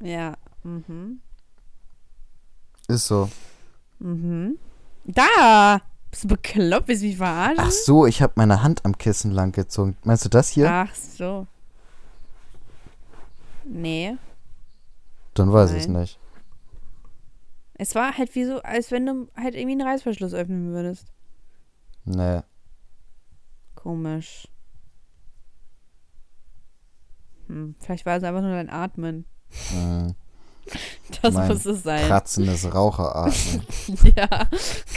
Ja. 0.00 0.34
Mhm. 0.62 1.20
Ist 2.88 3.06
so. 3.06 3.28
Mhm. 3.98 4.58
Da! 5.04 5.82
Bist 6.10 6.24
du 6.24 6.28
bekloppt? 6.28 6.88
Willst 6.88 7.02
du 7.02 7.06
mich 7.06 7.16
verarschen? 7.18 7.58
Ach 7.58 7.70
so, 7.70 8.06
ich 8.06 8.22
habe 8.22 8.32
meine 8.36 8.62
Hand 8.62 8.84
am 8.86 8.96
Kissen 8.96 9.30
lang 9.30 9.52
gezogen. 9.52 9.98
Meinst 10.04 10.24
du 10.24 10.30
das 10.30 10.48
hier? 10.48 10.70
Ach 10.70 10.94
so. 10.94 11.46
Nee. 13.64 14.16
Dann 15.34 15.52
weiß 15.52 15.72
ich 15.72 15.86
Nein. 15.86 16.02
nicht. 16.02 16.18
Es 17.82 17.96
war 17.96 18.16
halt 18.16 18.32
wie 18.36 18.44
so, 18.44 18.62
als 18.62 18.92
wenn 18.92 19.06
du 19.06 19.28
halt 19.34 19.56
irgendwie 19.56 19.72
einen 19.72 19.88
Reißverschluss 19.88 20.34
öffnen 20.34 20.72
würdest. 20.72 21.12
Nee. 22.04 22.42
Komisch. 23.74 24.46
Hm, 27.48 27.74
vielleicht 27.80 28.06
war 28.06 28.16
es 28.16 28.22
einfach 28.22 28.40
nur 28.40 28.52
dein 28.52 28.70
Atmen. 28.70 29.24
Mhm. 29.74 30.14
Das 31.22 31.34
Mein 31.34 31.48
muss 31.48 31.66
es 31.66 31.82
sein. 31.82 32.06
Kratzendes 32.06 32.72
Raucheratmen. 32.72 33.66
Ja, 34.16 34.48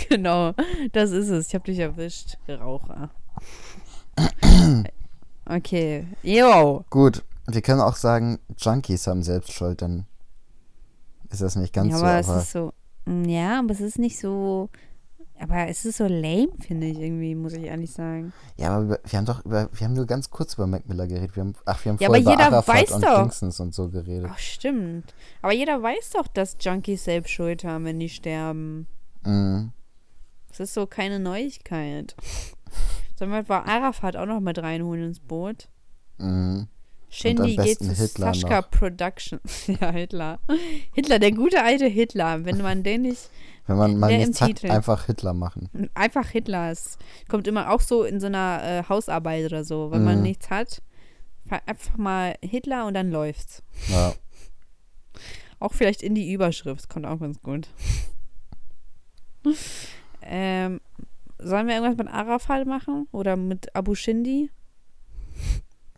genau. 0.08 0.54
Das 0.92 1.10
ist 1.10 1.30
es. 1.30 1.48
Ich 1.48 1.56
habe 1.56 1.66
dich 1.66 1.80
erwischt, 1.80 2.38
Raucher. 2.48 3.10
Okay. 5.48 6.08
Jo. 6.24 6.86
Gut, 6.92 7.24
wir 7.48 7.62
können 7.62 7.82
auch 7.82 7.96
sagen, 7.96 8.40
Junkies 8.58 9.06
haben 9.06 9.22
selbst 9.22 9.52
Schuld, 9.54 9.82
dann 9.84 10.08
ist 11.32 11.41
das 11.41 11.55
nicht 11.55 11.73
ganz 11.73 11.91
ja, 11.91 11.97
so. 11.97 12.05
aber 12.05 12.19
es 12.19 12.28
ist 12.43 12.51
so. 12.51 12.73
mm, 13.05 13.26
Ja, 13.26 13.59
aber 13.59 13.71
es 13.71 13.82
ist 13.82 13.99
nicht 13.99 14.19
so. 14.19 14.69
Aber 15.38 15.67
es 15.67 15.84
ist 15.84 15.97
so 15.97 16.05
lame, 16.05 16.47
finde 16.61 16.88
ich 16.88 16.97
irgendwie, 16.97 17.36
muss 17.36 17.51
ich 17.51 17.63
ehrlich 17.65 17.91
sagen. 17.91 18.32
ja, 18.55 18.69
aber 18.78 18.99
wir 19.03 19.17
haben 19.19 19.26
doch 19.26 19.43
über, 19.43 19.67
wir 19.73 19.86
haben 19.86 19.93
nur 19.93 20.05
ganz 20.05 20.30
kurz 20.30 20.53
über 20.53 20.65
Mac 20.65 20.88
Miller 20.88 21.07
geredet. 21.07 21.36
Wir 21.36 21.41
haben, 21.43 21.53
ach, 21.65 21.84
wir 21.84 21.91
haben 21.91 21.97
Ja, 21.99 22.07
voll 22.07 22.15
aber 22.15 22.21
über 22.21 22.32
jeder 22.32 22.45
Arafat 22.53 22.76
weiß 22.84 22.91
und 22.93 23.03
doch. 23.03 23.21
Kingsons 23.23 23.59
und 23.59 23.73
so 23.76 23.89
geredet. 23.89 24.30
Ach, 24.34 24.38
stimmt. 24.39 25.13
Aber 25.41 25.51
jeder 25.51 25.84
weiß 25.84 26.11
doch, 26.11 26.28
dass 26.28 26.55
Junkies 26.61 27.03
selbst 27.03 27.32
Schuld 27.32 27.65
haben, 27.65 27.84
wenn 27.84 27.99
die 27.99 28.07
sterben. 28.07 28.88
Mhm. 29.26 29.73
Das 30.47 30.61
ist 30.61 30.73
so 30.73 30.88
keine 30.88 31.19
Neuigkeit. 31.19 32.15
Sollen 33.19 33.32
wir 33.32 33.39
etwa 33.39 33.59
Arafat 33.59 34.15
auch 34.15 34.26
noch 34.26 34.39
mit 34.39 34.57
reinholen 34.59 35.07
ins 35.07 35.19
Boot? 35.19 35.67
Mhm. 36.17 36.67
Shindy 37.16 37.55
geht 37.55 37.80
zu 37.80 37.91
Hitler 37.93 38.34
Sascha 38.34 38.61
noch. 38.61 38.72
Production. 38.72 39.39
ja, 39.82 39.91
Hitler. 39.91 40.39
Hitler, 40.93 41.20
der 41.20 41.32
gute 41.32 41.61
alte 41.63 41.86
Hitler. 41.88 42.45
Wenn 42.45 42.57
man 42.61 42.84
den 42.84 43.03
nicht 43.03 43.30
Wenn 43.68 43.78
man 43.78 43.97
mal 43.97 44.16
nichts 44.18 44.41
hat, 44.41 44.47
Titel. 44.49 44.72
einfach 44.72 45.05
Hitler 45.05 45.34
machen. 45.34 45.70
einfach 45.93 46.28
Hitler 46.30 46.72
ist, 46.72 46.97
kommt 47.30 47.47
immer 47.47 47.72
auch 47.72 47.82
so 47.82 48.03
in 48.03 48.20
so 48.20 48.28
einer 48.28 48.61
äh, 48.63 48.84
Hausarbeit 48.89 49.45
oder 49.45 49.63
so. 49.63 49.91
Wenn 49.91 50.03
man 50.03 50.18
Mhm. 50.18 50.24
nichts 50.24 50.49
hat, 50.49 50.82
fa- 51.47 51.61
einfach 51.66 51.97
mal 51.97 52.36
Hitler 52.41 52.86
und 52.86 52.93
dann 52.93 53.11
läuft's. 53.11 53.63
Ja. 53.89 54.13
Auch 55.59 55.72
vielleicht 55.74 56.03
in 56.03 56.13
die 56.16 56.34
Überschrift, 56.34 56.89
kommt 56.89 57.05
auch 57.05 57.18
ganz 57.20 57.41
gut. 57.41 57.70
ähm, 60.22 60.82
sollen 61.39 61.68
wir 61.68 61.76
irgendwas 61.76 61.97
mit 61.97 62.13
Arafat 62.13 62.68
machen? 62.68 63.07
Oder 63.11 63.36
mit 63.38 63.74
Abu 63.76 63.95
Shindi? 63.95 64.49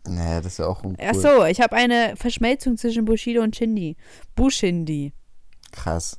Nee, 0.08 0.36
das 0.36 0.46
ist 0.46 0.58
ja 0.58 0.66
auch 0.66 0.82
uncool. 0.82 1.04
Ach 1.08 1.14
so, 1.14 1.44
ich 1.44 1.60
habe 1.60 1.76
eine 1.76 2.14
Verschmelzung 2.16 2.76
zwischen 2.76 3.04
Bushido 3.04 3.42
und 3.42 3.54
Shindi. 3.56 3.96
Bushindi. 4.34 5.12
Krass. 5.72 6.18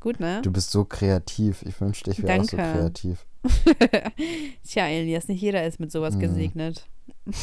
Gut, 0.00 0.20
ne? 0.20 0.40
Du 0.42 0.50
bist 0.52 0.70
so 0.70 0.84
kreativ. 0.84 1.62
Ich 1.62 1.80
wünschte, 1.80 2.10
ich 2.10 2.22
wäre 2.22 2.40
auch 2.40 2.44
so 2.44 2.56
kreativ. 2.56 3.26
Tja, 4.66 4.86
Elias, 4.88 5.28
nicht 5.28 5.40
jeder 5.40 5.64
ist 5.66 5.78
mit 5.80 5.90
sowas 5.92 6.14
Mhm. 6.14 6.20
gesegnet. 6.20 6.86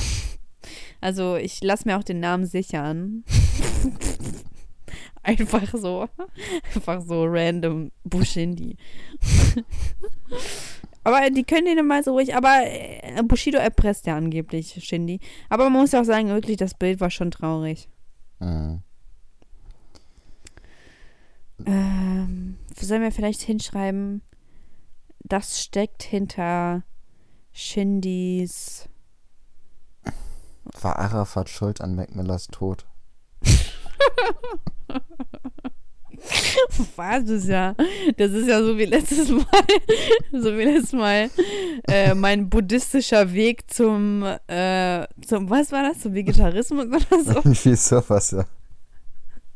Also, 1.02 1.36
ich 1.36 1.62
lasse 1.62 1.86
mir 1.86 1.98
auch 2.00 2.04
den 2.06 2.22
Namen 2.22 2.46
sichern. 2.46 3.26
Einfach 5.24 5.68
so. 5.74 6.08
Einfach 6.74 7.02
so 7.02 7.26
random 7.26 7.92
Bushindi. 8.06 8.78
Aber 11.04 11.30
die 11.30 11.44
können 11.44 11.66
den 11.66 11.86
mal 11.86 12.04
so 12.04 12.12
ruhig. 12.12 12.36
Aber 12.36 12.62
äh, 12.64 13.22
Bushido 13.24 13.58
erpresst 13.58 14.06
ja 14.06 14.16
angeblich 14.16 14.80
Shindy. 14.84 15.20
Aber 15.50 15.70
man 15.70 15.82
muss 15.82 15.92
ja 15.92 16.02
auch 16.02 16.06
sagen, 16.06 16.30
wirklich, 16.30 16.58
das 16.58 16.74
Bild 16.74 17.00
war 17.00 17.10
schon 17.10 17.32
traurig. 17.32 17.90
Mhm. 18.40 18.82
Ähm, 21.66 22.58
sollen 22.76 23.02
wir 23.02 23.12
vielleicht 23.12 23.42
hinschreiben, 23.42 24.22
das 25.20 25.62
steckt 25.62 26.04
hinter 26.04 26.84
Shindys. 27.52 28.90
War 30.82 31.00
Arafat 31.00 31.50
schuld 31.50 31.82
an 31.82 31.96
Mac 31.96 32.16
Millers 32.16 32.48
Tod? 32.48 32.86
Was 36.96 37.30
ist 37.30 37.48
ja, 37.48 37.76
das 38.18 38.32
ist 38.32 38.48
ja 38.48 38.62
so 38.62 38.78
wie 38.78 38.86
letztes 38.86 39.30
Mal, 39.30 39.46
so 40.32 40.58
wie 40.58 40.64
letztes 40.64 40.94
Mal 40.94 41.30
äh, 41.90 42.14
mein 42.14 42.50
buddhistischer 42.50 43.34
Weg 43.34 43.70
zum, 43.72 44.24
äh, 44.48 45.06
zum, 45.26 45.50
was 45.50 45.72
war 45.72 45.84
das, 45.84 46.00
zum 46.00 46.14
Vegetarismus 46.14 46.86
oder 46.86 47.24
so? 47.24 47.42
Wie 47.44 47.76
sowas, 47.76 48.32
ja. 48.32 48.46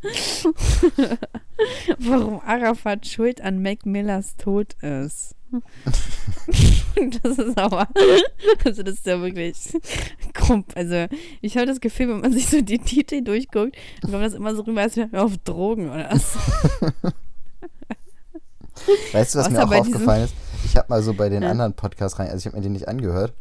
Warum 1.99 2.39
Arafat 2.45 3.05
schuld 3.08 3.41
an 3.41 3.62
Mac 3.62 3.86
Millers 3.86 4.36
Tod 4.38 4.74
ist. 4.82 5.36
das 7.24 7.38
ist 7.38 7.58
aber, 7.58 7.88
also 8.66 8.84
das 8.84 8.95
ist 8.95 9.05
ja 9.05 9.22
wirklich 9.22 9.55
krumm. 10.34 10.66
Also 10.76 11.08
ich 11.41 11.55
habe 11.55 11.66
das 11.68 11.80
Gefühl, 11.80 12.10
wenn 12.10 12.20
man 12.22 12.34
sich 12.34 12.47
so 12.47 12.60
die 12.62 12.80
Titel 12.80 13.22
durchguckt, 13.24 13.76
dann 14.01 14.12
kommt 14.12 14.26
das 14.26 14.34
immer 14.34 14.53
so 14.55 14.64
rüber, 14.64 14.82
als 14.82 14.97
wäre 14.97 15.08
man 15.10 15.22
auf 15.22 15.38
Drogen 15.45 15.89
oder 15.89 16.14
so. 16.20 16.38
Weißt 19.14 19.36
du, 19.36 19.39
was 19.39 19.49
mir 19.49 19.58
Außer 19.58 19.66
auch 19.66 19.70
bei 19.70 19.80
diesem- 19.80 19.93
aufgefallen 19.93 20.24
ist? 20.26 20.34
Ich 20.66 20.76
habe 20.76 20.88
mal 20.89 21.01
so 21.01 21.14
bei 21.14 21.30
den 21.30 21.43
Ja. 21.43 21.49
anderen 21.49 21.74
Podcasts 21.74 22.20
rein, 22.20 22.28
also 22.28 22.39
ich 22.39 22.45
habe 22.47 22.58
mir 22.58 22.64
die 22.64 22.70
nicht 22.70 22.88
angehört. 22.88 23.34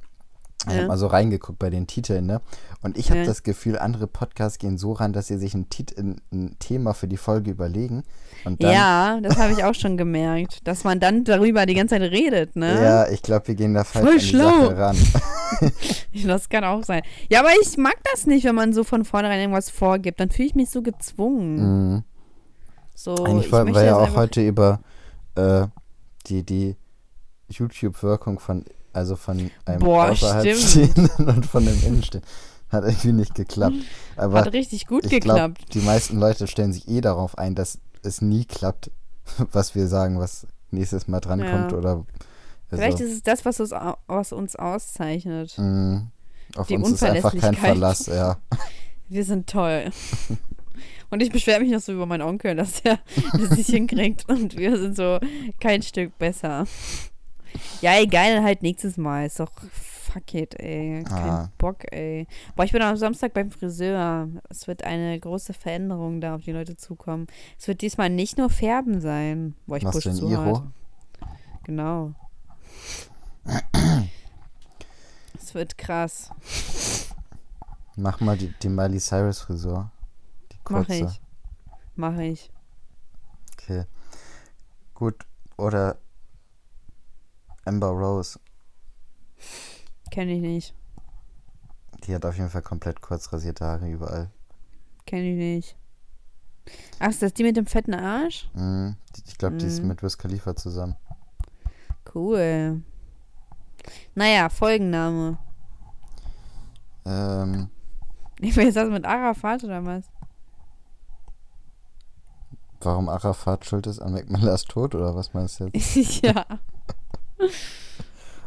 Ich 0.67 0.73
Ja. 0.73 0.79
habe 0.79 0.89
mal 0.89 0.99
so 0.99 1.07
reingeguckt 1.07 1.59
bei 1.59 1.71
den 1.71 1.87
Titeln, 1.87 2.27
ne? 2.27 2.41
Und 2.83 2.99
ich 2.99 3.11
habe 3.11 3.21
Ja. 3.21 3.27
das 3.27 3.43
Gefühl, 3.45 3.79
andere 3.79 4.07
Podcasts 4.07 4.59
gehen 4.59 4.79
so 4.79 4.93
ran, 4.93 5.13
dass 5.13 5.29
sie 5.29 5.39
sich 5.39 5.55
ein, 5.55 5.69
Tit 5.71 5.97
ein, 5.97 6.57
Thema 6.59 6.93
für 6.93 7.07
die 7.07 7.17
Folge 7.17 7.51
überlegen. 7.53 8.03
Und 8.45 8.63
dann, 8.63 8.73
ja, 8.73 9.21
das 9.23 9.37
habe 9.39 9.53
ich 9.53 9.63
auch 9.63 9.75
schon 9.75 9.97
gemerkt, 9.97 10.67
dass 10.67 10.83
man 10.83 10.99
dann 10.99 11.23
darüber 11.25 11.67
die 11.67 11.75
ganze 11.75 11.99
Zeit 11.99 12.11
redet, 12.11 12.57
ne? 12.57 12.83
Ja, 12.83 13.09
ich 13.09 13.23
glaube, 13.23 13.49
wir 13.49 13.55
gehen 13.55 13.75
da 13.75 13.85
falsch 13.85 14.05
Voll 14.05 14.13
an 14.15 14.19
die 14.19 14.25
schlau. 14.27 14.61
Sache 14.67 14.77
ran. 14.77 14.97
Das 16.27 16.49
kann 16.49 16.65
auch 16.65 16.83
sein. 16.83 17.03
Ja, 17.31 17.41
aber 17.41 17.51
ich 17.63 17.77
mag 17.77 17.97
das 18.13 18.27
nicht, 18.27 18.45
wenn 18.45 18.55
man 18.55 18.73
so 18.73 18.83
von 18.83 19.05
vornherein 19.05 19.39
irgendwas 19.41 19.71
vorgibt. 19.71 20.19
Dann 20.19 20.31
fühle 20.31 20.49
ich 20.49 20.55
mich 20.55 20.71
so 20.71 20.83
gezwungen. 20.83 21.93
Mhm. 21.95 22.03
So, 22.95 23.15
Eigentlich 23.25 23.47
ich 23.47 23.53
wollten 23.53 23.75
wir 23.75 23.85
ja 23.85 23.97
auch 23.97 24.17
heute 24.17 24.41
über 24.45 24.81
äh, 25.37 25.67
die, 26.27 26.43
die 26.43 26.77
YouTube-Wirkung 27.49 28.39
von, 28.41 28.65
also 28.97 29.17
von 29.17 29.51
einem 29.67 29.81
Boah, 29.81 30.11
außerhalb 30.11 30.57
stehenden 30.57 31.29
und 31.29 31.47
von 31.47 31.65
dem 31.65 31.81
Innenstehenden. 31.85 32.29
Hat 32.71 32.85
irgendwie 32.85 33.13
nicht 33.13 33.35
geklappt. 33.35 33.77
Aber 34.17 34.41
Hat 34.41 34.53
richtig 34.53 34.87
gut 34.87 35.09
geklappt. 35.09 35.73
die 35.75 35.81
meisten 35.81 36.19
Leute 36.19 36.47
stellen 36.49 36.73
sich 36.73 36.89
eh 36.89 37.01
darauf 37.01 37.39
ein, 37.39 37.55
dass 37.55 37.79
es 38.03 38.21
nie 38.23 38.45
klappt, 38.45 38.91
was 39.53 39.75
wir 39.75 39.87
sagen, 39.87 40.19
was 40.19 40.47
nächstes 40.71 41.07
Mal 41.07 41.21
drankommt 41.21 41.73
Ja. 41.73 41.79
oder 41.79 41.91
also, 41.91 42.07
Vielleicht 42.83 43.01
ist 43.01 43.13
es 43.13 43.23
das, 43.23 43.45
was 43.45 43.61
uns, 43.61 43.71
was 44.09 44.33
uns 44.33 44.57
auszeichnet. 44.57 45.55
mh, 45.57 46.07
auf 46.57 46.67
die 46.67 46.77
uns 46.77 46.91
ist 46.91 47.05
einfach 47.05 47.37
kein. 47.39 47.55
Verlass, 47.55 48.07
ja. 48.07 48.39
Wir 49.09 49.25
sind 49.25 49.49
toll. 49.49 49.91
Und 51.11 51.23
ich 51.23 51.31
beschwere 51.31 51.61
mich 51.61 51.71
noch 51.71 51.81
so 51.81 51.93
über 51.93 52.07
meinen 52.07 52.23
Onkel, 52.23 52.57
dass 52.57 52.81
er 52.81 52.99
das 53.39 53.51
nicht 53.51 53.71
hinkriegt. 53.71 54.25
Und 54.29 54.57
wir 54.57 54.77
sind 54.77 54.97
so 54.97 55.21
kein 55.61 55.83
Stück 55.83 56.19
besser. 56.19 56.67
Ja, 57.81 57.99
egal, 58.01 58.35
dann 58.35 58.45
halt 58.45 58.63
nächstes 58.63 58.97
Mal. 58.97 59.27
Ist 59.27 59.41
doch 59.41 59.51
fuck 59.73 60.35
it, 60.35 60.59
ey. 60.61 61.05
Kein 61.05 61.31
Ah. 61.31 61.51
Bock, 61.59 61.91
ey. 61.93 62.27
Boah, 62.55 62.65
ich 62.65 62.73
bin 62.73 62.83
am 62.83 62.97
Samstag 62.97 63.35
beim 63.35 63.51
Friseur. 63.51 64.29
Es 64.49 64.67
wird 64.67 64.85
eine 64.85 65.19
große 65.19 65.53
Veränderung 65.53 66.21
da 66.21 66.35
auf 66.37 66.43
die 66.43 66.53
Leute 66.53 66.77
zukommen. 66.77 67.27
Es 67.59 67.69
wird 67.69 67.81
diesmal 67.83 68.09
nicht 68.11 68.39
nur 68.39 68.49
Färben 68.51 69.01
sein. 69.01 69.55
Boah, 69.67 69.77
ich 69.77 69.83
du 69.85 69.89
ein 69.91 70.15
zu 70.15 70.29
Iro? 70.29 70.41
hart. 70.41 70.63
Genau. 71.65 72.15
Es 75.39 75.55
wird 75.55 75.79
krass. 75.79 76.31
Mach 77.97 78.21
mal 78.21 78.37
die, 78.37 78.53
die 78.63 78.69
Miley 78.69 78.99
Cyrus 78.99 79.41
Frisur. 79.41 79.91
Die 80.53 80.57
Mach 80.57 80.87
kurze. 80.87 80.95
ich. 81.07 81.21
Mach 81.95 82.19
ich. 82.19 82.51
Okay. 83.53 83.85
Gut. 84.95 85.25
Oder 85.57 85.99
Amber 87.67 87.89
Rose. 87.89 88.39
Kenne 90.11 90.33
ich 90.33 90.41
nicht. 90.41 90.75
Die 92.07 92.15
hat 92.15 92.25
auf 92.25 92.37
jeden 92.37 92.51
Fall 92.51 92.63
komplett 92.63 93.01
kurz 93.03 93.33
rasierte 93.33 93.65
Haare 93.67 93.89
überall. 93.89 94.31
Kenne 95.05 95.31
ich 95.33 95.37
nicht. 95.37 95.77
Ach, 96.99 97.09
ist 97.11 97.23
das 97.23 97.33
die 97.35 97.43
mit 97.45 97.57
dem 97.57 97.67
fetten 97.67 97.95
Arsch? 97.95 98.49
Mhm. 98.55 98.97
Ich 99.27 99.39
glaube, 99.39 99.57
die 99.57 99.67
ist 99.67 99.83
Mhm. 99.83 99.89
mit 99.89 100.03
Wiz 100.03 100.17
Khalifa 100.19 100.55
zusammen. 100.57 100.97
Cool. 102.15 102.83
Naja, 104.15 104.49
Folgenname. 104.49 105.39
Ähm, 107.05 107.69
Ich 108.41 108.57
will 108.57 108.65
jetzt 108.65 108.77
das 108.77 108.89
mit 108.91 109.05
Arafat 109.05 109.63
oder 109.65 109.85
was? 109.85 110.05
warum 112.81 113.09
Arafat 113.09 113.65
schuld 113.65 113.87
ist 113.89 113.99
an 114.01 114.13
Mac 114.13 114.31
Millers 114.31 114.63
Tod 114.65 114.95
oder 114.95 115.13
was 115.17 115.35
meinst 115.35 115.59
du 115.59 115.69
jetzt? 115.73 115.97
ja. 116.23 116.45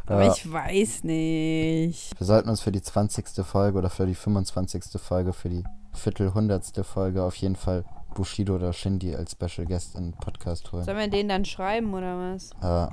Aber 0.06 0.24
Ja. 0.26 0.32
ich 0.34 0.52
weiß 0.52 1.04
nicht. 1.04 2.20
Wir 2.20 2.26
sollten 2.26 2.50
uns 2.50 2.62
für 2.62 2.72
die 2.72 2.82
20. 2.82 3.44
Folge 3.46 3.78
oder 3.78 3.90
für 3.90 4.06
die 4.08 4.16
25. 4.16 5.00
Folge, 5.00 5.34
für 5.34 5.50
die 5.50 5.64
Viertelhundertste 5.94 6.84
Folge 6.84 7.24
auf 7.24 7.36
jeden 7.36 7.56
Fall 7.56 7.86
Bushido 8.16 8.56
oder 8.56 8.74
Shindy 8.74 9.16
als 9.16 9.34
Special 9.34 9.68
Guest 9.68 9.96
in 9.96 10.12
den 10.12 10.14
Podcast 10.14 10.72
holen. 10.72 10.84
Sollen 10.84 10.98
wir 10.98 11.08
den 11.10 11.30
dann 11.30 11.46
schreiben 11.46 11.94
oder 11.94 12.18
was? 12.34 12.50
Äh, 12.62 12.92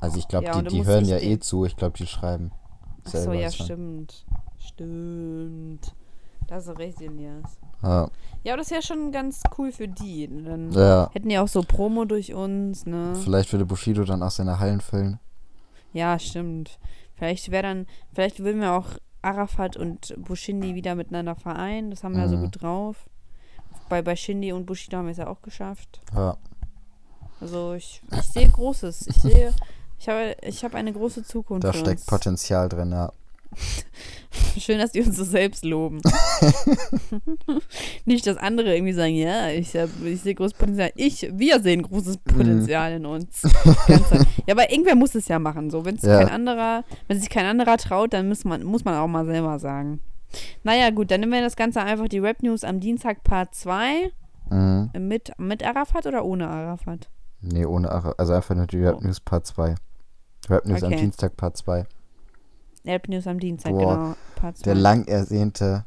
also 0.00 0.18
ich 0.18 0.28
glaube, 0.28 0.46
Ja, 0.46 0.62
die, 0.62 0.68
die 0.68 0.84
hören 0.86 1.04
ja 1.04 1.18
eh 1.18 1.38
zu. 1.40 1.64
Ich 1.64 1.76
glaube, 1.76 1.96
die 1.98 2.06
schreiben. 2.06 2.52
Ach 3.04 3.10
so, 3.10 3.18
selber 3.18 3.34
ja, 3.34 3.50
schon. 3.50 3.66
stimmt. 3.66 4.24
Stimmt. 4.58 5.94
Da 6.46 6.56
hast 6.56 6.68
du 6.68 6.72
recht, 6.72 7.00
Elias. 7.00 7.42
Ja, 7.82 8.08
Ja, 8.44 8.52
aber 8.52 8.58
das 8.62 8.70
wäre 8.70 8.82
schon 8.82 9.10
ganz 9.10 9.42
cool 9.58 9.72
für 9.72 9.88
die. 9.88 10.28
Dann 10.28 10.70
ja. 10.72 11.10
hätten 11.12 11.28
die 11.28 11.38
auch 11.38 11.48
so 11.48 11.62
Promo 11.62 12.04
durch 12.04 12.34
uns, 12.34 12.86
ne? 12.86 13.14
Vielleicht 13.22 13.52
würde 13.52 13.64
Bushido 13.64 14.04
dann 14.04 14.22
auch 14.22 14.30
seine 14.30 14.58
Hallen 14.60 14.80
füllen. 14.80 15.18
Ja, 15.92 16.18
stimmt. 16.18 16.78
Vielleicht 17.14 17.50
wäre 17.50 17.62
dann, 17.62 17.86
vielleicht 18.14 18.40
würden 18.40 18.60
wir 18.60 18.72
auch 18.72 18.88
Arafat 19.22 19.76
und 19.76 20.14
Bushindi 20.18 20.74
wieder 20.74 20.94
miteinander 20.94 21.36
vereinen. 21.36 21.90
Das 21.90 22.02
haben 22.02 22.14
wir 22.14 22.22
ja 22.22 22.28
so 22.28 22.36
Mhm. 22.36 22.42
gut 22.44 22.62
drauf. 22.62 22.96
Bei, 23.88 24.02
bei 24.02 24.16
Shindy 24.16 24.52
und 24.52 24.66
Bushido 24.66 24.96
haben 24.98 25.06
wir 25.06 25.12
es 25.12 25.18
ja 25.18 25.26
auch 25.28 25.42
geschafft. 25.42 26.00
Ja. 26.14 26.36
Also 27.40 27.74
ich, 27.74 28.02
ich 28.12 28.22
sehe 28.22 28.48
Großes. 28.48 29.06
Ich 29.08 29.16
sehe, 29.16 29.52
ich 29.98 30.08
habe, 30.08 30.36
ich 30.42 30.64
habe 30.64 30.76
eine 30.76 30.92
große 30.92 31.24
Zukunft. 31.24 31.64
Da 31.64 31.72
steckt 31.72 32.00
uns. 32.00 32.06
Potenzial 32.06 32.68
drin, 32.68 32.90
ja. 32.92 33.12
Schön, 34.58 34.78
dass 34.78 34.92
die 34.92 35.02
uns 35.02 35.16
so 35.16 35.24
selbst 35.24 35.64
loben. 35.64 36.00
Nicht, 38.04 38.26
dass 38.26 38.36
andere 38.36 38.74
irgendwie 38.74 38.92
sagen, 38.92 39.14
ja, 39.14 39.48
ich, 39.50 39.74
hab, 39.76 39.88
ich 40.04 40.20
sehe 40.22 40.34
großes 40.34 40.54
Potenzial. 40.54 40.90
Ich, 40.96 41.28
wir 41.32 41.60
sehen 41.60 41.82
großes 41.82 42.16
Mhm. 42.26 42.36
Potenzial 42.36 42.92
in 42.92 43.06
uns. 43.06 43.42
Ja, 44.46 44.54
aber 44.54 44.70
irgendwer 44.72 44.96
muss 44.96 45.14
es 45.14 45.28
ja 45.28 45.38
machen. 45.38 45.70
So, 45.70 45.84
wenn 45.84 45.96
es 45.96 46.02
Ja. 46.02 46.18
kein 46.18 46.28
anderer, 46.28 46.84
wenn 47.06 47.18
sich 47.20 47.30
kein 47.30 47.46
anderer 47.46 47.76
traut, 47.76 48.12
dann 48.12 48.28
muss 48.28 48.44
man, 48.44 48.64
muss 48.64 48.84
man 48.84 48.94
auch 48.96 49.06
mal 49.06 49.24
selber 49.24 49.58
sagen. 49.58 50.00
Naja, 50.64 50.90
gut, 50.90 51.10
dann 51.10 51.20
nehmen 51.20 51.32
wir 51.32 51.42
das 51.42 51.54
Ganze 51.56 51.80
einfach 51.82 52.08
die 52.08 52.18
Rap 52.18 52.42
News 52.42 52.64
am 52.64 52.80
Dienstag 52.80 53.22
Part 53.24 53.54
2 53.54 54.10
Mhm. 54.50 54.90
mit, 54.98 55.32
mit 55.38 55.64
Arafat 55.64 56.06
oder 56.06 56.24
ohne 56.24 56.48
Arafat? 56.48 57.08
Nee, 57.40 57.64
ohne 57.64 57.90
Ara. 57.90 58.14
Also 58.18 58.32
einfach 58.34 58.54
nur 58.54 58.66
die 58.66 58.82
Rap 58.82 58.96
Oh. 58.98 59.04
News 59.04 59.20
Part 59.20 59.46
2. 59.46 59.74
Rap 60.48 60.66
News 60.66 60.82
am 60.82 60.92
Okay. 60.92 61.00
Dienstag 61.02 61.36
Part 61.36 61.56
2. 61.56 61.84
Rap 62.84 63.08
News 63.08 63.26
am 63.26 63.38
Dienstag, 63.38 63.72
Boah, 63.72 63.94
genau. 63.96 64.14
Part 64.36 64.58
2. 64.58 64.64
Der 64.64 64.74
lang 64.74 65.06
ersehnte, 65.06 65.84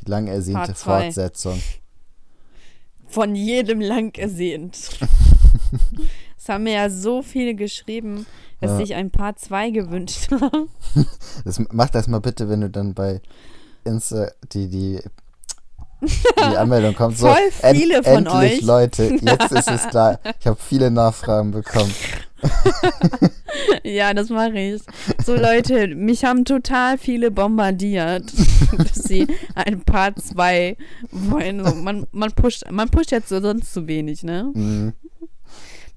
die 0.00 0.10
lang 0.10 0.26
ersehnte 0.26 0.58
Part 0.66 0.78
zwei. 0.78 1.02
Fortsetzung. 1.04 1.60
Von 3.08 3.34
jedem 3.34 3.80
lang 3.80 4.16
ersehnt. 4.16 4.90
Es 6.42 6.48
haben 6.48 6.64
mir 6.64 6.72
ja 6.72 6.88
so 6.88 7.20
viele 7.20 7.54
geschrieben, 7.54 8.24
dass 8.62 8.70
Ja. 8.70 8.76
sich 8.78 8.94
ein 8.94 9.10
Part 9.10 9.38
2 9.38 9.70
gewünscht 9.70 10.30
haben. 10.40 10.70
Das, 11.44 11.60
mach 11.70 11.90
das 11.90 12.08
mal 12.08 12.20
bitte, 12.20 12.48
wenn 12.48 12.62
du 12.62 12.70
dann 12.70 12.94
bei 12.94 13.20
Insta 13.84 14.30
die, 14.52 14.68
die, 14.68 15.00
die 16.02 16.56
Anmeldung 16.56 16.94
kommt. 16.94 17.18
So, 17.18 17.26
Voll 17.60 17.74
viele 17.74 18.02
von 18.02 18.24
endlich, 18.26 18.60
euch. 18.60 18.62
Leute, 18.62 19.18
jetzt 19.20 19.52
ist 19.52 19.70
es 19.70 19.86
da. 19.92 20.18
Ich 20.40 20.46
habe 20.46 20.58
viele 20.58 20.90
Nachfragen 20.90 21.50
bekommen. 21.50 21.92
Ja, 23.82 24.14
das 24.14 24.28
mache 24.28 24.58
ich. 24.58 24.82
So 25.24 25.34
Leute, 25.34 25.88
mich 25.88 26.24
haben 26.24 26.44
total 26.44 26.98
viele 26.98 27.30
bombardiert, 27.30 28.32
dass 28.78 28.94
sie 28.94 29.26
ein 29.54 29.80
Part 29.82 30.22
2 30.22 30.76
wollen. 31.10 31.64
So, 31.64 31.74
man, 31.74 32.06
man, 32.12 32.30
pusht, 32.32 32.70
man 32.70 32.88
pusht 32.88 33.10
jetzt 33.10 33.28
so 33.28 33.40
sonst 33.40 33.72
zu 33.72 33.86
wenig, 33.86 34.22
ne? 34.22 34.50
Mhm. 34.54 34.92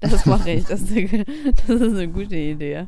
Das 0.00 0.26
mache 0.26 0.50
ich. 0.50 0.64
Das 0.64 0.82
ist, 0.82 0.90
eine, 0.90 1.24
das 1.66 1.80
ist 1.80 1.94
eine 1.94 2.08
gute 2.08 2.36
Idee. 2.36 2.86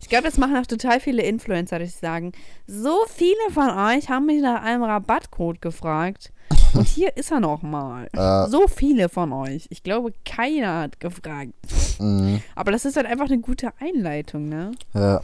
Ich 0.00 0.08
glaube, 0.08 0.24
das 0.24 0.38
machen 0.38 0.56
auch 0.56 0.66
total 0.66 1.00
viele 1.00 1.22
Influencer, 1.22 1.78
dass 1.78 1.92
sie 1.92 1.98
sagen, 1.98 2.32
so 2.66 2.94
viele 3.08 3.50
von 3.50 3.70
euch 3.70 4.08
haben 4.08 4.26
mich 4.26 4.42
nach 4.42 4.62
einem 4.62 4.82
Rabattcode 4.82 5.60
gefragt. 5.60 6.32
Und 6.74 6.86
hier 6.86 7.16
ist 7.16 7.30
er 7.30 7.40
nochmal. 7.40 8.08
Äh, 8.12 8.48
So 8.48 8.66
viele 8.66 9.08
von 9.08 9.32
euch. 9.32 9.66
Ich 9.70 9.82
glaube, 9.82 10.12
keiner 10.24 10.80
hat 10.80 11.00
gefragt. 11.00 11.52
mhm. 11.98 12.40
Aber 12.54 12.72
das 12.72 12.84
ist 12.84 12.96
halt 12.96 13.06
einfach 13.06 13.26
eine 13.26 13.38
gute 13.38 13.72
Einleitung, 13.80 14.48
ne? 14.48 14.72
Ja. 14.92 15.20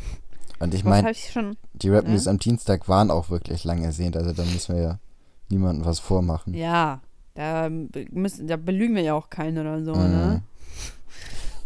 Und 0.61 0.75
ich 0.75 0.85
meine, 0.85 1.11
die 1.73 1.89
Rap? 1.89 2.07
News 2.07 2.27
am 2.29 2.39
Dienstag 2.39 2.89
waren 2.89 3.11
auch 3.11 3.31
wirklich 3.31 3.65
lang 3.65 3.83
ersehnt. 3.83 4.17
Also 4.17 4.33
da 4.33 4.45
müssen 4.45 4.77
wir 4.77 4.83
ja 4.83 4.99
niemandem 5.49 5.85
was 5.87 5.99
vormachen. 5.99 6.53
Ja, 6.55 7.01
da, 7.35 7.69
müssen, 7.71 8.47
da 8.47 8.57
belügen 8.57 8.95
wir 8.95 9.03
ja 9.03 9.15
auch 9.15 9.31
keinen 9.31 9.59
oder 9.59 9.83
so, 9.83 9.95
Mhm. 9.95 10.01
ne? 10.11 10.43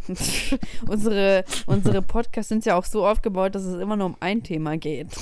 unsere, 0.88 1.44
unsere 1.66 2.02
Podcasts 2.02 2.50
sind 2.50 2.64
ja 2.66 2.76
auch 2.76 2.84
so 2.84 3.06
aufgebaut, 3.06 3.54
dass 3.54 3.64
es 3.64 3.80
immer 3.80 3.96
nur 3.96 4.06
um 4.06 4.16
ein 4.20 4.42
Thema 4.42 4.76
geht. 4.76 5.08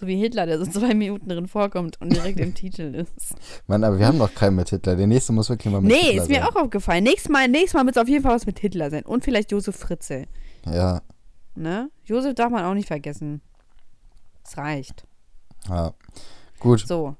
so 0.00 0.06
wie 0.06 0.16
Hitler, 0.16 0.46
der 0.46 0.58
so 0.58 0.66
zwei 0.70 0.94
Minuten 0.94 1.28
drin 1.28 1.48
vorkommt 1.48 2.00
und 2.00 2.12
direkt 2.12 2.38
im 2.40 2.54
Titel 2.54 2.94
ist. 2.94 3.34
Mann, 3.66 3.82
aber 3.84 3.98
wir 3.98 4.06
haben 4.06 4.18
noch 4.18 4.34
keinen 4.34 4.56
mit 4.56 4.70
Hitler. 4.70 4.94
Der 4.96 5.06
nächste 5.06 5.32
muss 5.32 5.48
wirklich 5.50 5.72
mal 5.72 5.80
mit 5.80 5.90
Nee, 5.90 5.98
Hitler 5.98 6.22
ist 6.22 6.28
mir 6.28 6.40
sein. 6.40 6.44
auch 6.44 6.56
aufgefallen. 6.56 7.04
Nächstes 7.04 7.30
Mal, 7.30 7.48
nächstes 7.48 7.74
Mal 7.74 7.84
wird 7.86 7.96
es 7.96 8.02
auf 8.02 8.08
jeden 8.08 8.22
Fall 8.22 8.34
was 8.34 8.46
mit 8.46 8.58
Hitler 8.60 8.90
sein. 8.90 9.04
Und 9.04 9.24
vielleicht 9.24 9.50
Josef 9.50 9.76
Fritze. 9.76 10.26
Ja, 10.66 11.02
Ne? 11.54 11.90
Josef 12.04 12.34
darf 12.36 12.50
man 12.52 12.64
auch 12.64 12.74
nicht 12.74 12.86
vergessen. 12.86 13.40
Es 14.44 14.56
reicht. 14.56 15.04
ja. 15.68 15.92
Gut, 16.60 16.86
So. 16.86 17.16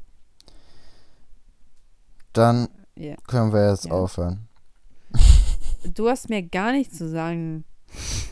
dann 2.32 2.68
Ja. 2.96 3.14
können 3.26 3.52
wir 3.52 3.70
jetzt 3.70 3.86
Ja. 3.86 3.92
aufhören. 3.92 4.48
Du 5.94 6.09
hast 6.09 6.28
mir 6.28 6.42
gar 6.42 6.72
nichts 6.72 6.98
zu 6.98 7.09
sagen. 7.09 7.64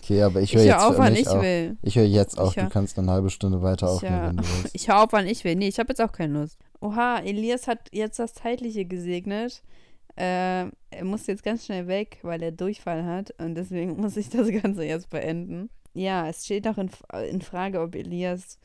Okay, 0.03 0.23
aber 0.23 0.41
ich 0.41 0.53
höre 0.55 0.61
höre 0.61 0.67
jetzt 0.67 0.83
auf, 0.85 0.99
wann 0.99 1.17
ich 1.17 1.29
auf. 1.29 1.43
will. 1.43 1.77
Ich 1.83 1.97
höre 1.97 2.05
jetzt 2.05 2.39
auf. 2.39 2.51
Ich 2.51 2.57
hör- 2.57 2.65
Du 2.65 2.71
kannst 2.71 2.99
eine 2.99 3.11
halbe 3.11 3.31
Stunde 3.31 3.63
weiter 3.63 3.89
aufnehmen, 3.91 4.27
wenn 4.29 4.37
du 4.37 4.43
willst. 4.45 4.71
Ich 4.75 4.89
höre 4.89 5.03
auf, 5.03 5.13
wann 5.13 5.27
ich 5.27 5.43
will. 5.45 5.57
Nee, 5.57 5.69
ich 5.69 5.79
habe 5.79 5.89
jetzt 5.91 6.01
auch 6.01 6.13
keine 6.13 6.41
Lust. 6.41 6.59
Oha, 6.81 7.19
Elias 7.21 7.67
hat 7.67 7.89
jetzt 7.93 8.19
das 8.19 8.35
Zeitliche 8.35 8.85
gesegnet. 8.85 9.63
Äh, 10.17 10.67
er 10.91 11.05
muss 11.05 11.27
jetzt 11.27 11.43
ganz 11.43 11.67
schnell 11.67 11.89
weg, 11.89 12.19
weil 12.23 12.43
er 12.43 12.53
Durchfall 12.53 13.05
hat. 13.05 13.35
Und 13.39 13.55
deswegen 13.55 13.97
muss 14.01 14.17
ich 14.17 14.29
das 14.29 14.49
Ganze 14.63 14.85
jetzt 14.85 15.11
beenden. 15.11 15.69
Ja, 15.95 16.29
es 16.29 16.45
steht 16.45 16.65
noch 16.67 16.79
in, 16.79 16.91
in 17.31 17.41
Frage, 17.43 17.81
ob 17.81 17.95
Elias 17.95 18.59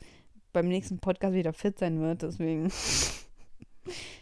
beim 0.52 0.68
nächsten 0.68 0.98
Podcast 0.98 1.34
wieder 1.34 1.52
fit 1.52 1.78
sein 1.78 2.00
wird. 2.00 2.22
Deswegen. 2.22 2.70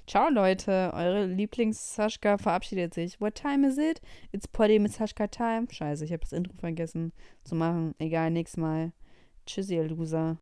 Ciao, 0.07 0.29
Leute. 0.31 0.93
Eure 0.95 1.27
Lieblings-Saschka 1.27 2.39
verabschiedet 2.39 2.95
sich. 2.95 3.21
What 3.21 3.35
time 3.35 3.67
is 3.67 3.79
it? 3.79 4.01
It's 4.33 4.49
Potty 4.49 4.79
mit 4.79 4.93
Saschka 4.93 5.27
Time. 5.27 5.67
Scheiße, 5.71 6.05
ich 6.05 6.13
habe 6.13 6.21
das 6.21 6.33
Intro 6.33 6.55
vergessen 6.55 7.13
zu 7.45 7.55
machen. 7.55 7.95
Egal, 7.99 8.31
nächstes 8.31 8.59
Mal. 8.59 8.93
Tschüss, 9.47 9.71
ihr 9.71 9.85
Loser. 9.85 10.39